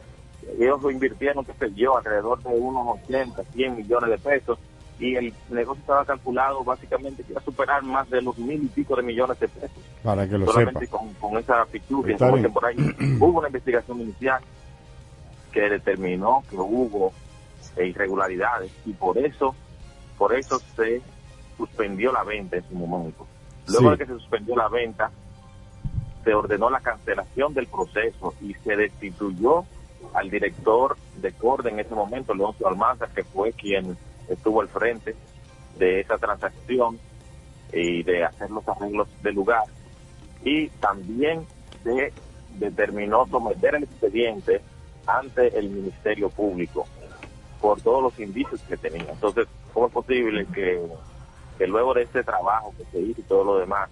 ellos 0.59 0.83
lo 0.83 0.91
invirtieron, 0.91 1.45
qué 1.45 1.53
sé 1.55 1.73
yo, 1.75 1.97
alrededor 1.97 2.43
de 2.43 2.51
unos 2.51 2.99
80, 3.05 3.43
100 3.53 3.77
millones 3.77 4.11
de 4.11 4.19
pesos 4.19 4.59
y 4.99 5.17
el 5.17 5.33
negocio 5.49 5.81
estaba 5.81 6.05
calculado 6.05 6.63
básicamente 6.63 7.23
que 7.23 7.33
iba 7.33 7.41
a 7.41 7.45
superar 7.45 7.83
más 7.83 8.09
de 8.11 8.21
los 8.21 8.37
mil 8.37 8.63
y 8.65 8.67
pico 8.69 8.95
de 8.97 9.03
millones 9.03 9.41
de 9.41 9.49
pesos. 9.49 9.79
Para 10.03 10.29
que 10.29 10.37
lo 10.37 10.47
Solamente 10.47 10.81
sepa. 10.81 10.99
Con, 10.99 11.15
con 11.15 11.39
esa 11.39 11.65
bien. 11.71 12.35
dicen 12.35 12.53
por 12.53 12.65
ahí. 12.67 12.77
hubo 13.21 13.39
una 13.39 13.49
investigación 13.49 14.01
inicial 14.01 14.43
que 15.53 15.61
determinó 15.69 16.45
que 16.51 16.57
hubo 16.57 17.13
irregularidades 17.79 18.71
y 18.85 18.93
por 18.93 19.17
eso, 19.19 19.55
por 20.19 20.35
eso 20.35 20.61
se 20.77 21.01
suspendió 21.57 22.13
la 22.13 22.23
venta 22.25 22.57
en 22.57 22.69
su 22.69 22.75
momento. 22.75 23.27
Luego 23.69 23.85
Sí. 23.85 23.91
de 23.91 23.99
que 23.99 24.07
se 24.07 24.19
suspendió 24.19 24.57
la 24.57 24.69
venta, 24.69 25.11
se 26.25 26.35
ordenó 26.35 26.69
la 26.71 26.81
cancelación 26.81 27.55
del 27.55 27.67
proceso 27.67 28.35
y 28.43 28.53
se 28.55 28.77
destituyó 28.77 29.65
al 30.15 30.31
director 30.31 30.97
de 31.17 31.33
Corte 31.33 31.69
en 31.69 31.81
ese 31.81 31.95
momento, 31.95 32.35
Leoncio 32.35 32.69
Almanza, 32.69 33.09
que 33.15 33.25
fue 33.25 33.53
quien 33.53 33.97
estuvo 34.29 34.61
al 34.61 34.69
frente 34.69 35.15
de 35.79 36.01
esa 36.01 36.19
transacción 36.19 36.99
y 37.73 38.03
de 38.03 38.25
hacer 38.25 38.51
los 38.51 38.67
arreglos 38.69 39.09
del 39.23 39.35
lugar. 39.35 39.63
Y 40.45 40.69
también 40.69 41.47
se 41.85 42.13
determinó 42.59 43.27
someter 43.27 43.75
el 43.77 43.85
expediente 43.85 44.61
ante 45.07 45.59
el 45.59 45.71
Ministerio 45.71 46.29
Público 46.29 46.87
por 47.61 47.81
todos 47.81 48.03
los 48.03 48.19
indicios 48.19 48.61
que 48.63 48.77
tenía. 48.77 49.11
Entonces, 49.11 49.47
¿cómo 49.73 49.87
es 49.87 49.93
posible 49.93 50.47
que, 50.53 50.81
que 51.59 51.67
luego 51.67 51.95
de 51.95 52.03
este 52.03 52.23
trabajo 52.23 52.75
que 52.77 52.85
se 52.87 53.01
hizo 53.01 53.21
y 53.21 53.25
todo 53.25 53.45
lo 53.45 53.59
demás, 53.59 53.91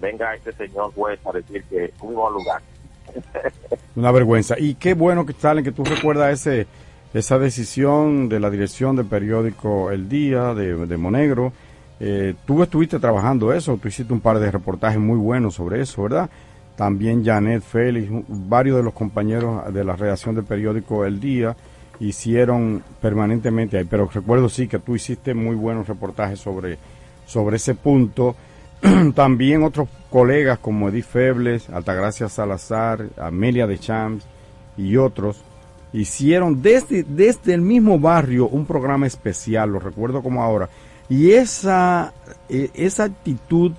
venga 0.00 0.34
este 0.34 0.52
señor 0.52 0.92
juez 0.94 1.18
a 1.26 1.32
decir 1.32 1.64
que 1.64 1.92
un 2.00 2.14
lugar? 2.14 2.62
Una 3.96 4.10
vergüenza. 4.10 4.56
Y 4.58 4.74
qué 4.74 4.94
bueno 4.94 5.26
que 5.26 5.32
salen 5.34 5.64
que 5.64 5.72
tú 5.72 5.84
recuerdas 5.84 6.32
ese 6.32 6.66
esa 7.14 7.38
decisión 7.38 8.28
de 8.28 8.40
la 8.40 8.50
dirección 8.50 8.96
del 8.96 9.06
periódico 9.06 9.90
El 9.90 10.08
Día 10.08 10.54
de, 10.54 10.86
de 10.86 10.96
Monegro. 10.96 11.52
Eh, 12.00 12.34
tú 12.46 12.62
estuviste 12.62 12.98
trabajando 12.98 13.52
eso, 13.52 13.78
tú 13.80 13.88
hiciste 13.88 14.12
un 14.12 14.20
par 14.20 14.38
de 14.38 14.50
reportajes 14.50 14.98
muy 14.98 15.18
buenos 15.18 15.54
sobre 15.54 15.82
eso, 15.82 16.02
¿verdad? 16.02 16.30
También 16.74 17.24
Janet 17.24 17.62
Félix, 17.62 18.10
varios 18.28 18.78
de 18.78 18.82
los 18.82 18.94
compañeros 18.94 19.72
de 19.72 19.84
la 19.84 19.94
redacción 19.94 20.34
del 20.34 20.44
periódico 20.44 21.04
El 21.04 21.20
Día 21.20 21.54
hicieron 22.00 22.82
permanentemente 23.00 23.78
ahí. 23.78 23.84
Pero 23.84 24.08
recuerdo 24.12 24.48
sí 24.48 24.66
que 24.66 24.78
tú 24.78 24.96
hiciste 24.96 25.34
muy 25.34 25.54
buenos 25.54 25.86
reportajes 25.86 26.40
sobre, 26.40 26.78
sobre 27.26 27.56
ese 27.56 27.74
punto. 27.74 28.34
También 29.14 29.62
otros 29.62 29.88
colegas 30.10 30.58
como 30.58 30.88
Edith 30.88 31.06
Febles, 31.06 31.70
Altagracia 31.70 32.28
Salazar, 32.28 33.06
Amelia 33.16 33.66
de 33.66 33.78
Champs 33.78 34.24
y 34.76 34.96
otros 34.96 35.42
hicieron 35.92 36.62
desde, 36.62 37.04
desde 37.04 37.54
el 37.54 37.60
mismo 37.60 37.98
barrio 37.98 38.48
un 38.48 38.66
programa 38.66 39.06
especial, 39.06 39.70
lo 39.70 39.78
recuerdo 39.78 40.22
como 40.22 40.42
ahora. 40.42 40.68
Y 41.08 41.32
esa, 41.32 42.12
eh, 42.48 42.70
esa 42.74 43.04
actitud, 43.04 43.72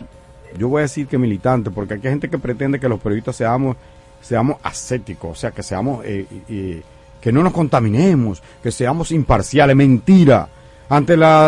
yo 0.58 0.70
voy 0.70 0.80
a 0.80 0.84
decir 0.84 1.08
que 1.08 1.18
militante, 1.18 1.72
porque 1.72 1.96
aquí 1.96 2.08
hay 2.08 2.14
gente 2.14 2.30
que 2.30 2.38
pretende 2.38 2.80
que 2.80 2.90
los 2.90 3.00
periodistas 3.00 3.36
seamos, 3.36 3.76
seamos 4.22 4.58
ascéticos, 4.64 5.32
o 5.32 5.36
sea, 5.36 5.52
que 5.52 5.64
seamos, 5.64 6.06
eh, 6.06 6.28
eh, 6.48 6.82
que 7.20 7.32
no 7.32 7.42
nos 7.42 7.54
contaminemos, 7.54 8.44
que 8.62 8.72
seamos 8.72 9.12
imparciales, 9.12 9.76
mentira. 9.76 10.48
Ante 10.90 11.18
la 11.18 11.48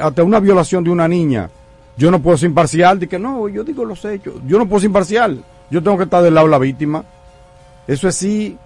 ante 0.00 0.22
una 0.22 0.40
violación 0.40 0.82
de 0.82 0.90
una 0.90 1.06
niña, 1.06 1.48
yo 2.00 2.10
no 2.10 2.20
puedo 2.22 2.38
ser 2.38 2.48
imparcial, 2.48 2.98
de 2.98 3.06
que 3.06 3.18
no, 3.18 3.46
yo 3.48 3.62
digo 3.62 3.84
los 3.84 4.02
hechos, 4.06 4.34
yo 4.46 4.58
no 4.58 4.66
puedo 4.66 4.80
ser 4.80 4.86
imparcial, 4.88 5.44
yo 5.70 5.82
tengo 5.82 5.98
que 5.98 6.04
estar 6.04 6.22
del 6.22 6.34
lado 6.34 6.46
de 6.46 6.50
la 6.52 6.58
víctima. 6.58 7.04
Eso 7.86 8.08
es 8.08 8.14
sí, 8.16 8.56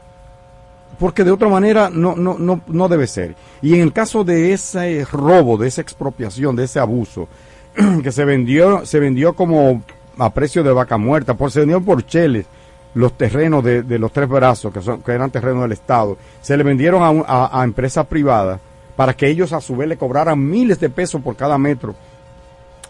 porque 0.98 1.24
de 1.24 1.32
otra 1.32 1.48
manera 1.48 1.90
no, 1.90 2.14
no, 2.14 2.36
no, 2.38 2.60
no 2.66 2.88
debe 2.88 3.06
ser. 3.06 3.34
Y 3.60 3.74
en 3.74 3.80
el 3.80 3.92
caso 3.92 4.22
de 4.22 4.52
ese 4.52 5.04
robo, 5.10 5.56
de 5.58 5.66
esa 5.68 5.80
expropiación, 5.80 6.54
de 6.54 6.64
ese 6.64 6.78
abuso, 6.78 7.26
que 8.02 8.12
se 8.12 8.24
vendió, 8.24 8.86
se 8.86 9.00
vendió 9.00 9.32
como 9.34 9.82
a 10.18 10.30
precio 10.32 10.62
de 10.62 10.72
vaca 10.72 10.96
muerta, 10.96 11.34
por, 11.34 11.50
se 11.50 11.60
vendió 11.60 11.80
por 11.80 12.06
cheles 12.06 12.46
los 12.94 13.14
terrenos 13.18 13.64
de, 13.64 13.82
de 13.82 13.98
los 13.98 14.12
tres 14.12 14.28
brazos, 14.28 14.72
que, 14.72 14.80
son, 14.80 15.02
que 15.02 15.10
eran 15.10 15.30
terrenos 15.32 15.62
del 15.62 15.72
Estado, 15.72 16.16
se 16.40 16.56
le 16.56 16.62
vendieron 16.62 17.02
a, 17.02 17.24
a- 17.26 17.60
a 17.60 17.64
empresas 17.64 18.06
privadas 18.06 18.60
para 18.94 19.14
que 19.14 19.28
ellos 19.28 19.52
a 19.52 19.60
su 19.60 19.74
vez 19.76 19.88
le 19.88 19.96
cobraran 19.96 20.38
miles 20.48 20.78
de 20.78 20.88
pesos 20.90 21.20
por 21.20 21.34
cada 21.34 21.58
metro 21.58 21.96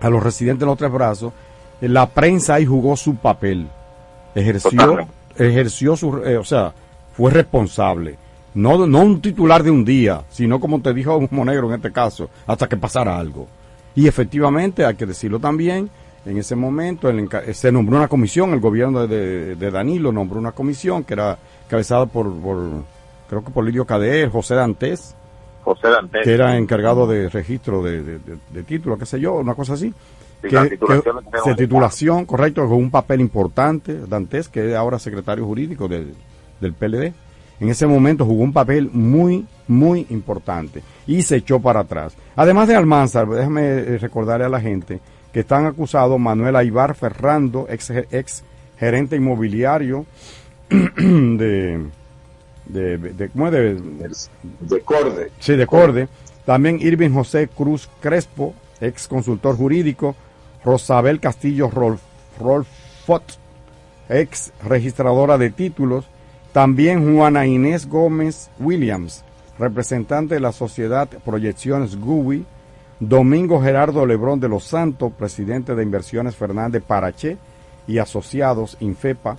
a 0.04 0.10
los 0.10 0.22
residentes 0.22 0.60
de 0.60 0.66
los 0.66 0.78
tres 0.78 0.92
brazos. 0.92 1.32
La 1.80 2.08
prensa 2.08 2.54
ahí 2.54 2.66
jugó 2.66 2.96
su 2.96 3.16
papel, 3.16 3.66
ejerció, 4.34 5.06
ejerció 5.36 5.96
su, 5.96 6.18
eh, 6.18 6.36
o 6.36 6.44
sea, 6.44 6.72
fue 7.16 7.30
responsable. 7.30 8.16
No, 8.54 8.86
no 8.86 9.00
un 9.00 9.20
titular 9.20 9.62
de 9.62 9.70
un 9.70 9.84
día, 9.84 10.22
sino 10.30 10.60
como 10.60 10.80
te 10.80 10.94
dijo 10.94 11.26
Monegro 11.30 11.68
en 11.68 11.74
este 11.74 11.90
caso, 11.90 12.30
hasta 12.46 12.68
que 12.68 12.76
pasara 12.76 13.18
algo. 13.18 13.48
Y 13.96 14.06
efectivamente, 14.06 14.84
hay 14.84 14.94
que 14.94 15.06
decirlo 15.06 15.40
también, 15.40 15.90
en 16.24 16.38
ese 16.38 16.54
momento 16.54 17.08
el 17.08 17.28
se 17.52 17.72
nombró 17.72 17.96
una 17.96 18.08
comisión, 18.08 18.52
el 18.52 18.60
gobierno 18.60 19.06
de, 19.06 19.56
de 19.56 19.70
Danilo 19.70 20.12
nombró 20.12 20.38
una 20.38 20.52
comisión 20.52 21.04
que 21.04 21.14
era 21.14 21.38
cabezada 21.68 22.06
por, 22.06 22.32
por 22.40 22.58
creo 23.28 23.44
que 23.44 23.50
por 23.50 23.64
Lidio 23.64 23.84
Cader, 23.84 24.30
José 24.30 24.54
Dantes, 24.54 25.14
José 25.64 25.88
Dantes. 25.88 26.22
que 26.22 26.32
era 26.34 26.56
encargado 26.56 27.06
de 27.06 27.28
registro 27.28 27.82
de, 27.82 28.02
de, 28.02 28.18
de- 28.18 28.38
de 28.52 28.62
título, 28.62 28.96
qué 28.98 29.06
sé 29.06 29.18
yo, 29.18 29.34
una 29.34 29.54
cosa 29.54 29.72
así. 29.74 29.92
Sí, 30.42 30.48
que, 30.48 30.54
la 30.56 30.68
titulación 30.68 31.16
que- 31.24 31.48
del 31.50 31.56
titulación, 31.56 32.24
correcto, 32.26 32.68
con 32.68 32.76
un 32.78 32.90
papel 32.90 33.20
importante, 33.20 33.98
Dantes, 34.06 34.48
que 34.48 34.68
es 34.70 34.74
ahora 34.76 34.98
secretario 34.98 35.44
jurídico 35.46 35.88
del, 35.88 36.14
del 36.60 36.72
PLD. 36.74 37.12
En 37.60 37.68
ese 37.68 37.86
momento 37.86 38.24
jugó 38.26 38.42
un 38.42 38.52
papel 38.52 38.90
muy, 38.92 39.46
muy 39.68 40.06
importante 40.10 40.82
y 41.06 41.22
se 41.22 41.36
echó 41.36 41.60
para 41.60 41.80
atrás. 41.80 42.14
Además 42.36 42.68
de 42.68 42.74
Almanzar, 42.76 43.26
déjame 43.28 43.62
eh, 43.62 43.98
recordarle 43.98 44.44
a 44.46 44.48
la 44.50 44.60
gente 44.60 45.00
que 45.32 45.40
están 45.40 45.64
acusados 45.66 46.18
Manuel 46.18 46.56
Aibar 46.56 46.94
Ferrando, 46.94 47.66
ex, 47.70 47.90
ex 48.10 48.44
gerente 48.76 49.16
inmobiliario 49.16 50.04
de, 50.68 51.80
de, 52.66 52.96
de, 52.98 53.28
¿cómo 53.28 53.48
es? 53.48 53.52
de, 53.52 54.10
de 54.60 54.80
Corde. 54.80 55.30
Sí, 55.38 55.56
de 55.56 55.66
Corde. 55.66 56.08
También 56.44 56.78
Irving 56.80 57.10
José 57.10 57.48
Cruz 57.48 57.88
Crespo, 58.00 58.54
ex 58.80 59.08
consultor 59.08 59.56
jurídico. 59.56 60.14
Rosabel 60.64 61.20
Castillo 61.20 61.70
Rolf, 61.70 62.00
Rolfot, 62.40 63.22
ex 64.08 64.52
registradora 64.64 65.36
de 65.36 65.50
títulos. 65.50 66.06
También 66.52 67.14
Juana 67.14 67.46
Inés 67.46 67.88
Gómez 67.88 68.48
Williams, 68.58 69.24
representante 69.58 70.34
de 70.34 70.40
la 70.40 70.52
sociedad 70.52 71.08
Proyecciones 71.24 71.96
GUI. 71.96 72.46
Domingo 73.00 73.60
Gerardo 73.60 74.06
Lebrón 74.06 74.40
de 74.40 74.48
los 74.48 74.64
Santos, 74.64 75.12
presidente 75.18 75.74
de 75.74 75.82
Inversiones 75.82 76.36
Fernández 76.36 76.82
Paraché 76.82 77.36
y 77.86 77.98
asociados 77.98 78.76
Infepa, 78.80 79.36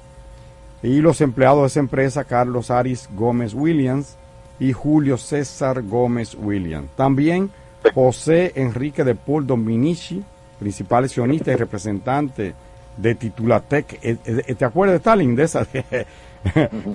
y 0.85 1.01
los 1.01 1.19
empleados 1.21 1.61
de 1.61 1.67
esa 1.67 1.79
empresa 1.79 2.23
Carlos 2.25 2.69
Aris 2.69 3.09
Gómez 3.15 3.55
Williams 3.55 4.17
y 4.59 4.71
Julio 4.71 5.17
César 5.17 5.81
Gómez 5.81 6.35
Williams. 6.39 6.89
También 6.95 7.49
José 7.95 8.51
Enrique 8.55 9.03
de 9.03 9.15
Paul 9.15 9.47
Dominici, 9.47 10.23
principal 10.59 11.05
accionista 11.05 11.51
y 11.51 11.55
representante 11.55 12.53
de 12.97 13.15
Titulatec. 13.15 13.99
Eh, 14.01 14.17
eh, 14.25 14.55
¿Te 14.55 14.65
acuerdas 14.65 14.97
Stalin? 14.97 15.35
De 15.35 15.43
esa 15.43 15.65
que, 15.65 16.05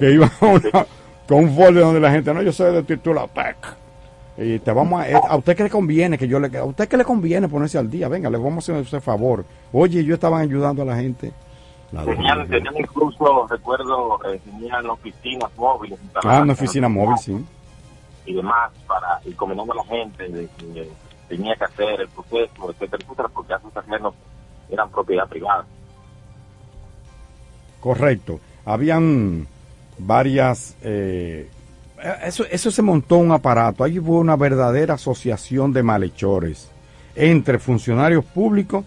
iba 0.01 0.31
con 0.39 1.45
un 1.45 1.55
folio 1.55 1.81
donde 1.81 2.01
la 2.01 2.13
gente, 2.13 2.33
no, 2.33 2.43
yo 2.43 2.53
soy 2.53 2.73
de 2.73 2.85
Titulatec. 2.85 3.57
Y 4.39 4.61
te 4.61 4.71
vamos 4.71 5.01
a, 5.03 5.11
eh, 5.11 5.15
a 5.15 5.37
usted 5.37 5.57
que 5.57 5.65
le 5.65 5.71
conviene 5.71 6.17
que 6.17 6.29
yo 6.29 6.39
le 6.39 6.57
a 6.57 6.65
usted 6.65 6.89
que 6.89 6.97
le 6.97 7.05
conviene 7.05 7.49
ponerse 7.49 7.77
al 7.77 7.91
día, 7.91 8.09
venga, 8.09 8.31
le 8.31 8.39
vamos 8.39 8.69
a 8.69 8.73
hacer 8.73 8.87
ese 8.87 9.01
favor. 9.01 9.45
Oye, 9.73 10.05
yo 10.05 10.15
estaba 10.15 10.39
ayudando 10.39 10.83
a 10.83 10.87
la 10.87 10.97
gente. 10.97 11.33
Tenían, 11.91 12.49
tenían, 12.49 12.77
incluso, 12.79 13.47
recuerdo, 13.49 14.21
eh, 14.25 14.41
tenían 14.45 14.87
oficinas 14.87 15.51
móviles. 15.57 15.99
Ah, 16.25 16.41
una 16.43 16.53
oficina 16.53 16.89
móvil, 16.89 17.19
sí. 17.19 17.45
Y 18.27 18.35
demás, 18.35 18.71
para 18.87 19.21
ir 19.25 19.35
combinando 19.37 19.73
a 19.73 19.77
la 19.77 19.85
gente 19.85 20.29
de 20.29 20.49
que 20.59 20.91
tenía 21.29 21.55
que 21.57 21.65
hacer 21.65 22.01
el 22.01 22.09
proceso, 22.09 22.71
etcétera, 22.71 23.03
etcétera, 23.03 23.29
porque 23.29 23.55
esos 23.55 23.73
terrenos 23.73 24.15
eran 24.71 24.91
propiedad 24.91 25.29
privada. 25.29 25.65
Correcto. 27.81 28.41
Habían 28.65 29.47
varias 29.99 30.77
eh, 30.83 31.49
eso, 32.25 32.45
eso 32.51 32.71
se 32.71 32.83
montó 32.83 33.17
un 33.17 33.33
aparato, 33.33 33.85
ahí 33.85 33.99
hubo 33.99 34.19
una 34.19 34.37
verdadera 34.37 34.95
asociación 34.95 35.73
de 35.73 35.83
malhechores 35.83 36.71
entre 37.15 37.59
funcionarios 37.59 38.25
públicos 38.25 38.85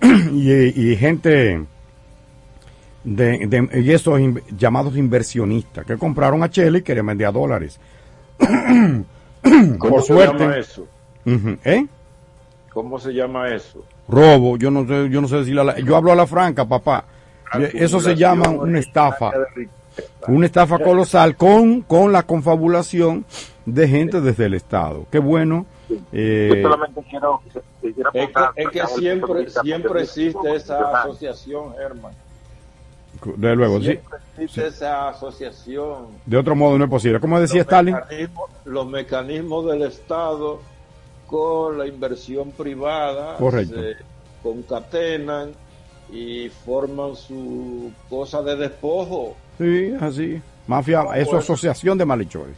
y, 0.32 0.96
gente 0.96 1.64
de, 3.04 3.68
y 3.74 3.90
esos 3.92 4.18
llamados 4.56 4.96
inversionistas 4.96 5.84
que 5.86 5.96
compraron 5.96 6.42
a 6.42 6.50
Chile 6.50 6.78
y 6.78 6.82
querían 6.82 7.06
vender 7.06 7.26
a 7.28 7.32
dólares. 7.32 7.78
¿Cómo 9.78 10.00
se 10.00 10.14
llama 10.14 10.56
eso? 10.56 10.86
¿Eh? 11.26 11.86
¿Cómo 12.72 12.98
se 12.98 13.12
llama 13.12 13.48
eso? 13.48 13.84
Robo, 14.08 14.56
yo 14.56 14.70
no 14.70 14.86
sé, 14.86 15.08
yo 15.10 15.20
no 15.20 15.28
sé 15.28 15.36
decirle, 15.36 15.82
yo 15.84 15.96
hablo 15.96 16.12
a 16.12 16.16
la 16.16 16.26
franca, 16.26 16.64
papá. 16.64 17.04
Eso 17.72 18.00
se 18.00 18.16
llama 18.16 18.48
una 18.48 18.80
estafa 18.80 19.30
una 20.26 20.46
estafa 20.46 20.78
colosal 20.78 21.36
con, 21.36 21.82
con 21.82 22.12
la 22.12 22.22
confabulación 22.22 23.24
de 23.66 23.88
gente 23.88 24.20
desde 24.20 24.46
el 24.46 24.54
Estado. 24.54 25.06
Qué 25.10 25.18
bueno. 25.18 25.66
Eh, 26.12 26.64
quiero, 27.10 27.40
es 27.82 28.68
que, 28.70 28.86
siempre, 28.86 29.50
siempre 29.50 30.02
existe 30.02 30.54
esa 30.54 31.02
asociación, 31.02 31.74
Herman. 31.78 32.12
De 33.36 33.56
luego, 33.56 33.78
existe 33.78 34.66
esa 34.66 35.08
asociación. 35.08 36.08
De 36.26 36.36
otro 36.36 36.54
modo 36.54 36.78
no 36.78 36.84
es 36.84 36.90
posible. 36.90 37.20
Como 37.20 37.40
decía 37.40 37.62
Stalin. 37.62 37.96
los 38.64 38.86
mecanismos 38.86 39.66
del 39.66 39.82
Estado 39.82 40.60
con 41.26 41.78
la 41.78 41.86
inversión 41.86 42.50
privada 42.52 43.38
se 43.38 43.96
concatenan 44.42 45.52
y 46.12 46.48
forman 46.48 47.16
su 47.16 47.90
cosa 48.10 48.42
de 48.42 48.56
despojo 48.56 49.34
Sí, 49.58 49.94
así. 50.00 50.42
Mafia, 50.66 51.04
eso 51.14 51.38
es 51.38 51.44
asociación 51.44 51.98
de 51.98 52.04
malhechores. 52.04 52.54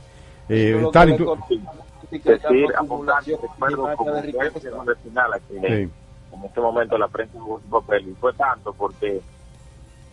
Eh, 0.48 0.82
tal 0.92 1.10
y 1.10 1.16
tú... 1.16 1.36
Decir, 2.08 2.68
apuntar, 2.78 3.22
recuerdo 3.24 3.96
como 3.96 4.22
final 4.22 5.40
que 5.48 5.82
en 5.82 6.44
este 6.44 6.60
momento 6.60 6.96
la 6.96 7.08
prensa 7.08 7.38
jugó 7.38 7.60
su 7.60 7.68
papel 7.68 8.08
y 8.08 8.14
fue 8.14 8.32
tanto 8.34 8.72
porque 8.72 9.20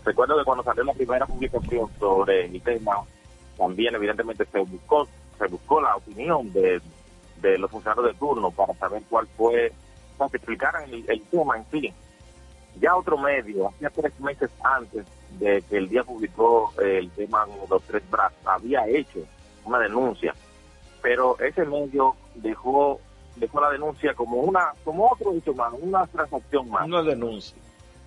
recuerdo 0.03 0.37
que 0.37 0.43
cuando 0.43 0.63
salió 0.63 0.83
la 0.83 0.93
primera 0.93 1.25
publicación 1.25 1.89
sobre 1.99 2.45
el 2.45 2.61
tema, 2.61 3.03
también 3.57 3.95
evidentemente 3.95 4.45
se 4.45 4.59
buscó, 4.59 5.07
se 5.37 5.47
buscó 5.47 5.81
la 5.81 5.95
opinión 5.95 6.51
de, 6.51 6.81
de 7.41 7.57
los 7.57 7.69
funcionarios 7.69 8.07
de 8.07 8.13
turno 8.19 8.51
para 8.51 8.73
saber 8.75 9.03
cuál 9.09 9.27
fue, 9.37 9.71
para 10.17 10.29
que 10.29 10.37
explicaran 10.37 10.83
el, 10.89 11.05
el 11.07 11.21
tema 11.23 11.57
en 11.57 11.65
sí. 11.71 11.93
Ya 12.79 12.95
otro 12.95 13.17
medio, 13.17 13.69
hacía 13.69 13.89
tres 13.91 14.19
meses 14.19 14.49
antes 14.63 15.05
de 15.39 15.61
que 15.61 15.77
el 15.77 15.89
día 15.89 16.03
publicó 16.03 16.73
el 16.81 17.09
tema 17.11 17.45
Los 17.69 17.83
Tres 17.83 18.03
Brazos, 18.09 18.37
había 18.45 18.87
hecho 18.87 19.19
una 19.65 19.79
denuncia, 19.79 20.33
pero 21.01 21.37
ese 21.39 21.65
medio 21.65 22.15
dejó 22.35 22.99
dejó 23.35 23.61
la 23.61 23.71
denuncia 23.71 24.13
como 24.13 24.37
una 24.37 24.73
como 24.83 25.09
otro 25.11 25.33
hecho 25.33 25.53
más, 25.53 25.73
una 25.79 26.05
transacción 26.07 26.69
más. 26.69 26.85
Una 26.85 27.03
denuncia. 27.03 27.57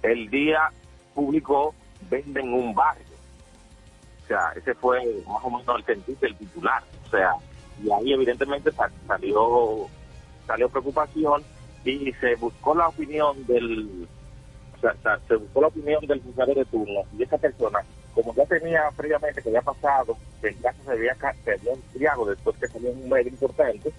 El 0.02 0.30
día 0.30 0.70
publicó 1.14 1.74
venden 2.08 2.52
un 2.52 2.74
barrio. 2.74 3.04
O 4.24 4.26
sea, 4.26 4.52
ese 4.56 4.74
fue 4.74 5.02
más 5.28 5.42
o 5.44 5.50
menos 5.50 5.76
el 5.78 5.84
sentido 5.84 6.18
del 6.20 6.36
titular. 6.36 6.82
O 7.06 7.10
sea, 7.10 7.34
y 7.82 7.90
ahí 7.90 8.12
evidentemente 8.12 8.70
salió 9.06 9.88
salió 10.46 10.68
preocupación 10.68 11.42
y 11.84 12.12
se 12.14 12.34
buscó 12.36 12.74
la 12.74 12.88
opinión 12.88 13.44
del 13.46 14.08
se 15.26 15.36
buscó 15.36 15.62
la 15.62 15.68
opinión 15.68 16.06
del 16.06 16.20
funcionario 16.20 16.54
de 16.54 16.64
turno 16.66 17.00
y 17.18 17.22
esa 17.22 17.38
persona, 17.38 17.80
como 18.14 18.34
ya 18.34 18.44
tenía 18.46 18.82
previamente 18.96 19.42
que 19.42 19.48
había 19.48 19.62
pasado, 19.62 20.16
que 20.40 20.48
el 20.48 20.60
caso 20.60 20.78
se 20.84 20.92
había, 20.92 21.14
se 21.14 21.52
había 21.52 21.72
enfriado 21.72 22.24
después 22.26 22.56
que 22.58 22.68
salió 22.68 22.90
un 22.90 23.08
medio 23.08 23.28
importante, 23.28 23.92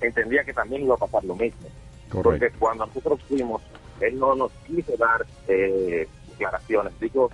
entendía 0.00 0.42
que 0.42 0.52
también 0.52 0.82
iba 0.82 0.94
a 0.94 0.98
pasar 0.98 1.22
lo 1.24 1.36
mismo. 1.36 1.68
Porque 2.10 2.50
cuando 2.58 2.86
nosotros 2.86 3.20
fuimos, 3.28 3.62
él 4.00 4.18
no 4.18 4.34
nos 4.34 4.52
quiso 4.66 4.96
dar 4.96 5.24
eh, 5.48 6.08
declaraciones. 6.30 6.98
Dijo, 7.00 7.30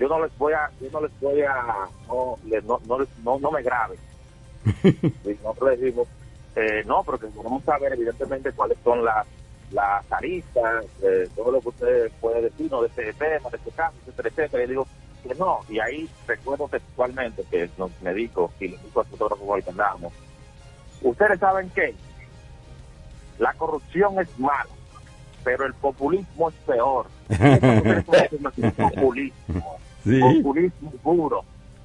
yo 0.00 0.08
no 0.08 0.24
les 0.24 0.36
voy 0.38 0.54
a, 0.54 0.70
yo 0.80 0.90
no 0.90 1.02
les 1.02 1.20
voy 1.20 1.42
a, 1.42 1.86
no, 2.08 2.38
no, 2.62 2.98
no, 3.22 3.38
no, 3.38 3.50
me 3.50 3.62
grabe. 3.62 3.96
y 4.82 5.28
nosotros 5.42 5.70
le 5.70 5.76
dijimos, 5.76 6.08
eh, 6.56 6.82
no, 6.86 7.04
porque 7.04 7.28
queremos 7.28 7.62
saber 7.64 7.92
evidentemente 7.92 8.50
cuáles 8.52 8.78
son 8.82 9.04
las 9.04 9.26
la 9.72 10.02
tarifas, 10.08 10.84
eh, 11.02 11.28
todo 11.36 11.52
lo 11.52 11.60
que 11.60 11.68
usted 11.68 12.10
puede 12.20 12.42
decirnos 12.42 12.80
de 12.82 12.88
este 12.88 13.12
tema, 13.12 13.50
de 13.50 13.56
este 13.56 13.70
caso, 13.70 13.94
etcétera, 14.00 14.28
etcétera. 14.28 14.64
Y 14.64 14.66
digo 14.66 14.86
que 15.22 15.34
no, 15.34 15.60
y 15.68 15.78
ahí 15.78 16.08
recuerdo 16.26 16.66
textualmente 16.68 17.44
que 17.50 17.70
nos, 17.78 17.90
me 18.02 18.12
dijo, 18.14 18.52
y 18.58 18.68
le 18.68 18.78
dijo 18.78 19.00
al 19.00 19.06
fotógrafo 19.06 19.54
que 19.62 19.70
andábamos, 19.70 20.12
ustedes 21.02 21.38
saben 21.38 21.70
que 21.70 21.94
la 23.38 23.52
corrupción 23.54 24.18
es 24.18 24.38
mala, 24.38 24.66
pero 25.44 25.66
el 25.66 25.74
populismo 25.74 26.48
es 26.48 26.54
peor. 26.66 27.06
populismo, 28.76 29.78
populismo 30.04 30.90
puro. 31.02 31.44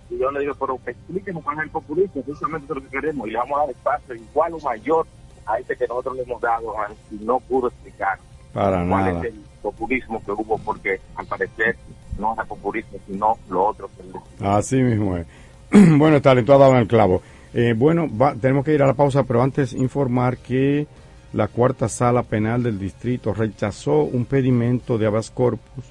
Y 0.10 0.20
yo 0.20 0.32
le 0.32 0.42
digo, 0.42 0.54
pero 0.60 0.80
explíquenos 0.86 1.44
cuál 1.44 1.58
es 1.58 1.64
el 1.64 1.70
populismo, 1.72 2.24
es 2.28 2.42
lo 2.70 2.82
que 2.82 2.88
queremos, 2.88 3.28
y 3.28 3.32
le 3.32 3.38
vamos 3.38 3.58
a 3.58 3.62
dar 3.62 3.70
espacio 3.72 4.16
igual 4.16 4.54
o 4.54 4.60
mayor 4.60 5.08
a 5.46 5.60
este 5.60 5.76
que 5.76 5.88
nosotros 5.88 6.16
le 6.18 6.24
hemos 6.24 6.42
dado 6.42 6.74
y 7.12 7.16
no 7.24 7.40
pudo 7.40 7.68
explicar 7.68 8.18
Para 8.54 8.88
cuál 8.88 9.06
nada. 9.06 9.20
es 9.20 9.34
el 9.34 9.42
populismo 9.62 10.22
que 10.24 10.32
hubo, 10.32 10.58
porque 10.60 11.00
al 11.16 11.26
parecer 11.26 11.76
no 12.20 12.34
era 12.34 12.46
populismo, 12.46 12.98
sino 13.08 13.38
lo 13.50 13.66
otro 13.68 13.90
que 13.98 14.46
Así 14.46 14.78
mismo 14.78 15.18
es. 15.18 15.26
bueno, 15.72 16.18
está 16.18 16.34
tú 16.44 16.54
has 16.54 16.60
dado 16.60 16.72
en 16.74 16.80
el 16.80 16.88
clavo. 16.88 17.22
Eh, 17.54 17.74
bueno, 17.76 18.10
tenemos 18.42 18.66
que 18.66 18.74
ir 18.74 18.84
a 18.84 18.88
la 18.88 18.94
pausa, 18.94 19.24
pero 19.24 19.42
antes 19.42 19.74
informar 19.74 20.38
que 20.38 20.88
la 21.34 21.48
cuarta 21.48 21.90
sala 21.90 22.24
penal 22.24 22.64
del 22.64 22.80
distrito 22.80 23.34
rechazó 23.34 24.04
un 24.04 24.26
pedimento 24.26 24.98
de 24.98 25.08
habeas 25.08 25.32
corpus 25.32 25.86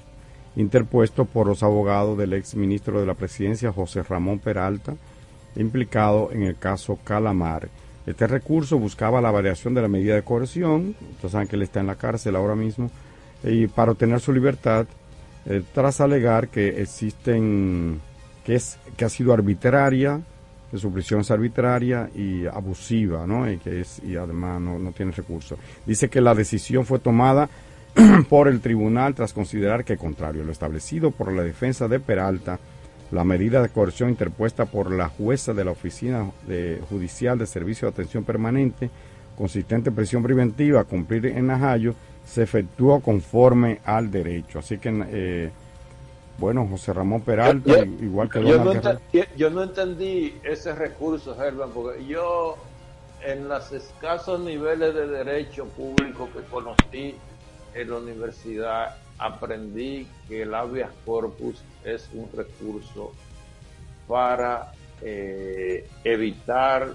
interpuesto 0.55 1.25
por 1.25 1.47
los 1.47 1.63
abogados 1.63 2.17
del 2.17 2.33
ex 2.33 2.55
ministro 2.55 2.99
de 2.99 3.05
la 3.05 3.13
presidencia 3.13 3.71
José 3.71 4.03
Ramón 4.03 4.39
Peralta, 4.39 4.95
implicado 5.55 6.29
en 6.31 6.43
el 6.43 6.57
caso 6.57 6.97
Calamar. 7.03 7.69
Este 8.05 8.27
recurso 8.27 8.77
buscaba 8.77 9.21
la 9.21 9.31
variación 9.31 9.73
de 9.73 9.81
la 9.81 9.87
medida 9.87 10.15
de 10.15 10.21
coerción, 10.21 10.95
ustedes 11.13 11.31
saben 11.31 11.47
que 11.47 11.55
él 11.55 11.63
está 11.63 11.79
en 11.79 11.87
la 11.87 11.95
cárcel 11.95 12.35
ahora 12.35 12.55
mismo, 12.55 12.91
y 13.43 13.67
para 13.67 13.91
obtener 13.91 14.19
su 14.19 14.31
libertad, 14.31 14.85
eh, 15.45 15.63
tras 15.73 16.01
alegar 16.01 16.47
que 16.49 16.81
existen, 16.81 17.99
que, 18.43 18.55
es, 18.55 18.77
que 18.95 19.05
ha 19.05 19.09
sido 19.09 19.33
arbitraria, 19.33 20.21
que 20.71 20.77
su 20.77 20.91
prisión 20.91 21.21
es 21.21 21.31
arbitraria 21.31 22.09
y 22.15 22.45
abusiva, 22.45 23.27
¿no? 23.27 23.49
Y 23.49 23.57
que 23.57 23.81
es, 23.81 24.01
y 24.03 24.15
además 24.15 24.61
no, 24.61 24.79
no 24.79 24.91
tiene 24.91 25.11
recursos. 25.11 25.57
Dice 25.85 26.09
que 26.09 26.21
la 26.21 26.33
decisión 26.33 26.85
fue 26.85 26.99
tomada 26.99 27.49
por 28.29 28.47
el 28.47 28.61
tribunal 28.61 29.15
tras 29.15 29.33
considerar 29.33 29.85
que, 29.85 29.97
contrario 29.97 30.41
a 30.41 30.45
lo 30.45 30.51
establecido 30.51 31.11
por 31.11 31.31
la 31.31 31.43
defensa 31.43 31.87
de 31.87 31.99
Peralta, 31.99 32.59
la 33.11 33.23
medida 33.23 33.61
de 33.61 33.69
coerción 33.69 34.09
interpuesta 34.09 34.65
por 34.65 34.91
la 34.91 35.09
jueza 35.09 35.53
de 35.53 35.63
la 35.63 35.71
Oficina 35.71 36.31
de 36.47 36.81
Judicial 36.89 37.37
de 37.37 37.45
Servicio 37.45 37.87
de 37.87 37.93
Atención 37.93 38.23
Permanente, 38.23 38.89
consistente 39.37 39.89
en 39.89 39.95
prisión 39.95 40.23
preventiva 40.23 40.81
a 40.81 40.85
cumplir 40.85 41.27
en 41.27 41.47
Najayo, 41.47 41.93
se 42.25 42.43
efectuó 42.43 42.99
conforme 42.99 43.79
al 43.85 44.09
derecho. 44.09 44.59
Así 44.59 44.77
que, 44.77 45.05
eh, 45.11 45.51
bueno, 46.37 46.67
José 46.67 46.91
Ramón 46.91 47.21
Peralta, 47.21 47.85
igual 48.01 48.29
que 48.29 48.43
yo 48.43 48.63
no, 48.63 48.73
yo 49.37 49.49
no, 49.51 49.63
entendí 49.63 50.35
ese 50.43 50.73
recurso, 50.73 51.35
Germán, 51.35 51.69
porque 51.73 52.05
yo 52.05 52.57
en 53.23 53.47
los 53.47 53.71
escasos 53.71 54.39
niveles 54.41 54.93
de 54.93 55.07
derecho 55.07 55.65
público 55.67 56.27
que 56.33 56.41
conocí 56.49 57.15
en 57.75 57.89
la 57.89 57.97
universidad, 57.97 58.95
aprendí 59.19 60.07
que 60.27 60.41
el 60.41 60.53
habeas 60.55 60.91
corpus 61.05 61.61
es 61.83 62.09
un 62.13 62.29
recurso 62.35 63.11
para 64.07 64.71
eh, 65.01 65.87
evitar 66.03 66.93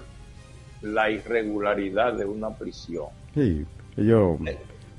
la 0.81 1.09
irregularidad 1.09 2.13
de 2.13 2.25
una 2.25 2.49
prisión. 2.49 3.07
Sí, 3.33 3.65
yo, 3.95 4.37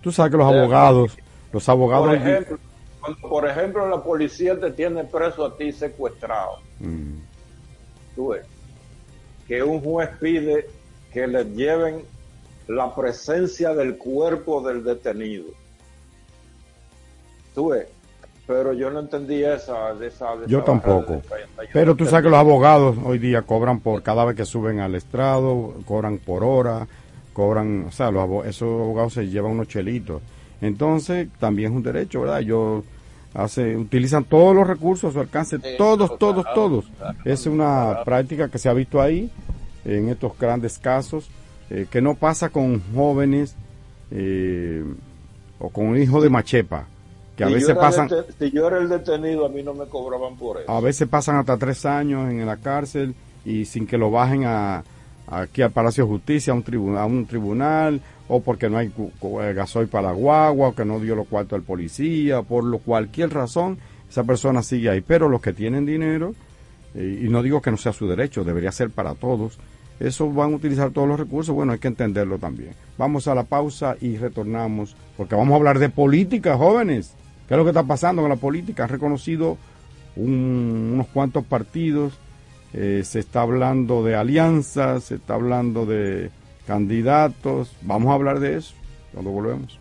tú 0.01 0.11
sabes 0.11 0.33
que 0.33 0.39
los 0.39 0.47
abogados, 0.47 1.18
los 1.53 1.68
abogados... 1.68 2.07
Por 2.07 2.16
ejemplo, 2.16 2.59
cuando, 3.01 3.28
por 3.28 3.49
ejemplo 3.49 3.89
la 3.89 4.03
policía 4.03 4.59
te 4.59 4.70
tiene 4.70 5.05
preso 5.05 5.45
a 5.45 5.57
ti 5.57 5.72
secuestrado, 5.72 6.59
Mm, 6.83 7.20
tú 8.16 8.28
ves, 8.28 8.45
que 9.47 9.62
un 9.62 9.80
juez 9.80 10.11
pide 10.20 10.66
que 11.12 11.28
le 11.28 11.45
lleven 11.45 12.03
la 12.66 12.93
presencia 12.95 13.72
del 13.72 13.97
cuerpo 13.97 14.61
del 14.62 14.83
detenido. 14.83 15.47
Tú 17.55 17.68
ves, 17.70 17.86
pero 18.46 18.72
yo 18.72 18.90
no 18.90 19.00
entendí 19.00 19.42
esa... 19.44 19.94
De 19.94 20.07
esa 20.09 20.36
de 20.36 20.46
Yo 20.46 20.59
esa 20.59 20.66
tampoco. 20.66 21.12
de. 21.14 21.22
Yo 21.22 21.68
Pero 21.72 21.94
tú 21.94 22.07
sabes 22.07 22.24
que 22.24 22.30
los 22.30 22.38
abogados 22.38 22.96
hoy 23.05 23.18
día 23.18 23.42
cobran 23.42 23.80
por 23.80 24.03
cada 24.03 24.24
vez 24.24 24.36
que 24.36 24.44
suben 24.44 24.80
al 24.80 24.94
estrado, 24.94 25.74
cobran 25.84 26.18
por 26.18 26.42
hora, 26.44 26.86
cobran, 27.32 27.86
o 27.88 27.92
sea, 27.92 28.11
los 28.11 28.22
abo- 28.24 28.44
esos 28.44 28.68
abogados 28.80 29.14
se 29.14 29.28
llevan 29.28 29.53
unos 29.53 29.68
chelitos. 29.68 30.22
Entonces, 30.61 31.28
también 31.38 31.72
es 31.72 31.76
un 31.76 31.82
derecho, 31.82 32.20
¿verdad? 32.22 32.40
Ellos 32.40 32.84
hace, 33.34 33.76
utilizan 33.76 34.24
todos 34.24 34.55
los 34.55 34.66
recursos 34.66 35.11
a 35.11 35.12
su 35.12 35.20
alcance, 35.20 35.57
Sí, 35.59 35.62
todos, 35.78 36.18
todos, 36.18 36.44
claro, 36.44 36.55
todos. 36.55 36.84
claro, 36.98 37.18
Es 37.24 37.46
una 37.46 37.64
claro. 37.90 38.05
práctica 38.05 38.48
que 38.48 38.59
se 38.59 38.68
ha 38.68 38.72
visto 38.72 39.00
ahí, 39.00 39.30
en 39.84 40.09
estos 40.09 40.38
grandes 40.38 40.78
casos, 40.78 41.28
eh, 41.70 41.86
que 41.90 42.00
no 42.03 42.14
pasa 42.14 42.50
con 42.50 42.80
jóvenes 42.94 43.57
eh, 44.11 44.84
o 45.59 45.70
con 45.70 45.86
un 45.86 45.96
hijo 46.00 46.20
de 46.20 46.28
machepa, 46.28 46.86
que 47.49 47.55
a 47.55 47.59
Si 47.59 47.64
veces 47.64 47.76
pasan... 47.76 48.09
si 48.38 48.51
yo 48.51 48.66
era 48.68 48.78
el 48.78 48.88
detenido, 48.88 49.47
a 49.47 49.49
mí 49.49 49.62
no 49.62 49.74
me 49.74 49.86
cobraban 49.86 50.36
por 50.36 50.61
eso. 50.61 50.70
A 50.70 50.80
veces 50.80 51.09
pasan 51.09 51.36
hasta 51.36 51.57
tres 51.57 51.84
años 51.86 52.30
en 52.30 52.45
la 52.47 52.57
cárcel 52.57 53.14
y 53.45 53.64
sin 53.64 53.86
que 53.86 53.99
lo 53.99 54.11
bajen 54.11 54.45
a, 54.45 54.84
aquí 55.26 55.62
al 55.62 55.70
Palacio 55.72 56.05
de 56.05 56.11
Justicia, 56.11 56.53
a 56.53 56.57
un, 56.57 56.64
tribu- 56.64 56.97
a 56.97 57.05
un 57.07 57.26
tribunal, 57.26 58.01
o 58.28 58.40
porque 58.40 58.70
no 58.70 58.78
hay 58.78 58.86
eh, 58.88 59.53
gasoil 59.55 59.88
para 59.88 60.09
la 60.09 60.12
guagua, 60.14 60.68
o 60.68 60.74
que 60.74 60.84
no 60.84 61.01
dio 61.01 61.14
los 61.14 61.26
cuartos 61.26 61.57
al 61.57 61.62
policía, 61.64 62.43
por 62.43 62.64
lo 62.64 62.78
cualquier 62.78 63.30
razón, 63.34 63.78
esa 64.09 64.24
persona 64.24 64.62
sigue 64.62 64.88
ahí. 64.90 65.01
Pero 65.01 65.28
los 65.28 65.40
que 65.43 65.53
tienen 65.53 65.84
dinero, 65.84 66.34
eh, 66.95 67.22
y 67.24 67.28
no 67.28 67.43
digo 67.43 67.61
que 67.61 67.70
no 67.70 67.76
sea 67.76 67.93
su 67.93 68.07
derecho, 68.07 68.45
debería 68.45 68.70
ser 68.72 68.90
para 68.90 69.14
todos, 69.14 69.59
eso 70.01 70.30
van 70.30 70.53
a 70.53 70.57
utilizar 70.57 70.90
todos 70.90 71.07
los 71.07 71.18
recursos, 71.20 71.55
bueno, 71.55 71.72
hay 71.72 71.78
que 71.78 71.88
entenderlo 71.88 72.38
también. 72.38 72.70
Vamos 72.99 73.28
a 73.28 73.34
la 73.34 73.45
pausa 73.45 73.97
y 74.01 74.16
retornamos, 74.16 74.97
porque 75.16 75.34
vamos 75.34 75.53
a 75.53 75.57
hablar 75.57 75.78
de 75.78 75.90
política, 75.90 76.57
jóvenes. 76.57 77.14
¿Qué 77.53 77.57
es 77.57 77.59
lo 77.59 77.64
que 77.64 77.70
está 77.72 77.82
pasando 77.82 78.22
con 78.22 78.30
la 78.30 78.36
política? 78.36 78.84
Han 78.84 78.88
reconocido 78.88 79.59
un- 80.16 80.92
unos 80.94 81.07
cuantos 81.09 81.44
partidos, 81.44 82.14
eh, 82.72 83.03
se 83.05 83.18
está 83.18 83.42
hablando 83.42 84.03
de 84.03 84.14
alianzas, 84.16 85.05
se 85.05 85.16
está 85.16 85.34
hablando 85.34 85.84
de 85.84 86.30
candidatos. 86.66 87.72
Vamos 87.82 88.11
a 88.11 88.14
hablar 88.14 88.40
de 88.40 88.57
eso 88.57 88.72
cuando 89.12 89.32
volvemos. 89.32 89.78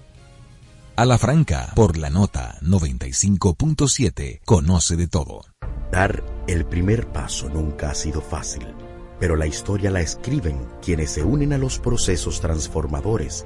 A 0.97 1.05
la 1.05 1.17
franca, 1.17 1.71
por 1.73 1.97
la 1.97 2.09
nota 2.09 2.57
95.7, 2.61 4.41
conoce 4.43 4.97
de 4.97 5.07
todo. 5.07 5.43
Dar 5.93 6.25
el 6.47 6.65
primer 6.65 7.07
paso 7.07 7.47
nunca 7.47 7.91
ha 7.91 7.95
sido 7.95 8.19
fácil, 8.19 8.67
pero 9.17 9.37
la 9.37 9.47
historia 9.47 9.91
la 9.91 10.01
escriben 10.01 10.57
quienes 10.81 11.11
se 11.11 11.23
unen 11.23 11.53
a 11.53 11.57
los 11.57 11.79
procesos 11.79 12.41
transformadores, 12.41 13.45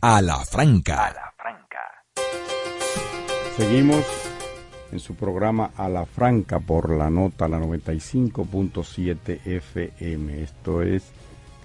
a 0.03 0.19
la 0.19 0.39
franca. 0.39 1.13
Seguimos 3.55 4.03
en 4.91 4.99
su 4.99 5.13
programa 5.13 5.69
A 5.77 5.87
la 5.89 6.07
Franca 6.07 6.59
por 6.59 6.89
la 6.89 7.11
nota, 7.11 7.47
la 7.47 7.59
95.7 7.59 9.41
FM. 9.45 10.41
Esto 10.41 10.81
es 10.81 11.11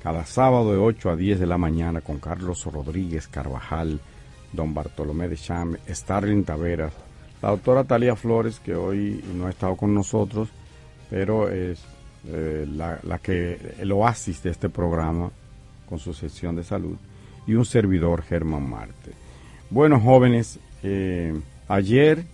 cada 0.03 0.27
sábado 0.27 0.73
de 0.73 0.77
8 0.77 1.11
a 1.11 1.17
10 1.17 1.41
de 1.41 1.47
la 1.47 1.57
mañana 1.57 2.03
con 2.03 2.19
Carlos 2.19 2.67
Rodríguez 2.67 3.27
Carvajal, 3.27 4.01
don 4.53 4.75
Bartolomé 4.75 5.29
de 5.29 5.37
Cham, 5.37 5.79
Starling 5.89 6.45
Taveras, 6.45 6.93
la 7.41 7.51
doctora 7.51 7.85
Talía 7.85 8.17
Flores, 8.17 8.61
que 8.61 8.75
hoy 8.75 9.25
no 9.35 9.47
ha 9.47 9.51
estado 9.51 9.77
con 9.77 9.95
nosotros, 9.95 10.51
pero 11.09 11.49
es 11.49 11.83
eh, 12.27 12.67
la, 12.69 12.99
la 13.03 13.19
que 13.19 13.77
el 13.79 13.91
oasis 13.93 14.43
de 14.43 14.51
este 14.51 14.69
programa 14.69 15.31
con 15.89 15.99
su 15.99 16.13
sección 16.13 16.55
de 16.55 16.65
salud, 16.65 16.99
y 17.47 17.55
un 17.55 17.65
servidor, 17.65 18.23
Germán 18.23 18.69
Marte. 18.69 19.13
Bueno, 19.71 20.01
jóvenes, 20.01 20.59
eh, 20.83 21.35
ayer, 21.69 22.25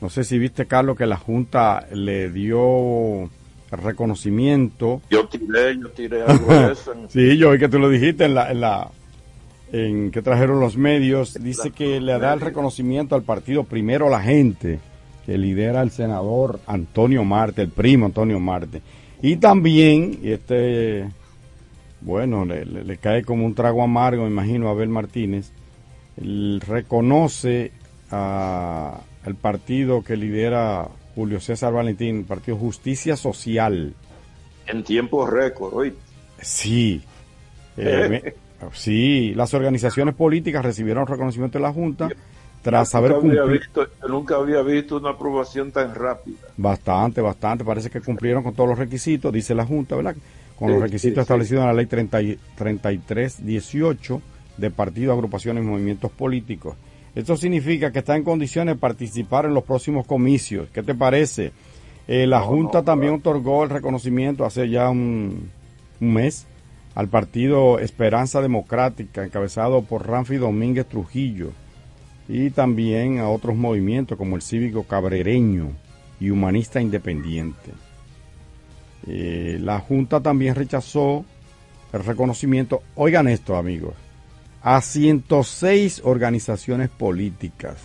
no 0.00 0.10
sé 0.10 0.24
si 0.24 0.38
viste, 0.38 0.66
Carlos, 0.66 0.96
que 0.96 1.06
la 1.06 1.16
Junta 1.16 1.86
le 1.92 2.30
dio 2.30 3.30
reconocimiento. 3.70 5.00
Yo 5.10 5.26
tiré, 5.26 5.78
yo 5.78 5.90
tiré 5.90 6.22
algo 6.26 6.54
de 6.54 6.72
eso. 6.72 6.94
sí, 7.08 7.36
yo 7.36 7.50
vi 7.50 7.58
que 7.58 7.68
tú 7.68 7.78
lo 7.78 7.88
dijiste 7.88 8.24
en 8.24 8.34
la, 8.34 8.50
en 8.50 8.60
la 8.60 8.90
en 9.72 10.10
que 10.10 10.22
trajeron 10.22 10.60
los 10.60 10.76
medios. 10.76 11.34
Dice 11.34 11.70
que 11.70 12.00
le 12.00 12.18
da 12.18 12.34
el 12.34 12.40
reconocimiento 12.40 13.14
al 13.14 13.22
partido 13.22 13.64
primero 13.64 14.08
la 14.10 14.20
gente, 14.20 14.78
que 15.26 15.38
lidera 15.38 15.82
el 15.82 15.90
senador 15.90 16.60
Antonio 16.66 17.24
Marte, 17.24 17.62
el 17.62 17.70
primo 17.70 18.06
Antonio 18.06 18.38
Marte. 18.38 18.82
Y 19.22 19.36
también, 19.36 20.18
y 20.22 20.32
este, 20.32 21.08
bueno, 22.04 22.44
le, 22.44 22.64
le- 22.64 22.84
le 22.84 22.96
cae 22.98 23.24
como 23.24 23.44
un 23.46 23.54
trago 23.54 23.82
amargo, 23.82 24.22
me 24.24 24.28
imagino, 24.30 24.68
a 24.68 24.72
Abel 24.72 24.88
Martínez, 24.88 25.50
él 26.20 26.60
reconoce 26.66 27.72
a 28.10 29.00
el 29.24 29.34
partido 29.36 30.02
que 30.02 30.16
lidera 30.16 30.88
Julio 31.14 31.40
César 31.40 31.72
Valentín, 31.72 32.18
el 32.18 32.24
partido 32.24 32.56
Justicia 32.56 33.16
Social. 33.16 33.94
En 34.66 34.82
tiempo 34.84 35.26
récord, 35.26 35.72
oíste. 35.74 35.98
Sí. 36.40 37.02
Eh, 37.76 38.06
me- 38.10 38.68
sí, 38.72 39.32
las 39.34 39.54
organizaciones 39.54 40.14
políticas 40.14 40.64
recibieron 40.64 41.06
reconocimiento 41.06 41.58
de 41.58 41.62
la 41.62 41.72
Junta 41.72 42.08
tras 42.62 42.94
haber 42.94 43.14
cumplido 43.14 43.46
visto, 43.48 43.84
yo 44.00 44.08
nunca 44.08 44.36
había 44.36 44.62
visto 44.62 44.96
una 44.98 45.10
aprobación 45.10 45.72
tan 45.72 45.94
rápida. 45.94 46.36
bastante, 46.56 47.20
bastante. 47.20 47.64
Parece 47.64 47.90
que 47.90 48.00
cumplieron 48.00 48.42
con 48.44 48.54
todos 48.54 48.68
los 48.70 48.78
requisitos, 48.78 49.32
dice 49.32 49.54
la 49.54 49.66
Junta, 49.66 49.96
¿verdad? 49.96 50.14
Con 50.62 50.72
los 50.72 50.82
requisitos 50.82 51.14
sí, 51.16 51.20
establecidos 51.20 51.62
en 51.62 51.66
la 51.66 51.74
ley 51.74 51.86
30 51.86 52.22
y- 52.22 52.38
3318 52.56 54.22
de 54.56 54.70
partidos, 54.70 55.14
agrupaciones 55.14 55.64
y 55.64 55.66
movimientos 55.66 56.10
políticos. 56.10 56.76
Esto 57.14 57.36
significa 57.36 57.92
que 57.92 57.98
está 57.98 58.16
en 58.16 58.24
condiciones 58.24 58.74
de 58.76 58.80
participar 58.80 59.44
en 59.44 59.54
los 59.54 59.64
próximos 59.64 60.06
comicios. 60.06 60.68
¿Qué 60.72 60.82
te 60.82 60.94
parece? 60.94 61.52
Eh, 62.08 62.26
la 62.26 62.40
Junta 62.40 62.82
también 62.82 63.14
otorgó 63.14 63.64
el 63.64 63.70
reconocimiento 63.70 64.44
hace 64.44 64.68
ya 64.68 64.88
un, 64.90 65.50
un 66.00 66.12
mes 66.12 66.46
al 66.94 67.08
partido 67.08 67.78
Esperanza 67.78 68.40
Democrática, 68.40 69.24
encabezado 69.24 69.82
por 69.82 70.06
Ramfi 70.06 70.36
Domínguez 70.36 70.86
Trujillo, 70.86 71.50
y 72.28 72.50
también 72.50 73.18
a 73.18 73.28
otros 73.28 73.56
movimientos 73.56 74.16
como 74.18 74.36
el 74.36 74.42
Cívico 74.42 74.84
Cabrereño 74.84 75.72
y 76.20 76.30
Humanista 76.30 76.80
Independiente. 76.80 77.72
Eh, 79.06 79.58
la 79.60 79.80
Junta 79.80 80.20
también 80.20 80.54
rechazó 80.54 81.24
el 81.92 82.04
reconocimiento, 82.04 82.82
oigan 82.94 83.28
esto 83.28 83.56
amigos, 83.56 83.94
a 84.62 84.80
106 84.80 86.02
organizaciones 86.04 86.88
políticas. 86.88 87.76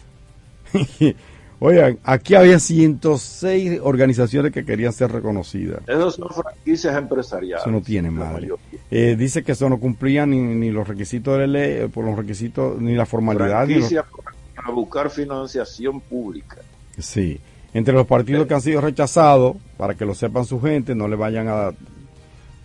Oigan, 1.59 1.97
aquí 2.03 2.36
había 2.36 2.59
106 2.59 3.80
organizaciones 3.82 4.51
que 4.51 4.63
querían 4.63 4.93
ser 4.93 5.11
reconocidas. 5.11 5.82
Esas 5.88 6.13
son 6.13 6.30
franquicias 6.30 6.95
empresariales. 6.95 7.63
Eso 7.63 7.72
no 7.72 7.82
tiene 7.82 8.11
madre. 8.11 8.49
Eh, 8.91 9.15
dice 9.18 9.43
que 9.43 9.53
eso 9.53 9.68
no 9.68 9.80
cumplía 9.80 10.28
ni, 10.28 10.39
ni, 10.39 10.70
los 10.70 10.88
requisitos 10.88 11.34
de 11.34 11.47
la 11.47 11.47
ley, 11.47 11.88
por 11.88 12.05
los 12.05 12.15
requisitos, 12.15 12.80
ni 12.80 12.93
la 12.93 13.07
formalidad. 13.07 13.65
Franquicia 13.65 14.05
Ni 14.05 14.18
los... 14.18 14.36
para 14.55 14.72
buscar 14.72 15.09
financiación 15.09 15.99
pública. 15.99 16.57
Sí. 16.99 17.39
Entre 17.74 17.93
los 17.93 18.07
partidos 18.07 18.47
que 18.47 18.53
han 18.53 18.61
sido 18.61 18.82
rechazados, 18.82 19.57
para 19.78 19.95
que 19.95 20.05
lo 20.05 20.15
sepan 20.15 20.45
su 20.45 20.59
gente, 20.61 20.95
no 20.95 21.07
le 21.07 21.15
vayan 21.15 21.47
a, 21.47 21.72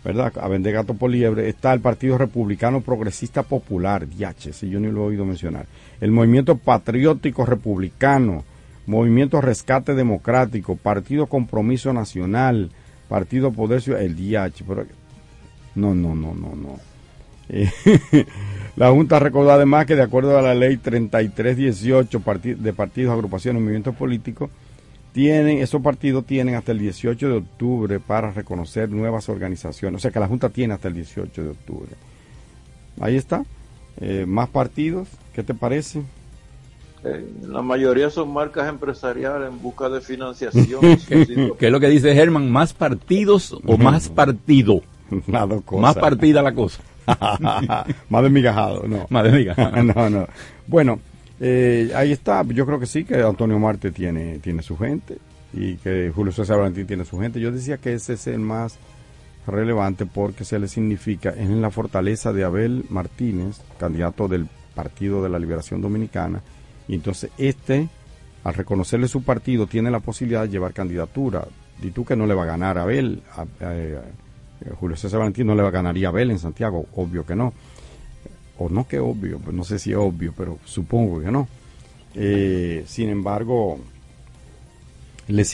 ¿verdad? 0.05 0.33
a 0.41 0.49
vender 0.49 0.75
gato 0.75 0.95
por 0.95 1.11
liebre, 1.11 1.49
está 1.49 1.73
el 1.73 1.81
Partido 1.81 2.19
Republicano 2.19 2.81
Progresista 2.81 3.43
Popular, 3.43 4.07
DH, 4.09 4.53
si 4.53 4.69
yo 4.69 4.81
ni 4.81 4.91
lo 4.91 5.03
he 5.03 5.07
oído 5.09 5.25
mencionar. 5.25 5.67
El 6.01 6.13
Movimiento 6.13 6.57
Patriótico 6.57 7.45
Republicano, 7.45 8.45
Movimiento 8.87 9.41
Rescate 9.41 9.95
Democrático, 9.95 10.77
Partido 10.77 11.27
Compromiso 11.27 11.93
Nacional, 11.93 12.71
Partido 13.09 13.53
Poder 13.53 13.83
Ciudadano, 13.83 14.09
el 14.09 14.17
DH. 14.17 14.65
Pero, 14.67 14.87
no, 15.75 15.95
no, 15.95 16.15
no, 16.15 16.35
no, 16.35 16.55
no. 16.57 16.93
La 18.77 18.91
Junta 18.91 19.19
recordó 19.19 19.53
además 19.53 19.87
que 19.87 19.97
de 19.97 20.03
acuerdo 20.03 20.39
a 20.39 20.43
la 20.43 20.55
ley 20.55 20.79
3318 20.79 22.21
parti 22.21 22.55
de 22.55 22.73
partidos, 22.73 23.13
agrupaciones 23.13 23.61
y 23.61 23.63
movimientos 23.63 23.95
políticos, 23.95 24.51
tienen, 25.13 25.59
esos 25.59 25.83
partidos 25.83 26.25
tienen 26.27 26.55
hasta 26.55 26.73
el 26.73 26.79
18 26.79 27.29
de 27.29 27.37
octubre 27.37 28.01
para 28.01 28.31
reconocer 28.31 28.91
nuevas 28.91 29.29
organizaciones. 29.29 29.99
O 29.99 30.01
sea 30.01 30.11
que 30.11 30.21
la 30.21 30.27
Junta 30.27 30.49
tiene 30.49 30.75
hasta 30.75 30.89
el 30.89 30.95
18 30.95 31.43
de 31.43 31.51
octubre. 31.51 31.91
Ahí 33.01 33.17
está. 33.17 33.45
Eh, 34.01 34.25
más 34.27 34.49
partidos, 34.49 35.09
¿qué 35.35 35.43
te 35.43 35.55
parece? 35.55 36.03
Eh, 37.05 37.27
la 37.47 37.63
mayoría 37.63 38.11
son 38.11 38.33
marcas 38.33 38.69
empresariales 38.69 39.49
en 39.49 39.61
busca 39.61 39.89
de 39.89 40.01
financiación. 40.01 40.81
¿Qué, 41.09 41.53
¿Qué 41.59 41.67
es 41.67 41.73
lo 41.73 41.81
que 41.81 41.89
dice 41.89 42.15
Germán? 42.15 42.51
¿Más 42.51 42.73
partidos 42.73 43.53
o 43.67 43.77
más 43.77 44.09
partido? 44.09 44.81
Más 45.27 45.95
partida 45.97 46.41
la 46.41 46.55
cosa. 46.55 46.83
más 48.09 48.23
desmigajado, 48.23 48.85
no. 48.87 49.07
Más 49.11 49.25
desmigajado. 49.25 49.83
no, 49.83 50.09
no. 50.09 50.27
Bueno, 50.67 51.01
eh, 51.45 51.91
ahí 51.97 52.13
está. 52.13 52.45
Yo 52.45 52.65
creo 52.65 52.79
que 52.79 52.87
sí, 52.87 53.05
que 53.05 53.21
Antonio 53.21 53.59
Marte 53.59 53.91
tiene, 53.91 54.39
tiene 54.39 54.63
su 54.63 54.79
gente 54.79 55.19
y 55.53 55.75
que 55.75 56.13
Julio 56.15 56.33
César 56.33 56.59
Valentín 56.59 56.87
tiene 56.87 57.05
su 57.05 57.19
gente. 57.19 57.41
Yo 57.41 57.51
decía 57.51 57.79
que 57.79 57.95
ese 57.95 58.13
es 58.13 58.29
el 58.29 58.39
más 58.39 58.79
relevante 59.45 60.07
porque 60.07 60.45
se 60.45 60.61
le 60.61 60.69
significa 60.69 61.35
en 61.37 61.61
la 61.61 61.71
fortaleza 61.71 62.33
de 62.33 62.45
Abel 62.45 62.85
Martínez, 62.91 63.61
candidato 63.77 64.29
del 64.29 64.47
Partido 64.77 65.21
de 65.21 65.31
la 65.31 65.41
Liberación 65.41 65.81
Dominicana, 65.81 66.43
y 66.87 66.95
entonces 66.95 67.33
este, 67.39 67.89
al 68.45 68.55
reconocerle 68.55 69.09
su 69.09 69.25
partido, 69.25 69.67
tiene 69.67 69.91
la 69.91 69.99
posibilidad 69.99 70.43
de 70.43 70.49
llevar 70.49 70.73
candidatura. 70.73 71.45
Y 71.83 71.91
tú 71.91 72.05
que 72.05 72.15
no 72.15 72.29
le 72.29 72.35
va 72.35 72.45
a 72.45 72.47
ganar 72.47 72.79
a 72.79 72.83
Abel, 72.83 73.21
a, 73.37 73.45
Julio 74.79 74.97
César 74.97 75.19
Valentín 75.19 75.49
no 75.49 75.57
le 75.57 75.63
va 75.63 75.71
a 75.71 75.73
ganaría 75.73 76.07
a 76.07 76.11
Abel 76.11 76.31
en 76.31 76.39
Santiago, 76.39 76.87
obvio 76.95 77.27
que 77.27 77.35
no. 77.35 77.53
O 78.65 78.69
no 78.69 78.87
que 78.87 78.99
obvio, 78.99 79.39
pues 79.39 79.55
no 79.55 79.65
sé 79.65 79.79
si 79.79 79.91
es 79.93 79.97
obvio, 79.97 80.33
pero 80.37 80.59
supongo 80.65 81.21
que 81.21 81.31
no. 81.31 81.49
Eh, 82.15 82.85
sin 82.87 83.09
embargo, 83.09 83.79
le, 85.29 85.45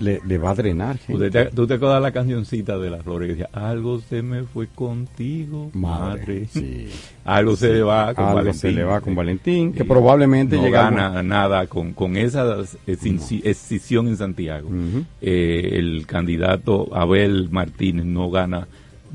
le, 0.00 0.20
le, 0.26 0.38
va 0.38 0.50
a 0.50 0.54
drenar. 0.54 0.98
Gente. 0.98 1.30
Te, 1.30 1.44
¿Tú 1.46 1.66
te 1.66 1.74
acuerdas 1.74 2.02
la 2.02 2.12
cancioncita 2.12 2.76
de 2.78 2.90
las 2.90 3.02
flores 3.02 3.28
que 3.28 3.34
decía, 3.34 3.48
algo 3.52 4.00
se 4.00 4.22
me 4.22 4.42
fue 4.42 4.66
contigo, 4.66 5.70
madre? 5.72 6.20
madre. 6.20 6.48
Sí. 6.52 6.88
algo 7.24 7.56
se 7.56 7.72
le 7.72 7.82
va 7.82 8.14
con 8.14 8.24
algo 8.24 8.36
Valentín. 8.36 8.60
se 8.60 8.72
le 8.72 8.84
va 8.84 9.00
con 9.00 9.14
Valentín, 9.14 9.72
que 9.72 9.84
probablemente 9.84 10.56
no 10.56 10.62
llega 10.64 10.82
gana 10.84 11.06
algún... 11.06 11.28
nada 11.28 11.66
con, 11.66 11.92
con 11.92 12.16
esa 12.16 12.58
escisión 12.86 14.08
en 14.08 14.16
Santiago. 14.16 14.68
Uh 14.68 14.72
-huh. 14.72 15.04
eh, 15.20 15.70
el 15.74 16.04
candidato 16.06 16.94
Abel 16.94 17.48
Martínez 17.50 18.04
no 18.04 18.30
gana 18.30 18.66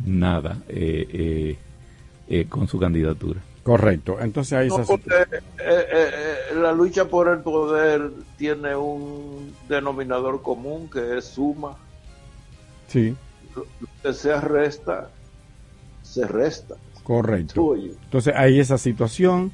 nada 0.06 0.62
eh, 0.70 1.58
eh, 2.28 2.46
con 2.48 2.68
su 2.68 2.80
candidatura. 2.80 3.40
Correcto, 3.64 4.18
entonces 4.22 4.54
ahí 4.54 4.70
no, 4.70 4.78
se... 4.78 4.86
porque, 4.86 5.10
eh, 5.14 5.28
eh, 5.60 6.36
la 6.56 6.72
lucha 6.72 7.06
por 7.06 7.28
el 7.28 7.40
poder 7.40 8.12
tiene 8.38 8.76
un 8.76 9.54
denominador 9.68 10.42
común 10.42 10.90
que 10.90 11.18
es 11.18 11.26
suma. 11.26 11.76
Sí. 12.88 13.16
Lo 13.54 13.66
que 14.02 14.14
se 14.14 14.40
resta, 14.40 15.10
se 16.02 16.26
resta. 16.26 16.76
Correcto. 17.04 17.76
Entonces 17.76 18.34
hay 18.36 18.60
esa 18.60 18.78
situación 18.78 19.52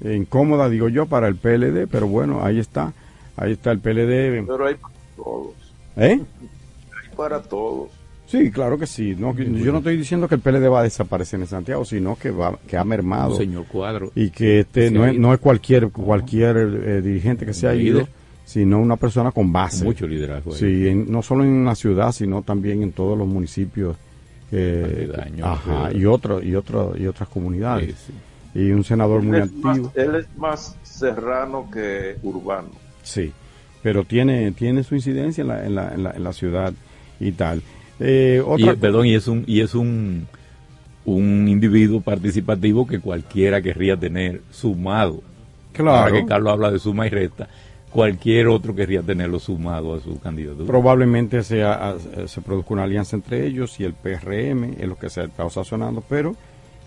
eh, 0.00 0.14
incómoda, 0.14 0.68
digo 0.68 0.88
yo, 0.88 1.06
para 1.06 1.28
el 1.28 1.36
PLD, 1.36 1.86
pero 1.90 2.06
bueno, 2.06 2.44
ahí 2.44 2.58
está. 2.58 2.92
Ahí 3.36 3.52
está 3.52 3.70
el 3.70 3.78
PLD. 3.78 4.46
Pero 4.46 4.66
hay 4.66 4.74
para 4.74 4.94
todos. 5.16 5.54
¿Eh? 5.96 6.20
Hay 6.20 7.16
para 7.16 7.42
todos. 7.42 7.90
Sí, 8.26 8.50
claro 8.50 8.76
que 8.76 8.86
sí. 8.86 9.14
No, 9.16 9.34
yo 9.36 9.72
no 9.72 9.78
estoy 9.78 9.96
diciendo 9.96 10.28
que 10.28 10.34
el 10.34 10.40
PLD 10.40 10.70
va 10.70 10.80
a 10.80 10.82
desaparecer 10.82 11.40
en 11.40 11.46
Santiago, 11.46 11.84
sino 11.84 12.16
que 12.16 12.30
va, 12.30 12.58
que 12.66 12.76
ha 12.76 12.84
mermado. 12.84 13.32
Un 13.32 13.38
señor 13.38 13.66
Cuadro. 13.66 14.10
Y 14.14 14.30
que 14.30 14.60
este 14.60 14.90
no 14.90 15.06
es, 15.06 15.16
no 15.16 15.32
es 15.32 15.38
cualquier 15.38 15.90
cualquier 15.90 16.56
eh, 16.56 17.02
dirigente 17.02 17.46
que 17.46 17.54
se 17.54 17.68
ha 17.68 17.74
ido, 17.74 18.08
sino 18.44 18.80
una 18.80 18.96
persona 18.96 19.30
con 19.30 19.52
base. 19.52 19.84
Mucho 19.84 20.08
liderazgo. 20.08 20.52
Ahí. 20.52 20.58
Sí, 20.58 20.88
en, 20.88 21.10
no 21.10 21.22
solo 21.22 21.44
en 21.44 21.64
la 21.64 21.76
ciudad, 21.76 22.10
sino 22.10 22.42
también 22.42 22.82
en 22.82 22.92
todos 22.92 23.16
los 23.16 23.28
municipios. 23.28 23.96
Eh, 24.52 25.10
daño, 25.16 25.44
ajá, 25.44 25.92
y 25.92 26.04
otro, 26.04 26.40
y 26.40 26.54
otro, 26.54 26.94
y 26.96 27.06
otras 27.06 27.28
comunidades. 27.28 27.96
Sí, 27.96 28.12
sí. 28.54 28.60
Y 28.60 28.70
un 28.70 28.84
senador 28.84 29.20
él 29.20 29.26
muy 29.26 29.38
activo. 29.38 29.62
Más, 29.62 29.96
él 29.96 30.14
es 30.14 30.26
más 30.36 30.76
serrano 30.82 31.68
que 31.70 32.16
urbano. 32.22 32.68
Sí, 33.02 33.32
pero 33.82 34.04
tiene, 34.04 34.50
tiene 34.52 34.82
su 34.82 34.94
incidencia 34.94 35.42
en 35.42 35.48
la, 35.48 35.66
en 35.66 35.74
la, 35.74 35.94
en 35.94 36.02
la, 36.02 36.10
en 36.12 36.24
la 36.24 36.32
ciudad 36.32 36.72
y 37.20 37.32
tal. 37.32 37.62
Eh, 38.00 38.42
otra... 38.44 38.72
y, 38.72 38.76
perdón, 38.76 39.06
y 39.06 39.14
es 39.14 39.28
un, 39.28 39.44
y 39.46 39.60
es 39.60 39.74
un, 39.74 40.26
un 41.04 41.48
individuo 41.48 42.00
participativo 42.00 42.86
que 42.86 43.00
cualquiera 43.00 43.62
querría 43.62 43.96
tener 43.96 44.42
sumado. 44.50 45.22
Claro. 45.72 45.98
Ahora 45.98 46.12
que 46.12 46.26
Carlos 46.26 46.52
habla 46.52 46.70
de 46.70 46.78
suma 46.78 47.06
y 47.06 47.10
resta, 47.10 47.48
cualquier 47.90 48.48
otro 48.48 48.74
querría 48.74 49.02
tenerlo 49.02 49.38
sumado 49.38 49.94
a 49.94 50.00
su 50.00 50.18
candidatura. 50.18 50.66
Probablemente 50.66 51.42
sea, 51.42 51.94
se 52.26 52.40
produzca 52.40 52.74
una 52.74 52.84
alianza 52.84 53.16
entre 53.16 53.46
ellos 53.46 53.78
y 53.80 53.84
el 53.84 53.94
PRM, 53.94 54.74
es 54.78 54.88
lo 54.88 54.96
que 54.96 55.08
se 55.08 55.24
está 55.24 55.48
sazonando, 55.48 56.02
pero 56.06 56.34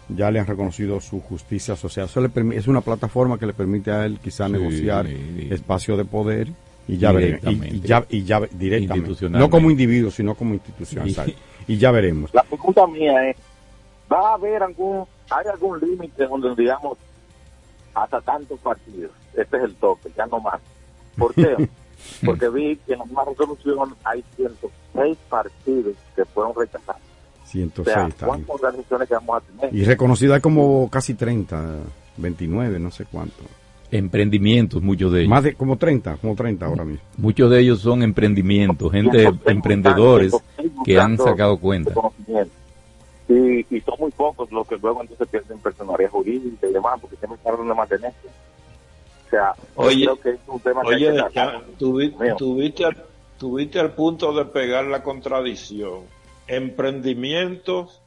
ya 0.10 0.32
le 0.32 0.40
han 0.40 0.48
reconocido 0.48 1.00
su 1.02 1.20
justicia 1.22 1.76
social. 1.76 2.06
Eso 2.06 2.22
le 2.22 2.58
es 2.58 2.68
una 2.68 2.82
plataforma 2.82 3.38
que 3.38 3.46
le 3.46 3.54
permite 3.54 3.92
a 3.92 4.06
él 4.06 4.20
quizá 4.22 4.48
sí, 4.48 4.54
negociar 4.54 5.08
sí. 5.08 5.48
espacio 5.50 5.96
de 5.98 6.06
poder 6.06 6.50
y 6.90 6.98
ya 6.98 7.12
veremos. 7.12 7.44
Y, 7.72 7.82
ya, 7.82 8.04
y 8.10 8.24
ya 8.24 8.42
directamente. 8.52 9.30
No 9.30 9.50
como 9.50 9.70
individuo, 9.70 10.10
sino 10.10 10.34
como 10.34 10.56
institución. 10.56 11.08
y 11.68 11.78
ya 11.78 11.92
veremos. 11.92 12.34
La 12.34 12.44
pregunta 12.44 12.88
mía 12.88 13.30
es, 13.30 13.38
¿va 14.12 14.32
a 14.32 14.34
haber 14.34 14.64
algún, 14.64 15.06
hay 15.30 15.46
algún 15.52 15.80
límite 15.80 16.26
donde 16.26 16.56
digamos 16.56 16.98
hasta 17.94 18.20
tantos 18.22 18.60
partidos? 18.60 19.12
Este 19.36 19.58
es 19.58 19.64
el 19.64 19.76
tope, 19.76 20.10
ya 20.18 20.26
no 20.26 20.40
más. 20.40 20.60
¿Por 21.16 21.34
qué? 21.36 21.70
Porque 22.26 22.50
vi 22.50 22.76
que 22.78 22.94
en 22.94 23.00
la 23.00 23.06
misma 23.06 23.26
resolución 23.26 23.94
hay 24.04 24.24
106 24.36 25.18
partidos 25.30 25.96
que 26.16 26.26
fueron 26.26 26.56
rechazados. 26.56 27.02
106 27.46 27.98
o 27.98 28.18
sea, 28.18 28.28
¿Cuántas 28.28 28.50
organizaciones 28.50 29.08
que 29.08 29.14
vamos 29.14 29.38
a 29.38 29.42
tener? 29.42 29.76
Y 29.76 29.84
reconocida 29.84 30.40
como 30.40 30.90
casi 30.90 31.14
30, 31.14 31.78
29, 32.18 32.80
no 32.80 32.90
sé 32.90 33.06
cuánto 33.06 33.44
emprendimientos, 33.92 34.82
muchos 34.82 35.12
de 35.12 35.22
ellos. 35.22 35.30
Más 35.30 35.44
de 35.44 35.56
como 35.56 35.78
30, 35.78 36.18
como 36.18 36.36
30 36.36 36.66
ahora 36.66 36.86
mismo. 36.86 37.04
Muchos 37.18 37.50
de 37.50 37.60
ellos 37.60 37.80
son 37.80 38.04
emprendimientos, 38.04 38.92
gente, 38.92 39.32
emprendedores 39.46 40.34
que 40.86 41.00
han 41.00 41.18
sacado 41.18 41.58
cuenta. 41.58 41.94
Y, 43.28 43.66
y, 43.76 43.82
son 43.82 43.96
muy 44.00 44.12
pocos 44.12 44.52
los 44.52 44.68
que 44.68 44.76
luego 44.78 45.02
entonces 45.02 45.28
pierden 45.28 45.60
personalidad 45.60 46.10
jurídica 46.10 46.68
y 46.68 46.74
demás, 46.74 47.00
porque 47.00 47.16
tienen 47.16 47.38
que 47.38 47.52
de 47.52 47.76
mantenerse. 47.76 48.28
O 49.28 49.30
sea, 49.30 49.54
oye, 49.76 50.06
creo 50.06 50.20
que 50.20 50.30
es 50.32 50.40
un 50.48 50.60
tema 50.60 50.82
oye, 50.84 51.12
que 51.12 51.36
ya, 51.36 51.62
tuviste, 51.78 52.34
tuviste, 52.36 52.86
al, 52.86 52.98
tuviste 53.38 53.80
al 53.80 53.94
punto 53.94 54.34
de 54.34 54.46
pegar 54.46 54.86
la 54.86 55.04
contradicción. 55.04 56.06
Emprendimientos 56.48 58.02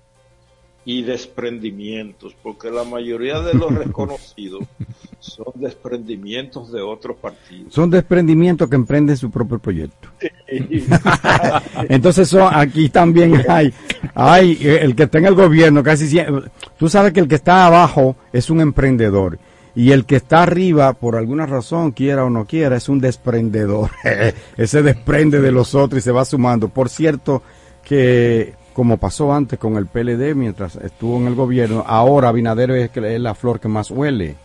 y 0.85 1.03
desprendimientos, 1.03 2.35
porque 2.43 2.71
la 2.71 2.85
mayoría 2.85 3.41
de 3.41 3.55
los 3.55 3.73
reconocidos 3.73 4.65
Son 5.23 5.53
desprendimientos 5.55 6.73
de 6.73 6.83
otros 6.83 7.17
partidos. 7.17 7.73
Son 7.73 7.89
desprendimientos 7.89 8.69
que 8.69 8.75
emprenden 8.75 9.17
su 9.17 9.31
propio 9.31 9.61
proyecto. 9.61 10.09
Entonces 11.89 12.29
son, 12.29 12.51
aquí 12.53 12.89
también 12.89 13.45
hay, 13.49 13.73
hay 14.17 14.59
el 14.61 14.97
que 14.97 15.05
está 15.05 15.19
en 15.19 15.27
el 15.27 15.37
gobierno 15.37 15.85
casi 15.85 16.09
siempre. 16.09 16.51
Tú 16.77 16.89
sabes 16.89 17.13
que 17.13 17.21
el 17.21 17.29
que 17.29 17.37
está 17.37 17.67
abajo 17.67 18.17
es 18.33 18.51
un 18.51 18.61
emprendedor 18.61 19.39
y 19.77 19.93
el 19.93 20.07
que 20.07 20.17
está 20.17 20.43
arriba, 20.43 20.93
por 20.95 21.15
alguna 21.15 21.47
razón, 21.47 21.93
quiera 21.93 22.25
o 22.25 22.31
no 22.31 22.45
quiera, 22.45 22.77
es 22.77 22.89
un 22.89 22.99
desprendedor. 22.99 23.91
Ese 24.57 24.83
desprende 24.83 25.41
de 25.41 25.53
los 25.53 25.77
otros 25.77 26.01
y 26.01 26.03
se 26.03 26.11
va 26.11 26.25
sumando. 26.25 26.69
Por 26.69 26.89
cierto, 26.89 27.45
que 27.85 28.55
como 28.73 28.97
pasó 28.97 29.33
antes 29.33 29.59
con 29.59 29.77
el 29.77 29.87
PLD 29.87 30.35
mientras 30.35 30.77
estuvo 30.77 31.19
en 31.19 31.27
el 31.27 31.35
gobierno, 31.35 31.85
ahora 31.87 32.29
Abinader 32.29 32.71
es, 32.73 32.97
es 32.97 33.21
la 33.21 33.35
flor 33.35 33.61
que 33.61 33.69
más 33.69 33.91
huele. 33.91 34.37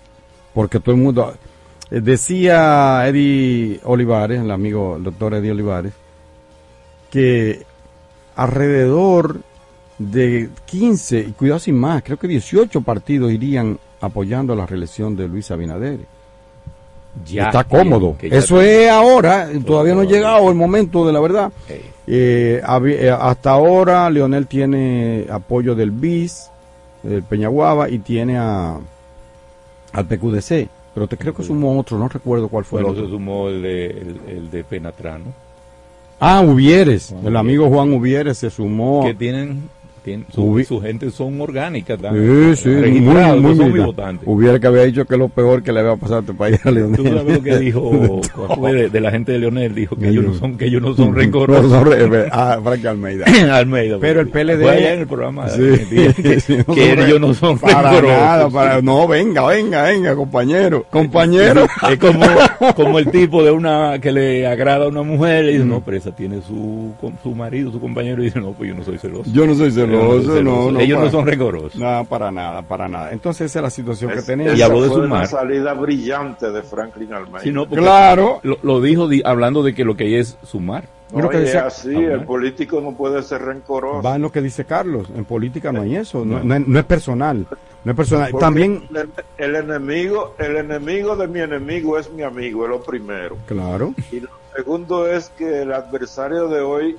Porque 0.54 0.80
todo 0.80 0.96
el 0.96 1.02
mundo... 1.02 1.34
eh, 1.92 2.02
Decía 2.02 3.08
Eddie 3.08 3.80
Olivares, 3.84 4.42
el 4.42 4.52
amigo 4.52 4.98
doctor 5.00 5.36
Eddie 5.36 5.52
Olivares, 5.52 5.94
que 7.10 7.66
alrededor 8.36 9.42
de 9.98 10.50
15, 10.66 11.20
y 11.20 11.32
cuidado 11.32 11.60
sin 11.60 11.76
más, 11.80 12.04
creo 12.04 12.18
que 12.18 12.28
18 12.28 12.82
partidos 12.82 13.32
irían 13.32 13.80
apoyando 14.02 14.56
la 14.56 14.66
reelección 14.66 15.16
de 15.16 15.28
Luis 15.28 15.50
Abinader. 15.50 16.00
Ya, 17.26 17.46
Está 17.48 17.64
cómodo. 17.64 18.16
Eso 18.22 18.62
es 18.62 18.90
ahora, 18.90 19.50
todavía 19.66 19.94
no 19.96 20.02
ha 20.02 20.06
llegado 20.06 20.50
el 20.50 20.56
momento 20.56 21.06
de 21.06 21.14
la 21.14 21.20
verdad. 21.20 21.52
Eh, 22.06 22.62
eh, 22.62 23.12
hasta 23.20 23.52
ahora 23.52 24.10
Leonel 24.10 24.48
tiene 24.48 25.26
apoyo 25.30 25.76
del 25.76 25.92
BIS, 25.92 26.50
del 27.04 27.24
Peñaguaba, 27.24 27.90
y 27.90 28.00
tiene 28.00 28.38
a, 28.38 28.78
al 29.94 30.06
PQDC. 30.06 30.68
Pero 30.94 31.08
te 31.08 31.18
creo 31.18 31.34
que 31.34 31.44
sumó 31.44 31.78
otro, 31.80 31.98
no 32.00 32.08
recuerdo 32.08 32.48
cuál 32.48 32.66
fue 32.66 32.82
Bueno, 32.82 32.96
el 32.96 33.02
se 33.02 33.06
otro. 33.06 33.18
sumó 33.18 33.50
el 33.50 33.62
de, 33.62 33.86
el, 33.88 34.20
el 34.28 34.52
de 34.52 34.64
Penatrano. 34.64 35.26
Ah, 36.20 36.42
Uvieres. 36.42 37.10
Juan 37.10 37.28
El 37.28 37.38
amigo 37.38 37.70
Juan 37.70 37.94
Uvieres 37.94 38.40
se 38.40 38.50
sumó. 38.50 39.04
Que 39.04 39.14
tienen, 39.14 39.70
tienen 40.08 40.26
su, 40.34 40.42
Ubi- 40.42 40.64
su 40.66 40.80
gente 40.80 41.12
son 41.12 41.40
orgánicas. 41.42 42.00
¿verdad? 42.02 42.18
Sí, 42.56 42.64
sí, 42.64 42.70
muy, 42.70 42.82
Registrados, 42.82 43.42
muy 43.42 43.42
no 43.42 43.48
son 43.50 43.58
muy 43.58 43.66
militar. 43.74 43.86
votantes. 43.88 44.28
Hubiera 44.28 44.60
que 44.60 44.68
había 44.68 44.84
dicho 44.84 45.06
que 45.06 45.18
lo 45.18 45.28
peor 45.30 45.64
que 45.64 45.74
le 45.74 45.80
había 45.82 45.96
pasado 45.98 46.18
a 46.18 46.20
este 46.22 46.34
país 46.34 46.66
a 46.66 46.72
Leonel. 46.72 46.96
Tú 46.98 47.04
sabes 47.04 47.36
lo 47.38 47.44
que 47.44 47.58
dijo 47.60 48.22
de, 48.72 48.90
de 48.90 49.02
la 49.02 49.12
gente 49.12 49.32
de 49.34 49.40
Leonel, 49.40 49.76
dijo 49.76 49.96
que 49.98 50.08
ellos 50.10 50.26
no 50.26 50.34
son, 50.36 50.58
que 50.58 50.66
ellos 50.66 50.82
no 50.82 50.96
son 50.96 51.08
No 51.12 51.14
rencorosos. 51.16 51.72
son 51.72 51.86
re- 52.12 52.30
ah, 52.32 52.60
Frank 52.64 52.86
Almeida. 52.86 53.26
Almeida. 53.58 53.98
Pero 54.00 54.22
el 54.22 54.30
PLD. 54.30 54.62
Fue 54.62 54.72
allá 54.72 54.94
en 54.94 55.00
el 55.02 55.08
programa 55.08 55.50
Sí, 55.50 55.62
de- 55.62 56.14
que, 56.14 56.40
sí, 56.40 56.58
no 56.66 56.74
que 56.74 56.90
son 56.96 57.00
ellos 57.06 57.20
no 57.22 57.34
son 57.34 57.60
para 57.60 57.82
rencorosos. 57.92 58.18
nada, 58.20 58.50
para- 58.50 58.82
no, 58.82 59.08
venga, 59.08 59.46
venga, 59.48 59.84
venga, 59.84 60.16
compañero. 60.16 60.86
Compañero. 60.90 61.66
Es 61.92 61.98
como, 62.00 62.26
como 62.76 63.00
el 63.00 63.10
tipo 63.12 63.44
de 63.44 63.52
una 63.52 64.00
que 64.00 64.12
le 64.12 64.48
agrada 64.48 64.86
a 64.86 64.88
una 64.88 65.04
mujer 65.04 65.46
y 65.46 65.54
dice, 65.54 65.66
no, 65.66 65.82
pero 65.84 65.98
esa 65.98 66.12
tiene 66.16 66.42
su, 66.42 66.94
con- 67.02 67.14
su 67.24 67.34
marido, 67.36 67.72
su 67.72 67.80
compañero, 67.80 68.22
y 68.22 68.26
dice, 68.26 68.40
no, 68.40 68.52
pues 68.52 68.70
yo 68.70 68.76
no 68.76 68.84
soy 68.84 68.98
celoso. 68.98 69.30
Yo 69.34 69.46
no 69.46 69.54
soy 69.56 69.72
Yo 69.72 69.88
no, 69.98 70.72
no. 70.72 70.80
Ellos 70.80 70.98
para- 70.98 71.06
no 71.06 71.12
son 71.12 71.26
rencorosos. 71.28 71.76
No, 71.76 72.06
para 72.06 72.32
nada, 72.32 72.62
para 72.62 72.88
nada. 72.88 73.12
Entonces 73.12 73.50
esa 73.52 73.60
es 73.60 73.64
la 73.64 73.70
situación 73.70 74.12
que 74.12 74.22
tenemos. 74.22 74.54
esa 74.54 74.66
habló 74.66 74.82
de 74.82 74.90
una 74.90 75.26
salida 75.26 75.74
brillante 75.74 76.52
de 76.52 76.62
Franklin 76.64 77.14
Almeida. 77.14 77.40
Sí, 77.42 77.52
no, 77.52 77.68
Claro. 77.68 78.40
Lo, 78.44 78.58
lo 78.64 78.82
dijo 78.82 79.08
di- 79.08 79.22
hablando 79.26 79.64
de 79.64 79.74
que 79.74 79.84
lo 79.86 79.96
que 79.96 80.06
hay 80.06 80.16
es 80.16 80.38
sumar. 80.44 80.86
No, 81.14 81.22
Lo 81.22 81.30
que 81.30 81.38
y 81.38 81.42
decía- 81.42 81.66
así, 81.68 81.96
Ah, 81.96 82.14
el 82.16 82.26
político 82.26 82.82
no 82.82 82.92
puede 82.94 83.24
ser 83.24 83.42
rencoroso. 83.42 84.02
Va 84.02 84.16
en 84.18 84.22
lo 84.22 84.32
que 84.32 84.42
dice 84.42 84.66
Carlos. 84.66 85.08
En 85.16 85.24
política 85.24 85.72
no 85.72 85.82
hay 85.82 85.96
eso. 85.96 86.26
No, 86.26 86.44
no 86.44 86.56
es, 86.56 86.68
no 86.68 86.80
es 86.80 86.86
personal. 86.86 87.46
No 87.86 87.92
es 87.92 87.96
personal. 87.96 88.30
Porque 88.32 88.44
También, 88.44 88.84
el, 88.94 89.10
el 89.38 89.56
enemigo, 89.56 90.36
el 90.38 90.58
enemigo 90.58 91.16
de 91.16 91.28
mi 91.30 91.40
enemigo 91.40 91.98
es 91.98 92.12
mi 92.12 92.24
amigo, 92.24 92.66
es 92.66 92.70
lo 92.72 92.82
primero. 92.82 93.38
claro. 93.46 93.94
Y 94.12 94.20
lo 94.20 94.30
segundo 94.54 95.08
es 95.08 95.30
que 95.38 95.62
el 95.62 95.72
adversario 95.72 96.50
de 96.50 96.60
hoy 96.60 96.98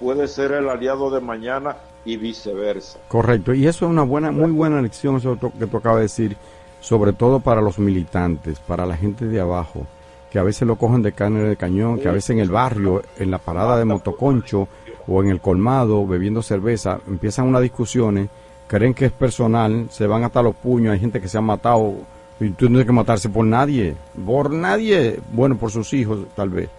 puede 0.00 0.26
ser 0.28 0.52
el 0.52 0.66
aliado 0.70 1.10
de 1.10 1.20
mañana 1.20 1.76
y 2.04 2.16
viceversa. 2.16 2.98
Correcto, 3.08 3.54
y 3.54 3.66
eso 3.66 3.86
es 3.86 3.90
una 3.90 4.02
buena, 4.02 4.30
muy 4.30 4.50
buena 4.50 4.80
lección, 4.80 5.16
eso 5.16 5.38
que 5.58 5.66
tú 5.66 5.76
acabas 5.76 5.98
de 5.98 6.02
decir, 6.02 6.36
sobre 6.80 7.12
todo 7.12 7.40
para 7.40 7.60
los 7.60 7.78
militantes, 7.78 8.58
para 8.60 8.86
la 8.86 8.96
gente 8.96 9.26
de 9.26 9.40
abajo, 9.40 9.86
que 10.30 10.38
a 10.38 10.42
veces 10.42 10.66
lo 10.66 10.76
cogen 10.76 11.02
de 11.02 11.12
carne 11.12 11.40
de 11.40 11.56
cañón, 11.56 11.98
que 11.98 12.08
a 12.08 12.12
veces 12.12 12.30
en 12.30 12.38
el 12.38 12.50
barrio, 12.50 13.02
en 13.18 13.30
la 13.30 13.38
parada 13.38 13.76
de 13.76 13.84
motoconcho 13.84 14.68
o 15.06 15.22
en 15.22 15.28
el 15.28 15.40
colmado, 15.40 16.06
bebiendo 16.06 16.42
cerveza, 16.42 17.00
empiezan 17.06 17.48
unas 17.48 17.62
discusiones, 17.62 18.28
creen 18.66 18.94
que 18.94 19.06
es 19.06 19.12
personal, 19.12 19.88
se 19.90 20.06
van 20.06 20.24
hasta 20.24 20.42
los 20.42 20.54
puños, 20.54 20.92
hay 20.92 21.00
gente 21.00 21.20
que 21.20 21.28
se 21.28 21.38
ha 21.38 21.42
matado, 21.42 21.94
y 22.38 22.50
tú 22.50 22.66
no 22.66 22.70
tienes 22.70 22.86
que 22.86 22.92
matarse 22.92 23.28
por 23.28 23.44
nadie, 23.44 23.96
por 24.24 24.50
nadie, 24.50 25.20
bueno, 25.32 25.58
por 25.58 25.70
sus 25.70 25.92
hijos, 25.92 26.20
tal 26.34 26.48
vez, 26.48 26.70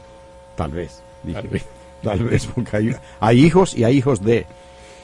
tal 0.55 0.71
vez, 0.71 1.03
dije, 1.23 1.41
Tal 1.41 1.47
vez. 1.49 1.65
tal 2.01 2.23
vez, 2.23 2.47
porque 2.47 2.77
hay, 2.77 2.95
hay 3.19 3.45
hijos 3.45 3.75
y 3.75 3.83
hay 3.83 3.97
hijos 3.97 4.23
de... 4.23 4.45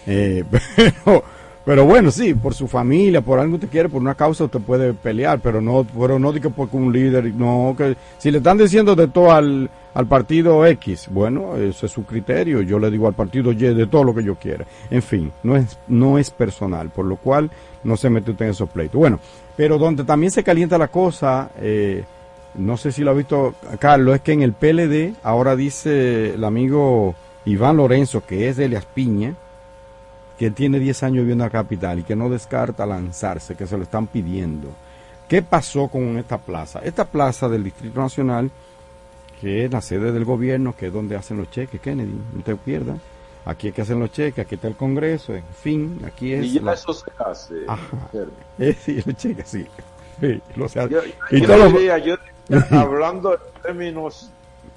Eh, 0.07 0.43
pero, 0.75 1.23
pero 1.67 1.83
bueno, 1.83 2.11
sí, 2.11 2.33
por 2.33 2.53
su 2.53 2.67
familia, 2.67 3.19
por 3.19 3.39
algo 3.39 3.55
usted 3.55 3.67
quiere, 3.67 3.89
por 3.89 4.01
una 4.01 4.15
causa 4.15 4.45
usted 4.45 4.61
puede 4.61 4.93
pelear, 4.93 5.41
pero 5.41 5.59
no, 5.59 5.85
pero 5.99 6.17
no 6.17 6.31
diga 6.31 6.49
porque 6.49 6.77
un 6.77 6.93
líder, 6.93 7.33
no, 7.35 7.75
que 7.77 7.97
si 8.17 8.31
le 8.31 8.37
están 8.37 8.57
diciendo 8.57 8.95
de 8.95 9.09
todo 9.09 9.33
al, 9.33 9.69
al 9.93 10.07
partido 10.07 10.65
X, 10.65 11.09
bueno, 11.11 11.57
ese 11.57 11.87
es 11.87 11.91
su 11.91 12.05
criterio, 12.05 12.61
yo 12.61 12.79
le 12.79 12.89
digo 12.89 13.07
al 13.07 13.15
partido 13.15 13.51
Y 13.51 13.55
de 13.55 13.87
todo 13.87 14.05
lo 14.05 14.15
que 14.15 14.23
yo 14.23 14.35
quiera. 14.35 14.65
En 14.89 15.01
fin, 15.01 15.31
no 15.43 15.57
es, 15.57 15.77
no 15.89 16.17
es 16.17 16.31
personal, 16.31 16.89
por 16.89 17.05
lo 17.05 17.17
cual 17.17 17.51
no 17.83 17.97
se 17.97 18.09
mete 18.09 18.31
usted 18.31 18.45
en 18.45 18.51
esos 18.51 18.69
pleitos. 18.69 18.97
Bueno, 18.97 19.19
pero 19.57 19.77
donde 19.77 20.05
también 20.05 20.31
se 20.31 20.43
calienta 20.43 20.77
la 20.77 20.87
cosa, 20.87 21.49
eh, 21.59 22.05
no 22.55 22.77
sé 22.77 22.93
si 22.93 23.03
lo 23.03 23.11
ha 23.11 23.13
visto 23.13 23.55
Carlos, 23.79 24.15
es 24.15 24.21
que 24.21 24.31
en 24.31 24.41
el 24.41 24.53
PLD 24.53 25.15
ahora 25.21 25.57
dice 25.57 26.35
el 26.35 26.43
amigo 26.45 27.13
Iván 27.43 27.75
Lorenzo, 27.75 28.23
que 28.25 28.47
es 28.47 28.55
de 28.55 28.65
Elias 28.65 28.85
Piña, 28.85 29.35
que 30.37 30.51
tiene 30.51 30.79
10 30.79 31.03
años 31.03 31.17
viviendo 31.23 31.43
en 31.43 31.47
la 31.49 31.51
capital 31.51 31.99
y 31.99 32.03
que 32.03 32.15
no 32.15 32.29
descarta 32.29 32.85
lanzarse, 32.85 33.55
que 33.55 33.65
se 33.67 33.77
lo 33.77 33.83
están 33.83 34.07
pidiendo. 34.07 34.69
¿Qué 35.27 35.41
pasó 35.41 35.87
con 35.87 36.17
esta 36.17 36.37
plaza? 36.37 36.79
Esta 36.83 37.05
plaza 37.05 37.49
del 37.49 37.63
Distrito 37.63 37.99
Nacional, 37.99 38.49
que 39.41 39.65
es 39.65 39.71
la 39.71 39.81
sede 39.81 40.11
del 40.11 40.25
gobierno, 40.25 40.75
que 40.77 40.87
es 40.87 40.93
donde 40.93 41.15
hacen 41.15 41.37
los 41.37 41.49
cheques, 41.51 41.81
Kennedy, 41.81 42.17
no 42.33 42.43
te 42.43 42.55
pierdas. 42.55 42.97
Aquí 43.45 43.69
es 43.69 43.73
que 43.73 43.81
hacen 43.81 43.99
los 43.99 44.11
cheques, 44.11 44.45
aquí 44.45 44.55
está 44.55 44.67
el 44.67 44.75
Congreso, 44.75 45.33
en 45.33 45.43
fin, 45.61 46.01
aquí 46.05 46.33
es... 46.33 46.45
Y 46.45 46.53
ya 46.53 46.61
la- 46.61 46.73
eso 46.73 46.93
se 46.93 47.11
hace. 47.17 47.55
Ajá. 47.67 47.97
Eh, 48.59 48.75
sí, 48.79 49.01
los 49.05 49.15
cheques, 49.15 49.47
sí. 49.47 49.65
Sí, 50.19 50.41
hace. 50.63 50.89
Yo, 50.89 50.99
Y 51.31 51.41
yo 51.41 51.69
diría, 51.71 51.97
yo 51.97 52.15
hablando 52.71 53.33
en 53.33 53.61
términos 53.63 54.31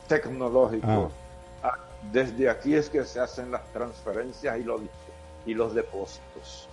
tecnológicos, 0.08 1.12
ah, 1.62 1.76
desde 2.12 2.48
aquí 2.50 2.74
es 2.74 2.88
que 2.88 3.04
se 3.04 3.20
hacen 3.20 3.50
las 3.50 3.62
transferencias 3.72 4.58
y 4.58 4.64
los, 4.64 4.80
y 5.46 5.54
los 5.54 5.74
depósitos. 5.74 6.68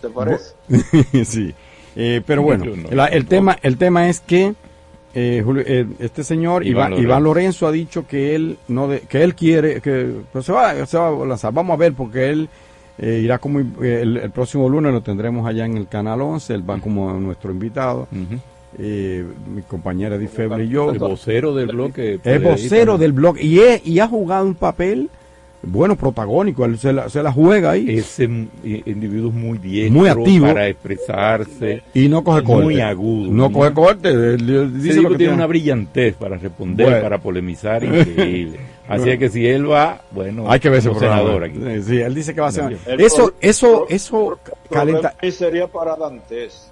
¿Te 0.00 0.08
parece? 0.08 0.54
sí. 1.24 1.54
Eh, 1.96 2.22
pero 2.26 2.42
bueno, 2.42 2.64
la- 2.90 3.06
el, 3.06 3.26
tema, 3.26 3.58
el 3.62 3.76
tema 3.76 4.08
es 4.08 4.20
que 4.20 4.54
eh, 5.14 5.42
Julio- 5.44 5.64
eh, 5.66 5.86
este 5.98 6.22
señor 6.24 6.64
Iván, 6.64 6.92
Iván 6.92 7.02
Iván, 7.02 7.24
Lorenzo. 7.24 7.66
Ha 7.66 7.72
dicho 7.72 8.06
que 8.06 8.34
él 8.34 8.58
no 8.68 8.88
de- 8.88 9.00
que 9.00 9.22
él 9.22 9.34
quiere 9.34 9.80
que 9.80 10.10
pues, 10.32 10.46
se, 10.46 10.52
va, 10.52 10.86
se 10.86 10.96
va 10.96 11.08
a 11.08 11.26
lanzar. 11.26 11.52
Vamos 11.52 11.74
a 11.74 11.76
ver 11.76 11.92
porque 11.92 12.30
él 12.30 12.48
eh, 12.98 13.20
irá 13.24 13.38
como 13.38 13.60
eh, 13.60 14.00
el, 14.02 14.16
el 14.18 14.30
próximo 14.30 14.68
lunes 14.68 14.92
lo 14.92 15.02
tendremos 15.02 15.46
allá 15.46 15.66
en 15.66 15.76
el 15.76 15.88
canal 15.88 16.22
11. 16.22 16.54
Él 16.54 16.68
va 16.70 16.78
como 16.78 17.12
nuestro 17.14 17.50
invitado. 17.50 18.06
Eh, 18.78 19.26
mi 19.52 19.62
compañera 19.62 20.16
Di 20.16 20.28
Feble 20.28 20.64
y 20.64 20.68
yo. 20.68 20.92
El 20.92 20.98
vocero 21.00 21.54
del 21.54 21.66
bloque. 21.66 22.20
Es 22.24 22.42
vocero 22.42 22.96
del 22.96 23.12
blog 23.12 23.36
y, 23.38 23.58
es- 23.58 23.84
y 23.86 23.98
ha 23.98 24.06
jugado 24.06 24.46
un 24.46 24.54
papel 24.54 25.10
bueno 25.62 25.96
protagónico. 25.96 26.64
Él 26.64 26.78
se 26.78 26.92
la, 26.92 27.08
se 27.08 27.22
la 27.22 27.32
juega 27.32 27.72
ahí. 27.72 27.86
Ese 27.98 28.24
individuo 28.24 29.28
es 29.28 29.34
muy 29.34 29.58
diestro 29.58 29.98
Muy 30.00 30.08
activo. 30.08 30.46
para 30.46 30.68
expresarse. 30.68 31.82
y 31.94 32.08
no 32.08 32.22
coge 32.24 32.42
corte. 32.42 32.64
Muy 32.64 32.80
agudo. 32.80 33.30
No 33.32 33.52
coge 33.52 33.72
corte. 33.72 34.08
Él- 34.08 34.48
él 34.48 34.72
Ese 34.76 34.82
dice 34.88 34.96
lo 35.02 35.10
que 35.10 35.16
tiene 35.16 35.18
tiene. 35.18 35.34
una 35.34 35.46
brillantez 35.46 36.14
para 36.14 36.36
responder, 36.36 36.86
Bueno. 36.86 37.02
para 37.02 37.18
polemizar, 37.18 37.82
increíble. 37.84 38.60
Así 38.88 39.08
es 39.10 39.18
que 39.18 39.28
si 39.28 39.46
él 39.46 39.70
va, 39.70 40.00
bueno, 40.10 40.50
Hay 40.50 40.58
que 40.58 40.68
ver 40.68 40.80
ese 40.80 40.92
senador 40.94 41.44
aquí. 41.44 41.58
Sí, 41.58 41.82
sí, 41.82 42.00
él 42.00 42.14
dice 42.14 42.34
que 42.34 42.40
va 42.40 42.48
a 42.48 42.52
ser. 42.52 42.76
El 42.86 43.00
Eso, 43.00 43.34
eso, 43.40 43.86
eso 43.88 44.38
calenta. 44.68 45.14
sería 45.30 45.66
para 45.68 45.94
Dantes. 45.94 46.66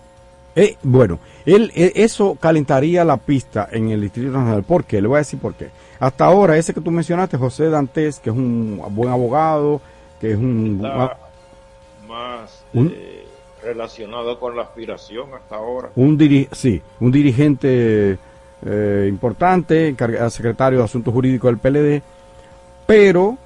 Eh, 0.57 0.77
bueno, 0.83 1.21
él, 1.47 1.71
eh, 1.77 1.93
eso 1.95 2.37
calentaría 2.41 3.05
la 3.05 3.17
pista 3.19 3.69
en 3.71 3.91
el 3.91 4.01
Distrito 4.01 4.33
Nacional. 4.33 4.65
¿Por 4.65 4.83
qué? 4.85 5.01
Le 5.01 5.07
voy 5.07 5.17
a 5.17 5.19
decir 5.19 5.39
por 5.39 5.55
qué. 5.55 5.69
Hasta 6.01 6.25
ahora, 6.27 6.57
ese 6.57 6.73
que 6.75 6.81
tú 6.81 6.91
mencionaste, 6.91 7.37
José 7.37 7.69
Dantes, 7.71 8.21
que 8.21 8.31
es 8.31 8.37
un 8.37 8.81
buen 8.91 9.11
abogado, 9.11 9.81
que 10.21 10.33
es 10.33 10.37
un. 10.37 10.81
Está 10.85 11.17
más 12.07 12.65
Un- 12.73 12.93
eh, 12.95 13.25
relacionado 13.63 14.39
con 14.39 14.57
la 14.57 14.63
aspiración 14.63 15.35
hasta 15.35 15.57
ahora. 15.57 15.91
un 15.97 16.17
diri 16.17 16.49
sí, 16.53 16.81
un 17.01 17.11
dirigente 17.11 18.19
eh, 18.65 19.07
importante, 19.09 19.89
encarga- 19.95 20.29
secretario 20.31 20.79
de 20.79 20.85
Asuntos 20.85 21.13
Jurídicos 21.13 21.51
del 21.51 21.59
PLD, 21.59 22.03
pero 22.87 23.37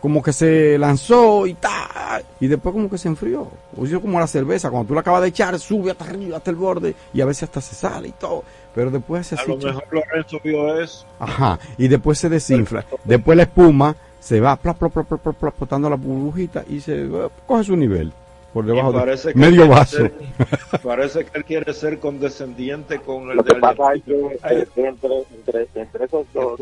como 0.00 0.22
que 0.22 0.32
se 0.32 0.76
lanzó 0.78 1.46
y 1.46 1.54
ta, 1.54 2.20
y 2.40 2.48
después 2.48 2.72
como 2.72 2.90
que 2.90 2.98
se 2.98 3.08
enfrió. 3.08 3.46
O 3.76 3.86
sea, 3.86 4.00
como 4.00 4.18
la 4.18 4.26
cerveza, 4.26 4.68
cuando 4.70 4.88
tú 4.88 4.94
la 4.94 5.00
acabas 5.00 5.22
de 5.22 5.28
echar, 5.28 5.58
sube 5.60 5.92
hasta 5.92 6.04
arriba, 6.04 6.36
hasta 6.38 6.50
el 6.50 6.56
borde, 6.56 6.94
y 7.14 7.20
a 7.20 7.24
veces 7.26 7.44
hasta 7.44 7.60
se 7.60 7.74
sale 7.74 8.08
y 8.08 8.12
todo. 8.12 8.42
Pero 8.74 8.90
después 8.90 9.26
se 9.26 9.34
A 9.36 9.44
lo 9.44 9.56
mejor 9.56 9.84
Lorenzo 9.90 10.38
vio 10.42 10.80
eso. 10.80 11.06
Ajá, 11.18 11.58
y 11.76 11.88
después 11.88 12.18
se 12.18 12.28
desinfla. 12.28 12.84
Después 13.04 13.36
la 13.36 13.42
espuma 13.44 13.94
se 14.18 14.40
va 14.40 14.56
plop, 14.56 14.78
plop, 14.78 14.92
plop, 14.92 15.20
plop, 15.22 15.36
plop, 15.36 15.58
botando 15.58 15.90
la 15.90 15.96
burbujita 15.96 16.64
y 16.68 16.80
se 16.80 17.02
eh, 17.04 17.28
coge 17.46 17.64
su 17.64 17.76
nivel 17.76 18.12
por 18.52 18.64
debajo 18.64 18.92
de 18.92 19.32
medio 19.34 19.66
vaso. 19.68 19.96
ser- 19.98 20.12
parece 20.82 21.24
que 21.24 21.38
él 21.38 21.44
quiere 21.44 21.72
ser 21.74 21.98
condescendiente 21.98 23.00
con 23.00 23.30
el 23.30 23.36
Lo 23.38 23.44
que 23.44 23.52
del 23.54 23.60
pasa 23.60 23.94
es 23.94 24.02
que 24.04 24.38
Ay, 24.42 24.64
entre, 24.76 25.24
entre, 25.34 25.68
entre 25.74 26.04
esos 26.04 26.26
dos. 26.32 26.60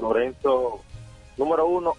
Lorenzo, 0.00 0.80
número 1.36 1.66
uno, 1.66 1.94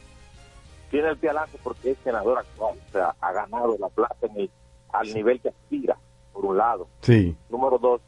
tiene 0.91 1.09
el 1.09 1.17
pie 1.17 1.29
adelante 1.29 1.57
porque 1.63 1.91
es 1.91 1.97
senador 2.03 2.37
actual, 2.39 2.75
o 2.87 2.91
sea, 2.91 3.15
ha 3.19 3.31
ganado 3.31 3.75
la 3.79 3.89
plaza 3.89 4.15
en 4.33 4.39
el- 4.41 4.51
al 4.93 5.13
nivel 5.13 5.39
que 5.41 5.49
aspira, 5.49 5.97
por 6.31 6.45
un 6.45 6.57
lado. 6.57 6.87
Sí. 7.01 7.35
Número 7.49 7.77
dos, 7.77 7.99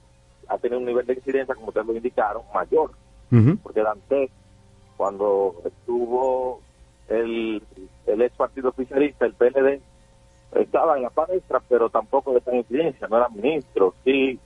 ha 0.47 0.57
tenido 0.57 0.79
un 0.79 0.85
nivel 0.85 1.05
de 1.05 1.13
incidencia, 1.13 1.55
como 1.55 1.67
ustedes 1.67 1.87
lo 1.87 1.93
indicaron, 1.95 2.43
mayor, 2.53 2.91
porque 3.61 3.81
Dante, 3.81 4.29
cuando 4.95 5.55
estuvo 5.65 6.61
el, 7.09 7.61
el 8.05 8.21
ex 8.21 8.35
partido 8.35 8.69
oficialista, 8.69 9.25
el 9.25 9.33
PLD, 9.33 9.81
estaba 10.55 10.95
en 10.95 11.03
la 11.03 11.09
palestra, 11.09 11.61
pero 11.67 11.89
tampoco 11.89 12.33
de 12.33 12.41
tan 12.41 12.55
incidencia, 12.55 13.07
no 13.07 13.17
era 13.17 13.29
ministro, 13.29 13.93
sí, 14.03 14.39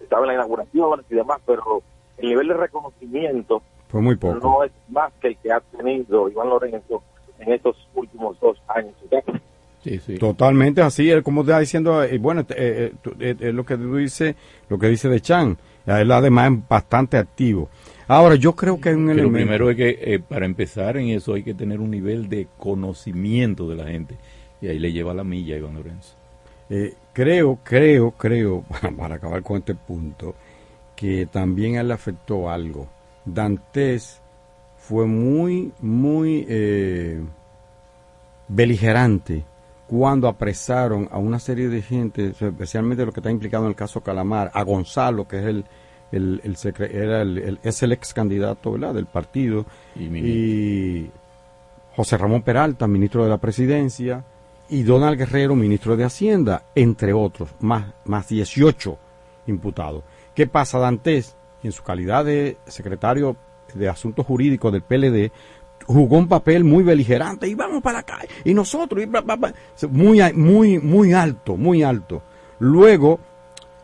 estaba 0.00 0.22
en 0.22 0.28
las 0.28 0.36
inauguraciones 0.36 1.06
y 1.10 1.14
demás, 1.14 1.40
pero 1.46 1.82
el 2.18 2.28
nivel 2.28 2.48
de 2.48 2.54
reconocimiento 2.54 3.62
Fue 3.88 4.00
muy 4.00 4.16
poco. 4.16 4.38
no 4.42 4.64
es 4.64 4.72
más 4.88 5.12
que 5.20 5.28
el 5.28 5.36
que 5.36 5.52
ha 5.52 5.60
tenido 5.60 6.28
Iván 6.28 6.48
Lorenzo 6.48 7.02
en 7.38 7.52
estos 7.52 7.76
últimos 7.94 8.38
dos 8.40 8.60
años. 8.68 8.94
Sí, 9.84 10.00
sí. 10.04 10.14
Totalmente 10.16 10.80
así, 10.80 11.10
él 11.10 11.22
como 11.22 11.42
está 11.42 11.58
diciendo, 11.58 12.02
eh, 12.02 12.16
bueno, 12.16 12.40
eh, 12.40 12.46
eh, 12.56 12.92
eh, 13.20 13.36
eh, 13.38 13.52
lo 13.52 13.66
que 13.66 13.76
tú 13.76 13.96
dices, 13.96 14.34
lo 14.70 14.78
que 14.78 14.88
dice 14.88 15.10
de 15.10 15.20
Chan, 15.20 15.58
él 15.86 16.10
además 16.10 16.52
es 16.52 16.68
bastante 16.68 17.18
activo. 17.18 17.68
Ahora, 18.08 18.34
yo 18.34 18.56
creo 18.56 18.80
que 18.80 18.88
hay 18.88 18.94
un 18.94 19.10
elemento... 19.10 19.34
primero 19.36 19.70
es 19.70 19.76
que 19.76 20.22
para 20.26 20.46
empezar 20.46 20.96
en 20.96 21.08
eso 21.08 21.34
hay 21.34 21.42
que 21.42 21.52
tener 21.52 21.80
un 21.80 21.90
nivel 21.90 22.30
de 22.30 22.48
conocimiento 22.58 23.68
de 23.68 23.76
la 23.76 23.86
gente. 23.86 24.16
Y 24.62 24.68
ahí 24.68 24.78
le 24.78 24.92
lleva 24.92 25.12
la 25.12 25.24
milla 25.24 25.54
a 25.54 25.58
Iván 25.58 25.74
Lorenzo. 25.74 26.14
Eh, 26.70 26.94
creo, 27.12 27.58
creo, 27.62 28.12
creo, 28.12 28.64
para 28.96 29.16
acabar 29.16 29.42
con 29.42 29.58
este 29.58 29.74
punto, 29.74 30.34
que 30.96 31.26
también 31.26 31.76
él 31.76 31.88
le 31.88 31.94
afectó 31.94 32.48
algo. 32.50 32.88
Dantes 33.26 34.20
fue 34.78 35.06
muy, 35.06 35.72
muy 35.80 36.46
eh, 36.48 37.20
beligerante 38.48 39.44
cuando 39.96 40.26
apresaron 40.26 41.08
a 41.12 41.18
una 41.18 41.38
serie 41.38 41.68
de 41.68 41.80
gente, 41.80 42.32
especialmente 42.40 43.06
lo 43.06 43.12
que 43.12 43.20
está 43.20 43.30
implicado 43.30 43.62
en 43.64 43.70
el 43.70 43.76
caso 43.76 44.00
Calamar, 44.02 44.50
a 44.52 44.62
Gonzalo, 44.64 45.28
que 45.28 45.38
es 45.38 45.44
el, 45.44 45.64
el, 46.10 46.40
el 46.42 46.56
secre- 46.56 46.92
era 46.92 47.22
el, 47.22 47.60
es 47.62 47.80
el 47.84 47.92
ex 47.92 48.12
candidato 48.12 48.72
¿verdad? 48.72 48.92
del 48.94 49.06
partido, 49.06 49.64
y 49.96 51.10
José 51.94 52.16
Ramón 52.18 52.42
Peralta, 52.42 52.88
ministro 52.88 53.22
de 53.22 53.30
la 53.30 53.38
presidencia, 53.38 54.24
y 54.68 54.82
Donald 54.82 55.16
Guerrero, 55.16 55.54
ministro 55.54 55.96
de 55.96 56.02
Hacienda, 56.04 56.64
entre 56.74 57.12
otros, 57.12 57.50
más, 57.60 57.84
más 58.04 58.26
18 58.28 58.98
imputados. 59.46 60.02
¿Qué 60.34 60.48
pasa? 60.48 60.80
Dantes, 60.80 61.36
en 61.62 61.70
su 61.70 61.84
calidad 61.84 62.24
de 62.24 62.56
secretario 62.66 63.36
de 63.74 63.88
Asuntos 63.88 64.26
Jurídicos 64.26 64.72
del 64.72 64.82
PLD, 64.82 65.30
jugó 65.86 66.18
un 66.18 66.28
papel 66.28 66.64
muy 66.64 66.82
beligerante 66.82 67.46
y 67.48 67.54
vamos 67.54 67.82
para 67.82 67.98
la 67.98 68.02
calle 68.04 68.28
y 68.44 68.54
nosotros 68.54 69.02
y 69.02 69.06
bla, 69.06 69.22
muy 69.90 70.20
muy 70.32 70.78
muy 70.78 71.12
alto 71.12 71.56
muy 71.56 71.82
alto 71.82 72.22
luego 72.58 73.18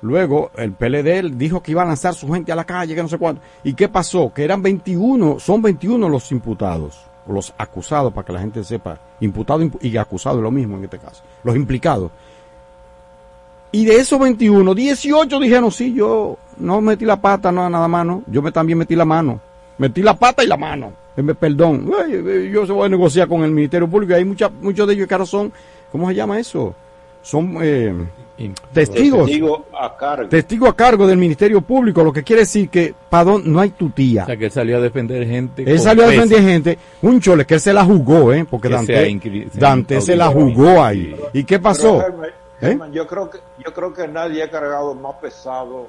luego 0.02 0.50
el 0.56 0.72
PLD 0.72 1.30
dijo 1.36 1.62
que 1.62 1.72
iba 1.72 1.82
a 1.82 1.86
lanzar 1.86 2.14
su 2.14 2.30
gente 2.32 2.52
a 2.52 2.56
la 2.56 2.64
calle 2.64 2.94
que 2.94 3.02
no 3.02 3.08
sé 3.08 3.18
cuánto 3.18 3.42
y 3.64 3.74
qué 3.74 3.88
pasó 3.88 4.32
que 4.32 4.44
eran 4.44 4.62
21 4.62 5.38
son 5.38 5.60
21 5.62 6.08
los 6.08 6.32
imputados 6.32 6.98
los 7.28 7.52
acusados 7.58 8.12
para 8.12 8.26
que 8.26 8.32
la 8.32 8.40
gente 8.40 8.64
sepa 8.64 8.98
imputado 9.20 9.60
impu- 9.62 9.78
y 9.82 9.96
acusado 9.96 10.38
es 10.38 10.42
lo 10.42 10.50
mismo 10.50 10.76
en 10.76 10.84
este 10.84 10.98
caso 10.98 11.22
los 11.44 11.54
implicados 11.54 12.10
y 13.72 13.84
de 13.84 13.98
esos 14.00 14.18
21, 14.18 14.74
18 14.74 15.38
dijeron, 15.38 15.70
sí, 15.70 15.94
yo 15.94 16.36
no 16.56 16.80
metí 16.80 17.04
la 17.04 17.20
pata, 17.20 17.52
no, 17.52 17.70
nada 17.70 17.86
más, 17.86 18.04
no. 18.04 18.24
Yo 18.26 18.42
me, 18.42 18.50
también 18.50 18.76
metí 18.76 18.96
la 18.96 19.04
mano. 19.04 19.40
Metí 19.78 20.02
la 20.02 20.18
pata 20.18 20.42
y 20.42 20.48
la 20.48 20.56
mano. 20.56 20.92
Eh, 21.28 21.34
Perdón. 21.34 21.90
Eh, 22.08 22.50
yo 22.52 22.66
se 22.66 22.72
voy 22.72 22.86
a 22.86 22.88
negociar 22.88 23.28
con 23.28 23.42
el 23.42 23.50
Ministerio 23.50 23.88
Público. 23.88 24.12
y 24.12 24.16
Hay 24.16 24.24
mucha, 24.24 24.48
muchos 24.48 24.86
de 24.86 24.94
ellos 24.94 25.06
que 25.06 25.14
ahora 25.14 25.26
son, 25.26 25.52
¿cómo 25.92 26.08
se 26.08 26.14
llama 26.14 26.38
eso? 26.38 26.74
Son 27.22 27.58
eh, 27.60 27.94
testigos. 28.72 29.26
Testigo 29.26 29.66
a 29.78 29.96
cargo. 29.96 30.28
Testigo 30.28 30.66
a 30.68 30.74
cargo 30.76 31.06
del 31.06 31.18
Ministerio 31.18 31.60
Público, 31.60 32.02
lo 32.02 32.12
que 32.12 32.22
quiere 32.22 32.42
decir 32.42 32.70
que, 32.70 32.94
padón, 33.08 33.42
no 33.44 33.60
hay 33.60 33.70
tutía. 33.70 34.22
O 34.22 34.26
sea, 34.26 34.36
que 34.36 34.46
él 34.46 34.50
salió 34.50 34.78
a 34.78 34.80
defender 34.80 35.26
gente. 35.26 35.70
Él 35.70 35.78
salió 35.78 36.04
a 36.04 36.08
defender 36.08 36.42
gente, 36.42 36.78
un 37.02 37.20
chole 37.20 37.44
que 37.44 37.54
él 37.54 37.60
se 37.60 37.72
la 37.72 37.84
jugó, 37.84 38.32
¿eh? 38.32 38.46
Porque 38.48 38.68
Que 38.68 39.48
Dante, 39.52 40.00
se 40.00 40.16
la 40.16 40.28
jugó 40.28 40.82
ahí. 40.82 41.14
¿Y 41.32 41.44
qué 41.44 41.58
pasó? 41.58 41.98
Pero, 41.98 42.22
Germán, 42.60 42.90
¿Eh? 42.90 42.94
Yo 42.94 43.06
creo 43.06 43.30
que 43.30 43.38
yo 43.64 43.72
creo 43.72 43.92
que 43.92 44.06
nadie 44.08 44.42
ha 44.42 44.50
cargado 44.50 44.94
más 44.94 45.16
pesado 45.16 45.88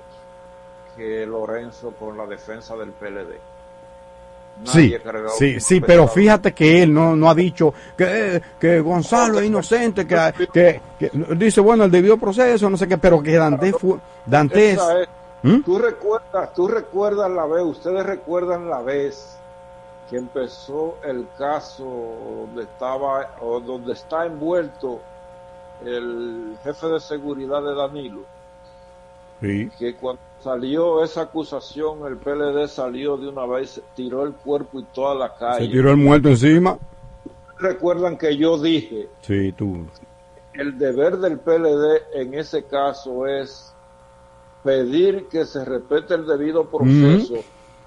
que 0.95 1.25
Lorenzo 1.25 1.91
con 1.99 2.17
la 2.17 2.25
defensa 2.25 2.75
del 2.75 2.91
PLD. 2.91 3.39
Nadie 4.65 4.97
Sí, 4.97 5.03
cargado 5.03 5.29
sí, 5.29 5.59
sí, 5.59 5.81
pero 5.81 6.07
fíjate 6.07 6.53
que 6.53 6.83
él 6.83 6.93
no, 6.93 7.15
no 7.15 7.29
ha 7.29 7.35
dicho 7.35 7.73
que, 7.97 8.41
que 8.59 8.79
Gonzalo 8.79 9.39
es 9.39 9.47
inocente, 9.47 10.05
que, 10.05 10.33
que, 10.53 10.81
que- 10.99 11.11
dice, 11.35 11.61
bueno, 11.61 11.85
el 11.85 11.91
debido 11.91 12.17
proceso, 12.17 12.69
no 12.69 12.77
sé 12.77 12.88
qué, 12.88 12.97
pero 12.97 13.21
que 13.23 13.35
Dante 13.38 13.71
fue, 13.73 13.97
Dante 14.25 14.71
es- 14.71 14.79
¿Mm? 15.43 15.61
Tú 15.61 15.79
recuerdas, 15.79 16.53
tú 16.53 16.67
recuerdas 16.67 17.31
la 17.31 17.47
vez, 17.47 17.63
ustedes 17.63 18.05
recuerdan 18.05 18.69
la 18.69 18.81
vez 18.83 19.35
que 20.07 20.17
empezó 20.17 20.97
el 21.03 21.27
caso 21.39 21.83
donde 22.45 22.63
estaba 22.63 23.35
o 23.41 23.59
donde 23.59 23.93
está 23.93 24.27
envuelto 24.27 25.01
el 25.83 26.55
jefe 26.63 26.85
de 26.88 26.99
seguridad 26.99 27.63
de 27.63 27.73
Danilo, 27.73 28.19
Sí. 29.41 29.71
que 29.79 29.95
cuando 29.95 30.21
salió 30.43 31.03
esa 31.03 31.22
acusación 31.22 32.05
el 32.07 32.18
PLD 32.18 32.68
salió 32.68 33.18
de 33.18 33.30
una 33.30 33.45
vez, 33.45 33.81
tiró 33.95 34.23
el 34.23 34.34
cuerpo 34.34 34.80
y 34.80 34.84
toda 34.93 35.15
la 35.15 35.30
se 35.30 35.39
calle. 35.39 35.68
tiró 35.69 35.91
el 35.91 35.97
muerto 35.97 36.30
encima. 36.30 36.77
Recuerdan 37.59 38.18
que 38.18 38.35
yo 38.38 38.57
dije, 38.59 39.07
Sí, 39.22 39.51
tú. 39.51 39.85
el 40.53 40.77
deber 40.77 41.18
del 41.18 41.38
PLD 41.39 42.01
en 42.15 42.34
ese 42.34 42.63
caso 42.63 43.27
es 43.27 43.73
pedir 44.63 45.27
que 45.27 45.45
se 45.45 45.63
respete 45.65 46.15
el 46.15 46.26
debido 46.26 46.65
proceso 46.65 47.35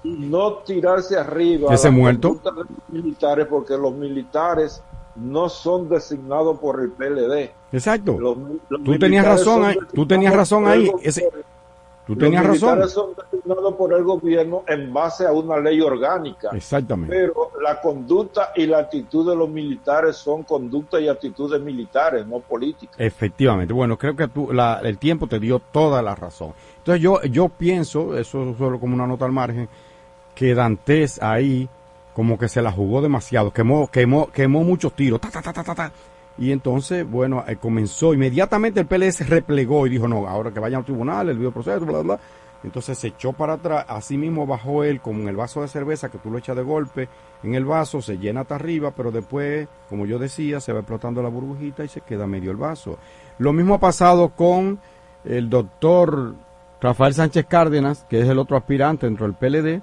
y 0.03 0.09
no 0.09 0.57
tirarse 0.59 1.17
arriba 1.17 1.73
¿Ese 1.73 1.87
a 1.87 1.91
muerto? 1.91 2.39
de 2.43 2.51
los 2.51 2.65
militares 2.89 3.47
porque 3.49 3.77
los 3.77 3.93
militares 3.93 4.81
no 5.15 5.47
son 5.49 5.87
designados 5.89 6.59
por 6.59 6.81
el 6.81 6.91
PLD. 6.91 7.51
Exacto. 7.71 8.17
Los- 8.19 8.37
los 8.69 8.83
Tú 8.83 8.99
tenías 8.99 9.25
razón 9.25 9.63
ahí, 9.63 9.77
tú 9.93 10.05
tenías 10.05 10.33
razón 10.35 10.67
ahí, 10.67 10.91
ese- 11.01 11.29
tú 12.05 12.13
Los 12.13 12.19
tenías 12.23 12.45
razón. 12.45 12.69
militares 12.69 12.91
son 12.93 13.09
designados 13.31 13.73
por 13.75 13.93
el 13.93 14.03
gobierno 14.03 14.63
en 14.67 14.93
base 14.93 15.25
a 15.25 15.31
una 15.31 15.57
ley 15.59 15.81
orgánica. 15.81 16.49
Exactamente. 16.53 17.15
Pero 17.15 17.51
la 17.61 17.81
conducta 17.81 18.51
y 18.55 18.65
la 18.67 18.79
actitud 18.79 19.29
de 19.29 19.35
los 19.35 19.49
militares 19.49 20.15
son 20.15 20.43
conducta 20.43 20.99
y 20.99 21.07
actitudes 21.07 21.59
militares, 21.61 22.25
no 22.27 22.39
políticas. 22.39 22.95
Efectivamente. 22.99 23.73
Bueno, 23.73 23.97
creo 23.97 24.15
que 24.15 24.27
tú, 24.27 24.51
la- 24.53 24.79
el 24.83 24.97
tiempo 24.97 25.27
te 25.27 25.39
dio 25.39 25.59
toda 25.59 26.01
la 26.01 26.15
razón. 26.15 26.53
Entonces 26.77 27.01
yo, 27.01 27.21
yo 27.23 27.49
pienso, 27.49 28.17
eso 28.17 28.49
es 28.51 28.57
solo 28.57 28.79
como 28.79 28.93
una 28.95 29.07
nota 29.07 29.25
al 29.25 29.31
margen, 29.31 29.67
que 30.35 30.53
Dantes 30.53 31.21
ahí 31.21 31.67
como 32.13 32.37
que 32.37 32.47
se 32.47 32.61
la 32.61 32.71
jugó 32.71 33.01
demasiado, 33.01 33.51
quemó, 33.51 33.87
quemó, 33.91 34.27
quemó 34.31 34.63
muchos 34.63 34.93
tiros, 34.93 35.19
ta, 35.19 35.29
ta, 35.29 35.41
ta, 35.41 35.51
ta, 35.51 35.63
ta, 35.63 35.75
ta. 35.75 35.91
Y 36.37 36.51
entonces, 36.51 37.09
bueno, 37.09 37.43
eh, 37.47 37.55
comenzó, 37.55 38.13
inmediatamente 38.13 38.81
el 38.81 38.87
PLD 38.87 39.11
se 39.11 39.23
replegó 39.23 39.87
y 39.87 39.89
dijo, 39.89 40.07
no, 40.07 40.27
ahora 40.27 40.51
que 40.51 40.59
vayan 40.59 40.79
al 40.79 40.85
tribunal, 40.85 41.29
el 41.29 41.37
videoproceso, 41.37 41.85
bla, 41.85 41.99
bla, 41.99 42.15
bla. 42.15 42.19
Entonces 42.63 42.97
se 42.97 43.09
echó 43.09 43.31
para 43.31 43.53
atrás, 43.53 43.85
así 43.87 44.17
mismo 44.17 44.47
bajó 44.47 44.83
él 44.83 44.99
como 44.99 45.21
en 45.21 45.27
el 45.27 45.35
vaso 45.35 45.61
de 45.61 45.67
cerveza 45.67 46.09
que 46.09 46.17
tú 46.17 46.31
lo 46.31 46.39
echas 46.39 46.55
de 46.55 46.63
golpe 46.63 47.07
en 47.43 47.53
el 47.53 47.63
vaso, 47.63 48.01
se 48.01 48.17
llena 48.17 48.41
hasta 48.41 48.55
arriba, 48.55 48.91
pero 48.91 49.11
después, 49.11 49.67
como 49.87 50.07
yo 50.07 50.17
decía, 50.17 50.59
se 50.59 50.73
va 50.73 50.79
explotando 50.79 51.21
la 51.21 51.29
burbujita 51.29 51.83
y 51.83 51.87
se 51.87 52.01
queda 52.01 52.25
medio 52.25 52.49
el 52.49 52.57
vaso. 52.57 52.97
Lo 53.37 53.53
mismo 53.53 53.75
ha 53.75 53.79
pasado 53.79 54.29
con 54.29 54.79
el 55.23 55.47
doctor 55.47 56.33
Rafael 56.81 57.13
Sánchez 57.13 57.45
Cárdenas, 57.45 58.05
que 58.09 58.21
es 58.21 58.27
el 58.27 58.39
otro 58.39 58.57
aspirante 58.57 59.05
dentro 59.05 59.27
del 59.27 59.35
PLD, 59.35 59.81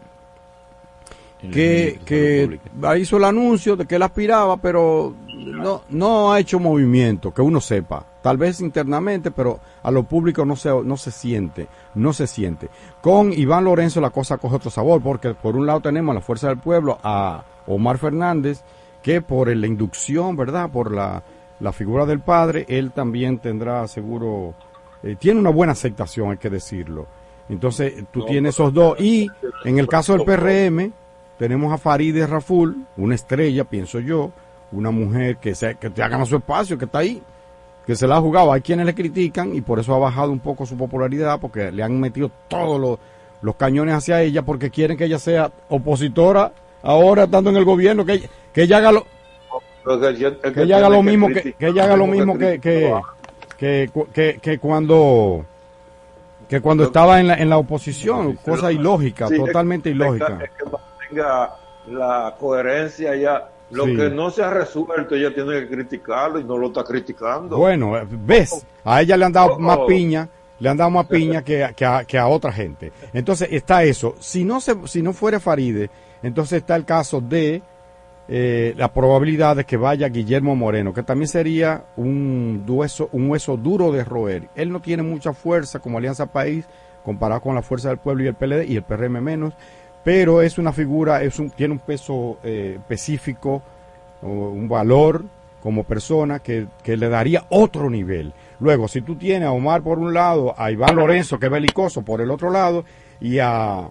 que, 1.53 2.01
que 2.05 2.61
hizo 2.99 3.17
el 3.17 3.25
anuncio 3.25 3.77
de 3.77 3.87
que 3.87 3.97
él 3.97 4.03
aspiraba, 4.03 4.57
pero 4.57 5.15
no, 5.33 5.83
no 5.89 6.33
ha 6.33 6.41
hecho 6.41 6.59
movimiento, 6.59 7.33
que 7.33 7.43
uno 7.43 7.61
sepa. 7.61 8.05
Tal 8.23 8.37
vez 8.37 8.61
internamente, 8.61 9.31
pero 9.31 9.61
a 9.83 9.91
lo 9.91 10.05
público 10.05 10.45
no 10.45 10.57
se, 10.57 10.71
no 10.83 10.97
se 10.97 11.11
siente, 11.11 11.69
no 11.95 12.13
se 12.13 12.27
siente. 12.27 12.69
Con 13.01 13.33
Iván 13.33 13.65
Lorenzo 13.65 14.01
la 14.01 14.11
cosa 14.11 14.39
coge 14.39 14.57
otro 14.57 14.71
sabor, 14.71 15.03
porque 15.03 15.35
por 15.35 15.57
un 15.57 15.67
lado 15.67 15.81
tenemos 15.81 16.13
a 16.13 16.17
la 16.17 16.21
Fuerza 16.21 16.49
del 16.49 16.59
Pueblo, 16.59 16.99
a 17.03 17.45
Omar 17.67 17.99
Fernández, 17.99 18.63
que 19.03 19.21
por 19.21 19.55
la 19.55 19.67
inducción, 19.67 20.37
¿verdad? 20.37 20.71
Por 20.71 20.93
la, 20.93 21.23
la 21.61 21.73
figura 21.73 22.07
del 22.07 22.21
padre, 22.21 22.65
él 22.69 22.93
también 22.93 23.39
tendrá 23.39 23.87
seguro, 23.89 24.55
eh, 25.03 25.17
tiene 25.19 25.41
una 25.41 25.51
buena 25.51 25.73
aceptación, 25.73 26.31
hay 26.31 26.37
que 26.37 26.51
decirlo. 26.51 27.07
Entonces, 27.49 28.05
tú 28.13 28.25
tienes 28.25 28.55
esos 28.55 28.73
dos. 28.73 28.99
Y 29.01 29.29
en 29.65 29.79
el 29.79 29.89
caso 29.89 30.17
del 30.17 30.25
PRM, 30.25 30.93
tenemos 31.39 31.73
a 31.73 31.79
Farideh 31.79 32.27
Raful, 32.27 32.87
una 32.97 33.15
estrella, 33.15 33.65
pienso 33.65 33.99
yo, 33.99 34.33
una 34.73 34.91
mujer 34.91 35.37
que, 35.37 35.55
se, 35.55 35.75
que 35.77 35.91
te 35.91 36.03
haga 36.03 36.25
su 36.25 36.37
espacio, 36.37 36.79
que 36.79 36.87
está 36.87 36.99
ahí, 36.99 37.23
que 37.87 37.95
se 37.95 38.07
la 38.07 38.17
ha 38.17 38.21
jugado. 38.21 38.53
Hay 38.53 38.61
quienes 38.61 38.87
le 38.87 38.95
critican 38.95 39.55
y 39.55 39.61
por 39.61 39.79
eso 39.79 39.95
ha 39.95 39.99
bajado 39.99 40.33
un 40.33 40.41
poco 40.41 40.67
su 40.67 40.77
popularidad, 40.77 41.39
porque 41.41 41.71
le 41.71 41.83
han 41.83 41.99
metido 42.01 42.31
todos 42.49 42.81
los, 42.81 42.99
los 43.43 43.57
cañones 43.57 43.95
hacia 43.95 44.23
ella, 44.23 44.43
porque 44.43 44.71
quieren 44.71 44.97
que 44.97 45.05
ella 45.05 45.19
sea 45.19 45.51
opositora 45.69 46.53
ahora 46.83 47.25
estando 47.25 47.51
en 47.51 47.57
el 47.57 47.65
gobierno, 47.65 48.05
que, 48.05 48.29
que 48.53 48.63
ella 48.63 48.79
haga 48.79 48.93
lo, 48.93 49.07
que 49.85 50.63
ella 50.63 50.77
haga 50.79 50.89
lo 50.89 51.03
mismo 51.03 51.29
que, 51.29 51.53
que 51.55 51.67
ella 51.67 51.85
haga 51.85 51.97
lo 51.97 52.07
mismo 52.07 52.39
que, 52.39 52.61
que, 52.61 52.95
que, 53.57 53.91
que, 54.13 54.39
que 54.41 54.59
cuando 54.59 55.45
que 56.49 56.61
cuando 56.61 56.85
estaba 56.85 57.19
en 57.19 57.29
la, 57.29 57.35
en 57.35 57.49
la 57.49 57.57
oposición, 57.57 58.37
cosa 58.45 58.71
ilógica, 58.71 59.27
Sí, 59.29 59.37
totalmente 59.37 59.89
ilógica. 59.89 60.39
Es 60.43 60.51
que 60.51 60.71
mantenga 60.71 61.57
la 61.89 62.37
coherencia 62.39 63.17
ya. 63.17 63.49
Lo 63.73 63.87
Sí. 63.87 63.97
que 63.97 64.11
no 64.11 64.31
se 64.31 64.43
ha 64.43 64.51
resuelto, 64.51 65.15
ella 65.15 65.35
tiene 65.35 65.61
que 65.61 65.69
criticarlo 65.69 66.39
y 66.39 66.45
no 66.45 66.57
lo 66.59 66.69
está 66.69 66.85
criticando. 66.85 67.57
Bueno, 67.57 67.97
eh, 67.99 68.07
ves, 68.09 68.65
a 68.85 69.01
ella 69.03 69.17
le 69.17 69.25
han 69.25 69.33
dado 69.33 69.55
Oh. 69.55 69.59
más 69.59 69.79
piña, 69.89 70.29
le 70.61 70.69
han 70.69 70.77
dado 70.77 70.91
más 70.91 71.07
piña 71.09 71.43
que, 71.43 71.65
a- 71.65 71.73
que, 71.73 71.85
a, 71.85 72.05
que 72.05 72.19
a 72.19 72.27
otra 72.29 72.53
gente. 72.53 72.93
Entonces 73.13 73.49
está 73.51 73.83
eso. 73.83 74.15
Si 74.21 74.45
no 74.45 74.61
se, 74.61 74.77
si 74.87 75.03
no 75.03 75.13
fuera 75.13 75.41
Faride, 75.41 75.91
entonces 76.23 76.59
está 76.59 76.77
el 76.77 76.85
caso 76.85 77.21
de 77.21 77.63
eh, 78.29 78.73
la 78.77 78.93
probabilidad 78.93 79.57
de 79.57 79.65
que 79.65 79.77
vaya 79.77 80.09
Guillermo 80.09 80.55
Moreno, 80.55 80.95
que 80.95 81.03
también 81.03 81.29
sería 81.29 81.85
un 81.97 82.65
hueso, 82.67 83.09
un 83.13 83.29
hueso 83.31 83.57
duro 83.57 83.91
de 83.91 84.05
roer. 84.05 84.49
Él 84.55 84.71
no 84.71 84.81
tiene 84.81 85.03
mucha 85.03 85.33
fuerza 85.33 85.81
como 85.81 85.99
Alianza 85.99 86.27
País 86.27 86.65
comparado 87.05 87.41
con 87.41 87.55
la 87.57 87.63
fuerza 87.63 87.89
del 87.89 87.99
pueblo 87.99 88.23
y 88.23 88.29
el 88.29 88.35
PLD 88.35 88.65
y 88.69 88.77
el 88.77 88.85
PRM 88.85 89.21
menos, 89.21 89.55
pero 90.05 90.43
es 90.43 90.59
una 90.59 90.73
figura, 90.73 91.23
es 91.23 91.39
un, 91.39 91.51
tiene 91.51 91.75
un 91.75 91.81
peso 91.81 92.39
eh, 92.43 92.77
específico, 92.79 93.63
un 94.23 94.69
valor 94.69 95.25
como 95.63 95.85
persona 95.85 96.41
que, 96.41 96.67
le 96.85 97.09
daría 97.09 97.47
otro 97.51 97.89
nivel. 97.89 98.33
Luego, 98.59 98.89
si 98.89 99.01
tú 99.01 99.17
tienes 99.17 99.49
a 99.49 99.53
Omar 99.53 99.83
por 99.83 99.99
un 99.99 100.13
lado, 100.13 100.55
a 100.59 100.71
Iván 100.71 100.97
Lorenzo, 100.97 101.39
que 101.39 101.47
es 101.47 101.53
belicoso, 101.53 102.03
por 102.03 102.21
el 102.21 102.31
otro 102.31 102.51
lado, 102.51 102.85
y 103.21 103.39
a, 103.39 103.89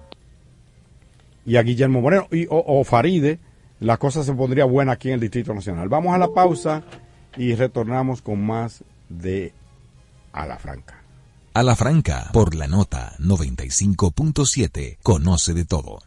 y 1.46 1.56
a 1.56 1.64
Guillermo 1.64 2.02
Moreno 2.02 2.28
y, 2.32 2.46
o, 2.48 2.64
o 2.66 2.84
Faride, 2.84 3.40
la 3.80 3.98
cosa 3.98 4.24
se 4.24 4.34
pondría 4.34 4.66
buena 4.66 4.94
aquí 4.94 5.08
en 5.08 5.16
el 5.16 5.20
Distrito 5.22 5.54
Nacional. 5.54 5.88
Vamos 5.88 6.14
a 6.14 6.18
la 6.18 6.28
pausa 6.28 6.84
y 7.38 7.56
retornamos 7.56 8.22
con 8.22 8.46
más 8.46 8.84
de 9.10 9.54
A 10.34 10.46
la 10.46 10.58
Franca. 10.58 11.01
A 11.53 11.64
la 11.64 11.76
franca, 11.76 12.30
por 12.32 12.56
la 12.56 12.65
nota 12.65 13.14
95.7, 13.19 14.99
conoce 15.03 15.53
de 15.53 15.65
todo. 15.65 15.99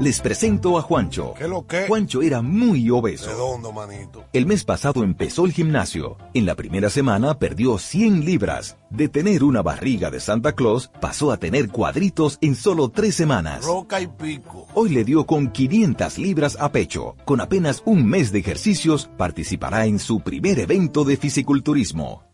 Les 0.00 0.20
presento 0.22 0.78
a 0.78 0.82
Juancho. 0.82 1.34
¿Qué 1.36 1.46
lo 1.46 1.66
que? 1.66 1.86
Juancho 1.86 2.22
era 2.22 2.40
muy 2.40 2.88
obeso. 2.88 3.26
Redondo, 3.26 3.70
manito. 3.70 4.24
El 4.32 4.46
mes 4.46 4.64
pasado 4.64 5.04
empezó 5.04 5.44
el 5.44 5.52
gimnasio. 5.52 6.16
En 6.32 6.46
la 6.46 6.54
primera 6.54 6.88
semana 6.88 7.38
perdió 7.38 7.76
100 7.76 8.24
libras. 8.24 8.78
De 8.88 9.10
tener 9.10 9.44
una 9.44 9.60
barriga 9.60 10.10
de 10.10 10.20
Santa 10.20 10.52
Claus, 10.52 10.90
pasó 11.02 11.30
a 11.30 11.36
tener 11.36 11.68
cuadritos 11.68 12.38
en 12.40 12.54
solo 12.54 12.88
tres 12.88 13.14
semanas. 13.14 13.62
Roca 13.62 14.00
y 14.00 14.06
pico. 14.06 14.66
Hoy 14.72 14.88
le 14.88 15.04
dio 15.04 15.26
con 15.26 15.52
500 15.52 16.16
libras 16.16 16.56
a 16.58 16.72
pecho. 16.72 17.14
Con 17.26 17.42
apenas 17.42 17.82
un 17.84 18.06
mes 18.06 18.32
de 18.32 18.38
ejercicios, 18.38 19.10
participará 19.18 19.84
en 19.84 19.98
su 19.98 20.20
primer 20.20 20.58
evento 20.60 21.04
de 21.04 21.18
fisiculturismo. 21.18 22.33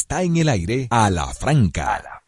Está 0.00 0.22
en 0.22 0.38
el 0.38 0.48
aire 0.48 0.88
a 0.88 1.10
la 1.10 1.26
franca. 1.26 2.22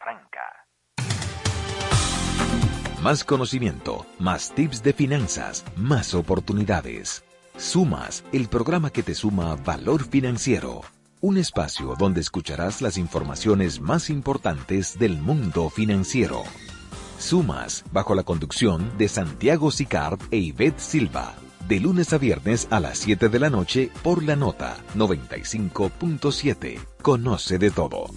Más 3.01 3.23
conocimiento, 3.23 4.05
más 4.19 4.51
tips 4.53 4.83
de 4.83 4.93
finanzas, 4.93 5.65
más 5.75 6.13
oportunidades. 6.13 7.23
Sumas, 7.57 8.23
el 8.31 8.47
programa 8.47 8.91
que 8.91 9.01
te 9.01 9.15
suma 9.15 9.55
valor 9.55 10.03
financiero. 10.03 10.81
Un 11.19 11.39
espacio 11.39 11.95
donde 11.97 12.21
escucharás 12.21 12.79
las 12.83 12.99
informaciones 12.99 13.81
más 13.81 14.11
importantes 14.11 14.99
del 14.99 15.17
mundo 15.17 15.71
financiero. 15.71 16.43
Sumas, 17.17 17.85
bajo 17.91 18.13
la 18.13 18.21
conducción 18.21 18.95
de 18.99 19.07
Santiago 19.07 19.71
Sicard 19.71 20.19
e 20.29 20.37
Ivette 20.37 20.79
Silva. 20.79 21.33
De 21.67 21.79
lunes 21.79 22.11
a 22.11 22.17
viernes 22.17 22.67
a 22.71 22.79
las 22.81 22.97
7 22.99 23.29
de 23.29 23.39
la 23.39 23.49
noche 23.49 23.89
por 24.03 24.21
la 24.21 24.35
nota 24.35 24.77
95.7. 24.95 26.79
Conoce 27.01 27.57
de 27.57 27.71
todo. 27.71 28.07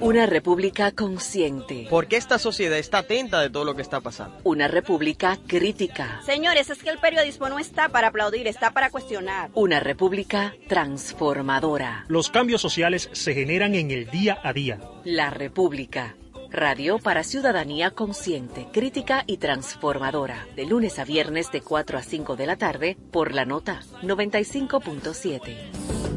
Una 0.00 0.26
república 0.26 0.90
consciente. 0.90 1.86
Porque 1.88 2.16
esta 2.16 2.38
sociedad 2.38 2.76
está 2.76 2.98
atenta 2.98 3.40
de 3.40 3.50
todo 3.50 3.64
lo 3.64 3.76
que 3.76 3.82
está 3.82 4.00
pasando. 4.00 4.36
Una 4.42 4.66
república 4.66 5.38
crítica. 5.46 6.20
Señores, 6.26 6.70
es 6.70 6.82
que 6.82 6.90
el 6.90 6.98
periodismo 6.98 7.48
no 7.48 7.58
está 7.60 7.88
para 7.88 8.08
aplaudir, 8.08 8.48
está 8.48 8.72
para 8.72 8.90
cuestionar. 8.90 9.50
Una 9.54 9.78
república 9.80 10.54
transformadora. 10.68 12.04
Los 12.08 12.30
cambios 12.30 12.60
sociales 12.60 13.10
se 13.12 13.32
generan 13.32 13.76
en 13.76 13.92
el 13.92 14.10
día 14.10 14.38
a 14.42 14.52
día. 14.52 14.80
La 15.04 15.30
República. 15.30 16.16
Radio 16.52 16.98
para 16.98 17.24
ciudadanía 17.24 17.92
consciente, 17.92 18.68
crítica 18.74 19.24
y 19.26 19.38
transformadora. 19.38 20.46
De 20.54 20.66
lunes 20.66 20.98
a 20.98 21.04
viernes 21.04 21.50
de 21.50 21.62
4 21.62 21.96
a 21.96 22.02
5 22.02 22.36
de 22.36 22.46
la 22.46 22.56
tarde 22.56 22.98
por 23.10 23.32
la 23.32 23.46
nota 23.46 23.80
95.7. 24.02 25.70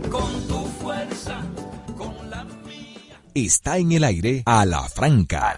Con 0.10 0.48
tu 0.48 0.66
fuerza, 0.82 1.42
con 1.96 2.30
la 2.30 2.46
Está 3.34 3.78
en 3.78 3.94
el 3.94 4.04
aire 4.04 4.44
a 4.46 4.66
la 4.66 4.82
franca. 4.84 5.58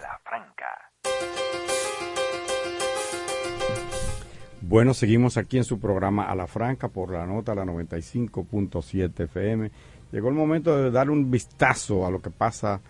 Bueno, 4.60 4.94
seguimos 4.94 5.38
aquí 5.38 5.56
en 5.56 5.64
su 5.64 5.80
programa 5.80 6.24
A 6.24 6.34
la 6.34 6.46
Franca 6.46 6.88
por 6.88 7.10
la 7.10 7.24
nota 7.26 7.54
la 7.54 7.64
95.7 7.64 9.24
FM. 9.24 9.70
Llegó 10.12 10.28
el 10.28 10.34
momento 10.34 10.76
de 10.76 10.90
dar 10.90 11.08
un 11.08 11.30
vistazo 11.30 12.06
a 12.06 12.10
lo 12.10 12.20
que 12.20 12.28
pasa 12.30 12.82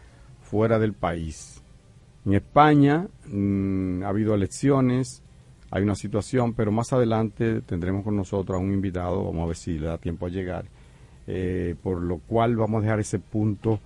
fuera 0.42 0.80
del 0.80 0.92
país. 0.92 1.57
En 2.28 2.34
España 2.34 3.08
mm, 3.26 4.02
ha 4.02 4.08
habido 4.10 4.34
elecciones, 4.34 5.22
hay 5.70 5.82
una 5.82 5.94
situación, 5.94 6.52
pero 6.52 6.70
más 6.70 6.92
adelante 6.92 7.62
tendremos 7.62 8.04
con 8.04 8.16
nosotros 8.16 8.54
a 8.58 8.62
un 8.62 8.70
invitado, 8.70 9.24
vamos 9.24 9.44
a 9.44 9.46
ver 9.46 9.56
si 9.56 9.78
le 9.78 9.86
da 9.86 9.96
tiempo 9.96 10.26
a 10.26 10.28
llegar, 10.28 10.66
eh, 11.26 11.74
por 11.82 12.02
lo 12.02 12.18
cual 12.18 12.54
vamos 12.54 12.80
a 12.80 12.82
dejar 12.82 13.00
ese 13.00 13.18
punto 13.18 13.80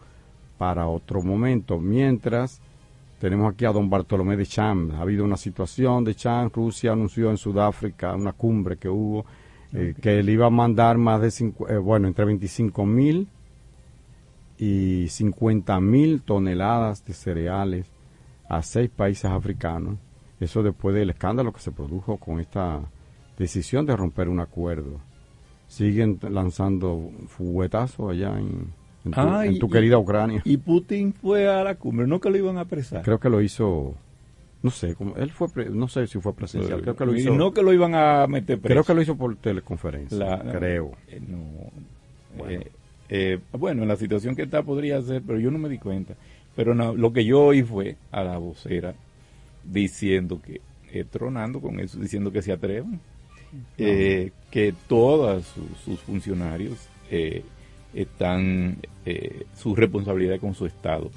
para 0.58 0.88
otro 0.88 1.22
momento. 1.22 1.78
Mientras, 1.78 2.60
tenemos 3.20 3.52
aquí 3.52 3.64
a 3.64 3.70
don 3.70 3.88
Bartolomé 3.88 4.36
de 4.36 4.44
Cham. 4.46 4.90
Ha 4.96 5.02
habido 5.02 5.24
una 5.24 5.36
situación 5.36 6.02
de 6.02 6.16
Cham, 6.16 6.50
Rusia 6.52 6.94
anunció 6.94 7.30
en 7.30 7.36
Sudáfrica 7.36 8.12
una 8.16 8.32
cumbre 8.32 8.76
que 8.76 8.88
hubo, 8.88 9.24
eh, 9.72 9.94
que 10.02 10.20
le 10.20 10.32
iba 10.32 10.46
a 10.46 10.50
mandar 10.50 10.98
más 10.98 11.20
de, 11.20 11.28
cincu- 11.28 11.70
eh, 11.70 11.78
bueno, 11.78 12.08
entre 12.08 12.24
25 12.24 12.84
mil 12.86 13.28
y 14.58 15.06
50 15.08 15.78
mil 15.78 16.22
toneladas 16.22 17.04
de 17.04 17.14
cereales 17.14 17.91
a 18.52 18.62
seis 18.62 18.90
países 18.90 19.24
africanos. 19.24 19.96
Eso 20.40 20.62
después 20.62 20.94
del 20.94 21.10
escándalo 21.10 21.52
que 21.52 21.60
se 21.60 21.72
produjo 21.72 22.16
con 22.18 22.38
esta 22.40 22.80
decisión 23.38 23.86
de 23.86 23.96
romper 23.96 24.28
un 24.28 24.40
acuerdo. 24.40 25.00
Siguen 25.68 26.18
lanzando 26.28 27.10
fuguetazos 27.28 28.10
allá 28.10 28.38
en, 28.38 28.66
en 29.04 29.12
tu, 29.12 29.20
Ah, 29.20 29.46
en 29.46 29.54
y- 29.54 29.58
tu 29.58 29.70
querida 29.70 29.96
Ucrania. 29.98 30.42
Y 30.44 30.56
Putin 30.58 31.14
fue 31.14 31.48
a 31.48 31.64
la 31.64 31.76
cumbre, 31.76 32.06
no 32.06 32.20
que 32.20 32.28
lo 32.30 32.36
iban 32.36 32.58
a 32.58 32.62
apresar. 32.62 33.02
Creo 33.02 33.18
que 33.18 33.30
lo 33.30 33.40
hizo, 33.40 33.94
no 34.62 34.70
sé, 34.70 34.94
como, 34.96 35.16
él 35.16 35.30
fue, 35.30 35.48
pre- 35.48 35.70
no 35.70 35.88
sé 35.88 36.06
si 36.06 36.20
fue 36.20 36.34
presencial, 36.34 36.82
creo 36.82 36.94
que 36.96 37.06
lo 37.06 37.14
Y 37.16 37.20
hizo. 37.20 37.34
no 37.34 37.52
que 37.52 37.62
lo 37.62 37.72
iban 37.72 37.94
a 37.94 38.26
meter 38.26 38.60
preso. 38.60 38.74
Creo 38.74 38.84
que 38.84 38.94
lo 38.94 39.00
hizo 39.02 39.16
por 39.16 39.34
teleconferencia, 39.36 40.18
La- 40.18 40.52
creo. 40.52 40.92
eh, 41.08 41.20
no. 41.26 41.40
Eh, 42.48 42.70
eh, 43.08 43.38
bueno, 43.58 43.82
en 43.82 43.88
la 43.88 43.96
situación 43.96 44.34
que 44.36 44.42
está 44.42 44.62
podría 44.62 45.00
ser, 45.00 45.22
pero 45.26 45.38
yo 45.38 45.50
no 45.50 45.58
me 45.58 45.68
di 45.70 45.78
cuenta. 45.78 46.14
Pero 46.56 46.74
no, 46.74 46.94
lo 46.94 47.12
que 47.12 47.24
yo 47.24 47.42
oí 47.44 47.62
fue 47.62 47.96
a 48.10 48.22
la 48.22 48.38
vocera 48.38 48.94
diciendo 49.64 50.40
que, 50.44 50.60
eh, 50.92 51.04
tronando 51.10 51.60
con 51.60 51.80
eso, 51.80 51.98
diciendo 51.98 52.30
que 52.32 52.42
se 52.42 52.52
atrevan, 52.52 53.00
eh, 53.78 54.30
que 54.50 54.74
todos 54.88 55.46
sus, 55.46 55.78
sus 55.84 56.00
funcionarios 56.00 56.76
eh, 57.10 57.42
están, 57.94 58.78
eh, 59.06 59.44
su 59.56 59.74
responsabilidad 59.74 60.38
con 60.40 60.54
su 60.54 60.66
Estado, 60.66 61.10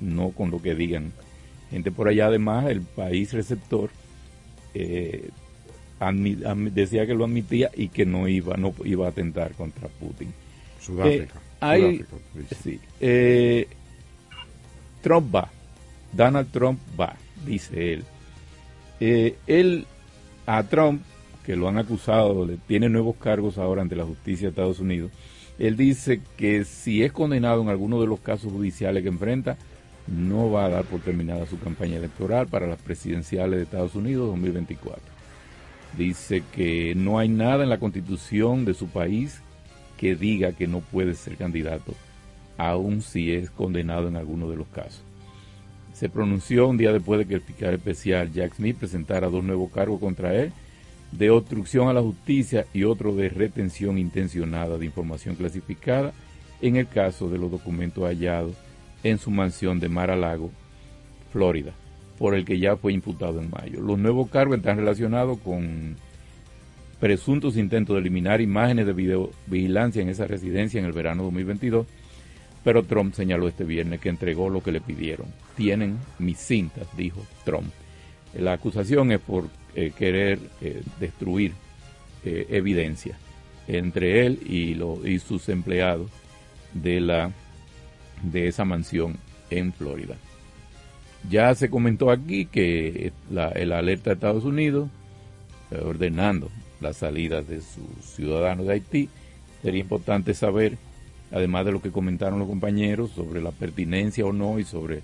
no 0.00 0.30
con 0.30 0.50
lo 0.50 0.60
que 0.60 0.74
digan. 0.74 1.12
Gente 1.70 1.90
por 1.90 2.08
allá, 2.08 2.26
además, 2.26 2.66
el 2.66 2.82
país 2.82 3.32
receptor 3.32 3.90
eh, 4.74 5.30
admi- 6.00 6.38
admi- 6.42 6.70
decía 6.70 7.06
que 7.06 7.14
lo 7.14 7.24
admitía 7.24 7.70
y 7.74 7.88
que 7.88 8.04
no 8.06 8.28
iba, 8.28 8.56
no 8.56 8.72
iba 8.84 9.06
a 9.06 9.10
atentar 9.10 9.52
contra 9.54 9.88
Putin. 9.88 10.32
Sudáfrica. 10.80 11.40
Hay- 11.60 11.98
Sudáfrica, 11.98 12.56
sí, 12.62 12.80
eh, 13.00 13.66
Trump 15.06 15.32
va, 15.32 15.48
Donald 16.12 16.50
Trump 16.50 16.80
va, 16.98 17.14
dice 17.44 17.92
él. 17.92 18.04
Eh, 18.98 19.36
él, 19.46 19.86
a 20.46 20.64
Trump, 20.64 21.00
que 21.44 21.54
lo 21.54 21.68
han 21.68 21.78
acusado, 21.78 22.44
le 22.44 22.56
tiene 22.56 22.88
nuevos 22.88 23.14
cargos 23.14 23.56
ahora 23.56 23.82
ante 23.82 23.94
la 23.94 24.04
justicia 24.04 24.48
de 24.48 24.50
Estados 24.50 24.80
Unidos, 24.80 25.12
él 25.60 25.76
dice 25.76 26.20
que 26.36 26.64
si 26.64 27.04
es 27.04 27.12
condenado 27.12 27.62
en 27.62 27.68
alguno 27.68 28.00
de 28.00 28.08
los 28.08 28.18
casos 28.18 28.52
judiciales 28.52 29.04
que 29.04 29.08
enfrenta, 29.08 29.56
no 30.08 30.50
va 30.50 30.64
a 30.64 30.70
dar 30.70 30.84
por 30.84 30.98
terminada 30.98 31.46
su 31.46 31.60
campaña 31.60 31.98
electoral 31.98 32.48
para 32.48 32.66
las 32.66 32.82
presidenciales 32.82 33.58
de 33.58 33.62
Estados 33.62 33.94
Unidos 33.94 34.26
2024. 34.30 35.00
Dice 35.96 36.42
que 36.52 36.94
no 36.96 37.20
hay 37.20 37.28
nada 37.28 37.62
en 37.62 37.70
la 37.70 37.78
constitución 37.78 38.64
de 38.64 38.74
su 38.74 38.88
país 38.88 39.40
que 39.98 40.16
diga 40.16 40.50
que 40.50 40.66
no 40.66 40.80
puede 40.80 41.14
ser 41.14 41.36
candidato, 41.36 41.94
aun 42.58 43.02
si 43.02 43.32
es 43.32 43.50
condenado 43.50 44.08
en 44.08 44.16
alguno 44.16 44.48
de 44.50 44.56
los 44.56 44.68
casos. 44.68 45.02
Se 45.92 46.08
pronunció 46.08 46.68
un 46.68 46.76
día 46.76 46.92
después 46.92 47.18
de 47.18 47.26
que 47.26 47.34
el 47.34 47.40
fiscal 47.40 47.74
especial 47.74 48.32
Jack 48.32 48.54
Smith 48.54 48.76
presentara 48.76 49.28
dos 49.28 49.42
nuevos 49.42 49.72
cargos 49.72 49.98
contra 50.00 50.34
él, 50.34 50.52
de 51.12 51.30
obstrucción 51.30 51.88
a 51.88 51.92
la 51.92 52.02
justicia 52.02 52.66
y 52.74 52.84
otro 52.84 53.14
de 53.14 53.28
retención 53.28 53.96
intencionada 53.96 54.76
de 54.76 54.86
información 54.86 55.36
clasificada 55.36 56.12
en 56.60 56.76
el 56.76 56.88
caso 56.88 57.28
de 57.28 57.38
los 57.38 57.50
documentos 57.50 58.04
hallados 58.04 58.54
en 59.02 59.18
su 59.18 59.30
mansión 59.30 59.78
de 59.78 59.88
Mar-a-Lago, 59.88 60.50
Florida, 61.32 61.72
por 62.18 62.34
el 62.34 62.44
que 62.44 62.58
ya 62.58 62.76
fue 62.76 62.92
imputado 62.92 63.40
en 63.40 63.50
mayo. 63.50 63.80
Los 63.80 63.98
nuevos 63.98 64.30
cargos 64.30 64.56
están 64.56 64.78
relacionados 64.78 65.38
con 65.38 65.96
presuntos 66.98 67.56
intentos 67.56 67.94
de 67.94 68.00
eliminar 68.00 68.40
imágenes 68.40 68.86
de 68.86 68.92
videovigilancia 68.92 70.02
en 70.02 70.08
esa 70.08 70.26
residencia 70.26 70.80
en 70.80 70.86
el 70.86 70.92
verano 70.92 71.24
2022, 71.24 71.86
pero 72.66 72.82
Trump 72.82 73.14
señaló 73.14 73.46
este 73.46 73.62
viernes 73.62 74.00
que 74.00 74.08
entregó 74.08 74.50
lo 74.50 74.60
que 74.60 74.72
le 74.72 74.80
pidieron. 74.80 75.28
Tienen 75.54 75.98
mis 76.18 76.36
cintas, 76.36 76.88
dijo 76.96 77.24
Trump. 77.44 77.70
La 78.36 78.54
acusación 78.54 79.12
es 79.12 79.20
por 79.20 79.48
eh, 79.76 79.92
querer 79.96 80.40
eh, 80.60 80.82
destruir 80.98 81.52
eh, 82.24 82.48
evidencia 82.50 83.16
entre 83.68 84.26
él 84.26 84.40
y, 84.44 84.76
sus 85.20 85.48
empleados 85.48 86.10
de 86.74 87.00
la 87.00 87.30
de 88.24 88.48
esa 88.48 88.64
mansión 88.64 89.16
en 89.50 89.72
Florida. 89.72 90.16
Ya 91.30 91.54
se 91.54 91.70
comentó 91.70 92.10
aquí 92.10 92.46
que 92.46 93.12
la, 93.30 93.50
el 93.50 93.70
alerta 93.70 94.10
de 94.10 94.14
Estados 94.14 94.44
Unidos 94.44 94.88
ordenando 95.70 96.50
la 96.80 96.92
salida 96.92 97.42
de 97.42 97.60
sus 97.60 98.04
ciudadanos 98.16 98.66
de 98.66 98.72
Haití. 98.72 99.08
Sería 99.62 99.82
importante 99.82 100.34
saber, 100.34 100.78
además 101.32 101.64
de 101.66 101.72
lo 101.72 101.82
que 101.82 101.90
comentaron 101.90 102.38
los 102.38 102.48
compañeros, 102.48 103.10
sobre 103.10 103.40
la 103.40 103.50
pertinencia 103.50 104.24
o 104.24 104.32
no 104.32 104.58
y 104.58 104.64
sobre 104.64 105.02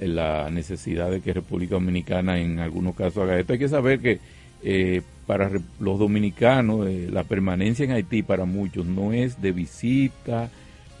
eh, 0.00 0.08
la 0.08 0.50
necesidad 0.50 1.10
de 1.10 1.20
que 1.20 1.32
República 1.32 1.74
Dominicana 1.74 2.38
en 2.38 2.58
algunos 2.58 2.94
casos 2.94 3.22
haga 3.22 3.38
esto. 3.38 3.52
Hay 3.52 3.58
que 3.58 3.68
saber 3.68 4.00
que 4.00 4.20
eh, 4.66 5.02
para 5.26 5.50
los 5.78 5.98
dominicanos 5.98 6.86
eh, 6.86 7.08
la 7.12 7.24
permanencia 7.24 7.84
en 7.84 7.92
Haití 7.92 8.22
para 8.22 8.46
muchos 8.46 8.86
no 8.86 9.12
es 9.12 9.40
de 9.42 9.52
visita, 9.52 10.50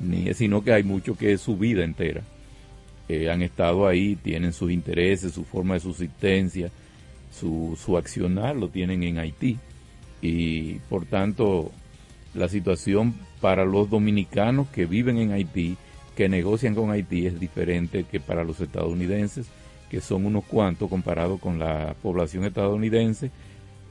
ni, 0.00 0.32
sino 0.34 0.62
que 0.62 0.72
hay 0.72 0.82
mucho 0.82 1.16
que 1.16 1.32
es 1.32 1.40
su 1.40 1.56
vida 1.56 1.82
entera. 1.82 2.22
Eh, 3.08 3.30
han 3.30 3.42
estado 3.42 3.86
ahí, 3.86 4.16
tienen 4.16 4.52
sus 4.52 4.70
intereses, 4.70 5.32
su 5.32 5.44
forma 5.44 5.74
de 5.74 5.80
subsistencia, 5.80 6.70
su, 7.32 7.78
su 7.82 7.96
accionar 7.96 8.54
lo 8.56 8.68
tienen 8.68 9.02
en 9.02 9.18
Haití. 9.18 9.58
Y 10.22 10.74
por 10.90 11.06
tanto, 11.06 11.70
la 12.34 12.48
situación 12.48 13.14
para 13.40 13.64
los 13.64 13.88
dominicanos 13.90 14.68
que 14.68 14.86
viven 14.86 15.18
en 15.18 15.32
Haití, 15.32 15.76
que 16.16 16.28
negocian 16.28 16.74
con 16.74 16.90
Haití, 16.90 17.26
es 17.26 17.38
diferente 17.38 18.04
que 18.04 18.20
para 18.20 18.44
los 18.44 18.60
estadounidenses, 18.60 19.46
que 19.90 20.00
son 20.00 20.26
unos 20.26 20.44
cuantos 20.44 20.88
comparados 20.88 21.40
con 21.40 21.58
la 21.58 21.94
población 22.02 22.44
estadounidense, 22.44 23.30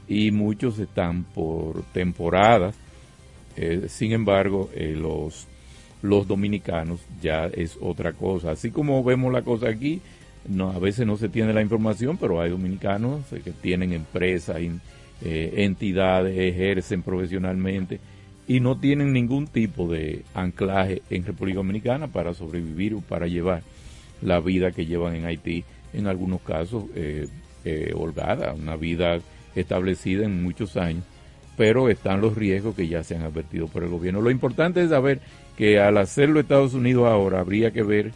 y 0.08 0.32
muchos 0.32 0.80
están 0.80 1.24
por 1.24 1.84
temporadas. 1.94 2.76
Eh, 3.56 3.86
sin 3.88 4.12
embargo, 4.12 4.70
eh, 4.74 4.96
los, 4.98 5.48
los 6.02 6.28
dominicanos 6.28 7.00
ya 7.22 7.46
es 7.46 7.78
otra 7.80 8.14
cosa. 8.14 8.52
Así 8.52 8.72
como 8.72 9.04
vemos 9.04 9.32
la 9.32 9.44
cosa 9.44 9.70
aquí, 9.70 10.02
a 10.60 10.80
veces 10.80 11.08
no 11.08 11.16
se 11.16 11.30
tiene 11.30 11.54
la 11.54 11.62
información, 11.62 12.18
pero 12.18 12.42
hay 12.42 12.50
dominicanos 12.50 13.22
eh, 13.32 13.42
que 13.44 13.52
tienen 13.52 13.94
empresas, 13.94 14.58
entidades, 15.22 16.38
ejercen 16.38 17.02
profesionalmente 17.02 18.02
y 18.48 18.60
no 18.60 18.78
tienen 18.78 19.14
ningún 19.14 19.48
tipo 19.48 19.88
de 19.88 20.24
anclaje 20.34 21.02
en 21.10 21.26
República 21.26 21.58
Dominicana 21.58 22.08
para 22.08 22.34
sobrevivir 22.34 22.94
o 22.96 23.02
para 23.02 23.28
llevar 23.28 23.64
la 24.22 24.40
vida 24.40 24.72
que 24.72 24.86
llevan 24.86 25.16
en 25.16 25.26
Haití, 25.26 25.64
en 25.94 26.08
algunos 26.08 26.42
casos 26.42 26.86
eh, 26.96 27.28
eh, 27.66 27.92
holgada, 27.96 28.54
una 28.54 28.76
vida 28.76 29.20
establecida 29.56 30.26
en 30.26 30.44
muchos 30.44 30.76
años, 30.78 31.04
pero 31.56 31.90
están 31.90 32.22
los 32.22 32.36
riesgos 32.36 32.76
que 32.76 32.88
ya 32.88 33.04
se 33.04 33.16
han 33.16 33.24
advertido 33.24 33.68
por 33.68 33.84
el 33.84 33.90
gobierno. 33.90 34.22
Lo 34.22 34.32
importante 34.32 34.84
es 34.84 34.90
saber 34.90 35.22
que 35.58 35.80
al 35.80 35.98
hacerlo 35.98 36.40
Estados 36.40 36.74
Unidos 36.74 37.08
ahora 37.08 37.40
habría 37.40 37.72
que 37.72 37.84
ver 37.84 38.12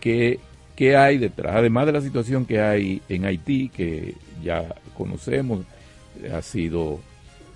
qué, 0.00 0.40
qué 0.74 0.96
hay 0.96 1.18
detrás, 1.18 1.56
además 1.56 1.86
de 1.86 1.92
la 1.92 2.00
situación 2.00 2.44
que 2.44 2.60
hay 2.60 3.02
en 3.08 3.24
Haití, 3.24 3.68
que 3.68 4.14
ya 4.42 4.74
conocemos, 4.96 5.64
ha 6.32 6.42
sido 6.42 7.00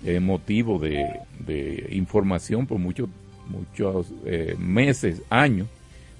eh, 0.03 0.19
motivo 0.19 0.79
de, 0.79 1.87
información 1.91 2.65
por 2.65 2.79
muchos 2.79 3.09
muchos 3.47 4.07
eh, 4.25 4.55
meses, 4.57 5.21
años, 5.29 5.67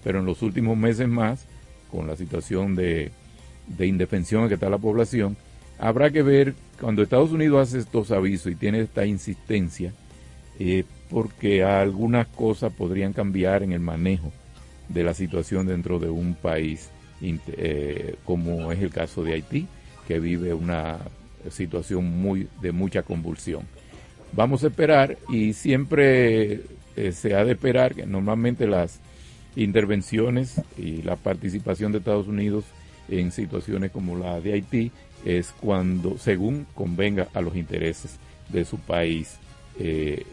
pero 0.03 0.19
en 0.19 0.25
los 0.25 0.41
últimos 0.41 0.77
meses 0.77 1.07
más, 1.07 1.45
con 1.89 2.05
la 2.07 2.17
situación 2.17 2.75
de, 2.75 3.11
de 3.67 3.87
indefensión 3.87 4.43
en 4.43 4.49
que 4.49 4.55
está 4.55 4.69
la 4.69 4.77
población, 4.77 5.37
habrá 5.79 6.11
que 6.11 6.21
ver 6.21 6.55
cuando 6.79 7.01
Estados 7.01 7.31
Unidos 7.31 7.69
hace 7.69 7.79
estos 7.79 8.11
avisos 8.11 8.51
y 8.51 8.55
tiene 8.55 8.81
esta 8.81 9.05
insistencia, 9.05 9.93
eh, 10.59 10.83
porque 11.09 11.63
algunas 11.63 12.27
cosas 12.27 12.73
podrían 12.73 13.13
cambiar 13.13 13.63
en 13.63 13.71
el 13.71 13.79
manejo 13.79 14.31
de 14.89 15.03
la 15.03 15.13
situación 15.13 15.67
dentro 15.67 15.99
de 15.99 16.09
un 16.09 16.35
país 16.35 16.89
como 18.25 18.71
es 18.71 18.81
el 18.81 18.89
caso 18.89 19.23
de 19.23 19.33
Haití, 19.33 19.67
que 20.07 20.19
vive 20.19 20.55
una 20.55 20.97
situación 21.49 22.05
muy 22.21 22.47
de 22.61 22.71
mucha 22.71 23.03
convulsión. 23.03 23.63
Vamos 24.33 24.63
a 24.63 24.67
esperar 24.67 25.17
y 25.29 25.53
siempre 25.53 26.61
eh, 26.95 27.11
se 27.11 27.35
ha 27.35 27.43
de 27.43 27.53
esperar 27.53 27.95
que 27.95 28.05
normalmente 28.05 28.65
las 28.65 28.99
intervenciones 29.55 30.61
y 30.77 31.01
la 31.01 31.17
participación 31.17 31.91
de 31.91 31.97
Estados 31.97 32.27
Unidos 32.27 32.63
en 33.09 33.31
situaciones 33.31 33.91
como 33.91 34.17
la 34.17 34.39
de 34.39 34.53
Haití 34.53 34.91
es 35.25 35.53
cuando, 35.59 36.17
según 36.17 36.65
convenga 36.73 37.27
a 37.33 37.41
los 37.41 37.55
intereses 37.55 38.15
de 38.49 38.63
su 38.63 38.79
país, 38.79 39.37
eh, 39.79 40.25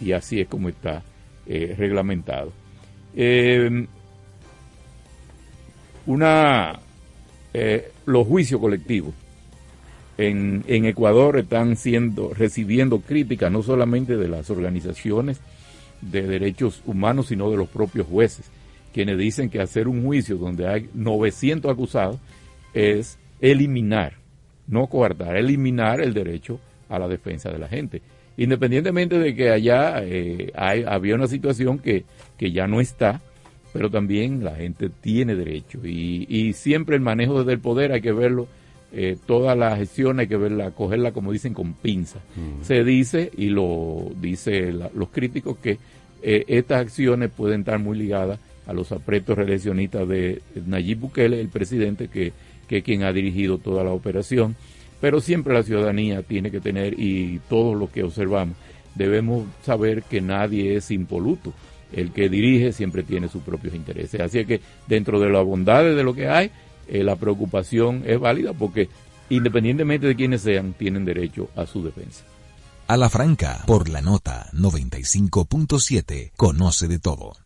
y 0.00 0.12
así 0.12 0.40
es 0.40 0.48
como 0.48 0.68
está 0.68 1.02
eh, 1.46 1.74
reglamentado. 1.76 2.52
Una, 6.04 6.78
los 8.04 8.26
juicios 8.26 8.60
colectivos 8.60 9.14
en, 10.18 10.64
Ecuador 10.66 11.38
están 11.38 11.76
siendo 11.76 12.32
recibiendo 12.32 13.00
críticas 13.00 13.52
no 13.52 13.62
solamente 13.62 14.16
de 14.16 14.28
las 14.28 14.50
organizaciones 14.50 15.40
de 16.00 16.22
derechos 16.22 16.82
humanos, 16.86 17.28
sino 17.28 17.50
de 17.50 17.56
los 17.56 17.68
propios 17.68 18.06
jueces, 18.06 18.50
quienes 18.92 19.18
dicen 19.18 19.50
que 19.50 19.60
hacer 19.60 19.88
un 19.88 20.04
juicio 20.04 20.36
donde 20.36 20.68
hay 20.68 20.88
900 20.94 21.70
acusados 21.70 22.18
es 22.72 23.18
eliminar, 23.40 24.14
no 24.66 24.86
coartar, 24.86 25.36
eliminar 25.36 26.00
el 26.00 26.14
derecho 26.14 26.60
a 26.88 26.98
la 26.98 27.08
defensa 27.08 27.50
de 27.50 27.58
la 27.58 27.68
gente. 27.68 28.02
Independientemente 28.38 29.18
de 29.18 29.34
que 29.34 29.50
allá 29.50 30.02
eh, 30.02 30.52
hay, 30.54 30.84
había 30.86 31.14
una 31.14 31.26
situación 31.26 31.78
que, 31.78 32.04
que 32.36 32.52
ya 32.52 32.66
no 32.66 32.80
está, 32.80 33.22
pero 33.72 33.90
también 33.90 34.44
la 34.44 34.54
gente 34.56 34.90
tiene 34.90 35.34
derecho. 35.34 35.80
Y, 35.84 36.26
y 36.28 36.52
siempre 36.52 36.96
el 36.96 37.02
manejo 37.02 37.38
desde 37.38 37.52
el 37.52 37.60
poder 37.60 37.92
hay 37.92 38.02
que 38.02 38.12
verlo, 38.12 38.46
eh, 38.98 39.18
toda 39.26 39.54
la 39.54 39.76
gestión 39.76 40.20
hay 40.20 40.26
que 40.26 40.38
verla, 40.38 40.70
cogerla 40.70 41.12
como 41.12 41.30
dicen 41.30 41.52
con 41.52 41.74
pinza. 41.74 42.18
Se 42.62 42.82
dice, 42.82 43.30
y 43.36 43.50
lo 43.50 44.10
dice 44.18 44.72
los 44.72 45.10
críticos, 45.10 45.58
que 45.58 45.78
eh, 46.22 46.44
estas 46.48 46.80
acciones 46.80 47.30
pueden 47.30 47.60
estar 47.60 47.78
muy 47.78 47.98
ligadas 47.98 48.40
a 48.66 48.72
los 48.72 48.92
apretos 48.92 49.36
reeleccionistas 49.36 50.08
de 50.08 50.40
Nayib 50.64 51.00
Bukele, 51.00 51.38
el 51.38 51.50
presidente 51.50 52.08
que, 52.08 52.32
que 52.66 52.78
es 52.78 52.84
quien 52.84 53.02
ha 53.02 53.12
dirigido 53.12 53.58
toda 53.58 53.84
la 53.84 53.90
operación. 53.90 54.56
Pero 54.98 55.20
siempre 55.20 55.52
la 55.52 55.62
ciudadanía 55.62 56.22
tiene 56.22 56.50
que 56.50 56.60
tener, 56.60 56.98
y 56.98 57.38
todo 57.50 57.74
lo 57.74 57.90
que 57.92 58.02
observamos, 58.02 58.56
debemos 58.94 59.44
saber 59.62 60.04
que 60.04 60.22
nadie 60.22 60.74
es 60.74 60.90
impoluto. 60.90 61.52
El 61.92 62.12
que 62.12 62.30
dirige 62.30 62.72
siempre 62.72 63.02
tiene 63.02 63.28
sus 63.28 63.42
propios 63.42 63.74
intereses. 63.74 64.22
Así 64.22 64.42
que 64.46 64.62
dentro 64.88 65.20
de 65.20 65.28
las 65.28 65.44
bondades 65.44 65.94
de 65.94 66.02
lo 66.02 66.14
que 66.14 66.28
hay, 66.28 66.50
eh, 66.88 67.02
la 67.02 67.16
preocupación 67.16 68.02
es 68.06 68.18
válida 68.18 68.52
porque 68.52 68.88
independientemente 69.28 70.06
de 70.06 70.16
quienes 70.16 70.42
sean, 70.42 70.72
tienen 70.72 71.04
derecho 71.04 71.48
a 71.56 71.66
su 71.66 71.82
defensa. 71.82 72.24
A 72.88 72.96
la 72.96 73.10
franca, 73.10 73.64
por 73.66 73.88
la 73.88 74.00
nota 74.00 74.48
95.7, 74.52 76.32
conoce 76.36 76.86
de 76.86 76.98
todo. 76.98 77.45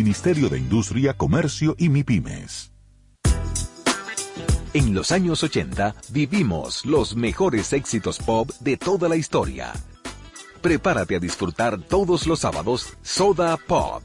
de 0.03 0.57
Industria, 0.57 1.13
Comercio 1.13 1.75
y 1.77 1.89
MIPIMES. 1.89 2.71
En 4.73 4.93
los 4.93 5.11
años 5.11 5.43
80 5.43 5.95
vivimos 6.09 6.85
los 6.85 7.15
mejores 7.15 7.73
éxitos 7.73 8.19
pop 8.19 8.49
de 8.61 8.77
toda 8.77 9.09
la 9.09 9.15
historia. 9.15 9.73
Prepárate 10.61 11.17
a 11.17 11.19
disfrutar 11.19 11.81
todos 11.81 12.25
los 12.25 12.39
sábados 12.39 12.93
Soda 13.01 13.57
Pop, 13.57 14.03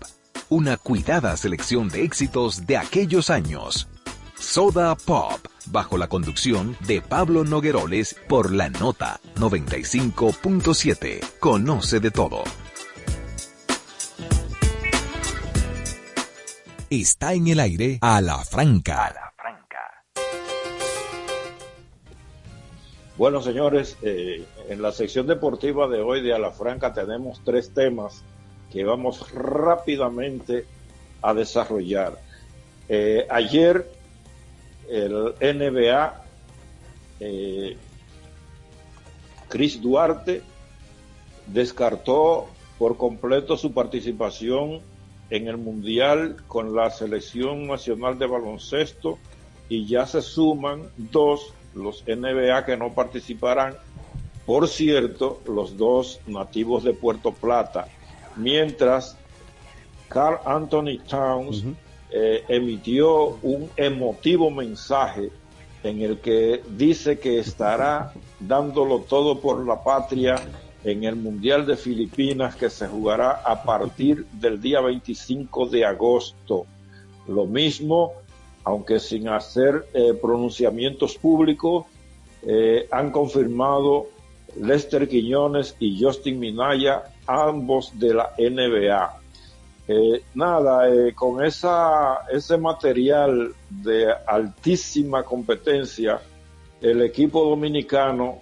una 0.48 0.76
cuidada 0.76 1.36
selección 1.36 1.88
de 1.88 2.02
éxitos 2.02 2.66
de 2.66 2.76
aquellos 2.76 3.30
años. 3.30 3.88
Soda 4.38 4.96
Pop, 4.96 5.38
bajo 5.66 5.96
la 5.96 6.08
conducción 6.08 6.76
de 6.86 7.00
Pablo 7.00 7.44
Nogueroles 7.44 8.16
por 8.28 8.52
la 8.52 8.68
nota 8.68 9.20
95.7. 9.36 11.20
Conoce 11.38 12.00
de 12.00 12.10
todo. 12.10 12.42
Está 16.88 17.34
en 17.34 17.48
el 17.48 17.58
aire 17.58 17.98
a 18.00 18.20
la 18.20 18.38
franca. 18.44 19.32
Bueno, 23.16 23.42
señores, 23.42 23.96
eh, 24.02 24.44
en 24.68 24.82
la 24.82 24.92
sección 24.92 25.26
deportiva 25.26 25.88
de 25.88 26.00
hoy 26.00 26.22
de 26.22 26.32
Alafranca 26.32 26.94
tenemos 26.94 27.40
tres 27.44 27.74
temas 27.74 28.22
que 28.70 28.84
vamos 28.84 29.32
rápidamente 29.32 30.64
a 31.22 31.34
desarrollar. 31.34 32.20
Eh, 32.88 33.26
ayer 33.30 33.90
el 34.88 35.34
NBA, 35.40 36.24
eh, 37.18 37.76
Chris 39.48 39.82
Duarte 39.82 40.42
descartó 41.48 42.46
por 42.78 42.96
completo 42.96 43.56
su 43.56 43.72
participación 43.72 44.82
en 45.30 45.48
el 45.48 45.56
Mundial 45.56 46.36
con 46.46 46.74
la 46.74 46.90
Selección 46.90 47.66
Nacional 47.66 48.18
de 48.18 48.26
Baloncesto 48.26 49.18
y 49.68 49.86
ya 49.86 50.06
se 50.06 50.22
suman 50.22 50.88
dos 50.96 51.52
los 51.74 52.04
NBA 52.06 52.64
que 52.64 52.76
no 52.76 52.92
participarán. 52.92 53.74
Por 54.46 54.68
cierto, 54.68 55.40
los 55.46 55.76
dos 55.76 56.20
nativos 56.26 56.84
de 56.84 56.92
Puerto 56.92 57.32
Plata, 57.32 57.88
mientras 58.36 59.16
Carl 60.08 60.38
Anthony 60.44 60.98
Towns 61.08 61.64
eh, 62.10 62.44
emitió 62.48 63.38
un 63.42 63.68
emotivo 63.76 64.50
mensaje 64.50 65.30
en 65.82 66.00
el 66.02 66.18
que 66.20 66.62
dice 66.70 67.18
que 67.18 67.38
estará 67.38 68.12
dándolo 68.38 69.00
todo 69.00 69.40
por 69.40 69.66
la 69.66 69.82
patria 69.82 70.36
en 70.86 71.04
el 71.04 71.16
Mundial 71.16 71.66
de 71.66 71.76
Filipinas 71.76 72.56
que 72.56 72.70
se 72.70 72.86
jugará 72.86 73.42
a 73.44 73.62
partir 73.62 74.24
del 74.32 74.60
día 74.60 74.80
25 74.80 75.66
de 75.66 75.84
agosto. 75.84 76.64
Lo 77.28 77.44
mismo 77.44 78.14
aunque 78.66 78.98
sin 78.98 79.28
hacer 79.28 79.86
eh, 79.94 80.12
pronunciamientos 80.20 81.16
públicos, 81.16 81.86
eh, 82.42 82.88
han 82.90 83.12
confirmado 83.12 84.08
Lester 84.60 85.08
Quiñones 85.08 85.76
y 85.78 86.02
Justin 86.02 86.40
Minaya, 86.40 87.04
ambos 87.28 87.96
de 87.96 88.14
la 88.14 88.32
NBA. 88.36 89.20
Eh, 89.86 90.20
nada, 90.34 90.82
con 91.14 91.44
ese 91.44 92.58
material 92.58 93.54
de 93.70 94.12
altísima 94.26 95.22
competencia, 95.22 96.20
el 96.80 97.02
equipo 97.02 97.48
dominicano 97.48 98.40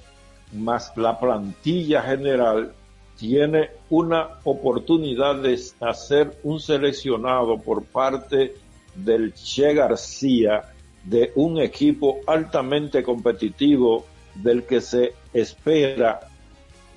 más 0.55 0.93
la 0.97 1.19
plantilla 1.19 2.03
general, 2.03 2.73
tiene 3.17 3.71
una 3.91 4.29
oportunidad 4.45 5.37
de 5.37 5.61
hacer 5.81 6.39
un 6.43 6.61
seleccionado 6.61 7.59
por 7.59 7.85
parte 7.85 8.55
del 8.95 9.35
Che 9.35 9.75
García 9.75 10.63
de 11.05 11.33
un 11.37 11.61
equipo 11.61 12.21
altamente 12.27 13.03
competitivo 13.03 14.07
del 14.35 14.65
que 14.65 14.81
se 14.81 15.15
espera 15.33 16.21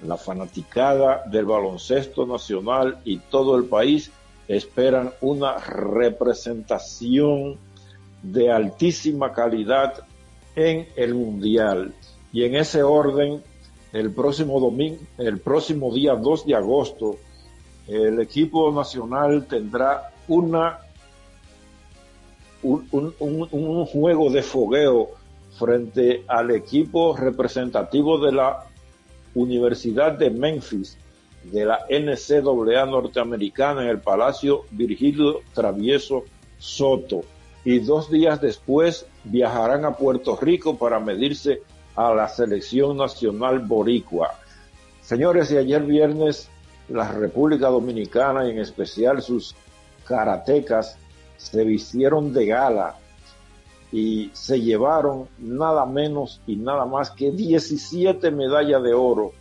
la 0.03 0.17
fanaticada 0.17 1.23
del 1.25 1.45
baloncesto 1.45 2.25
nacional 2.25 2.99
y 3.03 3.17
todo 3.17 3.57
el 3.57 3.65
país 3.65 4.11
esperan 4.47 5.11
una 5.21 5.57
representación 5.57 7.57
de 8.23 8.51
altísima 8.51 9.33
calidad 9.33 10.03
en 10.55 10.87
el 10.95 11.13
mundial. 11.13 11.93
Y 12.37 12.43
en 12.43 12.53
ese 12.53 12.83
orden, 12.83 13.41
el 13.93 14.11
próximo 14.11 14.59
domingo, 14.59 14.99
el 15.17 15.39
próximo 15.39 15.91
día 15.91 16.13
2 16.13 16.45
de 16.45 16.53
agosto, 16.53 17.15
el 17.87 18.19
equipo 18.19 18.71
nacional 18.71 19.47
tendrá 19.47 20.13
una 20.27 20.77
un, 22.61 23.15
un, 23.19 23.85
juego 23.87 24.29
de 24.29 24.43
fogueo 24.43 25.09
frente 25.57 26.25
al 26.27 26.51
equipo 26.51 27.17
representativo 27.17 28.19
de 28.19 28.31
la 28.33 28.67
Universidad 29.33 30.11
de 30.11 30.29
Memphis 30.29 30.95
de 31.43 31.65
la 31.65 31.87
NCAA 31.89 32.85
norteamericana 32.85 33.81
en 33.81 33.89
el 33.89 33.99
Palacio 33.99 34.65
Virgilio 34.69 35.39
Travieso 35.55 36.25
Soto. 36.59 37.21
Y 37.65 37.79
dos 37.79 38.11
días 38.11 38.39
después 38.39 39.07
viajarán 39.23 39.85
a 39.85 39.95
Puerto 39.97 40.37
Rico 40.39 40.77
para 40.77 40.99
medirse 40.99 41.63
a 41.97 42.13
la 42.13 42.29
selección 42.29 42.95
nacional 42.95 43.59
boricua. 43.59 44.31
Señores, 45.01 45.51
y 45.51 45.57
ayer 45.57 45.81
viernes 45.81 46.47
la 46.89 47.11
República 47.11 47.67
Dominicana 47.67 48.47
y 48.47 48.51
en 48.51 48.59
especial 48.59 49.21
sus 49.21 49.55
karatecas 50.05 50.97
se 51.37 51.63
vistieron 51.63 52.31
de 52.33 52.45
gala 52.45 52.95
y 53.91 54.29
se 54.33 54.61
llevaron 54.61 55.27
nada 55.39 55.85
menos 55.85 56.39
y 56.45 56.55
nada 56.55 56.85
más 56.85 57.11
que 57.11 57.31
17 57.31 58.31
medallas 58.31 58.83
de 58.83 58.93
oro 58.93 59.31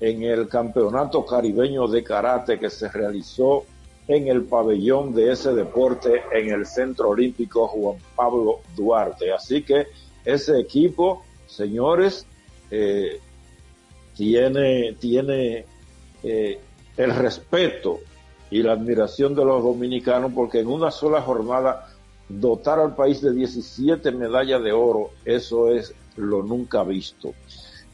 en 0.00 0.22
el 0.22 0.48
Campeonato 0.48 1.24
Caribeño 1.24 1.86
de 1.86 2.02
Karate 2.02 2.58
que 2.58 2.70
se 2.70 2.88
realizó 2.88 3.64
en 4.08 4.26
el 4.28 4.42
pabellón 4.44 5.14
de 5.14 5.30
ese 5.32 5.52
deporte 5.54 6.22
en 6.32 6.48
el 6.48 6.66
Centro 6.66 7.10
Olímpico 7.10 7.68
Juan 7.68 7.98
Pablo 8.16 8.60
Duarte. 8.74 9.32
Así 9.32 9.62
que 9.62 9.86
ese 10.24 10.58
equipo, 10.58 11.22
señores, 11.50 12.26
eh, 12.70 13.20
tiene, 14.16 14.94
tiene 14.98 15.64
eh, 16.22 16.60
el 16.96 17.14
respeto 17.14 18.00
y 18.50 18.62
la 18.62 18.72
admiración 18.72 19.34
de 19.34 19.44
los 19.44 19.62
dominicanos 19.62 20.32
porque 20.34 20.60
en 20.60 20.68
una 20.68 20.90
sola 20.90 21.22
jornada 21.22 21.88
dotar 22.28 22.78
al 22.78 22.94
país 22.94 23.20
de 23.20 23.32
17 23.32 24.12
medallas 24.12 24.62
de 24.62 24.72
oro, 24.72 25.10
eso 25.24 25.72
es 25.72 25.94
lo 26.16 26.42
nunca 26.42 26.84
visto. 26.84 27.34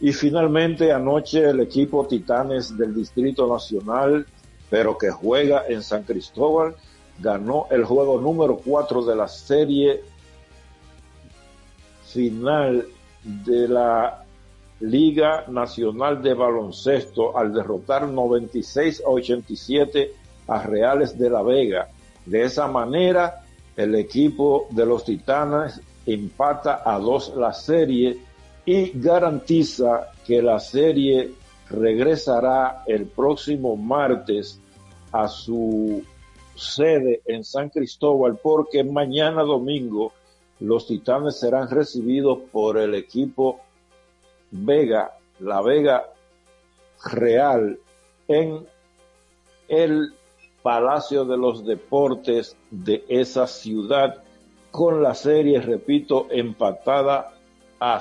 Y 0.00 0.12
finalmente 0.12 0.92
anoche 0.92 1.48
el 1.48 1.60
equipo 1.60 2.06
Titanes 2.06 2.76
del 2.76 2.94
Distrito 2.94 3.46
Nacional, 3.46 4.26
pero 4.68 4.98
que 4.98 5.10
juega 5.10 5.64
en 5.68 5.82
San 5.82 6.02
Cristóbal, 6.02 6.76
ganó 7.18 7.66
el 7.70 7.84
juego 7.84 8.20
número 8.20 8.60
4 8.62 9.04
de 9.04 9.16
la 9.16 9.28
serie 9.28 10.02
final 12.04 12.86
de 13.26 13.68
la 13.68 14.24
Liga 14.80 15.44
Nacional 15.48 16.22
de 16.22 16.34
Baloncesto 16.34 17.36
al 17.36 17.52
derrotar 17.52 18.08
96 18.08 19.02
a 19.04 19.10
87 19.10 20.12
a 20.48 20.62
Reales 20.62 21.18
de 21.18 21.30
la 21.30 21.42
Vega. 21.42 21.88
De 22.24 22.44
esa 22.44 22.68
manera, 22.68 23.42
el 23.76 23.94
equipo 23.94 24.66
de 24.70 24.86
los 24.86 25.04
Titanes 25.04 25.80
empata 26.04 26.82
a 26.84 26.98
dos 26.98 27.34
la 27.36 27.52
serie 27.52 28.18
y 28.64 28.92
garantiza 28.98 30.12
que 30.26 30.42
la 30.42 30.60
serie 30.60 31.32
regresará 31.70 32.84
el 32.86 33.06
próximo 33.06 33.76
martes 33.76 34.60
a 35.12 35.26
su 35.28 36.02
sede 36.54 37.22
en 37.26 37.44
San 37.44 37.70
Cristóbal 37.70 38.38
porque 38.42 38.84
mañana 38.84 39.42
domingo 39.42 40.12
los 40.60 40.86
Titanes 40.86 41.38
serán 41.38 41.70
recibidos 41.70 42.38
por 42.50 42.78
el 42.78 42.94
equipo 42.94 43.60
Vega, 44.50 45.12
la 45.40 45.60
Vega 45.60 46.06
Real 47.04 47.78
en 48.28 48.66
el 49.68 50.14
Palacio 50.62 51.24
de 51.24 51.36
los 51.36 51.64
Deportes 51.64 52.56
de 52.70 53.04
esa 53.08 53.46
ciudad 53.46 54.22
con 54.70 55.02
la 55.02 55.14
serie, 55.14 55.60
repito, 55.60 56.26
empatada 56.30 57.32
a, 57.80 58.00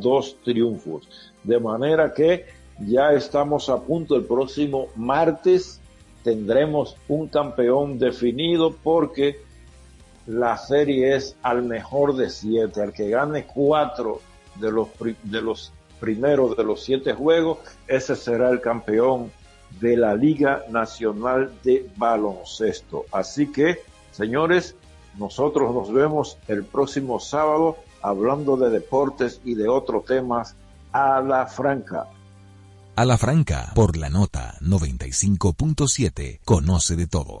dos 0.00 0.36
triunfos. 0.44 1.08
De 1.42 1.58
manera 1.58 2.12
que 2.12 2.46
ya 2.80 3.12
estamos 3.12 3.68
a 3.68 3.80
punto, 3.80 4.16
el 4.16 4.24
próximo 4.24 4.88
martes 4.96 5.80
tendremos 6.22 6.96
un 7.08 7.28
campeón 7.28 7.98
definido 7.98 8.74
porque 8.82 9.40
la 10.28 10.58
serie 10.58 11.16
es 11.16 11.36
al 11.42 11.62
mejor 11.62 12.14
de 12.14 12.28
siete, 12.28 12.82
al 12.82 12.92
que 12.92 13.08
gane 13.08 13.46
cuatro 13.46 14.20
de 14.56 14.70
los, 14.70 14.88
de 15.22 15.40
los 15.40 15.72
primeros 15.98 16.54
de 16.54 16.64
los 16.64 16.84
siete 16.84 17.14
juegos, 17.14 17.58
ese 17.86 18.14
será 18.14 18.50
el 18.50 18.60
campeón 18.60 19.32
de 19.80 19.96
la 19.96 20.14
Liga 20.14 20.64
Nacional 20.68 21.52
de 21.64 21.90
Baloncesto. 21.96 23.06
Así 23.10 23.50
que, 23.50 23.80
señores, 24.10 24.76
nosotros 25.16 25.74
nos 25.74 25.90
vemos 25.90 26.36
el 26.46 26.62
próximo 26.62 27.20
sábado 27.20 27.78
hablando 28.02 28.58
de 28.58 28.68
deportes 28.68 29.40
y 29.44 29.54
de 29.54 29.68
otros 29.68 30.04
temas 30.04 30.56
a 30.92 31.22
la 31.22 31.46
franca. 31.46 32.06
A 32.96 33.04
la 33.06 33.16
franca, 33.16 33.72
por 33.74 33.96
la 33.96 34.10
nota 34.10 34.56
95.7, 34.60 36.40
conoce 36.44 36.96
de 36.96 37.06
todo. 37.06 37.40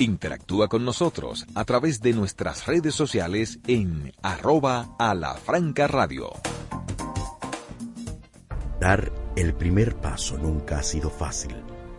Interactúa 0.00 0.68
con 0.68 0.84
nosotros 0.84 1.44
a 1.56 1.64
través 1.64 2.00
de 2.00 2.12
nuestras 2.12 2.66
redes 2.66 2.94
sociales 2.94 3.58
en 3.66 4.12
arroba 4.22 4.94
a 4.96 5.12
la 5.12 5.34
franca 5.34 5.88
radio. 5.88 6.30
Dar 8.80 9.12
el 9.34 9.54
primer 9.54 9.96
paso 9.96 10.38
nunca 10.38 10.78
ha 10.78 10.82
sido 10.84 11.10
fácil, 11.10 11.56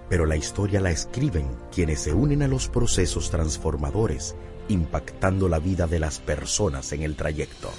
pero 0.08 0.26
la 0.26 0.38
historia 0.38 0.80
la 0.80 0.92
escriben 0.92 1.46
quienes 1.74 2.00
se 2.00 2.14
unen 2.14 2.42
a 2.42 2.48
los 2.48 2.70
procesos 2.70 3.30
transformadores, 3.32 4.34
impactando 4.70 5.50
la 5.50 5.60
vida 5.60 5.86
de 5.86 6.00
las 6.00 6.20
personas 6.20 6.94
en 6.94 7.02
el 7.02 7.18
trayecto. 7.18 7.70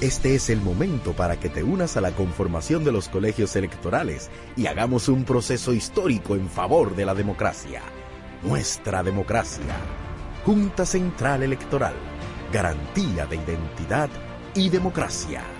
Este 0.00 0.34
es 0.34 0.50
el 0.50 0.60
momento 0.60 1.12
para 1.12 1.38
que 1.38 1.48
te 1.48 1.62
unas 1.62 1.96
a 1.96 2.00
la 2.00 2.10
conformación 2.10 2.82
de 2.82 2.90
los 2.90 3.08
colegios 3.08 3.54
electorales 3.54 4.30
y 4.56 4.66
hagamos 4.66 5.08
un 5.08 5.22
proceso 5.22 5.72
histórico 5.72 6.34
en 6.34 6.48
favor 6.48 6.96
de 6.96 7.04
la 7.04 7.14
democracia 7.14 7.82
nuestra 8.42 9.02
democracia. 9.02 9.74
Junta 10.44 10.86
Central 10.86 11.42
Electoral. 11.42 11.94
Garantía 12.52 13.26
de 13.26 13.36
identidad 13.36 14.08
y 14.54 14.68
democracia. 14.70 15.59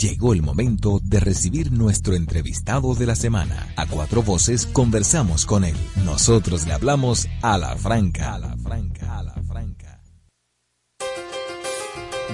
Llegó 0.00 0.32
el 0.32 0.40
momento 0.40 0.98
de 1.02 1.20
recibir 1.20 1.72
nuestro 1.72 2.14
entrevistado 2.14 2.94
de 2.94 3.04
la 3.04 3.14
semana. 3.14 3.66
A 3.76 3.86
cuatro 3.86 4.22
voces 4.22 4.64
conversamos 4.64 5.44
con 5.44 5.62
él. 5.62 5.76
Nosotros 6.06 6.66
le 6.66 6.72
hablamos 6.72 7.28
a 7.42 7.58
la 7.58 7.76
franca. 7.76 8.32
A 8.32 8.38
la 8.38 8.56
franca, 8.56 9.18
a 9.18 9.22
la 9.24 9.34
franca. 9.46 10.00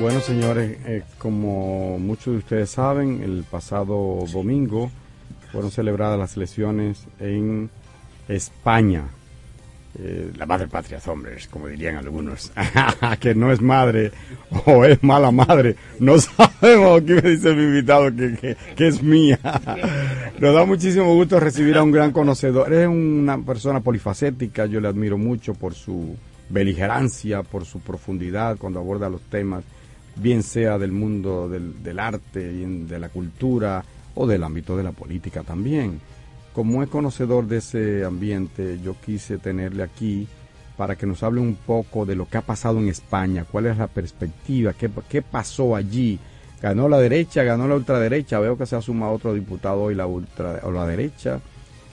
Bueno, 0.00 0.20
señores, 0.20 0.78
eh, 0.86 1.02
como 1.18 1.98
muchos 1.98 2.34
de 2.34 2.38
ustedes 2.38 2.70
saben, 2.70 3.20
el 3.24 3.42
pasado 3.42 4.24
domingo 4.32 4.92
fueron 5.50 5.72
celebradas 5.72 6.20
las 6.20 6.36
elecciones 6.36 7.08
en 7.18 7.68
España. 8.28 9.08
Eh, 9.98 10.30
la 10.36 10.44
madre 10.44 10.68
patria, 10.68 11.00
hombres, 11.06 11.48
como 11.48 11.68
dirían 11.68 11.96
algunos, 11.96 12.52
que 13.20 13.34
no 13.34 13.50
es 13.50 13.62
madre 13.62 14.12
o 14.66 14.84
es 14.84 15.02
mala 15.02 15.30
madre, 15.30 15.76
no 16.00 16.18
sabemos, 16.18 17.00
aquí 17.00 17.14
me 17.14 17.22
dice 17.22 17.54
mi 17.54 17.62
invitado 17.62 18.14
que, 18.14 18.36
que, 18.36 18.56
que, 18.76 18.88
es 18.88 19.02
mía. 19.02 19.38
Nos 20.38 20.54
da 20.54 20.66
muchísimo 20.66 21.14
gusto 21.14 21.40
recibir 21.40 21.78
a 21.78 21.82
un 21.82 21.92
gran 21.92 22.12
conocedor, 22.12 22.74
es 22.74 22.86
una 22.86 23.38
persona 23.38 23.80
polifacética, 23.80 24.66
yo 24.66 24.80
le 24.80 24.88
admiro 24.88 25.16
mucho 25.16 25.54
por 25.54 25.72
su 25.72 26.14
beligerancia, 26.50 27.42
por 27.42 27.64
su 27.64 27.80
profundidad 27.80 28.58
cuando 28.58 28.80
aborda 28.80 29.08
los 29.08 29.22
temas, 29.22 29.64
bien 30.16 30.42
sea 30.42 30.76
del 30.76 30.92
mundo 30.92 31.48
del, 31.48 31.82
del 31.82 31.98
arte, 31.98 32.52
de 32.52 32.98
la 32.98 33.08
cultura 33.08 33.82
o 34.14 34.26
del 34.26 34.44
ámbito 34.44 34.76
de 34.76 34.82
la 34.82 34.92
política 34.92 35.42
también 35.42 36.00
como 36.56 36.82
es 36.82 36.88
conocedor 36.88 37.48
de 37.48 37.58
ese 37.58 38.02
ambiente, 38.06 38.80
yo 38.82 38.96
quise 39.04 39.36
tenerle 39.36 39.82
aquí 39.82 40.26
para 40.78 40.96
que 40.96 41.04
nos 41.04 41.22
hable 41.22 41.42
un 41.42 41.54
poco 41.54 42.06
de 42.06 42.16
lo 42.16 42.26
que 42.30 42.38
ha 42.38 42.40
pasado 42.40 42.78
en 42.78 42.88
España, 42.88 43.44
cuál 43.44 43.66
es 43.66 43.76
la 43.76 43.88
perspectiva, 43.88 44.72
qué, 44.72 45.20
pasó 45.20 45.76
allí. 45.76 46.18
Ganó 46.62 46.88
la 46.88 46.96
derecha, 46.96 47.42
ganó 47.42 47.68
la 47.68 47.74
ultraderecha, 47.74 48.40
veo 48.40 48.56
que 48.56 48.64
se 48.64 48.74
ha 48.74 48.80
sumado 48.80 49.12
otro 49.12 49.34
diputado 49.34 49.82
hoy, 49.82 49.94
la, 49.94 50.06
ultra, 50.06 50.60
o 50.62 50.70
la 50.70 50.86
derecha. 50.86 51.40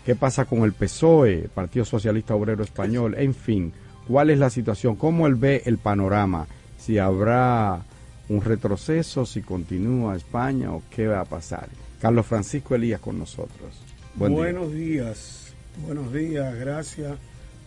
¿Qué 0.05 0.15
pasa 0.15 0.45
con 0.45 0.63
el 0.63 0.71
PSOE, 0.71 1.49
Partido 1.53 1.83
Socialista 1.83 2.33
Obrero 2.33 2.63
Español? 2.63 3.15
En 3.17 3.35
fin, 3.35 3.73
¿cuál 4.07 4.29
es 4.29 4.39
la 4.39 4.49
situación? 4.49 4.95
¿Cómo 4.95 5.27
él 5.27 5.35
ve 5.35 5.63
el 5.65 5.77
panorama? 5.77 6.47
Si 6.77 6.97
habrá 6.99 7.81
un 8.29 8.41
retroceso, 8.41 9.25
si 9.25 9.41
continúa 9.41 10.15
España 10.15 10.71
o 10.71 10.81
qué 10.89 11.07
va 11.07 11.19
a 11.19 11.25
pasar. 11.25 11.67
Carlos 11.99 12.25
Francisco 12.25 12.75
Elías 12.75 13.01
con 13.01 13.19
nosotros. 13.19 13.92
Buen 14.15 14.33
buenos 14.33 14.71
día. 14.71 15.05
días, 15.05 15.53
buenos 15.87 16.13
días, 16.13 16.55
gracias 16.59 17.13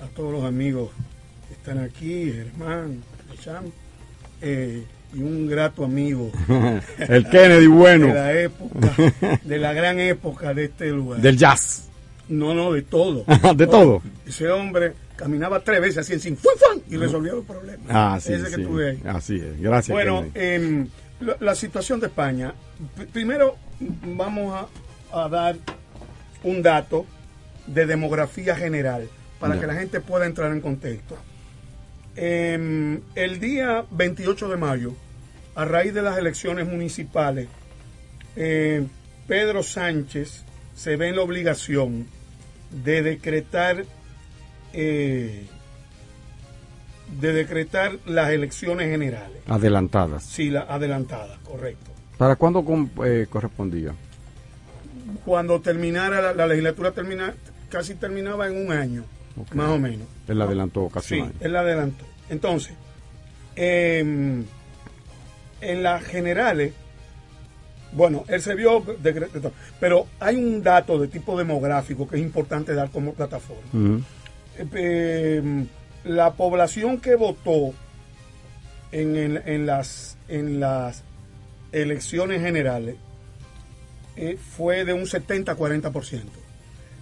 a 0.01 0.07
todos 0.15 0.33
los 0.33 0.45
amigos 0.45 0.91
que 1.49 1.55
están 1.55 1.79
aquí, 1.81 2.33
Germán, 2.33 3.03
Cham, 3.41 3.65
eh, 4.41 4.85
y 5.13 5.19
un 5.19 5.49
grato 5.49 5.85
amigo. 5.85 6.31
el 6.99 7.29
Kennedy 7.31 7.67
bueno. 7.67 8.07
De 8.07 8.15
la 8.15 8.33
época, 8.41 8.95
de 9.43 9.59
la 9.59 9.73
gran 9.73 9.99
época 9.99 10.55
de 10.55 10.67
este 10.67 10.91
lugar. 10.91 11.21
Del 11.21 11.37
jazz. 11.37 11.89
No, 12.29 12.55
no, 12.55 12.73
de 12.73 12.83
todo. 12.83 13.25
de 13.57 13.67
todo. 13.67 14.01
Ese 14.25 14.49
hombre 14.49 14.93
caminaba 15.17 15.59
tres 15.65 15.81
veces 15.81 15.99
así 15.99 16.13
en 16.13 16.21
sin 16.21 16.37
¡fum, 16.37 16.53
y 16.89 16.97
resolvía 16.97 17.33
los 17.33 17.45
problemas. 17.45 17.87
Ah, 17.89 18.19
sí, 18.21 18.35
Ese 18.35 18.51
sí. 18.51 18.57
que 18.57 18.63
tuve 18.63 18.91
ahí. 18.91 19.03
Así 19.05 19.35
es, 19.35 19.61
gracias. 19.61 19.93
Bueno, 19.93 20.25
eh, 20.35 20.87
la, 21.21 21.37
la, 21.41 21.55
situación 21.57 21.99
de 21.99 22.07
España. 22.07 22.55
Primero 23.13 23.57
vamos 24.05 24.69
a, 25.13 25.25
a 25.25 25.29
dar 25.29 25.57
un 26.47 26.63
dato 26.63 27.07
de 27.67 27.87
demografía 27.87 28.55
general 28.55 29.09
para 29.41 29.59
que 29.61 29.67
la 29.67 29.75
gente 29.75 30.01
pueda 30.01 30.27
entrar 30.27 30.53
en 30.53 30.61
contexto. 30.61 31.19
Eh, 32.15 33.01
el 33.15 33.41
día 33.41 33.85
28 33.91 34.49
de 34.49 34.57
mayo, 34.57 34.95
a 35.57 35.65
raíz 35.65 35.93
de 35.93 36.03
las 36.03 36.17
elecciones 36.17 36.67
municipales, 36.67 37.49
eh, 38.37 38.87
Pedro 39.27 39.63
Sánchez 39.63 40.45
se 40.75 40.97
ve 40.97 41.09
en 41.09 41.17
la 41.17 41.23
obligación 41.23 42.07
de 42.71 43.03
decretar 43.03 43.85
eh, 44.73 45.47
de 47.21 47.33
decretar 47.33 47.99
las 48.07 48.31
elecciones 48.31 48.89
generales. 48.89 49.39
Adelantadas. 49.47 50.23
Sí, 50.25 50.51
la, 50.51 50.63
adelantadas, 50.63 51.39
correcto. 51.41 51.91
¿Para 52.19 52.37
cuándo 52.37 52.65
eh, 53.05 53.27
correspondía? 53.29 53.95
Cuando 55.27 55.61
terminara 55.61 56.23
la, 56.23 56.33
la, 56.33 56.47
legislatura 56.47 56.93
termina, 56.93 57.35
casi 57.69 57.97
terminaba 57.97 58.47
en 58.47 58.65
un 58.65 58.73
año, 58.73 59.05
okay. 59.37 59.59
más 59.59 59.71
o 59.71 59.79
menos. 59.79 60.07
Él 60.29 60.39
la 60.39 60.45
adelantó 60.45 60.89
casi 60.89 61.09
sí, 61.09 61.21
un 61.21 61.27
año. 61.27 61.35
él 61.41 61.53
la 61.53 61.61
adelantó. 61.61 62.05
Entonces, 62.31 62.75
eh, 63.57 63.99
en 65.61 65.83
las 65.83 66.05
generales, 66.05 66.73
bueno, 67.91 68.25
él 68.29 68.41
se 68.41 68.55
vio, 68.55 68.81
de, 69.03 69.13
de, 69.13 69.21
de, 69.21 69.51
pero 69.81 70.07
hay 70.21 70.37
un 70.37 70.63
dato 70.63 70.97
de 70.97 71.09
tipo 71.09 71.37
demográfico 71.37 72.07
que 72.07 72.17
es 72.17 72.23
importante 72.23 72.73
dar 72.73 72.91
como 72.91 73.13
plataforma. 73.13 73.63
Uh 73.73 73.77
-huh. 73.79 74.03
eh, 74.75 75.67
la 76.05 76.35
población 76.35 77.01
que 77.01 77.17
votó 77.17 77.75
en, 78.93 79.17
en, 79.17 79.43
en, 79.45 79.67
las, 79.67 80.19
en 80.29 80.61
las 80.61 81.03
elecciones 81.73 82.43
generales 82.43 82.95
eh, 84.17 84.39
fue 84.57 84.85
de 84.85 84.93
un 84.93 85.05
70-40%. 85.05 86.23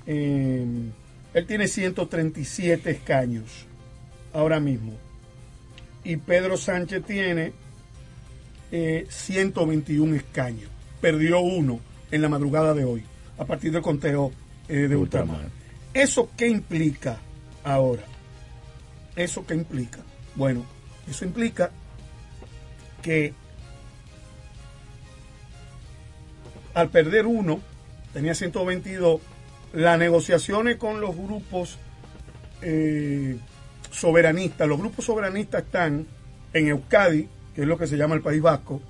eh, 0.07 0.65
él 1.35 1.47
tiene 1.47 1.69
137 1.69 2.91
escaños 2.91 3.68
ahora 4.33 4.61
mismo. 4.61 4.93
Y 6.05 6.17
Pedro 6.17 6.57
Sánchez 6.57 7.05
tiene 7.05 7.53
eh, 8.71 9.07
121 9.09 10.15
escaños. 10.15 10.71
Perdió 11.01 11.41
uno 11.41 11.81
en 12.11 12.23
la 12.23 12.29
madrugada 12.29 12.75
de 12.75 12.85
hoy, 12.85 13.05
a 13.39 13.45
partir 13.45 13.73
del 13.73 13.83
conteo 13.83 14.33
eh, 14.69 14.89
de 14.89 14.97
ultramar. 14.97 15.49
¿Eso 15.95 16.31
qué 16.37 16.49
implica 16.49 17.19
ahora? 17.65 18.03
¿Eso 19.17 19.45
qué 19.47 19.55
implica? 19.55 20.01
Bueno, 20.35 20.65
eso 21.09 21.25
implica 21.25 21.71
que 23.03 23.33
al 26.75 26.91
perder 26.91 27.27
uno, 27.27 27.61
tenía 28.13 28.35
122. 28.35 29.21
Las 29.73 29.99
negociaciones 29.99 30.77
con 30.77 31.01
los 31.01 31.17
grupos 31.17 31.77
eh, 32.63 33.37
soberanistas, 33.91 34.69
los 34.69 34.79
grupos 34.79 35.05
soberanistas 35.05 35.63
están 35.65 36.07
en 36.53 36.69
Euskadi, 36.69 37.29
que 37.55 37.63
es 37.63 37.67
lo 37.67 37.77
que 37.79 37.87
se 37.87 37.97
llama 37.97 38.15
el 38.15 38.21
País 38.23 38.41
Vasco, 38.43 38.81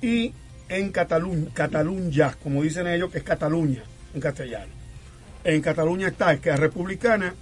y 0.00 0.32
en 0.68 0.90
Cataluña, 0.92 1.50
Cataluña, 1.54 2.36
como 2.42 2.62
dicen 2.62 2.86
ellos, 2.86 3.10
que 3.10 3.18
es 3.18 3.24
Cataluña 3.24 3.82
en 4.14 4.20
castellano. 4.20 4.72
En 5.44 5.60
Cataluña 5.60 6.08
está 6.08 6.32
Esquerra 6.32 6.56
Republicana, 6.56 7.34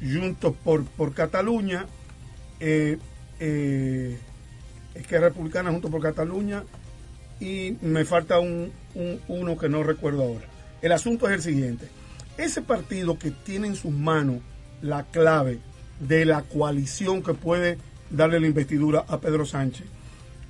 Juntos 0.00 0.54
por, 0.62 0.84
por 0.84 1.14
Cataluña, 1.14 1.86
eh, 2.60 2.98
eh, 3.40 4.18
Esquerra 4.94 5.28
Republicana 5.28 5.70
Juntos 5.70 5.90
por 5.90 6.02
Cataluña, 6.02 6.64
y 7.40 7.76
me 7.82 8.04
falta 8.04 8.38
un- 8.38 8.72
uno 9.28 9.58
que 9.58 9.68
no 9.68 9.82
recuerdo 9.82 10.22
ahora. 10.22 10.46
El 10.82 10.92
asunto 10.92 11.28
es 11.28 11.34
el 11.34 11.42
siguiente. 11.42 11.88
Ese 12.36 12.62
partido 12.62 13.18
que 13.18 13.30
tiene 13.30 13.68
en 13.68 13.76
sus 13.76 13.92
manos 13.92 14.36
la 14.82 15.04
clave 15.04 15.58
de 16.00 16.24
la 16.24 16.42
coalición 16.42 17.22
que 17.22 17.34
puede 17.34 17.78
darle 18.10 18.40
la 18.40 18.46
investidura 18.46 19.04
a 19.08 19.18
Pedro 19.20 19.46
Sánchez 19.46 19.86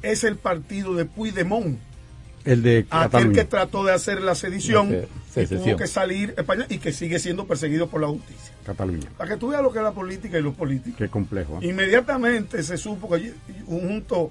es 0.03 0.25
el 0.25 0.37
partido 0.37 0.95
de 0.95 1.05
Puigdemont, 1.07 1.79
El 2.45 2.63
de 2.63 2.79
aquel 2.79 2.89
Cataluña. 2.89 3.33
que 3.33 3.45
trató 3.47 3.85
de 3.85 3.93
hacer 3.93 4.21
la 4.21 4.35
sedición 4.35 5.07
y 5.35 5.47
tuvo 5.47 5.77
que 5.77 5.87
salir 5.87 6.35
España 6.37 6.67
y 6.69 6.77
que 6.79 6.93
sigue 6.93 7.19
siendo 7.19 7.47
perseguido 7.47 7.89
por 7.89 8.03
la 8.03 8.09
justicia. 8.09 8.53
Cataluña. 8.67 9.09
Para 9.17 9.31
que 9.31 9.37
tú 9.39 9.49
veas 9.49 9.63
lo 9.63 9.73
que 9.73 9.79
es 9.79 9.85
la 9.85 9.93
política 9.93 10.39
y 10.39 10.43
los 10.43 10.55
políticos. 10.55 10.99
Qué 10.99 11.09
complejo. 11.09 11.59
¿eh? 11.63 11.69
Inmediatamente 11.69 12.63
se 12.63 12.77
supo 12.77 13.09
que 13.11 13.33
junto, 13.67 14.31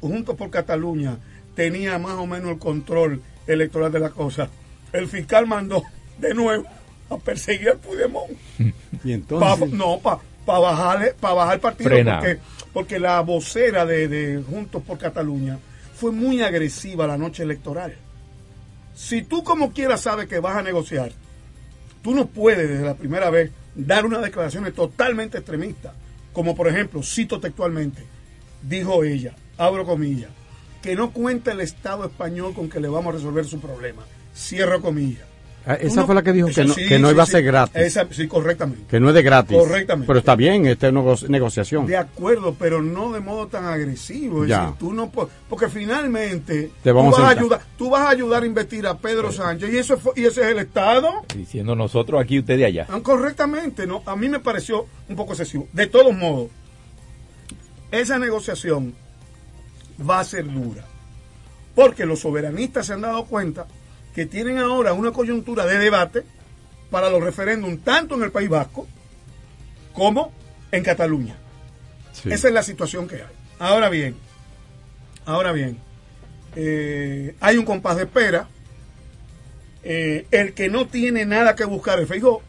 junto 0.00 0.36
por 0.36 0.48
Cataluña 0.50 1.18
tenía 1.54 1.98
más 1.98 2.14
o 2.14 2.26
menos 2.26 2.50
el 2.52 2.58
control 2.58 3.22
electoral 3.46 3.92
de 3.92 4.00
la 4.00 4.10
cosa. 4.10 4.48
El 4.92 5.06
fiscal 5.08 5.46
mandó 5.46 5.82
de 6.18 6.32
nuevo 6.34 6.64
a 7.10 7.18
perseguir 7.18 7.70
al 7.70 7.78
Puigdemont. 7.78 8.30
Y 9.04 9.12
entonces. 9.12 9.58
Pa- 9.70 9.76
no, 9.76 9.98
para 9.98 10.18
para 10.44 10.58
bajar 10.58 11.54
el 11.54 11.60
partido. 11.60 11.90
Frena. 11.90 12.18
Porque, 12.18 12.38
porque 12.72 12.98
la 12.98 13.20
vocera 13.20 13.84
de, 13.86 14.08
de 14.08 14.42
Juntos 14.42 14.82
por 14.82 14.98
Cataluña 14.98 15.58
fue 15.94 16.12
muy 16.12 16.42
agresiva 16.42 17.06
la 17.06 17.18
noche 17.18 17.42
electoral. 17.42 17.94
Si 18.94 19.22
tú 19.22 19.44
como 19.44 19.72
quieras 19.72 20.02
sabes 20.02 20.28
que 20.28 20.40
vas 20.40 20.56
a 20.56 20.62
negociar, 20.62 21.12
tú 22.02 22.14
no 22.14 22.26
puedes 22.26 22.68
desde 22.68 22.84
la 22.84 22.94
primera 22.94 23.30
vez 23.30 23.50
dar 23.74 24.04
unas 24.04 24.22
declaraciones 24.22 24.74
totalmente 24.74 25.38
extremistas. 25.38 25.92
Como 26.32 26.54
por 26.54 26.68
ejemplo, 26.68 27.02
cito 27.02 27.40
textualmente, 27.40 28.04
dijo 28.62 29.04
ella, 29.04 29.34
abro 29.58 29.84
comillas, 29.84 30.30
que 30.82 30.94
no 30.94 31.12
cuenta 31.12 31.52
el 31.52 31.60
Estado 31.60 32.04
español 32.04 32.54
con 32.54 32.68
que 32.68 32.80
le 32.80 32.88
vamos 32.88 33.12
a 33.12 33.16
resolver 33.16 33.44
su 33.44 33.60
problema. 33.60 34.04
Cierro 34.34 34.80
comillas. 34.80 35.29
Ah, 35.66 35.74
esa 35.74 36.06
fue 36.06 36.14
la 36.14 36.22
que 36.22 36.32
dijo 36.32 36.48
que 36.48 36.64
no, 36.64 36.72
sí, 36.74 36.86
que 36.88 36.98
no 36.98 37.08
sí, 37.08 37.14
iba 37.14 37.22
a 37.22 37.26
sí. 37.26 37.32
ser 37.32 37.44
gratis. 37.44 37.76
Esa- 37.76 38.06
sí, 38.10 38.26
correctamente. 38.26 38.84
Que 38.88 38.98
no 38.98 39.08
es 39.08 39.14
de 39.14 39.22
gratis. 39.22 39.58
Correctamente. 39.58 40.06
Pero 40.06 40.18
está 40.18 40.34
bien, 40.34 40.66
esta 40.66 40.88
es 40.88 40.92
nego- 40.94 41.28
negociación. 41.28 41.86
De 41.86 41.96
acuerdo, 41.98 42.56
pero 42.58 42.80
no 42.80 43.12
de 43.12 43.20
modo 43.20 43.46
tan 43.46 43.66
agresivo. 43.66 44.44
Es 44.44 44.48
Ya. 44.50 44.60
decir, 44.62 44.74
tú 44.78 44.92
no 44.94 45.10
porque 45.10 45.68
finalmente 45.68 46.70
Te 46.82 46.92
vamos 46.92 47.14
tú, 47.14 47.20
a 47.20 47.24
vas 47.26 47.36
a 47.36 47.38
ayudar, 47.38 47.60
tú 47.76 47.90
vas 47.90 48.00
a 48.02 48.10
ayudar 48.10 48.42
a 48.42 48.46
investir 48.46 48.86
a 48.86 48.96
Pedro 48.96 49.30
Sánchez 49.30 49.72
y 49.72 49.76
eso 49.78 49.98
fue- 49.98 50.12
y 50.16 50.24
ese 50.24 50.40
es 50.40 50.46
el 50.48 50.58
Estado. 50.60 51.10
Diciendo 51.36 51.76
nosotros 51.76 52.20
aquí, 52.22 52.38
usted 52.38 52.56
de 52.56 52.64
allá. 52.64 52.86
Ah, 52.88 53.00
Correctamente, 53.02 53.86
no. 53.86 54.02
A 54.06 54.16
mí 54.16 54.28
me 54.30 54.40
pareció 54.40 54.86
un 55.08 55.16
poco 55.16 55.32
excesivo. 55.32 55.68
De 55.72 55.86
todos 55.86 56.16
modos, 56.16 56.48
esa 57.90 58.18
negociación 58.18 58.94
va 60.08 60.20
a 60.20 60.24
ser 60.24 60.46
dura, 60.50 60.84
porque 61.74 62.06
los 62.06 62.20
soberanistas 62.20 62.86
se 62.86 62.94
han 62.94 63.02
dado 63.02 63.24
cuenta 63.26 63.66
que 64.14 64.26
tienen 64.26 64.58
ahora 64.58 64.92
una 64.92 65.12
coyuntura 65.12 65.66
de 65.66 65.78
debate 65.78 66.24
para 66.90 67.08
los 67.10 67.22
referéndums 67.22 67.82
tanto 67.84 68.16
en 68.16 68.22
el 68.24 68.30
País 68.32 68.48
Vasco 68.48 68.86
como 69.92 70.32
en 70.72 70.82
Cataluña. 70.82 71.36
Esa 72.24 72.48
es 72.48 72.54
la 72.54 72.62
situación 72.62 73.06
que 73.08 73.16
hay. 73.16 73.22
Ahora 73.58 73.88
bien, 73.88 74.16
ahora 75.26 75.52
bien, 75.52 75.78
eh, 76.56 77.34
hay 77.40 77.56
un 77.56 77.64
compás 77.64 77.96
de 77.96 78.02
espera. 78.04 78.48
Eh, 79.82 80.26
el 80.30 80.52
que 80.52 80.68
no 80.68 80.86
tiene 80.86 81.24
nada 81.24 81.54
que 81.56 81.64
buscar 81.64 81.98
el 81.98 82.06
Feijóo 82.06 82.42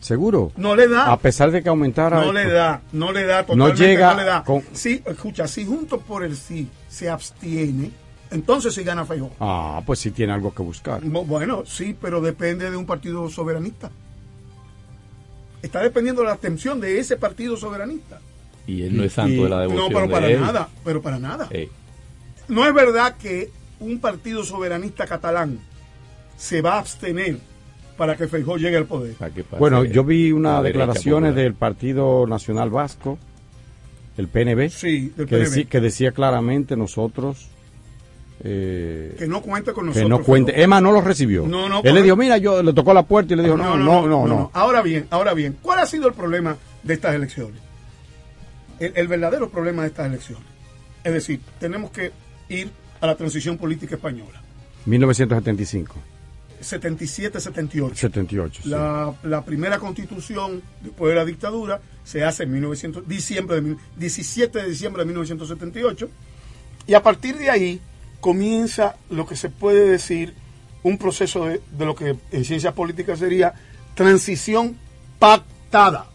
¿Seguro? 0.00 0.52
no 0.56 0.76
le 0.76 0.86
da. 0.86 1.10
A 1.10 1.18
pesar 1.18 1.50
de 1.50 1.62
que 1.64 1.68
aumentara. 1.68 2.20
No 2.24 2.32
le 2.32 2.48
da, 2.48 2.80
no 2.92 3.10
le 3.10 3.24
da, 3.24 3.40
No 3.40 3.46
totalmente 3.46 3.84
llega 3.86 4.12
no 4.12 4.18
le 4.20 4.24
da. 4.24 4.44
con- 4.44 4.62
Sí, 4.72 5.02
escucha, 5.04 5.48
si 5.48 5.66
junto 5.66 6.00
por 6.00 6.22
el 6.22 6.36
sí 6.36 6.68
se 6.88 7.10
abstiene, 7.10 7.90
entonces 8.30 8.74
sí 8.74 8.82
gana 8.84 9.04
Feijóo. 9.04 9.30
Ah, 9.40 9.82
pues 9.84 9.98
sí 9.98 10.10
tiene 10.10 10.32
algo 10.32 10.54
que 10.54 10.62
buscar. 10.62 11.02
Bu- 11.02 11.26
Bueno, 11.26 11.64
sí, 11.66 11.96
pero 12.00 12.20
depende 12.20 12.70
de 12.70 12.76
un 12.76 12.86
partido 12.86 13.28
soberanista. 13.28 13.90
Está 15.62 15.82
dependiendo 15.82 16.22
de 16.22 16.28
la 16.28 16.34
atención 16.34 16.80
de 16.80 16.98
ese 16.98 17.16
partido 17.16 17.56
soberanista. 17.56 18.20
Y 18.66 18.82
él 18.82 18.96
no 18.96 19.04
es 19.04 19.12
santo 19.12 19.44
de 19.44 19.48
la 19.50 19.60
devoción 19.60 19.92
No, 19.92 19.98
pero 19.98 20.10
para 20.10 20.26
de 20.26 20.34
él. 20.34 20.40
nada, 20.40 20.68
pero 20.84 21.02
para 21.02 21.18
nada. 21.18 21.48
No 22.48 22.66
es 22.66 22.74
verdad 22.74 23.16
que 23.16 23.50
un 23.80 23.98
partido 24.00 24.42
soberanista 24.44 25.06
catalán 25.06 25.58
se 26.36 26.62
va 26.62 26.74
a 26.74 26.78
abstener 26.80 27.38
para 27.96 28.16
que 28.16 28.26
Feijóo 28.28 28.56
llegue 28.56 28.76
al 28.78 28.86
poder. 28.86 29.14
Bueno, 29.58 29.84
yo 29.84 30.04
vi 30.04 30.32
unas 30.32 30.62
declaraciones 30.62 31.34
del 31.34 31.52
Partido 31.54 32.26
Nacional 32.26 32.70
Vasco, 32.70 33.18
el 34.16 34.28
PNB, 34.28 34.70
Sí, 34.70 35.12
del 35.16 35.26
que, 35.26 35.36
PNB. 35.36 35.46
decí- 35.46 35.68
que 35.68 35.80
decía 35.80 36.12
claramente 36.12 36.76
nosotros 36.76 37.48
eh, 38.42 39.14
Que 39.18 39.26
no 39.26 39.42
cuente 39.42 39.72
con 39.72 39.84
que 39.84 39.88
nosotros. 39.88 40.08
no 40.10 40.22
cuente. 40.24 40.62
Emma 40.62 40.80
no 40.80 40.92
lo 40.92 41.00
recibió. 41.00 41.46
No, 41.46 41.68
no, 41.68 41.82
Él 41.84 41.94
le 41.94 42.02
dijo, 42.02 42.16
mira, 42.16 42.38
yo 42.38 42.62
le 42.62 42.72
tocó 42.72 42.94
la 42.94 43.02
puerta 43.04 43.34
y 43.34 43.36
le 43.36 43.42
dijo, 43.42 43.56
no, 43.56 43.76
no, 43.76 44.06
no, 44.06 44.26
no. 44.26 44.50
Ahora 44.54 44.80
bien, 44.82 45.06
ahora 45.10 45.34
bien, 45.34 45.56
¿cuál 45.60 45.78
ha 45.80 45.86
sido 45.86 46.08
el 46.08 46.14
problema 46.14 46.56
de 46.82 46.94
estas 46.94 47.14
elecciones? 47.14 47.60
El, 48.78 48.92
el 48.96 49.08
verdadero 49.08 49.50
problema 49.50 49.82
de 49.82 49.88
estas 49.88 50.06
elecciones. 50.06 50.44
Es 51.04 51.12
decir, 51.12 51.40
tenemos 51.58 51.90
que 51.90 52.12
ir 52.48 52.70
a 53.00 53.06
la 53.06 53.14
transición 53.16 53.58
política 53.58 53.94
española. 53.96 54.40
1975, 54.86 55.94
77-78. 56.62 57.94
78. 57.94 58.62
sí. 58.62 58.68
La, 58.68 59.12
la 59.22 59.44
primera 59.44 59.78
constitución 59.78 60.62
después 60.82 61.10
de 61.10 61.16
la 61.16 61.24
dictadura 61.24 61.80
se 62.04 62.24
hace 62.24 62.44
en 62.44 62.52
1900, 62.52 63.06
diciembre 63.08 63.56
de, 63.56 63.62
mil- 63.62 63.78
17 63.96 64.62
de 64.62 64.68
diciembre 64.68 65.02
de 65.02 65.06
1978 65.06 66.08
y 66.86 66.94
a 66.94 67.02
partir 67.02 67.36
de 67.36 67.50
ahí 67.50 67.80
comienza 68.20 68.96
lo 69.10 69.26
que 69.26 69.36
se 69.36 69.48
puede 69.48 69.88
decir 69.88 70.34
un 70.82 70.98
proceso 70.98 71.44
de, 71.46 71.60
de 71.72 71.84
lo 71.84 71.94
que 71.94 72.16
en 72.32 72.44
ciencia 72.44 72.72
política 72.72 73.16
sería 73.16 73.54
transición 73.94 74.76
pactada. 75.18 76.06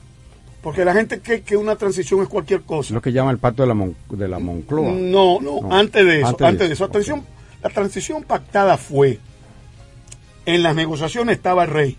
Porque 0.61 0.83
la 0.83 0.93
gente 0.93 1.19
cree 1.21 1.41
que 1.41 1.57
una 1.57 1.75
transición 1.75 2.23
es 2.23 2.27
cualquier 2.27 2.63
cosa. 2.63 2.93
Lo 2.93 3.01
que 3.01 3.11
llama 3.11 3.29
el 3.29 3.37
pacto 3.37 3.61
de 3.61 3.67
la, 3.67 3.75
Mon- 3.75 3.95
de 4.09 4.27
la 4.27 4.39
Moncloa. 4.39 4.91
No, 4.93 5.39
no, 5.39 5.61
No, 5.61 5.71
antes 5.71 6.03
de 6.03 6.17
eso, 6.21 6.27
antes 6.29 6.47
antes, 6.47 6.67
de 6.67 6.73
eso, 6.73 6.85
eso. 6.85 6.87
La 6.87 6.91
transición, 6.91 7.25
la 7.61 7.69
transición 7.69 8.23
pactada 8.23 8.77
fue, 8.77 9.19
en 10.47 10.63
las 10.63 10.75
negociaciones 10.75 11.35
estaba 11.37 11.65
el 11.65 11.69
rey, 11.69 11.97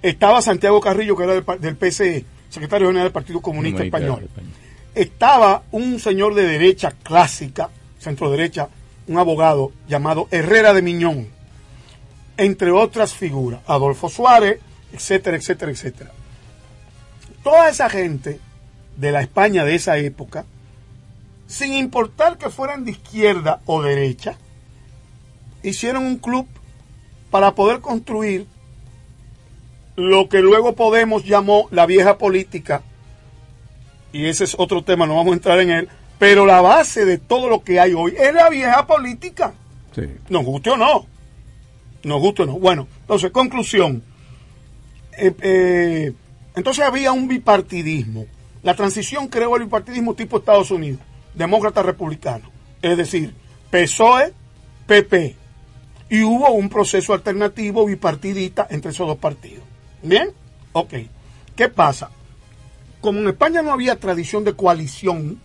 estaba 0.00 0.40
Santiago 0.40 0.80
Carrillo, 0.80 1.16
que 1.16 1.24
era 1.24 1.34
del, 1.34 1.76
PCE, 1.76 2.24
secretario 2.48 2.86
general 2.88 3.06
del 3.06 3.12
Partido 3.12 3.42
Comunista 3.42 3.78
Comunista 3.80 3.98
Español, 3.98 4.28
estaba 4.94 5.62
un 5.72 6.00
señor 6.00 6.34
de 6.34 6.46
derecha 6.46 6.92
clásica, 7.02 7.68
centro 7.98 8.30
derecha, 8.30 8.68
un 9.08 9.18
abogado 9.18 9.72
llamado 9.88 10.28
Herrera 10.30 10.74
de 10.74 10.82
Miñón, 10.82 11.28
entre 12.36 12.70
otras 12.70 13.14
figuras, 13.14 13.60
Adolfo 13.66 14.08
Suárez, 14.08 14.60
etcétera, 14.92 15.36
etcétera, 15.36 15.72
etcétera. 15.72 16.10
Toda 17.42 17.68
esa 17.68 17.88
gente 17.88 18.40
de 18.96 19.12
la 19.12 19.20
España 19.20 19.64
de 19.64 19.74
esa 19.74 19.96
época, 19.98 20.44
sin 21.46 21.74
importar 21.74 22.38
que 22.38 22.50
fueran 22.50 22.84
de 22.84 22.92
izquierda 22.92 23.60
o 23.66 23.82
derecha, 23.82 24.36
hicieron 25.62 26.04
un 26.04 26.16
club 26.16 26.46
para 27.30 27.54
poder 27.54 27.80
construir 27.80 28.46
lo 29.96 30.28
que 30.28 30.40
luego 30.40 30.74
Podemos 30.74 31.24
llamó 31.24 31.68
la 31.70 31.86
vieja 31.86 32.18
política, 32.18 32.82
y 34.12 34.26
ese 34.26 34.44
es 34.44 34.54
otro 34.58 34.82
tema, 34.84 35.06
no 35.06 35.16
vamos 35.16 35.32
a 35.32 35.36
entrar 35.36 35.60
en 35.60 35.70
él, 35.70 35.88
pero 36.18 36.46
la 36.46 36.60
base 36.60 37.04
de 37.04 37.18
todo 37.18 37.48
lo 37.48 37.62
que 37.62 37.78
hay 37.78 37.92
hoy 37.92 38.14
es 38.18 38.34
la 38.34 38.48
vieja 38.48 38.86
política. 38.86 39.54
Sí. 39.94 40.02
Nos 40.28 40.44
guste 40.44 40.70
o 40.70 40.76
no. 40.76 41.06
Nos 42.04 42.20
guste 42.20 42.42
o 42.42 42.46
no. 42.46 42.58
Bueno, 42.58 42.86
entonces, 43.00 43.30
conclusión. 43.30 44.02
Eh, 45.18 45.34
eh, 45.40 46.12
entonces 46.54 46.84
había 46.84 47.12
un 47.12 47.28
bipartidismo. 47.28 48.26
La 48.62 48.74
transición 48.74 49.28
creó 49.28 49.56
el 49.56 49.64
bipartidismo 49.64 50.14
tipo 50.14 50.38
Estados 50.38 50.70
Unidos, 50.70 51.00
demócrata 51.34 51.82
republicano. 51.82 52.50
Es 52.82 52.96
decir, 52.96 53.34
PSOE, 53.70 54.32
PP. 54.86 55.36
Y 56.08 56.22
hubo 56.22 56.50
un 56.50 56.68
proceso 56.68 57.12
alternativo 57.12 57.84
bipartidista 57.84 58.66
entre 58.70 58.92
esos 58.92 59.06
dos 59.06 59.18
partidos. 59.18 59.64
¿Bien? 60.02 60.30
Ok. 60.72 60.94
¿Qué 61.54 61.68
pasa? 61.68 62.10
Como 63.00 63.20
en 63.20 63.28
España 63.28 63.62
no 63.62 63.72
había 63.72 63.96
tradición 63.96 64.44
de 64.44 64.54
coalición 64.54 65.40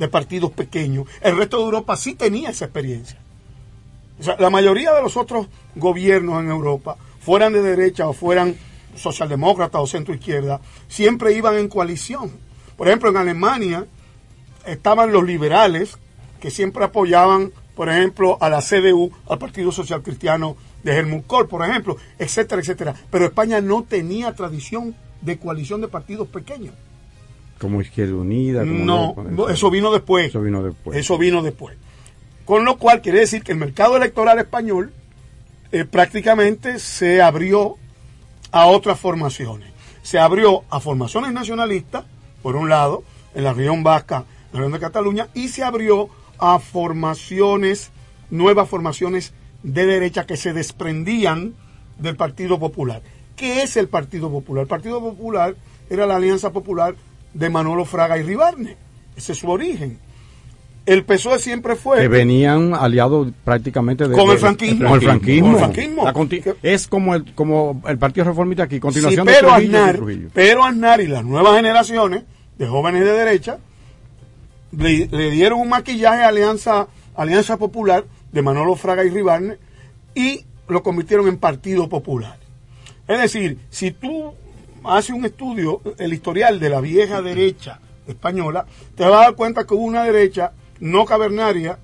de 0.00 0.08
partidos 0.08 0.50
pequeños, 0.50 1.06
el 1.20 1.36
resto 1.36 1.58
de 1.58 1.64
Europa 1.64 1.94
sí 1.94 2.14
tenía 2.14 2.48
esa 2.48 2.64
experiencia. 2.64 3.18
O 4.18 4.22
sea, 4.22 4.36
la 4.38 4.48
mayoría 4.48 4.94
de 4.94 5.02
los 5.02 5.18
otros 5.18 5.48
gobiernos 5.76 6.40
en 6.40 6.48
Europa, 6.48 6.96
fueran 7.20 7.52
de 7.52 7.60
derecha 7.60 8.08
o 8.08 8.14
fueran 8.14 8.56
socialdemócratas 8.96 9.78
o 9.78 9.86
centro 9.86 10.14
izquierda, 10.14 10.62
siempre 10.88 11.34
iban 11.34 11.56
en 11.56 11.68
coalición. 11.68 12.32
Por 12.78 12.88
ejemplo, 12.88 13.10
en 13.10 13.18
Alemania 13.18 13.86
estaban 14.64 15.12
los 15.12 15.24
liberales 15.24 15.98
que 16.40 16.50
siempre 16.50 16.82
apoyaban, 16.82 17.52
por 17.76 17.90
ejemplo, 17.90 18.38
a 18.40 18.48
la 18.48 18.62
CDU, 18.62 19.12
al 19.28 19.38
Partido 19.38 19.70
Social 19.70 20.02
Cristiano 20.02 20.56
de 20.82 20.96
Helmut 20.96 21.26
Kohl, 21.26 21.46
por 21.46 21.62
ejemplo, 21.62 21.98
etcétera, 22.18 22.62
etcétera. 22.62 22.94
Pero 23.10 23.26
España 23.26 23.60
no 23.60 23.82
tenía 23.82 24.34
tradición 24.34 24.96
de 25.20 25.38
coalición 25.38 25.82
de 25.82 25.88
partidos 25.88 26.26
pequeños. 26.28 26.74
Como 27.60 27.82
Izquierda 27.82 28.14
Unida. 28.14 28.60
como 28.60 28.72
No, 28.72 29.14
no, 29.16 29.48
eso 29.50 29.70
vino 29.70 29.92
después. 29.92 30.28
Eso 30.28 30.40
vino 30.40 30.62
después. 30.62 30.96
Eso 30.98 31.18
vino 31.18 31.42
después. 31.42 31.76
Con 32.46 32.64
lo 32.64 32.78
cual 32.78 33.02
quiere 33.02 33.20
decir 33.20 33.42
que 33.42 33.52
el 33.52 33.58
mercado 33.58 33.96
electoral 33.96 34.38
español 34.38 34.92
eh, 35.70 35.84
prácticamente 35.84 36.78
se 36.78 37.20
abrió 37.20 37.76
a 38.50 38.66
otras 38.66 38.98
formaciones. 38.98 39.70
Se 40.02 40.18
abrió 40.18 40.64
a 40.70 40.80
formaciones 40.80 41.32
nacionalistas, 41.32 42.04
por 42.42 42.56
un 42.56 42.70
lado, 42.70 43.04
en 43.34 43.44
la 43.44 43.52
región 43.52 43.82
vasca, 43.82 44.16
en 44.16 44.24
la 44.52 44.58
región 44.60 44.72
de 44.72 44.80
Cataluña, 44.80 45.28
y 45.34 45.48
se 45.48 45.62
abrió 45.62 46.08
a 46.38 46.58
formaciones, 46.58 47.90
nuevas 48.30 48.68
formaciones 48.68 49.34
de 49.62 49.84
derecha 49.84 50.26
que 50.26 50.38
se 50.38 50.54
desprendían 50.54 51.54
del 51.98 52.16
Partido 52.16 52.58
Popular. 52.58 53.02
¿Qué 53.36 53.62
es 53.62 53.76
el 53.76 53.88
Partido 53.88 54.30
Popular? 54.30 54.62
El 54.62 54.68
Partido 54.68 55.00
Popular 55.00 55.54
era 55.90 56.06
la 56.06 56.16
Alianza 56.16 56.50
Popular 56.50 56.94
de 57.34 57.50
Manolo 57.50 57.84
Fraga 57.84 58.18
y 58.18 58.22
Ribarne. 58.22 58.76
Ese 59.16 59.32
es 59.32 59.38
su 59.38 59.48
origen. 59.50 59.98
El 60.86 61.04
PSOE 61.04 61.38
siempre 61.38 61.76
fue... 61.76 62.00
Que 62.00 62.08
venían 62.08 62.74
aliados 62.74 63.28
prácticamente 63.44 64.08
de, 64.08 64.16
Con 64.16 64.30
el 64.30 64.38
franquismo. 64.38 64.88
Con 64.88 64.94
el 64.98 65.02
franquismo. 65.04 65.46
Con 65.46 65.52
el 65.54 65.58
franquismo. 65.60 66.04
La 66.04 66.12
conti- 66.12 66.42
es 66.62 66.88
como 66.88 67.14
el, 67.14 67.34
como 67.34 67.82
el 67.86 67.98
Partido 67.98 68.24
Reformista 68.24 68.64
aquí, 68.64 68.76
Sí, 68.76 68.80
continuación 68.80 69.26
de 69.26 69.32
pero 69.32 69.54
de 69.56 69.92
Trujillo. 69.94 70.28
pero 70.32 70.64
Aznar 70.64 71.00
y 71.02 71.06
las 71.06 71.24
nuevas 71.24 71.54
generaciones 71.56 72.22
de 72.58 72.66
jóvenes 72.66 73.04
de 73.04 73.12
derecha 73.12 73.58
le, 74.76 75.06
le 75.06 75.30
dieron 75.30 75.60
un 75.60 75.68
maquillaje 75.68 76.22
a 76.24 76.28
Alianza, 76.28 76.88
Alianza 77.14 77.56
Popular 77.58 78.04
de 78.32 78.42
Manolo 78.42 78.74
Fraga 78.74 79.04
y 79.04 79.10
Ribarne 79.10 79.58
y 80.14 80.44
lo 80.66 80.82
convirtieron 80.82 81.28
en 81.28 81.36
Partido 81.36 81.88
Popular. 81.88 82.38
Es 83.06 83.20
decir, 83.20 83.58
si 83.70 83.90
tú 83.90 84.32
haces 84.84 85.10
un 85.10 85.24
estudio, 85.24 85.80
el 85.98 86.12
historial 86.12 86.60
de 86.60 86.70
la 86.70 86.80
vieja 86.80 87.22
derecha 87.22 87.80
española, 88.06 88.66
te 88.94 89.04
vas 89.04 89.12
a 89.12 89.24
dar 89.24 89.34
cuenta 89.34 89.66
que 89.66 89.74
hubo 89.74 89.84
una 89.84 90.04
derecha 90.04 90.52
no 90.80 91.04
cavernaria, 91.04 91.78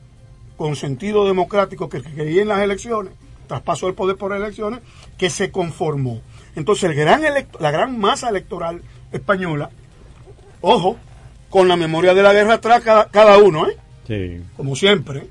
con 0.56 0.74
sentido 0.74 1.26
democrático, 1.26 1.88
que 1.88 2.02
creía 2.02 2.42
en 2.42 2.48
las 2.48 2.60
elecciones, 2.60 3.12
traspaso 3.46 3.86
del 3.86 3.94
poder 3.94 4.16
por 4.16 4.32
elecciones, 4.34 4.80
que 5.18 5.30
se 5.30 5.50
conformó. 5.50 6.22
Entonces, 6.54 6.90
el 6.90 6.96
gran 6.96 7.22
la 7.60 7.70
gran 7.70 7.98
masa 7.98 8.30
electoral 8.30 8.80
española, 9.12 9.70
ojo, 10.62 10.96
con 11.50 11.68
la 11.68 11.76
memoria 11.76 12.14
de 12.14 12.22
la 12.22 12.32
guerra 12.32 12.54
atrás 12.54 12.82
cada, 12.82 13.10
cada 13.10 13.38
uno, 13.38 13.68
¿eh? 13.68 13.76
Sí. 14.06 14.42
como 14.56 14.76
siempre. 14.76 15.26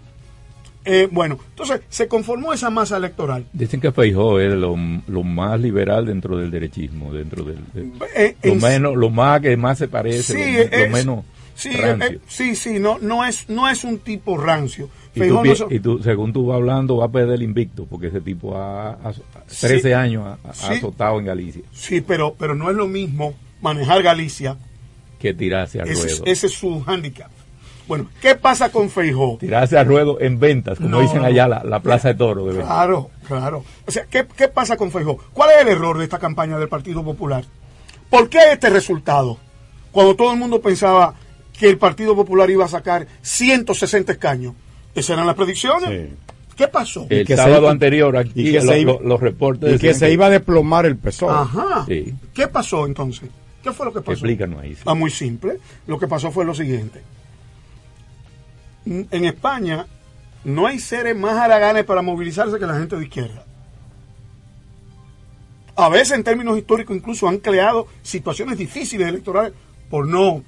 Eh, 0.85 1.07
bueno, 1.11 1.39
entonces 1.49 1.81
se 1.89 2.07
conformó 2.07 2.53
esa 2.53 2.69
masa 2.69 2.97
electoral. 2.97 3.45
Dicen 3.53 3.81
que 3.81 3.91
Feijó 3.91 4.39
es 4.39 4.53
lo, 4.53 4.75
lo 5.07 5.23
más 5.23 5.59
liberal 5.59 6.05
dentro 6.05 6.37
del 6.37 6.51
derechismo, 6.51 7.11
dentro 7.11 7.43
del... 7.43 7.57
de- 7.73 7.91
Eh, 8.15 8.35
lo, 8.43 8.51
en- 8.53 8.61
menos, 8.61 8.95
lo 8.95 9.09
más 9.09 9.41
que 9.41 9.57
más 9.57 9.77
se 9.79 9.87
parece, 9.87 10.33
Sí, 10.33 10.69
lo, 10.85 10.89
menos 10.91 11.25
Sí, 11.55 11.71
rancio. 11.71 12.07
eh, 12.17 12.19
sí, 12.27 12.55
sí, 12.55 12.79
no, 12.79 12.99
no 12.99 13.25
es, 13.25 13.49
no 13.49 13.67
es 13.69 13.83
un 13.83 13.97
tipo 13.99 14.37
rancio. 14.37 14.89
y, 15.15 15.19
tú, 15.19 15.19
Feijó 15.21 15.35
no 15.37 15.41
pi- 15.43 15.55
so- 15.55 15.67
y 15.71 15.79
tú, 15.79 15.99
según 16.03 16.33
tú 16.33 16.45
vas 16.47 16.57
hablando, 16.57 16.97
va 16.97 17.05
a 17.05 17.11
perder 17.11 17.35
el 17.35 17.43
invicto, 17.43 17.85
porque 17.85 18.07
ese 18.07 18.19
tipo 18.21 18.55
ha, 18.57 18.89
ha- 18.91 19.13
13 19.47 19.79
Sí. 19.81 19.93
años 19.93 20.25
ha, 20.43 20.49
ha 20.49 20.53
Sí. 20.53 20.73
azotado 20.73 21.17
en 21.19 21.25
Galicia, 21.25 21.61
Sí, 21.71 22.01
pero, 22.01 22.35
pero 22.37 22.53
no 22.55 22.69
es 22.69 22.75
lo 22.75 22.87
mismo 22.87 23.33
manejar 23.61 24.03
Galicia. 24.03 24.57
que 25.17 25.33
tirarse 25.33 25.79
al 25.81 25.87
Ese, 25.89 26.03
ruedo. 26.09 26.23
ese 26.25 26.47
es 26.47 26.53
su 26.53 26.81
hándicap. 26.81 27.31
Bueno, 27.87 28.07
¿qué 28.21 28.35
pasa 28.35 28.69
con 28.71 28.89
Feijó? 28.89 29.37
Tirarse 29.39 29.77
al 29.77 29.85
ruedo 29.85 30.19
en 30.19 30.39
ventas, 30.39 30.77
como 30.77 30.89
No, 30.89 31.01
dicen 31.01 31.23
allá, 31.23 31.47
la, 31.47 31.63
la 31.63 31.79
plaza 31.81 32.07
de 32.09 32.15
toro. 32.15 32.45
De. 32.47 32.61
Claro, 32.61 33.11
claro. 33.27 33.63
O 33.87 33.91
sea, 33.91 34.05
¿qué, 34.09 34.25
qué 34.35 34.47
pasa 34.47 34.75
con 34.77 34.91
Feijó? 34.91 35.17
¿Cuál 35.33 35.51
es 35.51 35.61
el 35.61 35.67
error 35.67 35.97
de 35.97 36.03
esta 36.05 36.17
campaña 36.19 36.57
del 36.57 36.67
Partido 36.69 37.03
Popular? 37.03 37.43
¿Por 38.09 38.27
qué 38.29 38.39
este 38.53 38.69
resultado? 38.69 39.37
Cuando 39.91 40.15
todo 40.15 40.33
el 40.33 40.39
mundo 40.39 40.61
pensaba 40.61 41.13
que 41.57 41.69
el 41.69 41.77
Partido 41.77 42.15
Popular 42.15 42.49
iba 42.49 42.65
a 42.65 42.67
sacar 42.67 43.07
160 43.21 44.11
escaños. 44.13 44.53
Esas 44.93 45.11
eran 45.11 45.27
las 45.27 45.35
predicciones. 45.35 46.09
¿Qué 46.55 46.67
pasó? 46.69 47.05
El 47.09 47.25
que 47.27 47.35
sábado 47.35 47.63
se- 47.67 47.71
anterior 47.71 48.15
aquí 48.17 48.31
y 48.49 48.51
que 48.51 48.61
lo- 48.61 48.71
se 48.71 48.79
iba- 48.79 48.97
los 49.03 49.19
reportes 49.19 49.75
Y 49.75 49.77
que 49.79 49.93
se 49.93 50.09
iba 50.11 50.25
a 50.27 50.29
desplomar 50.29 50.85
el 50.85 50.95
PSOE. 50.97 51.31
Ajá. 51.33 51.85
Sí. 51.85 52.13
¿Qué 52.33 52.47
pasó 52.47 52.85
entonces? 52.85 53.29
¿Qué 53.61 53.71
fue 53.73 53.85
lo 53.87 53.91
que 53.93 53.99
pasó? 53.99 54.11
Explícanos 54.13 54.61
ahí. 54.61 54.73
sí. 54.75 54.81
Ah, 54.85 54.93
muy 54.93 55.11
simple. 55.11 55.57
Lo 55.87 55.99
que 55.99 56.07
pasó 56.07 56.31
fue 56.31 56.45
lo 56.45 56.53
siguiente. 56.55 57.01
En 58.85 59.25
España 59.25 59.87
no 60.43 60.67
hay 60.67 60.79
seres 60.79 61.15
más 61.17 61.33
haraganes 61.37 61.85
para 61.85 62.01
movilizarse 62.01 62.59
que 62.59 62.65
la 62.67 62.77
gente 62.77 62.95
de 62.95 63.03
izquierda. 63.03 63.43
A 65.75 65.89
veces 65.89 66.11
en 66.11 66.23
términos 66.23 66.57
históricos 66.57 66.95
incluso 66.95 67.27
han 67.27 67.39
creado 67.39 67.87
situaciones 68.01 68.57
difíciles 68.57 69.07
electorales 69.07 69.53
por 69.89 70.07
no 70.07 70.43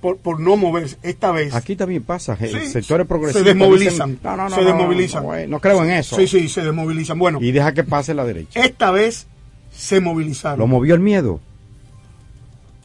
por, 0.00 0.16
por 0.16 0.40
no 0.40 0.56
moverse. 0.56 0.96
Esta 1.02 1.30
vez 1.30 1.54
Aquí 1.54 1.76
también 1.76 2.02
pasa, 2.02 2.36
eh, 2.40 2.48
Sí, 2.48 2.66
sectores 2.66 3.06
progresistas. 3.06 3.44
se 3.44 3.48
desmovilizan. 3.50 4.10
dicen, 4.10 4.20
no, 4.24 4.36
no, 4.36 4.48
no, 4.48 4.54
se 4.56 4.64
desmovilizan. 4.64 5.50
No 5.50 5.60
creo 5.60 5.84
en 5.84 5.90
eso. 5.92 6.16
Sí, 6.16 6.26
sí, 6.26 6.48
se 6.48 6.62
desmovilizan. 6.62 7.18
Bueno, 7.20 7.38
Y 7.40 7.52
deja 7.52 7.72
que 7.72 7.84
pase 7.84 8.12
la 8.12 8.24
derecha. 8.24 8.58
esta 8.64 8.90
vez 8.90 9.28
se 9.70 10.00
movilizaron. 10.00 10.58
¿Lo 10.58 10.66
movió 10.66 10.94
el 10.96 11.00
miedo? 11.00 11.40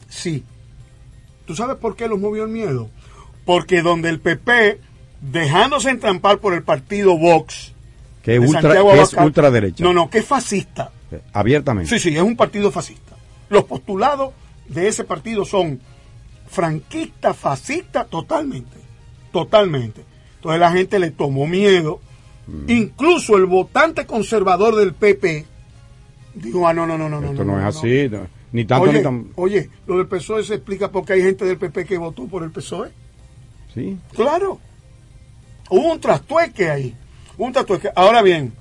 Sí. 0.08 0.44
¿Tú 1.46 1.56
sabes 1.56 1.76
por 1.78 1.96
qué 1.96 2.06
los 2.06 2.20
movió 2.20 2.44
el 2.44 2.50
miedo? 2.50 2.88
Porque 3.44 3.82
donde 3.82 4.10
el 4.10 4.20
PP, 4.20 4.78
dejándose 5.20 5.90
entrampar 5.90 6.38
por 6.38 6.54
el 6.54 6.62
partido 6.62 7.16
Vox, 7.16 7.72
Que 8.22 8.36
es, 8.36 8.40
de 8.40 8.46
ultra, 8.46 8.62
Santiago 8.62 8.92
que 8.92 9.00
es 9.00 9.12
ultraderecha. 9.14 9.84
No, 9.84 9.92
no, 9.92 10.10
que 10.10 10.18
es 10.18 10.24
fascista. 10.24 10.90
Abiertamente. 11.32 11.90
Sí, 11.90 11.98
sí, 11.98 12.16
es 12.16 12.22
un 12.22 12.36
partido 12.36 12.70
fascista. 12.70 13.16
Los 13.48 13.64
postulados 13.64 14.32
de 14.68 14.88
ese 14.88 15.04
partido 15.04 15.44
son 15.44 15.80
franquistas, 16.48 17.36
fascistas, 17.36 18.08
totalmente. 18.08 18.76
Totalmente. 19.32 20.04
Entonces 20.36 20.60
la 20.60 20.72
gente 20.72 20.98
le 20.98 21.10
tomó 21.10 21.46
miedo. 21.46 22.00
Mm. 22.46 22.70
Incluso 22.70 23.36
el 23.36 23.46
votante 23.46 24.06
conservador 24.06 24.76
del 24.76 24.94
PP 24.94 25.46
dijo, 26.34 26.66
ah, 26.66 26.72
no, 26.72 26.86
no, 26.86 26.96
no, 26.98 27.08
no, 27.08 27.20
no. 27.20 27.30
Esto 27.30 27.44
no, 27.44 27.52
no, 27.52 27.60
no, 27.60 27.68
es 27.68 27.76
así. 27.76 28.08
no. 28.10 28.26
Ni 28.50 28.64
tanto 28.64 28.88
Oye, 28.88 28.98
ni 28.98 29.02
tan. 29.02 29.28
oye, 29.36 29.68
lo 29.86 29.98
del 29.98 30.06
PSOE 30.06 30.42
se 30.42 30.54
explica 30.54 30.90
porque 30.90 31.12
hay 31.12 31.22
gente 31.22 31.44
del 31.44 31.58
PP 31.58 31.84
que 31.84 31.98
votó 31.98 32.26
por 32.26 32.42
el 32.42 32.50
PSOE. 32.50 32.90
Sí. 33.74 33.98
Claro. 34.14 34.58
Hubo 35.70 35.92
un 35.92 36.00
trastueque 36.00 36.70
ahí. 36.70 36.96
Un 37.36 37.52
trastueque. 37.52 37.90
Ahora 37.94 38.22
bien, 38.22 38.52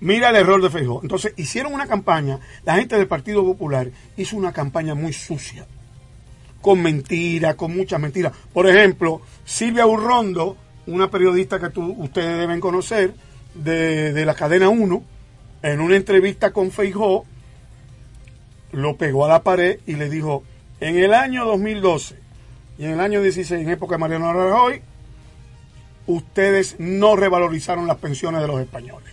mira 0.00 0.30
el 0.30 0.36
error 0.36 0.62
de 0.62 0.70
Feijóo. 0.70 1.00
Entonces, 1.02 1.32
hicieron 1.36 1.72
una 1.74 1.86
campaña, 1.86 2.38
la 2.64 2.76
gente 2.76 2.96
del 2.96 3.06
Partido 3.06 3.44
Popular 3.44 3.88
hizo 4.16 4.36
una 4.36 4.52
campaña 4.52 4.94
muy 4.94 5.12
sucia. 5.12 5.66
Con 6.60 6.82
mentiras, 6.82 7.54
con 7.56 7.76
muchas 7.76 8.00
mentiras. 8.00 8.32
Por 8.52 8.68
ejemplo, 8.68 9.20
Silvia 9.44 9.86
Urrondo, 9.86 10.56
una 10.86 11.10
periodista 11.10 11.58
que 11.60 11.68
tú- 11.70 11.94
ustedes 11.98 12.38
deben 12.38 12.60
conocer, 12.60 13.14
de, 13.54 14.12
de 14.12 14.26
la 14.26 14.34
cadena 14.34 14.68
1, 14.68 15.02
en 15.62 15.80
una 15.80 15.96
entrevista 15.96 16.52
con 16.52 16.70
Feijó, 16.70 17.24
lo 18.72 18.96
pegó 18.96 19.24
a 19.26 19.28
la 19.28 19.42
pared 19.42 19.78
y 19.86 19.94
le 19.94 20.10
dijo, 20.10 20.42
en 20.80 20.98
el 20.98 21.14
año 21.14 21.44
2012 21.44 22.16
y 22.78 22.84
en 22.86 22.92
el 22.92 23.00
año 23.00 23.22
16, 23.22 23.62
en 23.62 23.70
época 23.70 23.94
de 23.94 23.98
Mariano 24.00 24.32
Rajoy, 24.32 24.82
ustedes 26.06 26.76
no 26.78 27.16
revalorizaron 27.16 27.86
las 27.86 27.96
pensiones 27.98 28.40
de 28.40 28.46
los 28.48 28.60
españoles. 28.60 29.12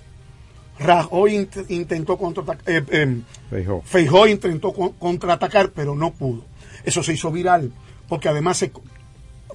Rajoy 0.80 1.34
int- 1.36 1.66
intentó 1.70 2.18
contraatacar, 2.18 2.74
eh, 2.74 2.84
eh, 2.90 3.22
Feijó. 3.50 3.82
Feijó 3.86 4.28
intentó 4.28 4.74
con- 4.74 4.94
contraatacar, 4.94 5.70
pero 5.72 5.96
no 5.96 6.12
pudo. 6.12 6.44
Eso 6.84 7.04
se 7.04 7.14
hizo 7.14 7.32
viral, 7.32 7.72
porque 8.10 8.30
además 8.30 8.58
se, 8.58 8.72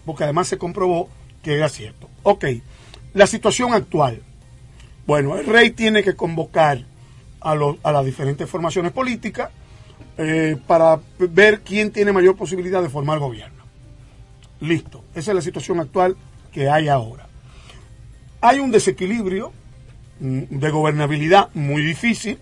porque 0.04 0.24
además 0.24 0.46
se 0.48 0.58
comprobó 0.58 1.08
que 1.42 1.54
era 1.56 1.68
cierto. 1.68 2.08
Ok, 2.22 2.44
la 3.14 3.26
situación 3.26 3.72
actual. 3.74 4.22
Bueno, 5.06 5.36
el 5.36 5.46
rey 5.46 5.70
tiene 5.70 6.02
que 6.04 6.14
convocar 6.14 6.84
a, 7.40 7.54
los- 7.54 7.76
a 7.82 7.90
las 7.92 8.04
diferentes 8.04 8.48
formaciones 8.48 8.92
políticas 8.92 9.50
eh, 10.18 10.56
para 10.66 11.00
ver 11.18 11.60
quién 11.60 11.90
tiene 11.90 12.12
mayor 12.12 12.36
posibilidad 12.36 12.82
de 12.82 12.88
formar 12.88 13.18
gobierno. 13.18 13.64
Listo, 14.60 15.04
esa 15.14 15.32
es 15.32 15.34
la 15.34 15.42
situación 15.42 15.80
actual 15.80 16.16
que 16.52 16.68
hay 16.70 16.88
ahora. 16.88 17.25
Hay 18.48 18.60
un 18.60 18.70
desequilibrio 18.70 19.52
mm, 20.20 20.42
de 20.50 20.70
gobernabilidad 20.70 21.48
muy 21.54 21.82
difícil. 21.82 22.38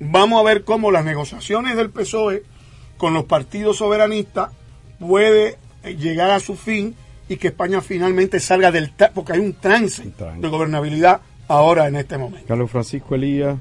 Vamos 0.00 0.40
a 0.40 0.42
ver 0.42 0.64
cómo 0.64 0.90
las 0.90 1.04
negociaciones 1.04 1.76
del 1.76 1.90
PSOE 1.90 2.44
con 2.96 3.12
los 3.12 3.24
partidos 3.24 3.76
soberanistas 3.76 4.52
puede 4.98 5.58
eh, 5.82 5.96
llegar 5.96 6.30
a 6.30 6.40
su 6.40 6.56
fin 6.56 6.94
y 7.28 7.36
que 7.36 7.48
España 7.48 7.82
finalmente 7.82 8.40
salga 8.40 8.70
del... 8.72 8.96
tra- 8.96 9.10
porque 9.14 9.34
hay 9.34 9.40
un 9.40 9.52
trance 9.52 10.02
de 10.40 10.48
gobernabilidad 10.48 11.20
ahora 11.46 11.88
en 11.88 11.96
este 11.96 12.16
momento. 12.16 12.46
Carlos 12.48 12.70
Francisco 12.70 13.14
Elías, 13.14 13.58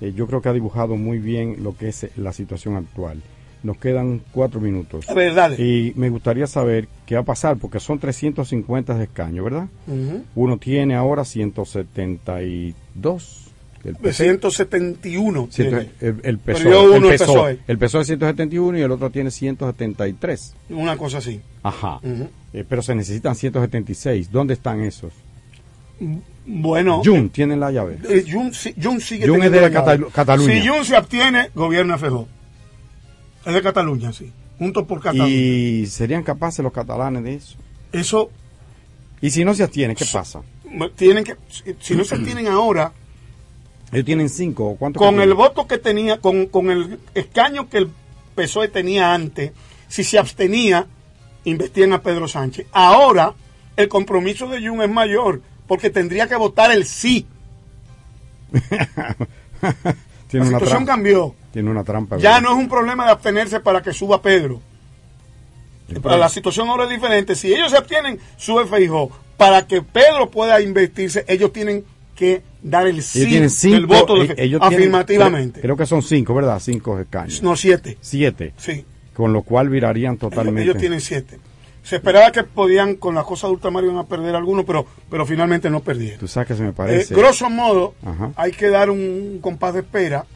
eh, 0.00 0.12
yo 0.16 0.26
creo 0.26 0.42
que 0.42 0.48
ha 0.48 0.52
dibujado 0.52 0.96
muy 0.96 1.18
bien 1.18 1.62
lo 1.62 1.76
que 1.76 1.90
es 1.90 2.02
eh, 2.04 2.10
la 2.16 2.32
situación 2.32 2.74
actual. 2.74 3.22
Nos 3.62 3.76
quedan 3.78 4.20
cuatro 4.32 4.60
minutos. 4.60 5.08
A 5.08 5.14
ver, 5.14 5.34
dale. 5.34 5.56
Y 5.62 5.92
me 5.96 6.10
gustaría 6.10 6.46
saber 6.46 6.86
qué 7.06 7.14
va 7.16 7.22
a 7.22 7.24
pasar, 7.24 7.56
porque 7.56 7.80
son 7.80 7.98
350 7.98 8.94
de 8.94 9.04
escaños, 9.04 9.44
¿verdad? 9.44 9.66
Ujú. 9.86 10.22
Uno 10.36 10.58
tiene 10.58 10.94
ahora 10.94 11.24
172. 11.24 13.44
El 13.84 13.94
De 13.94 14.12
171 14.12 15.48
Ciento- 15.50 15.76
el, 16.00 16.20
el 16.24 16.38
PSOE, 16.38 16.88
uno 16.96 17.06
el 17.06 17.12
el 17.12 17.18
PSOE, 17.18 17.58
el 17.68 17.78
PSOE 17.78 18.00
es 18.02 18.06
171 18.08 18.76
y 18.78 18.82
el 18.82 18.90
otro 18.90 19.08
tiene 19.10 19.30
173. 19.30 20.54
Una 20.70 20.96
cosa 20.96 21.18
así. 21.18 21.40
Ajá. 21.62 22.00
Ujú. 22.02 22.28
Eh, 22.52 22.64
pero 22.68 22.82
se 22.82 22.94
necesitan 22.96 23.36
176. 23.36 24.32
¿Dónde 24.32 24.54
están 24.54 24.80
esos? 24.82 25.12
Bueno. 26.46 27.02
Jun 27.04 27.28
tiene 27.30 27.56
la 27.56 27.70
llave. 27.70 27.98
Eh, 28.08 28.24
Jun, 28.30 28.52
si- 28.52 28.74
Jun 28.82 29.00
sigue 29.00 29.26
Jun 29.28 29.42
es 29.42 29.50
de 29.52 29.60
la 29.60 29.68
llave. 29.68 29.98
Catalu- 29.98 30.10
Cataluña. 30.12 30.52
Si 30.62 30.68
Jun 30.68 30.84
se 30.84 30.96
abstiene, 30.96 31.50
gobierna 31.54 31.98
Fejó. 31.98 32.26
Es 33.48 33.54
de 33.54 33.62
Cataluña, 33.62 34.12
sí. 34.12 34.30
Juntos 34.58 34.84
por 34.86 35.00
Cataluña. 35.00 35.28
¿Y 35.28 35.86
serían 35.86 36.22
capaces 36.22 36.62
los 36.62 36.72
catalanes 36.72 37.24
de 37.24 37.34
eso? 37.34 37.56
Eso 37.92 38.30
¿Y 39.20 39.30
si 39.30 39.44
no 39.44 39.54
se 39.54 39.62
abstiene, 39.62 39.94
qué 39.94 40.04
pasa? 40.12 40.42
tienen 40.94 41.24
que, 41.24 41.34
si, 41.80 41.96
no 41.96 42.04
se 42.04 42.14
abstienen 42.14 42.46
ahora, 42.48 42.92
Ellos 43.90 44.04
tienen 44.04 44.28
cinco. 44.28 44.68
¿o 44.70 44.76
¿Cuánto 44.76 45.00
con 45.00 45.20
el 45.20 45.34
voto 45.34 45.66
que 45.66 45.78
tenía, 45.78 46.18
con, 46.18 46.46
con 46.46 46.70
el 46.70 46.98
escaño 47.14 47.68
que 47.68 47.78
el 47.78 47.90
PSOE 48.34 48.68
tenía 48.68 49.14
antes, 49.14 49.52
si 49.88 50.04
se 50.04 50.18
abstenía, 50.18 50.86
investían 51.44 51.92
a 51.92 52.02
Pedro 52.02 52.28
Sánchez. 52.28 52.66
Ahora, 52.72 53.34
el 53.76 53.88
compromiso 53.88 54.46
de 54.48 54.66
Jun 54.66 54.82
es 54.82 54.90
mayor, 54.90 55.40
porque 55.66 55.90
tendría 55.90 56.28
que 56.28 56.36
votar 56.36 56.70
el 56.70 56.84
sí. 56.84 57.26
Tiene 60.28 60.44
la 60.46 60.50
una 60.50 60.58
situación 60.58 60.84
trampa. 60.84 60.92
cambió. 60.92 61.34
Tiene 61.52 61.70
una 61.70 61.84
trampa. 61.84 62.16
Ya 62.18 62.34
¿verdad? 62.34 62.42
no 62.42 62.50
es 62.56 62.62
un 62.64 62.68
problema 62.68 63.04
de 63.06 63.10
abstenerse 63.12 63.60
para 63.60 63.82
que 63.82 63.92
suba 63.92 64.20
Pedro. 64.22 64.60
Para 66.02 66.18
la 66.18 66.28
situación 66.28 66.68
ahora 66.68 66.84
es 66.84 66.90
diferente. 66.90 67.34
Si 67.34 67.52
ellos 67.52 67.70
se 67.70 67.78
abstienen, 67.78 68.18
sube 68.36 68.66
Feijó. 68.66 69.10
Para 69.38 69.66
que 69.66 69.80
Pedro 69.82 70.28
pueda 70.30 70.60
investirse, 70.60 71.24
ellos 71.28 71.52
tienen 71.52 71.84
que 72.14 72.42
dar 72.62 72.86
el 72.88 73.02
sí 73.02 73.48
cinco. 73.48 73.74
del 73.76 73.86
voto 73.86 74.14
de 74.16 74.24
eh, 74.24 74.34
ellos 74.38 74.60
tienen- 74.60 74.78
afirmativamente. 74.80 75.60
creo 75.60 75.76
que 75.76 75.86
son 75.86 76.02
cinco, 76.02 76.34
¿verdad? 76.34 76.58
Cinco 76.60 76.98
escaños. 76.98 77.42
No, 77.42 77.56
siete. 77.56 77.96
Siete. 78.00 78.52
Sí. 78.58 78.84
Con 79.14 79.32
lo 79.32 79.42
cual 79.42 79.68
virarían 79.68 80.14
Ellos, 80.14 80.20
totalmente. 80.30 80.62
ellos 80.62 80.76
tienen 80.76 81.00
siete. 81.00 81.38
Se 81.88 81.96
esperaba 81.96 82.30
que 82.32 82.42
podían, 82.44 82.96
con 82.96 83.14
las 83.14 83.24
cosas 83.24 83.48
de 83.48 83.54
ultramar, 83.54 83.82
iban 83.82 83.96
a 83.96 84.04
perder 84.04 84.34
algunos, 84.34 84.64
pero, 84.66 84.84
pero 85.10 85.24
finalmente 85.24 85.70
no 85.70 85.80
perdieron. 85.80 86.18
Tú 86.20 86.28
sabes 86.28 86.48
que 86.48 86.54
se 86.54 86.62
me 86.62 86.68
Eh, 86.70 86.72
parece. 86.72 87.14
grosso 87.14 87.48
modo, 87.48 87.94
Ajá. 88.04 88.32
hay 88.36 88.52
que 88.52 88.68
dar 88.68 88.90
un 88.90 89.38
compás 89.40 89.72
de 89.74 89.80
espera, 89.80 90.26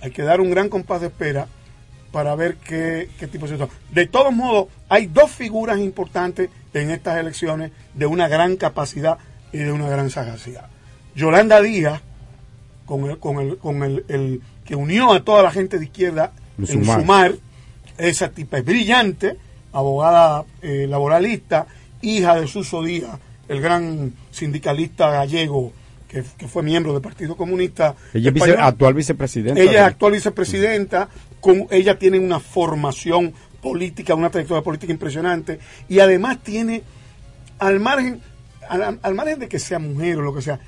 hay 0.00 0.10
que 0.10 0.22
dar 0.22 0.40
un 0.40 0.50
gran 0.50 0.68
compás 0.68 1.00
de 1.00 1.06
espera 1.08 1.46
para 2.10 2.34
ver 2.34 2.56
qué, 2.56 3.08
qué 3.18 3.28
tipo 3.28 3.46
de 3.46 3.52
situación. 3.52 3.78
De 3.92 4.06
todos 4.06 4.32
modos, 4.32 4.68
hay 4.88 5.06
dos 5.06 5.30
figuras 5.30 5.78
importantes 5.78 6.50
en 6.74 6.90
estas 6.90 7.18
elecciones 7.18 7.70
de 7.94 8.06
una 8.06 8.26
gran 8.26 8.56
capacidad 8.56 9.18
y 9.52 9.58
de 9.58 9.70
una 9.70 9.88
gran 9.88 10.10
sagacidad. 10.10 10.66
Yolanda 11.14 11.60
Díaz, 11.60 12.00
con 12.86 13.04
el, 13.08 13.18
con 13.18 13.38
el, 13.38 13.58
con 13.58 13.82
el, 13.84 14.04
el 14.08 14.40
que 14.64 14.74
unió 14.74 15.12
a 15.12 15.22
toda 15.22 15.42
la 15.44 15.50
gente 15.52 15.78
de 15.78 15.84
izquierda 15.84 16.32
En 16.58 16.64
en 16.64 16.84
Sumar. 16.84 17.00
sumar, 17.00 17.32
esa 17.98 18.30
tipa 18.30 18.58
es 18.58 18.64
brillante, 18.64 19.36
abogada 19.78 20.44
eh, 20.62 20.86
laboralista, 20.88 21.66
hija 22.02 22.40
de 22.40 22.46
Suso 22.46 22.82
Díaz, 22.82 23.18
el 23.48 23.60
gran 23.60 24.12
sindicalista 24.30 25.10
gallego 25.10 25.72
que, 26.08 26.22
que 26.36 26.48
fue 26.48 26.62
miembro 26.62 26.92
del 26.92 27.02
Partido 27.02 27.36
Comunista. 27.36 27.94
Ella 28.14 28.30
es 28.34 28.42
actual 28.58 28.94
vicepresidenta. 28.94 29.60
Ella 29.60 29.72
es 29.72 29.86
actual 29.86 30.12
vicepresidenta, 30.12 31.08
con, 31.40 31.66
ella 31.70 31.98
tiene 31.98 32.18
una 32.18 32.40
formación 32.40 33.32
política, 33.60 34.14
una 34.14 34.30
trayectoria 34.30 34.62
política 34.62 34.92
impresionante 34.92 35.58
y 35.88 35.98
además 36.00 36.38
tiene, 36.42 36.82
al 37.58 37.80
margen, 37.80 38.20
al, 38.68 38.98
al 39.02 39.14
margen 39.14 39.38
de 39.40 39.48
que 39.48 39.58
sea 39.58 39.78
mujer 39.78 40.18
o 40.18 40.22
lo 40.22 40.34
que 40.34 40.42
sea, 40.42 40.58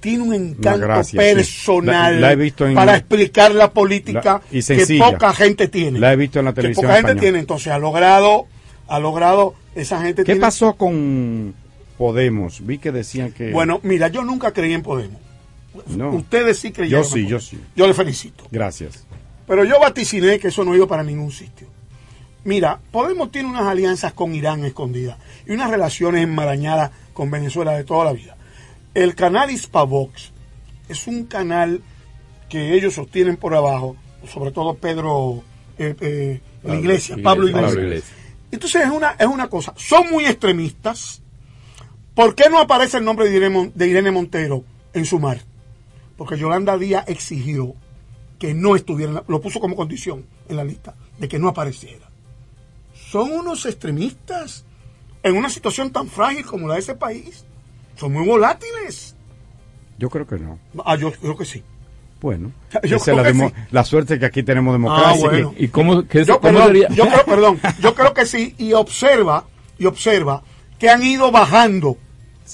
tiene 0.00 0.22
un 0.24 0.34
encanto 0.34 0.80
gracia, 0.86 1.04
sí. 1.20 1.34
personal 1.34 2.14
La- 2.20 2.28
la 2.28 2.32
he 2.32 2.36
visto 2.36 2.66
en- 2.66 2.74
para 2.74 2.96
explicar 2.96 3.54
la 3.54 3.70
política 3.70 4.40
La- 4.50 4.58
y 4.58 4.62
que 4.62 4.98
poca 4.98 5.32
gente 5.34 5.68
tiene. 5.68 5.98
La 5.98 6.12
he 6.12 6.16
visto 6.16 6.38
en 6.38 6.46
la 6.46 6.52
que 6.52 6.56
televisión 6.56 6.86
poca 6.86 6.96
gente 6.96 7.14
tiene, 7.20 7.38
entonces 7.38 7.68
ha 7.72 7.78
logrado, 7.78 8.46
ha 8.90 8.98
logrado, 8.98 9.54
esa 9.74 10.02
gente 10.02 10.22
¿Qué 10.22 10.32
tiene- 10.32 10.40
pasó 10.40 10.74
con 10.74 11.54
Podemos? 11.96 12.66
Vi 12.66 12.78
que 12.78 12.92
decían 12.92 13.32
que. 13.32 13.52
Bueno, 13.52 13.80
mira, 13.82 14.08
yo 14.08 14.22
nunca 14.24 14.52
creí 14.52 14.72
en 14.72 14.82
Podemos. 14.82 15.20
no. 15.86 16.10
Ustedes 16.10 16.58
sí 16.58 16.72
creyeron. 16.72 17.04
Yo 17.04 17.08
sí, 17.08 17.26
yo 17.26 17.40
sí. 17.40 17.58
Yo 17.76 17.86
le 17.86 17.94
felicito. 17.94 18.44
Gracias. 18.50 19.06
Pero 19.46 19.64
yo 19.64 19.78
vaticiné 19.80 20.38
que 20.38 20.48
eso 20.48 20.64
no 20.64 20.74
iba 20.74 20.86
para 20.86 21.02
ningún 21.02 21.30
sitio. 21.32 21.66
Mira, 22.44 22.80
Podemos 22.90 23.30
tiene 23.30 23.48
unas 23.48 23.66
alianzas 23.66 24.12
con 24.12 24.34
Irán 24.34 24.64
escondidas 24.64 25.18
y 25.46 25.52
unas 25.52 25.70
relaciones 25.70 26.22
enmarañadas 26.24 26.90
con 27.12 27.30
Venezuela 27.30 27.72
de 27.72 27.84
toda 27.84 28.04
la 28.06 28.12
vida. 28.12 28.36
El 28.94 29.14
canal 29.14 29.50
Hispavox 29.50 30.32
es 30.88 31.06
un 31.06 31.24
canal 31.26 31.82
que 32.48 32.74
ellos 32.74 32.94
sostienen 32.94 33.36
por 33.36 33.54
abajo, 33.54 33.94
sobre 34.32 34.50
todo 34.52 34.74
Pedro, 34.74 35.42
eh, 35.78 35.94
eh, 36.00 36.40
la 36.64 36.76
iglesia, 36.76 37.16
Pablo 37.22 37.46
Iglesias. 37.48 37.70
Pablo 37.72 37.86
Iglesias. 37.86 38.16
Entonces 38.50 38.82
es 38.84 38.90
una, 38.90 39.10
es 39.12 39.26
una 39.26 39.48
cosa, 39.48 39.72
son 39.76 40.10
muy 40.10 40.24
extremistas. 40.26 41.22
¿Por 42.14 42.34
qué 42.34 42.50
no 42.50 42.58
aparece 42.58 42.98
el 42.98 43.04
nombre 43.04 43.28
de 43.30 43.86
Irene, 43.88 44.10
Montero 44.10 44.64
en 44.92 45.04
su 45.06 45.18
mar? 45.18 45.40
Porque 46.16 46.36
Yolanda 46.36 46.76
Díaz 46.76 47.04
exigió 47.08 47.74
que 48.38 48.52
no 48.54 48.74
estuviera, 48.76 49.10
en 49.10 49.14
la- 49.16 49.24
lo 49.28 49.40
puso 49.40 49.60
como 49.60 49.76
condición 49.76 50.26
en 50.48 50.56
la 50.56 50.64
lista, 50.64 50.94
de 51.18 51.28
que 51.28 51.38
no 51.38 51.48
apareciera. 51.48 52.10
Son 52.94 53.30
unos 53.32 53.64
extremistas 53.66 54.64
en 55.22 55.36
una 55.36 55.48
situación 55.50 55.90
tan 55.90 56.08
frágil 56.08 56.44
como 56.44 56.66
la 56.68 56.74
de 56.74 56.80
ese 56.80 56.94
país. 56.94 57.44
Son 57.96 58.12
muy 58.12 58.26
volátiles. 58.26 59.14
Yo 59.98 60.08
creo 60.10 60.26
que 60.26 60.38
no. 60.38 60.58
Ah, 60.84 60.96
yo 60.96 61.12
creo 61.12 61.36
que 61.36 61.44
sí. 61.44 61.62
Bueno, 62.20 62.52
Yo 62.84 62.96
esa 62.96 63.10
es 63.12 63.16
la, 63.16 63.22
que 63.22 63.28
demo- 63.32 63.48
sí. 63.48 63.54
la 63.70 63.84
suerte 63.84 64.18
que 64.18 64.26
aquí 64.26 64.42
tenemos 64.42 64.74
democracia. 64.74 65.12
Ah, 65.26 65.28
bueno. 65.30 65.54
¿Y 65.56 65.68
cómo, 65.68 66.06
qué, 66.06 66.24
Yo, 66.24 66.40
cómo 66.40 66.52
perdón, 66.52 66.66
sería? 66.68 66.88
yo 66.90 67.06
creo, 67.08 67.24
perdón, 67.26 67.60
yo 67.80 67.94
creo 67.94 68.12
que 68.14 68.26
sí, 68.26 68.54
y 68.58 68.72
observa, 68.74 69.46
y 69.78 69.86
observa 69.86 70.42
que 70.78 70.88
han 70.90 71.02
ido 71.02 71.30
bajando 71.30 71.96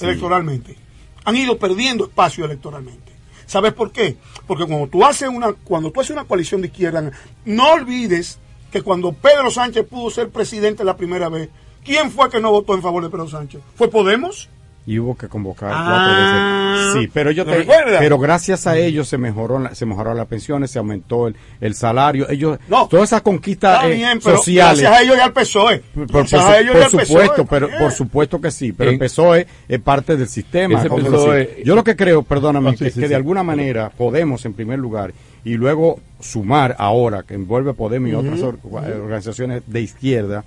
electoralmente. 0.01 0.77
Han 1.25 1.37
ido 1.37 1.59
perdiendo 1.59 2.05
espacio 2.05 2.45
electoralmente. 2.45 3.13
¿Sabes 3.47 3.73
por 3.73 3.93
qué? 3.93 4.17
Porque 4.47 4.65
cuando 4.67 4.89
tú 4.89 5.05
haces 5.05 5.29
una, 5.29 5.53
cuando 5.53 5.91
tú 5.91 6.01
haces 6.01 6.11
una 6.11 6.25
coalición 6.25 6.61
de 6.61 6.69
izquierda, 6.69 7.11
no 7.45 7.73
olvides 7.73 8.39
que 8.71 8.83
cuando 8.83 9.13
Pedro 9.13 9.51
Sánchez 9.51 9.87
pudo 9.89 10.11
ser 10.11 10.31
presidente 10.31 10.85
la 10.85 10.97
primera 10.97 11.29
vez, 11.29 11.49
¿quién 11.85 12.11
fue 12.11 12.29
que 12.31 12.41
no 12.41 12.51
votó 12.51 12.75
en 12.75 12.83
favor 12.83 13.03
de 13.03 13.11
Pedro 13.11 13.29
Sánchez? 13.29 13.61
¿Fue 13.77 13.89
Podemos? 13.89 14.49
Y 14.89 15.01
hubo 15.01 15.17
que 15.17 15.27
convocar 15.27 15.71
Ah, 15.75 15.85
cuatro 15.89 16.93
veces. 16.95 17.03
Sí, 17.03 17.11
pero 17.13 17.33
yo 17.33 17.45
¿lo 17.45 17.51
te, 17.53 17.67
pero 17.99 18.19
gracias 18.19 18.69
a 18.69 18.77
ellos 18.79 19.09
se 19.09 19.19
mejoró 19.19 19.59
la- 19.59 19.75
se 19.75 19.85
mejoraron 19.85 20.17
las 20.17 20.29
pensiones, 20.29 20.71
se 20.71 20.79
aumentó 20.79 21.27
el, 21.27 21.35
el 21.61 21.75
salario, 21.75 22.31
ellos 22.31 22.59
No, 22.69 22.87
todas 22.87 23.09
esas 23.09 23.23
conquistas 23.23 23.85
eh, 23.85 23.95
bien, 23.97 24.21
pero 24.23 24.37
sociales. 24.37 24.81
gracias 24.83 25.01
a 25.01 25.03
ellos 25.03 25.17
y 25.17 25.21
al 25.21 25.33
PSOE. 25.33 25.79
Por, 25.93 26.07
a 26.51 26.59
ellos 26.61 26.77
PSOE, 26.77 27.07
supuesto, 27.07 27.47
pero 27.47 27.67
¿para 27.69 27.79
por 27.81 27.91
supuesto 27.93 28.41
que 28.41 28.51
sí, 28.53 28.73
pero 28.73 28.91
el 28.93 28.99
PSOE 28.99 29.47
es 29.69 29.81
parte 29.81 30.17
del 30.17 30.29
sistema. 30.29 30.79
PSOE 31.11 31.39
decir. 31.39 31.65
Yo 31.65 31.75
lo 31.75 31.83
que 31.83 31.97
creo, 31.97 32.23
perdóname, 32.23 32.71
Ah, 32.71 32.73
sí, 32.73 32.85
que, 32.85 32.91
sí, 32.91 33.01
que 33.01 33.07
sí. 33.07 33.11
de 33.11 33.17
alguna 33.17 33.43
manera 33.43 33.91
Podemos 33.91 34.45
en 34.47 34.53
primer 34.55 34.79
lugar 34.79 35.13
y 35.45 35.55
luego 35.55 35.99
sumar 36.21 36.77
ahora 36.79 37.25
que 37.25 37.35
envuelve 37.35 37.73
Podemos 37.75 38.09
y 38.11 38.15
otras 38.15 38.41
or- 38.43 38.59
organizaciones 38.63 39.63
de 39.67 39.81
izquierda 39.81 40.45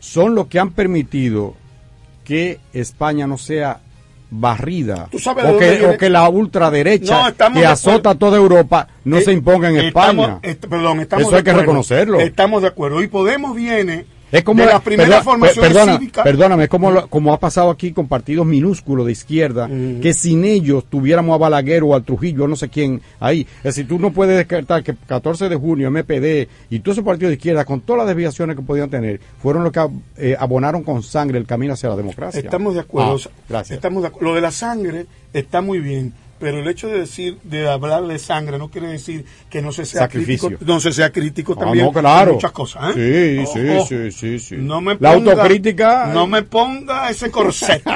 son 0.00 0.34
los 0.34 0.46
que 0.46 0.58
han 0.58 0.70
permitido 0.70 1.54
que 2.24 2.60
España 2.72 3.26
no 3.26 3.38
sea 3.38 3.80
barrida 4.34 5.08
¿Tú 5.10 5.18
sabes 5.18 5.44
de 5.44 5.50
o 5.52 5.58
que, 5.58 5.86
o 5.86 5.98
que 5.98 6.08
la 6.08 6.26
ultraderecha 6.28 7.30
No, 7.36 7.52
que 7.52 7.66
azota 7.66 8.14
toda 8.14 8.38
Europa 8.38 8.88
no 9.04 9.18
Eh, 9.18 9.22
se 9.22 9.32
imponga 9.32 9.68
en 9.68 9.76
estamos- 9.76 10.26
España. 10.26 10.40
est- 10.42 10.64
perdón, 10.66 11.00
estamos 11.00 11.22
Eso 11.22 11.30
de 11.32 11.36
hay 11.36 11.42
que 11.44 11.50
acuerdo. 11.50 11.66
reconocerlo. 11.66 12.20
Estamos 12.20 12.62
de 12.62 12.68
acuerdo. 12.68 13.02
Y 13.02 13.08
Podemos 13.08 13.54
viene 13.54 14.06
Es 14.32 14.42
como 14.42 14.60
de 14.60 14.66
la- 14.66 14.72
las 14.72 14.82
primeras 14.82 15.08
perdón, 15.10 15.24
formaciones 15.24 15.60
per- 15.72 15.76
perdona, 15.78 15.98
cívicas. 15.98 16.24
Perdóname, 16.24 16.62
es 16.64 16.68
como, 16.70 17.06
como 17.08 17.32
ha 17.34 17.38
pasado 17.38 17.70
aquí 17.70 17.92
con 17.92 18.08
partidos 18.08 18.46
minúsculos 18.46 19.04
de 19.06 19.12
izquierda, 19.12 19.68
que 19.68 20.14
sin 20.14 20.44
ellos 20.44 20.86
tuviéramos 20.88 21.34
a 21.34 21.38
Balaguer 21.38 21.82
o 21.82 21.94
al 21.94 22.02
Trujillo, 22.02 22.48
no 22.48 22.56
sé 22.56 22.68
quién, 22.70 23.00
ahí. 23.20 23.46
Es 23.58 23.62
decir, 23.62 23.86
tú 23.86 23.98
no 23.98 24.10
puedes 24.12 24.36
descartar 24.36 24.82
que 24.82 24.94
14 25.06 25.48
de 25.50 25.56
junio, 25.56 25.88
MPD 25.90 26.48
y 26.70 26.80
todos 26.80 26.96
esos 26.96 27.04
partidos 27.04 27.28
de 27.30 27.34
izquierda, 27.36 27.64
con 27.66 27.82
todas 27.82 27.98
las 28.00 28.08
desviaciones 28.08 28.56
que 28.56 28.62
podían 28.62 28.88
tener, 28.90 29.20
fueron 29.40 29.64
los 29.64 29.72
que 29.72 29.86
eh, 30.16 30.36
abonaron 30.38 30.82
con 30.82 31.02
sangre 31.02 31.38
el 31.38 31.44
camino 31.46 31.74
hacia 31.74 31.90
la 31.90 31.96
democracia. 31.96 32.40
Estamos 32.40 32.74
de 32.74 32.80
acuerdo. 32.80 33.18
Ah, 33.26 33.30
gracias. 33.48 33.76
Estamos 33.76 34.02
de 34.02 34.10
Lo 34.20 34.34
de 34.34 34.40
la 34.40 34.50
sangre 34.50 35.06
está 35.34 35.60
muy 35.60 35.80
bien, 35.80 36.14
pero 36.42 36.58
el 36.58 36.66
hecho 36.66 36.88
de 36.88 36.98
decir, 36.98 37.38
de 37.44 37.68
hablar 37.70 38.02
de 38.04 38.18
sangre, 38.18 38.58
no 38.58 38.68
quiere 38.68 38.88
decir 38.88 39.24
que 39.48 39.62
no 39.62 39.70
se 39.70 39.86
sea 39.86 40.00
Sacrificio. 40.02 40.48
crítico, 40.48 40.70
no 40.72 40.80
se 40.80 40.92
sea 40.92 41.12
crítico 41.12 41.54
Ah, 41.56 41.60
también 41.60 41.84
no, 41.86 41.92
claro. 41.92 42.32
muchas 42.34 42.50
cosas. 42.50 42.96
¿eh? 42.96 43.44
Sí, 43.46 43.52
sí, 43.60 43.68
Ojo, 43.68 43.86
sí, 43.86 44.10
sí, 44.10 44.38
sí. 44.40 44.56
No 44.58 44.80
me 44.80 44.96
La 44.98 45.14
ponga- 45.14 45.32
autocrítica- 45.34 46.10
No 46.12 46.26
me 46.26 46.42
ponga 46.42 47.08
ese 47.10 47.30
corset. 47.30 47.82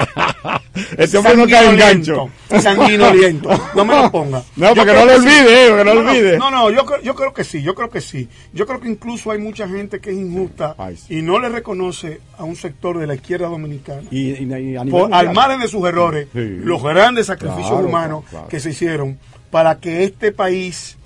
Este 0.98 1.16
hombre 1.16 1.36
no 1.36 1.46
cae 1.48 1.70
en 1.70 1.76
gancho. 1.78 2.28
Sanguinoliento. 2.60 3.48
No 3.74 3.84
me 3.84 3.94
lo 3.94 4.10
ponga. 4.12 4.42
No, 4.56 4.68
Yo 4.68 4.74
para 4.74 4.84
que 4.84 4.90
creo 4.92 5.06
no 5.06 5.12
lo 5.12 5.20
sí. 5.20 5.26
olvide, 5.26 5.66
que 5.68 5.84
no 5.84 5.94
lo 5.94 6.02
no, 6.02 6.10
olvide. 6.10 6.38
No, 6.38 6.50
no, 6.50 6.70
yo, 6.70 6.84
creo- 6.84 7.00
yo 7.02 7.14
creo 7.14 7.32
que 7.32 7.44
sí, 7.44 7.62
yo 7.62 7.74
creo 7.74 7.88
que 7.88 8.00
sí. 8.02 8.28
Yo 8.52 8.66
creo 8.66 8.78
que 8.80 8.88
incluso 8.88 9.30
hay 9.30 9.38
mucha 9.38 9.66
gente 9.66 10.00
que 10.00 10.10
es 10.10 10.16
injusta 10.16 10.76
y 11.08 11.22
no 11.22 11.38
le 11.38 11.48
reconoce 11.48 12.20
a 12.38 12.44
un 12.44 12.56
sector 12.56 12.98
de 12.98 13.06
la 13.06 13.14
izquierda 13.14 13.48
dominicana. 13.48 14.02
Y, 14.10 14.32
y- 14.32 14.76
y 14.76 14.90
por, 14.90 15.12
al 15.12 15.32
margen 15.32 15.60
de 15.60 15.68
sus 15.68 15.82
errores, 15.86 16.28
Sí. 16.32 16.40
los 16.62 16.82
grandes 16.82 17.26
sacrificios 17.26 17.66
Claro, 17.70 17.86
humanos 17.86 18.24
claro. 18.28 18.35
Que 18.48 18.60
se 18.60 18.70
hicieron 18.70 19.18
para 19.50 19.78
que 19.78 20.04
este 20.04 20.32
país 20.32 20.96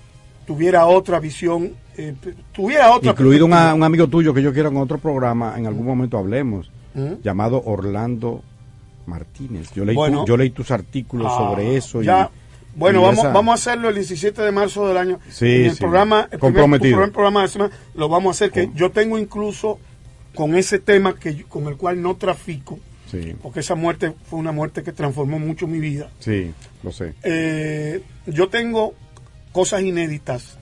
tuviera 0.47 0.87
otra 0.87 1.21
visión, 1.21 1.73
eh, 1.97 2.15
tuviera 2.53 2.91
otra 2.93 3.11
Incluido 3.13 3.47
un 3.47 3.53
amigo 3.55 4.09
tuyo 4.09 4.33
que 4.35 4.43
yo 4.43 4.53
quiero 4.53 4.69
en 4.71 4.77
otro 4.79 4.99
programa, 4.99 5.55
en 5.57 5.67
algún 5.67 5.87
momento 5.87 6.19
hablemos, 6.19 6.71
¿Mm? 6.95 7.23
llamado 7.23 7.63
Orlando 7.65 8.43
Martínez. 9.07 9.71
Yo 9.75 9.85
leí, 9.85 9.97
tu- 9.97 10.27
yo 10.27 10.37
leí 10.37 10.51
tus 10.51 10.71
artículos 10.71 11.27
Ah, 11.31 11.37
sobre 11.39 11.77
eso. 11.77 12.03
y- 12.03 12.07
ya. 12.07 12.31
Bueno, 12.77 13.01
y 13.01 13.03
vamos, 13.03 13.19
esa- 13.25 13.33
vamos 13.33 13.53
a 13.53 13.55
hacerlo 13.55 13.89
el 13.89 13.97
17 13.97 14.43
de 14.43 14.53
marzo 14.53 14.87
del 14.87 14.97
año. 14.97 15.19
Sí, 15.29 15.47
en 15.47 15.65
el 15.67 15.73
sí. 15.73 15.81
programa, 15.81 16.29
el 16.31 16.39
Comprometido. 16.39 16.97
primer, 16.99 17.13
programa 17.13 17.43
de 17.43 17.49
semana, 17.49 17.75
lo 17.95 18.09
vamos 18.09 18.29
a 18.29 18.33
hacer. 18.45 18.53
Que 18.53 18.71
yo 18.75 18.91
tengo 18.91 19.19
incluso 19.19 19.79
con 20.35 20.55
ese 20.55 20.79
tema 20.79 21.17
que 21.19 21.35
yo- 21.35 21.49
con 21.49 21.67
el 21.67 21.77
cual 21.77 22.01
no 22.01 22.15
trafico, 22.17 22.79
Sí, 23.11 23.35
porque 23.43 23.61
esa 23.61 23.75
muerte 23.75 24.13
fue 24.25 24.39
una 24.39 24.53
muerte 24.53 24.83
que 24.83 24.93
transformó 24.93 25.39
mucho 25.39 25.67
mi 25.67 25.81
vida. 25.81 26.11
sí, 26.21 26.53
lo 26.83 26.93
sé. 26.93 27.15
Eh, 27.23 28.03
yo 28.27 28.49
tengo 28.49 28.95
cosas 29.53 29.83
inéditas 29.83 30.57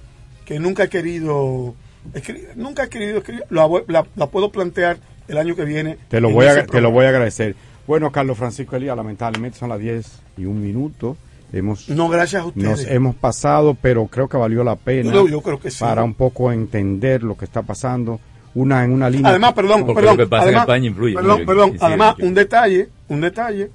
que 0.44 0.58
nunca 0.58 0.84
he 0.84 0.88
querido 0.88 1.74
escribir, 2.14 2.50
nunca 2.56 2.84
he 2.84 2.88
querido 2.88 3.18
escribir, 3.18 3.44
la, 3.50 3.68
la- 3.86 4.06
la 4.16 4.26
puedo 4.28 4.50
plantear 4.50 4.98
el 5.28 5.36
año 5.36 5.54
que 5.54 5.64
viene. 5.64 5.98
Te 6.08 6.20
lo, 6.20 6.30
voy 6.30 6.46
a, 6.46 6.64
te 6.66 6.80
lo 6.80 6.90
voy 6.90 7.04
a 7.04 7.10
agradecer. 7.10 7.54
Bueno, 7.86 8.10
Carlos 8.12 8.38
Francisco 8.38 8.76
Elías, 8.76 8.96
lamentablemente 8.96 9.58
son 9.58 9.68
las 9.68 9.78
10 9.78 10.06
y 10.38 10.44
un 10.46 10.60
minuto. 10.62 11.16
Hemos, 11.52 11.88
No, 11.88 12.08
gracias 12.08 12.42
a 12.42 12.46
ustedes. 12.46 12.64
Nos 12.66 12.84
hemos 12.86 13.14
pasado, 13.16 13.74
pero 13.80 14.06
creo 14.06 14.28
que 14.28 14.36
valió 14.36 14.62
la 14.64 14.76
pena. 14.76 15.12
Yo- 15.12 15.28
yo 15.28 15.40
creo 15.42 15.58
que 15.58 15.70
sí. 15.70 15.78
Para 15.80 16.02
un 16.04 16.14
poco 16.14 16.52
entender 16.52 17.22
lo 17.22 17.36
que 17.36 17.44
está 17.46 17.62
pasando. 17.62 18.20
Una 18.54 18.84
en 18.84 18.92
una 18.92 19.08
línea. 19.10 19.30
Además, 19.30 19.52
perdón, 19.52 19.80
Porque 19.86 19.94
perdón, 20.00 20.16
lo 20.16 20.24
que 20.24 20.28
pasa 20.28 20.42
en 20.44 20.48
además, 20.48 20.62
España 20.64 20.86
influye 20.86 21.14
perdón, 21.14 21.46
perdón, 21.46 21.70
Sí, 21.72 21.78
además, 21.80 22.14
un 22.18 22.34
detalle, 22.34 22.88
un 23.08 23.20
detalle, 23.20 23.70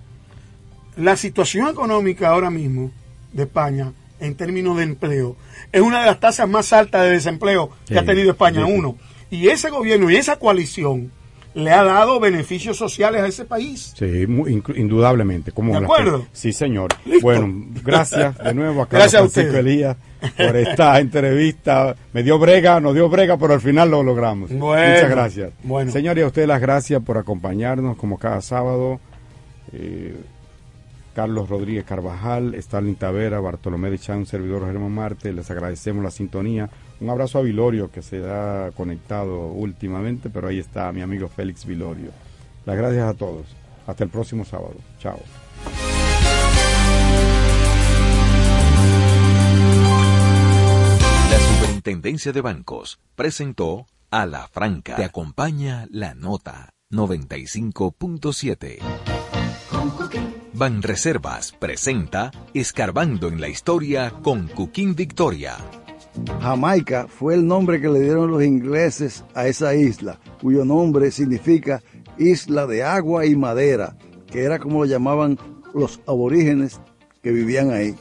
la 0.98 1.16
situación 1.16 1.68
económica 1.70 2.30
ahora 2.30 2.50
mismo 2.50 2.92
de 3.32 3.44
España 3.44 3.94
en 4.20 4.36
términos 4.36 4.78
de 4.78 4.84
empleo 4.84 5.36
es 5.72 5.82
una 5.82 6.00
de 6.02 6.06
las 6.08 6.20
tasas 6.20 6.48
más 6.48 6.72
altas 6.74 7.04
de 7.04 7.10
desempleo 7.12 7.70
que 7.88 7.94
Sí, 7.94 8.00
ha 8.00 8.06
tenido 8.06 8.32
España, 8.32 8.66
sí. 8.66 8.72
uno. 8.72 8.98
Y 9.32 9.48
ese 9.48 9.70
gobierno 9.70 10.10
y 10.12 10.16
esa 10.18 10.38
coalición 10.38 11.12
le 11.56 11.72
ha 11.72 11.84
dado 11.84 12.20
beneficios 12.20 12.78
sociales 12.78 13.22
a 13.22 13.28
ese 13.28 13.46
país. 13.46 13.94
Sí, 13.98 14.26
mu- 14.28 14.48
inclu- 14.48 14.76
indudablemente. 14.78 15.52
Como 15.52 15.72
¿De 15.78 15.84
acuerdo? 15.86 16.22
que- 16.22 16.28
sí, 16.34 16.52
señor. 16.54 16.90
Listo. 17.06 17.22
Bueno, 17.22 17.54
gracias 17.84 18.38
de 18.38 18.54
nuevo 18.54 18.82
a 18.82 18.86
Carlos 18.90 19.12
Gracias 19.12 19.22
a 19.22 19.30
Francisco 19.30 19.58
ustedes. 19.58 19.66
Elías 19.66 19.98
por 20.38 20.56
esta 20.56 21.00
entrevista. 21.00 21.96
Me 22.14 22.24
dio 22.24 22.40
brega, 22.40 22.80
nos 22.80 22.94
dio 22.96 23.08
brega, 23.10 23.38
pero 23.38 23.54
al 23.54 23.62
final 23.62 23.92
lo 23.92 24.02
logramos. 24.04 24.50
Bueno, 24.52 24.94
Muchas 24.96 25.10
gracias. 25.10 25.52
bueno. 25.64 25.92
Señor, 25.92 26.18
y 26.18 26.22
a 26.22 26.28
usted 26.28 26.48
las 26.48 26.60
gracias 26.62 27.02
por 27.04 27.18
acompañarnos 27.18 27.98
como 27.98 28.18
cada 28.18 28.42
sábado. 28.42 29.00
Eh, 29.72 30.16
Carlos 31.16 31.48
Rodríguez 31.48 31.84
Carvajal, 31.86 32.56
Stalin 32.56 32.96
Tavera, 32.96 33.40
Bartolomé 33.40 33.92
de 33.92 34.00
Chan, 34.00 34.26
servidor 34.26 34.66
Germán 34.66 34.92
Marte, 34.92 35.32
les 35.32 35.50
agradecemos 35.52 36.04
la 36.04 36.10
sintonía. 36.10 36.70
Un 37.04 37.10
abrazo 37.10 37.40
a 37.40 37.42
Vilorio 37.42 37.92
que 37.92 38.02
se 38.02 38.24
ha 38.26 38.72
conectado 38.78 39.48
últimamente, 39.48 40.30
pero 40.30 40.48
ahí 40.48 40.60
está 40.60 40.90
mi 40.94 41.02
amigo 41.02 41.28
Félix 41.28 41.66
Vilorio. 41.66 42.12
Las 42.66 42.78
gracias 42.78 43.10
a 43.10 43.14
todos. 43.14 43.46
Hasta 43.86 44.06
el 44.06 44.10
próximo 44.10 44.46
sábado. 44.46 44.76
Chao. 45.00 45.20
La 51.30 51.40
Superintendencia 51.40 52.32
de 52.32 52.40
Bancos 52.40 53.02
presentó 53.18 53.86
a 54.10 54.26
la 54.26 54.48
franca. 54.48 54.96
Te 54.96 55.04
acompaña 55.04 55.86
la 55.92 56.16
nota 56.16 56.70
95.7. 56.90 58.78
Banreservas 60.54 61.52
presenta 61.52 62.32
Escarbando 62.54 63.28
en 63.28 63.42
la 63.42 63.50
Historia 63.50 64.12
con 64.22 64.48
Cuquín 64.48 64.96
Victoria. 64.96 65.58
Jamaica 66.42 67.08
fue 67.08 67.36
el 67.36 67.48
nombre 67.48 67.82
que 67.82 67.90
le 67.90 68.02
dieron 68.02 68.32
los 68.32 68.44
ingleses 68.44 69.24
a 69.34 69.48
esa 69.48 69.76
isla, 69.76 70.20
cuyo 70.42 70.66
nombre 70.66 71.12
significa 71.12 71.82
isla 72.18 72.68
de 72.68 72.84
agua 72.84 73.26
y 73.26 73.36
madera, 73.36 73.96
que 74.28 74.44
era 74.44 74.60
como 74.60 74.80
lo 74.80 74.86
llamaban 74.86 75.38
los 75.74 76.00
aborígenes 76.08 76.80
que 77.22 77.32
vivían 77.32 77.72
ahí. 77.72 77.96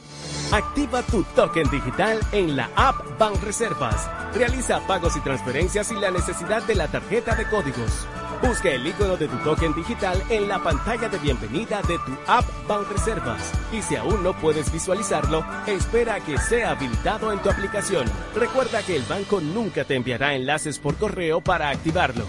Activa 0.51 1.01
tu 1.01 1.23
token 1.35 1.69
digital 1.71 2.19
en 2.31 2.55
la 2.55 2.69
app 2.75 3.17
Banreservas. 3.17 4.07
Realiza 4.35 4.85
pagos 4.85 5.17
y 5.17 5.21
transferencias 5.21 5.87
sin 5.87 5.99
la 5.99 6.11
necesidad 6.11 6.61
de 6.63 6.75
la 6.75 6.87
tarjeta 6.87 7.35
de 7.35 7.45
códigos. 7.45 8.07
Busca 8.45 8.69
el 8.69 8.85
icono 8.85 9.15
de 9.15 9.29
tu 9.29 9.37
token 9.37 9.73
digital 9.73 10.21
en 10.29 10.49
la 10.49 10.61
pantalla 10.61 11.07
de 11.07 11.17
bienvenida 11.17 11.81
de 11.87 11.97
tu 11.99 12.11
app 12.27 12.43
Banreservas. 12.67 13.53
Y 13.71 13.81
si 13.81 13.95
aún 13.95 14.21
no 14.21 14.33
puedes 14.33 14.69
visualizarlo, 14.69 15.45
espera 15.65 16.15
a 16.15 16.19
que 16.19 16.37
sea 16.37 16.71
habilitado 16.71 17.31
en 17.31 17.39
tu 17.39 17.49
aplicación. 17.49 18.05
Recuerda 18.35 18.83
que 18.83 18.97
el 18.97 19.03
banco 19.03 19.39
nunca 19.39 19.85
te 19.85 19.95
enviará 19.95 20.35
enlaces 20.35 20.77
por 20.77 20.97
correo 20.97 21.39
para 21.39 21.69
activarlo. 21.69 22.25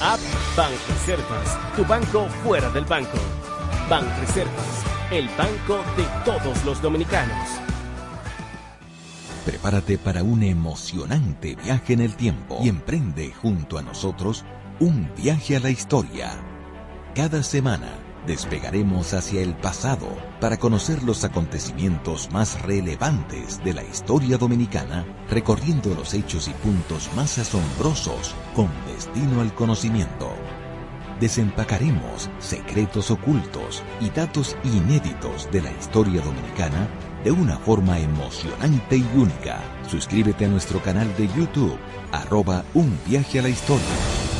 App 0.00 0.18
Banreservas, 0.56 1.76
tu 1.76 1.84
banco 1.84 2.26
fuera 2.42 2.70
del 2.70 2.86
banco. 2.86 3.18
Banreservas, 3.90 4.84
el 5.10 5.28
banco 5.36 5.84
de 5.94 6.06
todos 6.24 6.64
los 6.64 6.80
dominicanos. 6.80 7.48
Prepárate 9.44 9.98
para 9.98 10.22
un 10.22 10.42
emocionante 10.42 11.54
viaje 11.54 11.92
en 11.92 12.00
el 12.00 12.14
tiempo 12.14 12.60
y 12.62 12.70
emprende 12.70 13.32
junto 13.42 13.76
a 13.76 13.82
nosotros 13.82 14.44
un 14.80 15.12
viaje 15.14 15.56
a 15.56 15.60
la 15.60 15.68
historia. 15.68 16.30
Cada 17.14 17.42
semana 17.42 17.98
despegaremos 18.26 19.12
hacia 19.12 19.42
el 19.42 19.54
pasado 19.54 20.08
para 20.40 20.56
conocer 20.56 21.02
los 21.02 21.22
acontecimientos 21.22 22.30
más 22.32 22.62
relevantes 22.62 23.62
de 23.62 23.74
la 23.74 23.84
historia 23.84 24.38
dominicana, 24.38 25.04
recorriendo 25.28 25.94
los 25.94 26.14
hechos 26.14 26.48
y 26.48 26.52
puntos 26.52 27.10
más 27.14 27.38
asombrosos 27.38 28.34
con 28.56 28.70
destino 28.86 29.42
al 29.42 29.54
conocimiento. 29.54 30.32
Desempacaremos 31.20 32.30
secretos 32.38 33.10
ocultos 33.10 33.82
y 34.00 34.08
datos 34.08 34.56
inéditos 34.64 35.50
de 35.52 35.60
la 35.60 35.72
historia 35.72 36.22
dominicana 36.22 36.88
de 37.22 37.30
una 37.32 37.58
forma 37.58 37.98
emocionante 37.98 38.96
y 38.96 39.06
única. 39.14 39.60
Suscríbete 39.86 40.46
a 40.46 40.48
nuestro 40.48 40.80
canal 40.80 41.14
de 41.18 41.28
YouTube, 41.28 41.78
arroba 42.12 42.64
un 42.72 42.98
viaje 43.06 43.40
a 43.40 43.42
la 43.42 43.50
historia. 43.50 44.39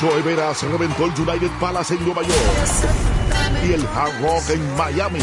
Joe 0.00 0.22
Veras 0.22 0.62
reventó 0.62 1.06
el 1.06 1.12
United 1.20 1.50
Palace 1.60 1.94
en 1.94 2.04
Nueva 2.04 2.22
York 2.22 2.38
y 3.66 3.72
el 3.72 3.84
Hard 3.94 4.22
Rock 4.22 4.50
en 4.50 4.76
Miami. 4.76 5.20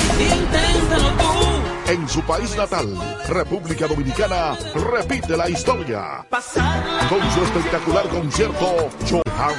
En 1.88 2.10
su 2.10 2.22
país 2.24 2.56
natal, 2.58 2.98
República 3.30 3.86
Dominicana, 3.88 4.58
repite 4.92 5.38
la 5.38 5.48
historia. 5.48 6.26
Con 7.10 7.32
su 7.32 7.44
espectacular 7.44 8.08
concierto, 8.10 8.90
Joe 9.08 9.22
Hard 9.38 9.54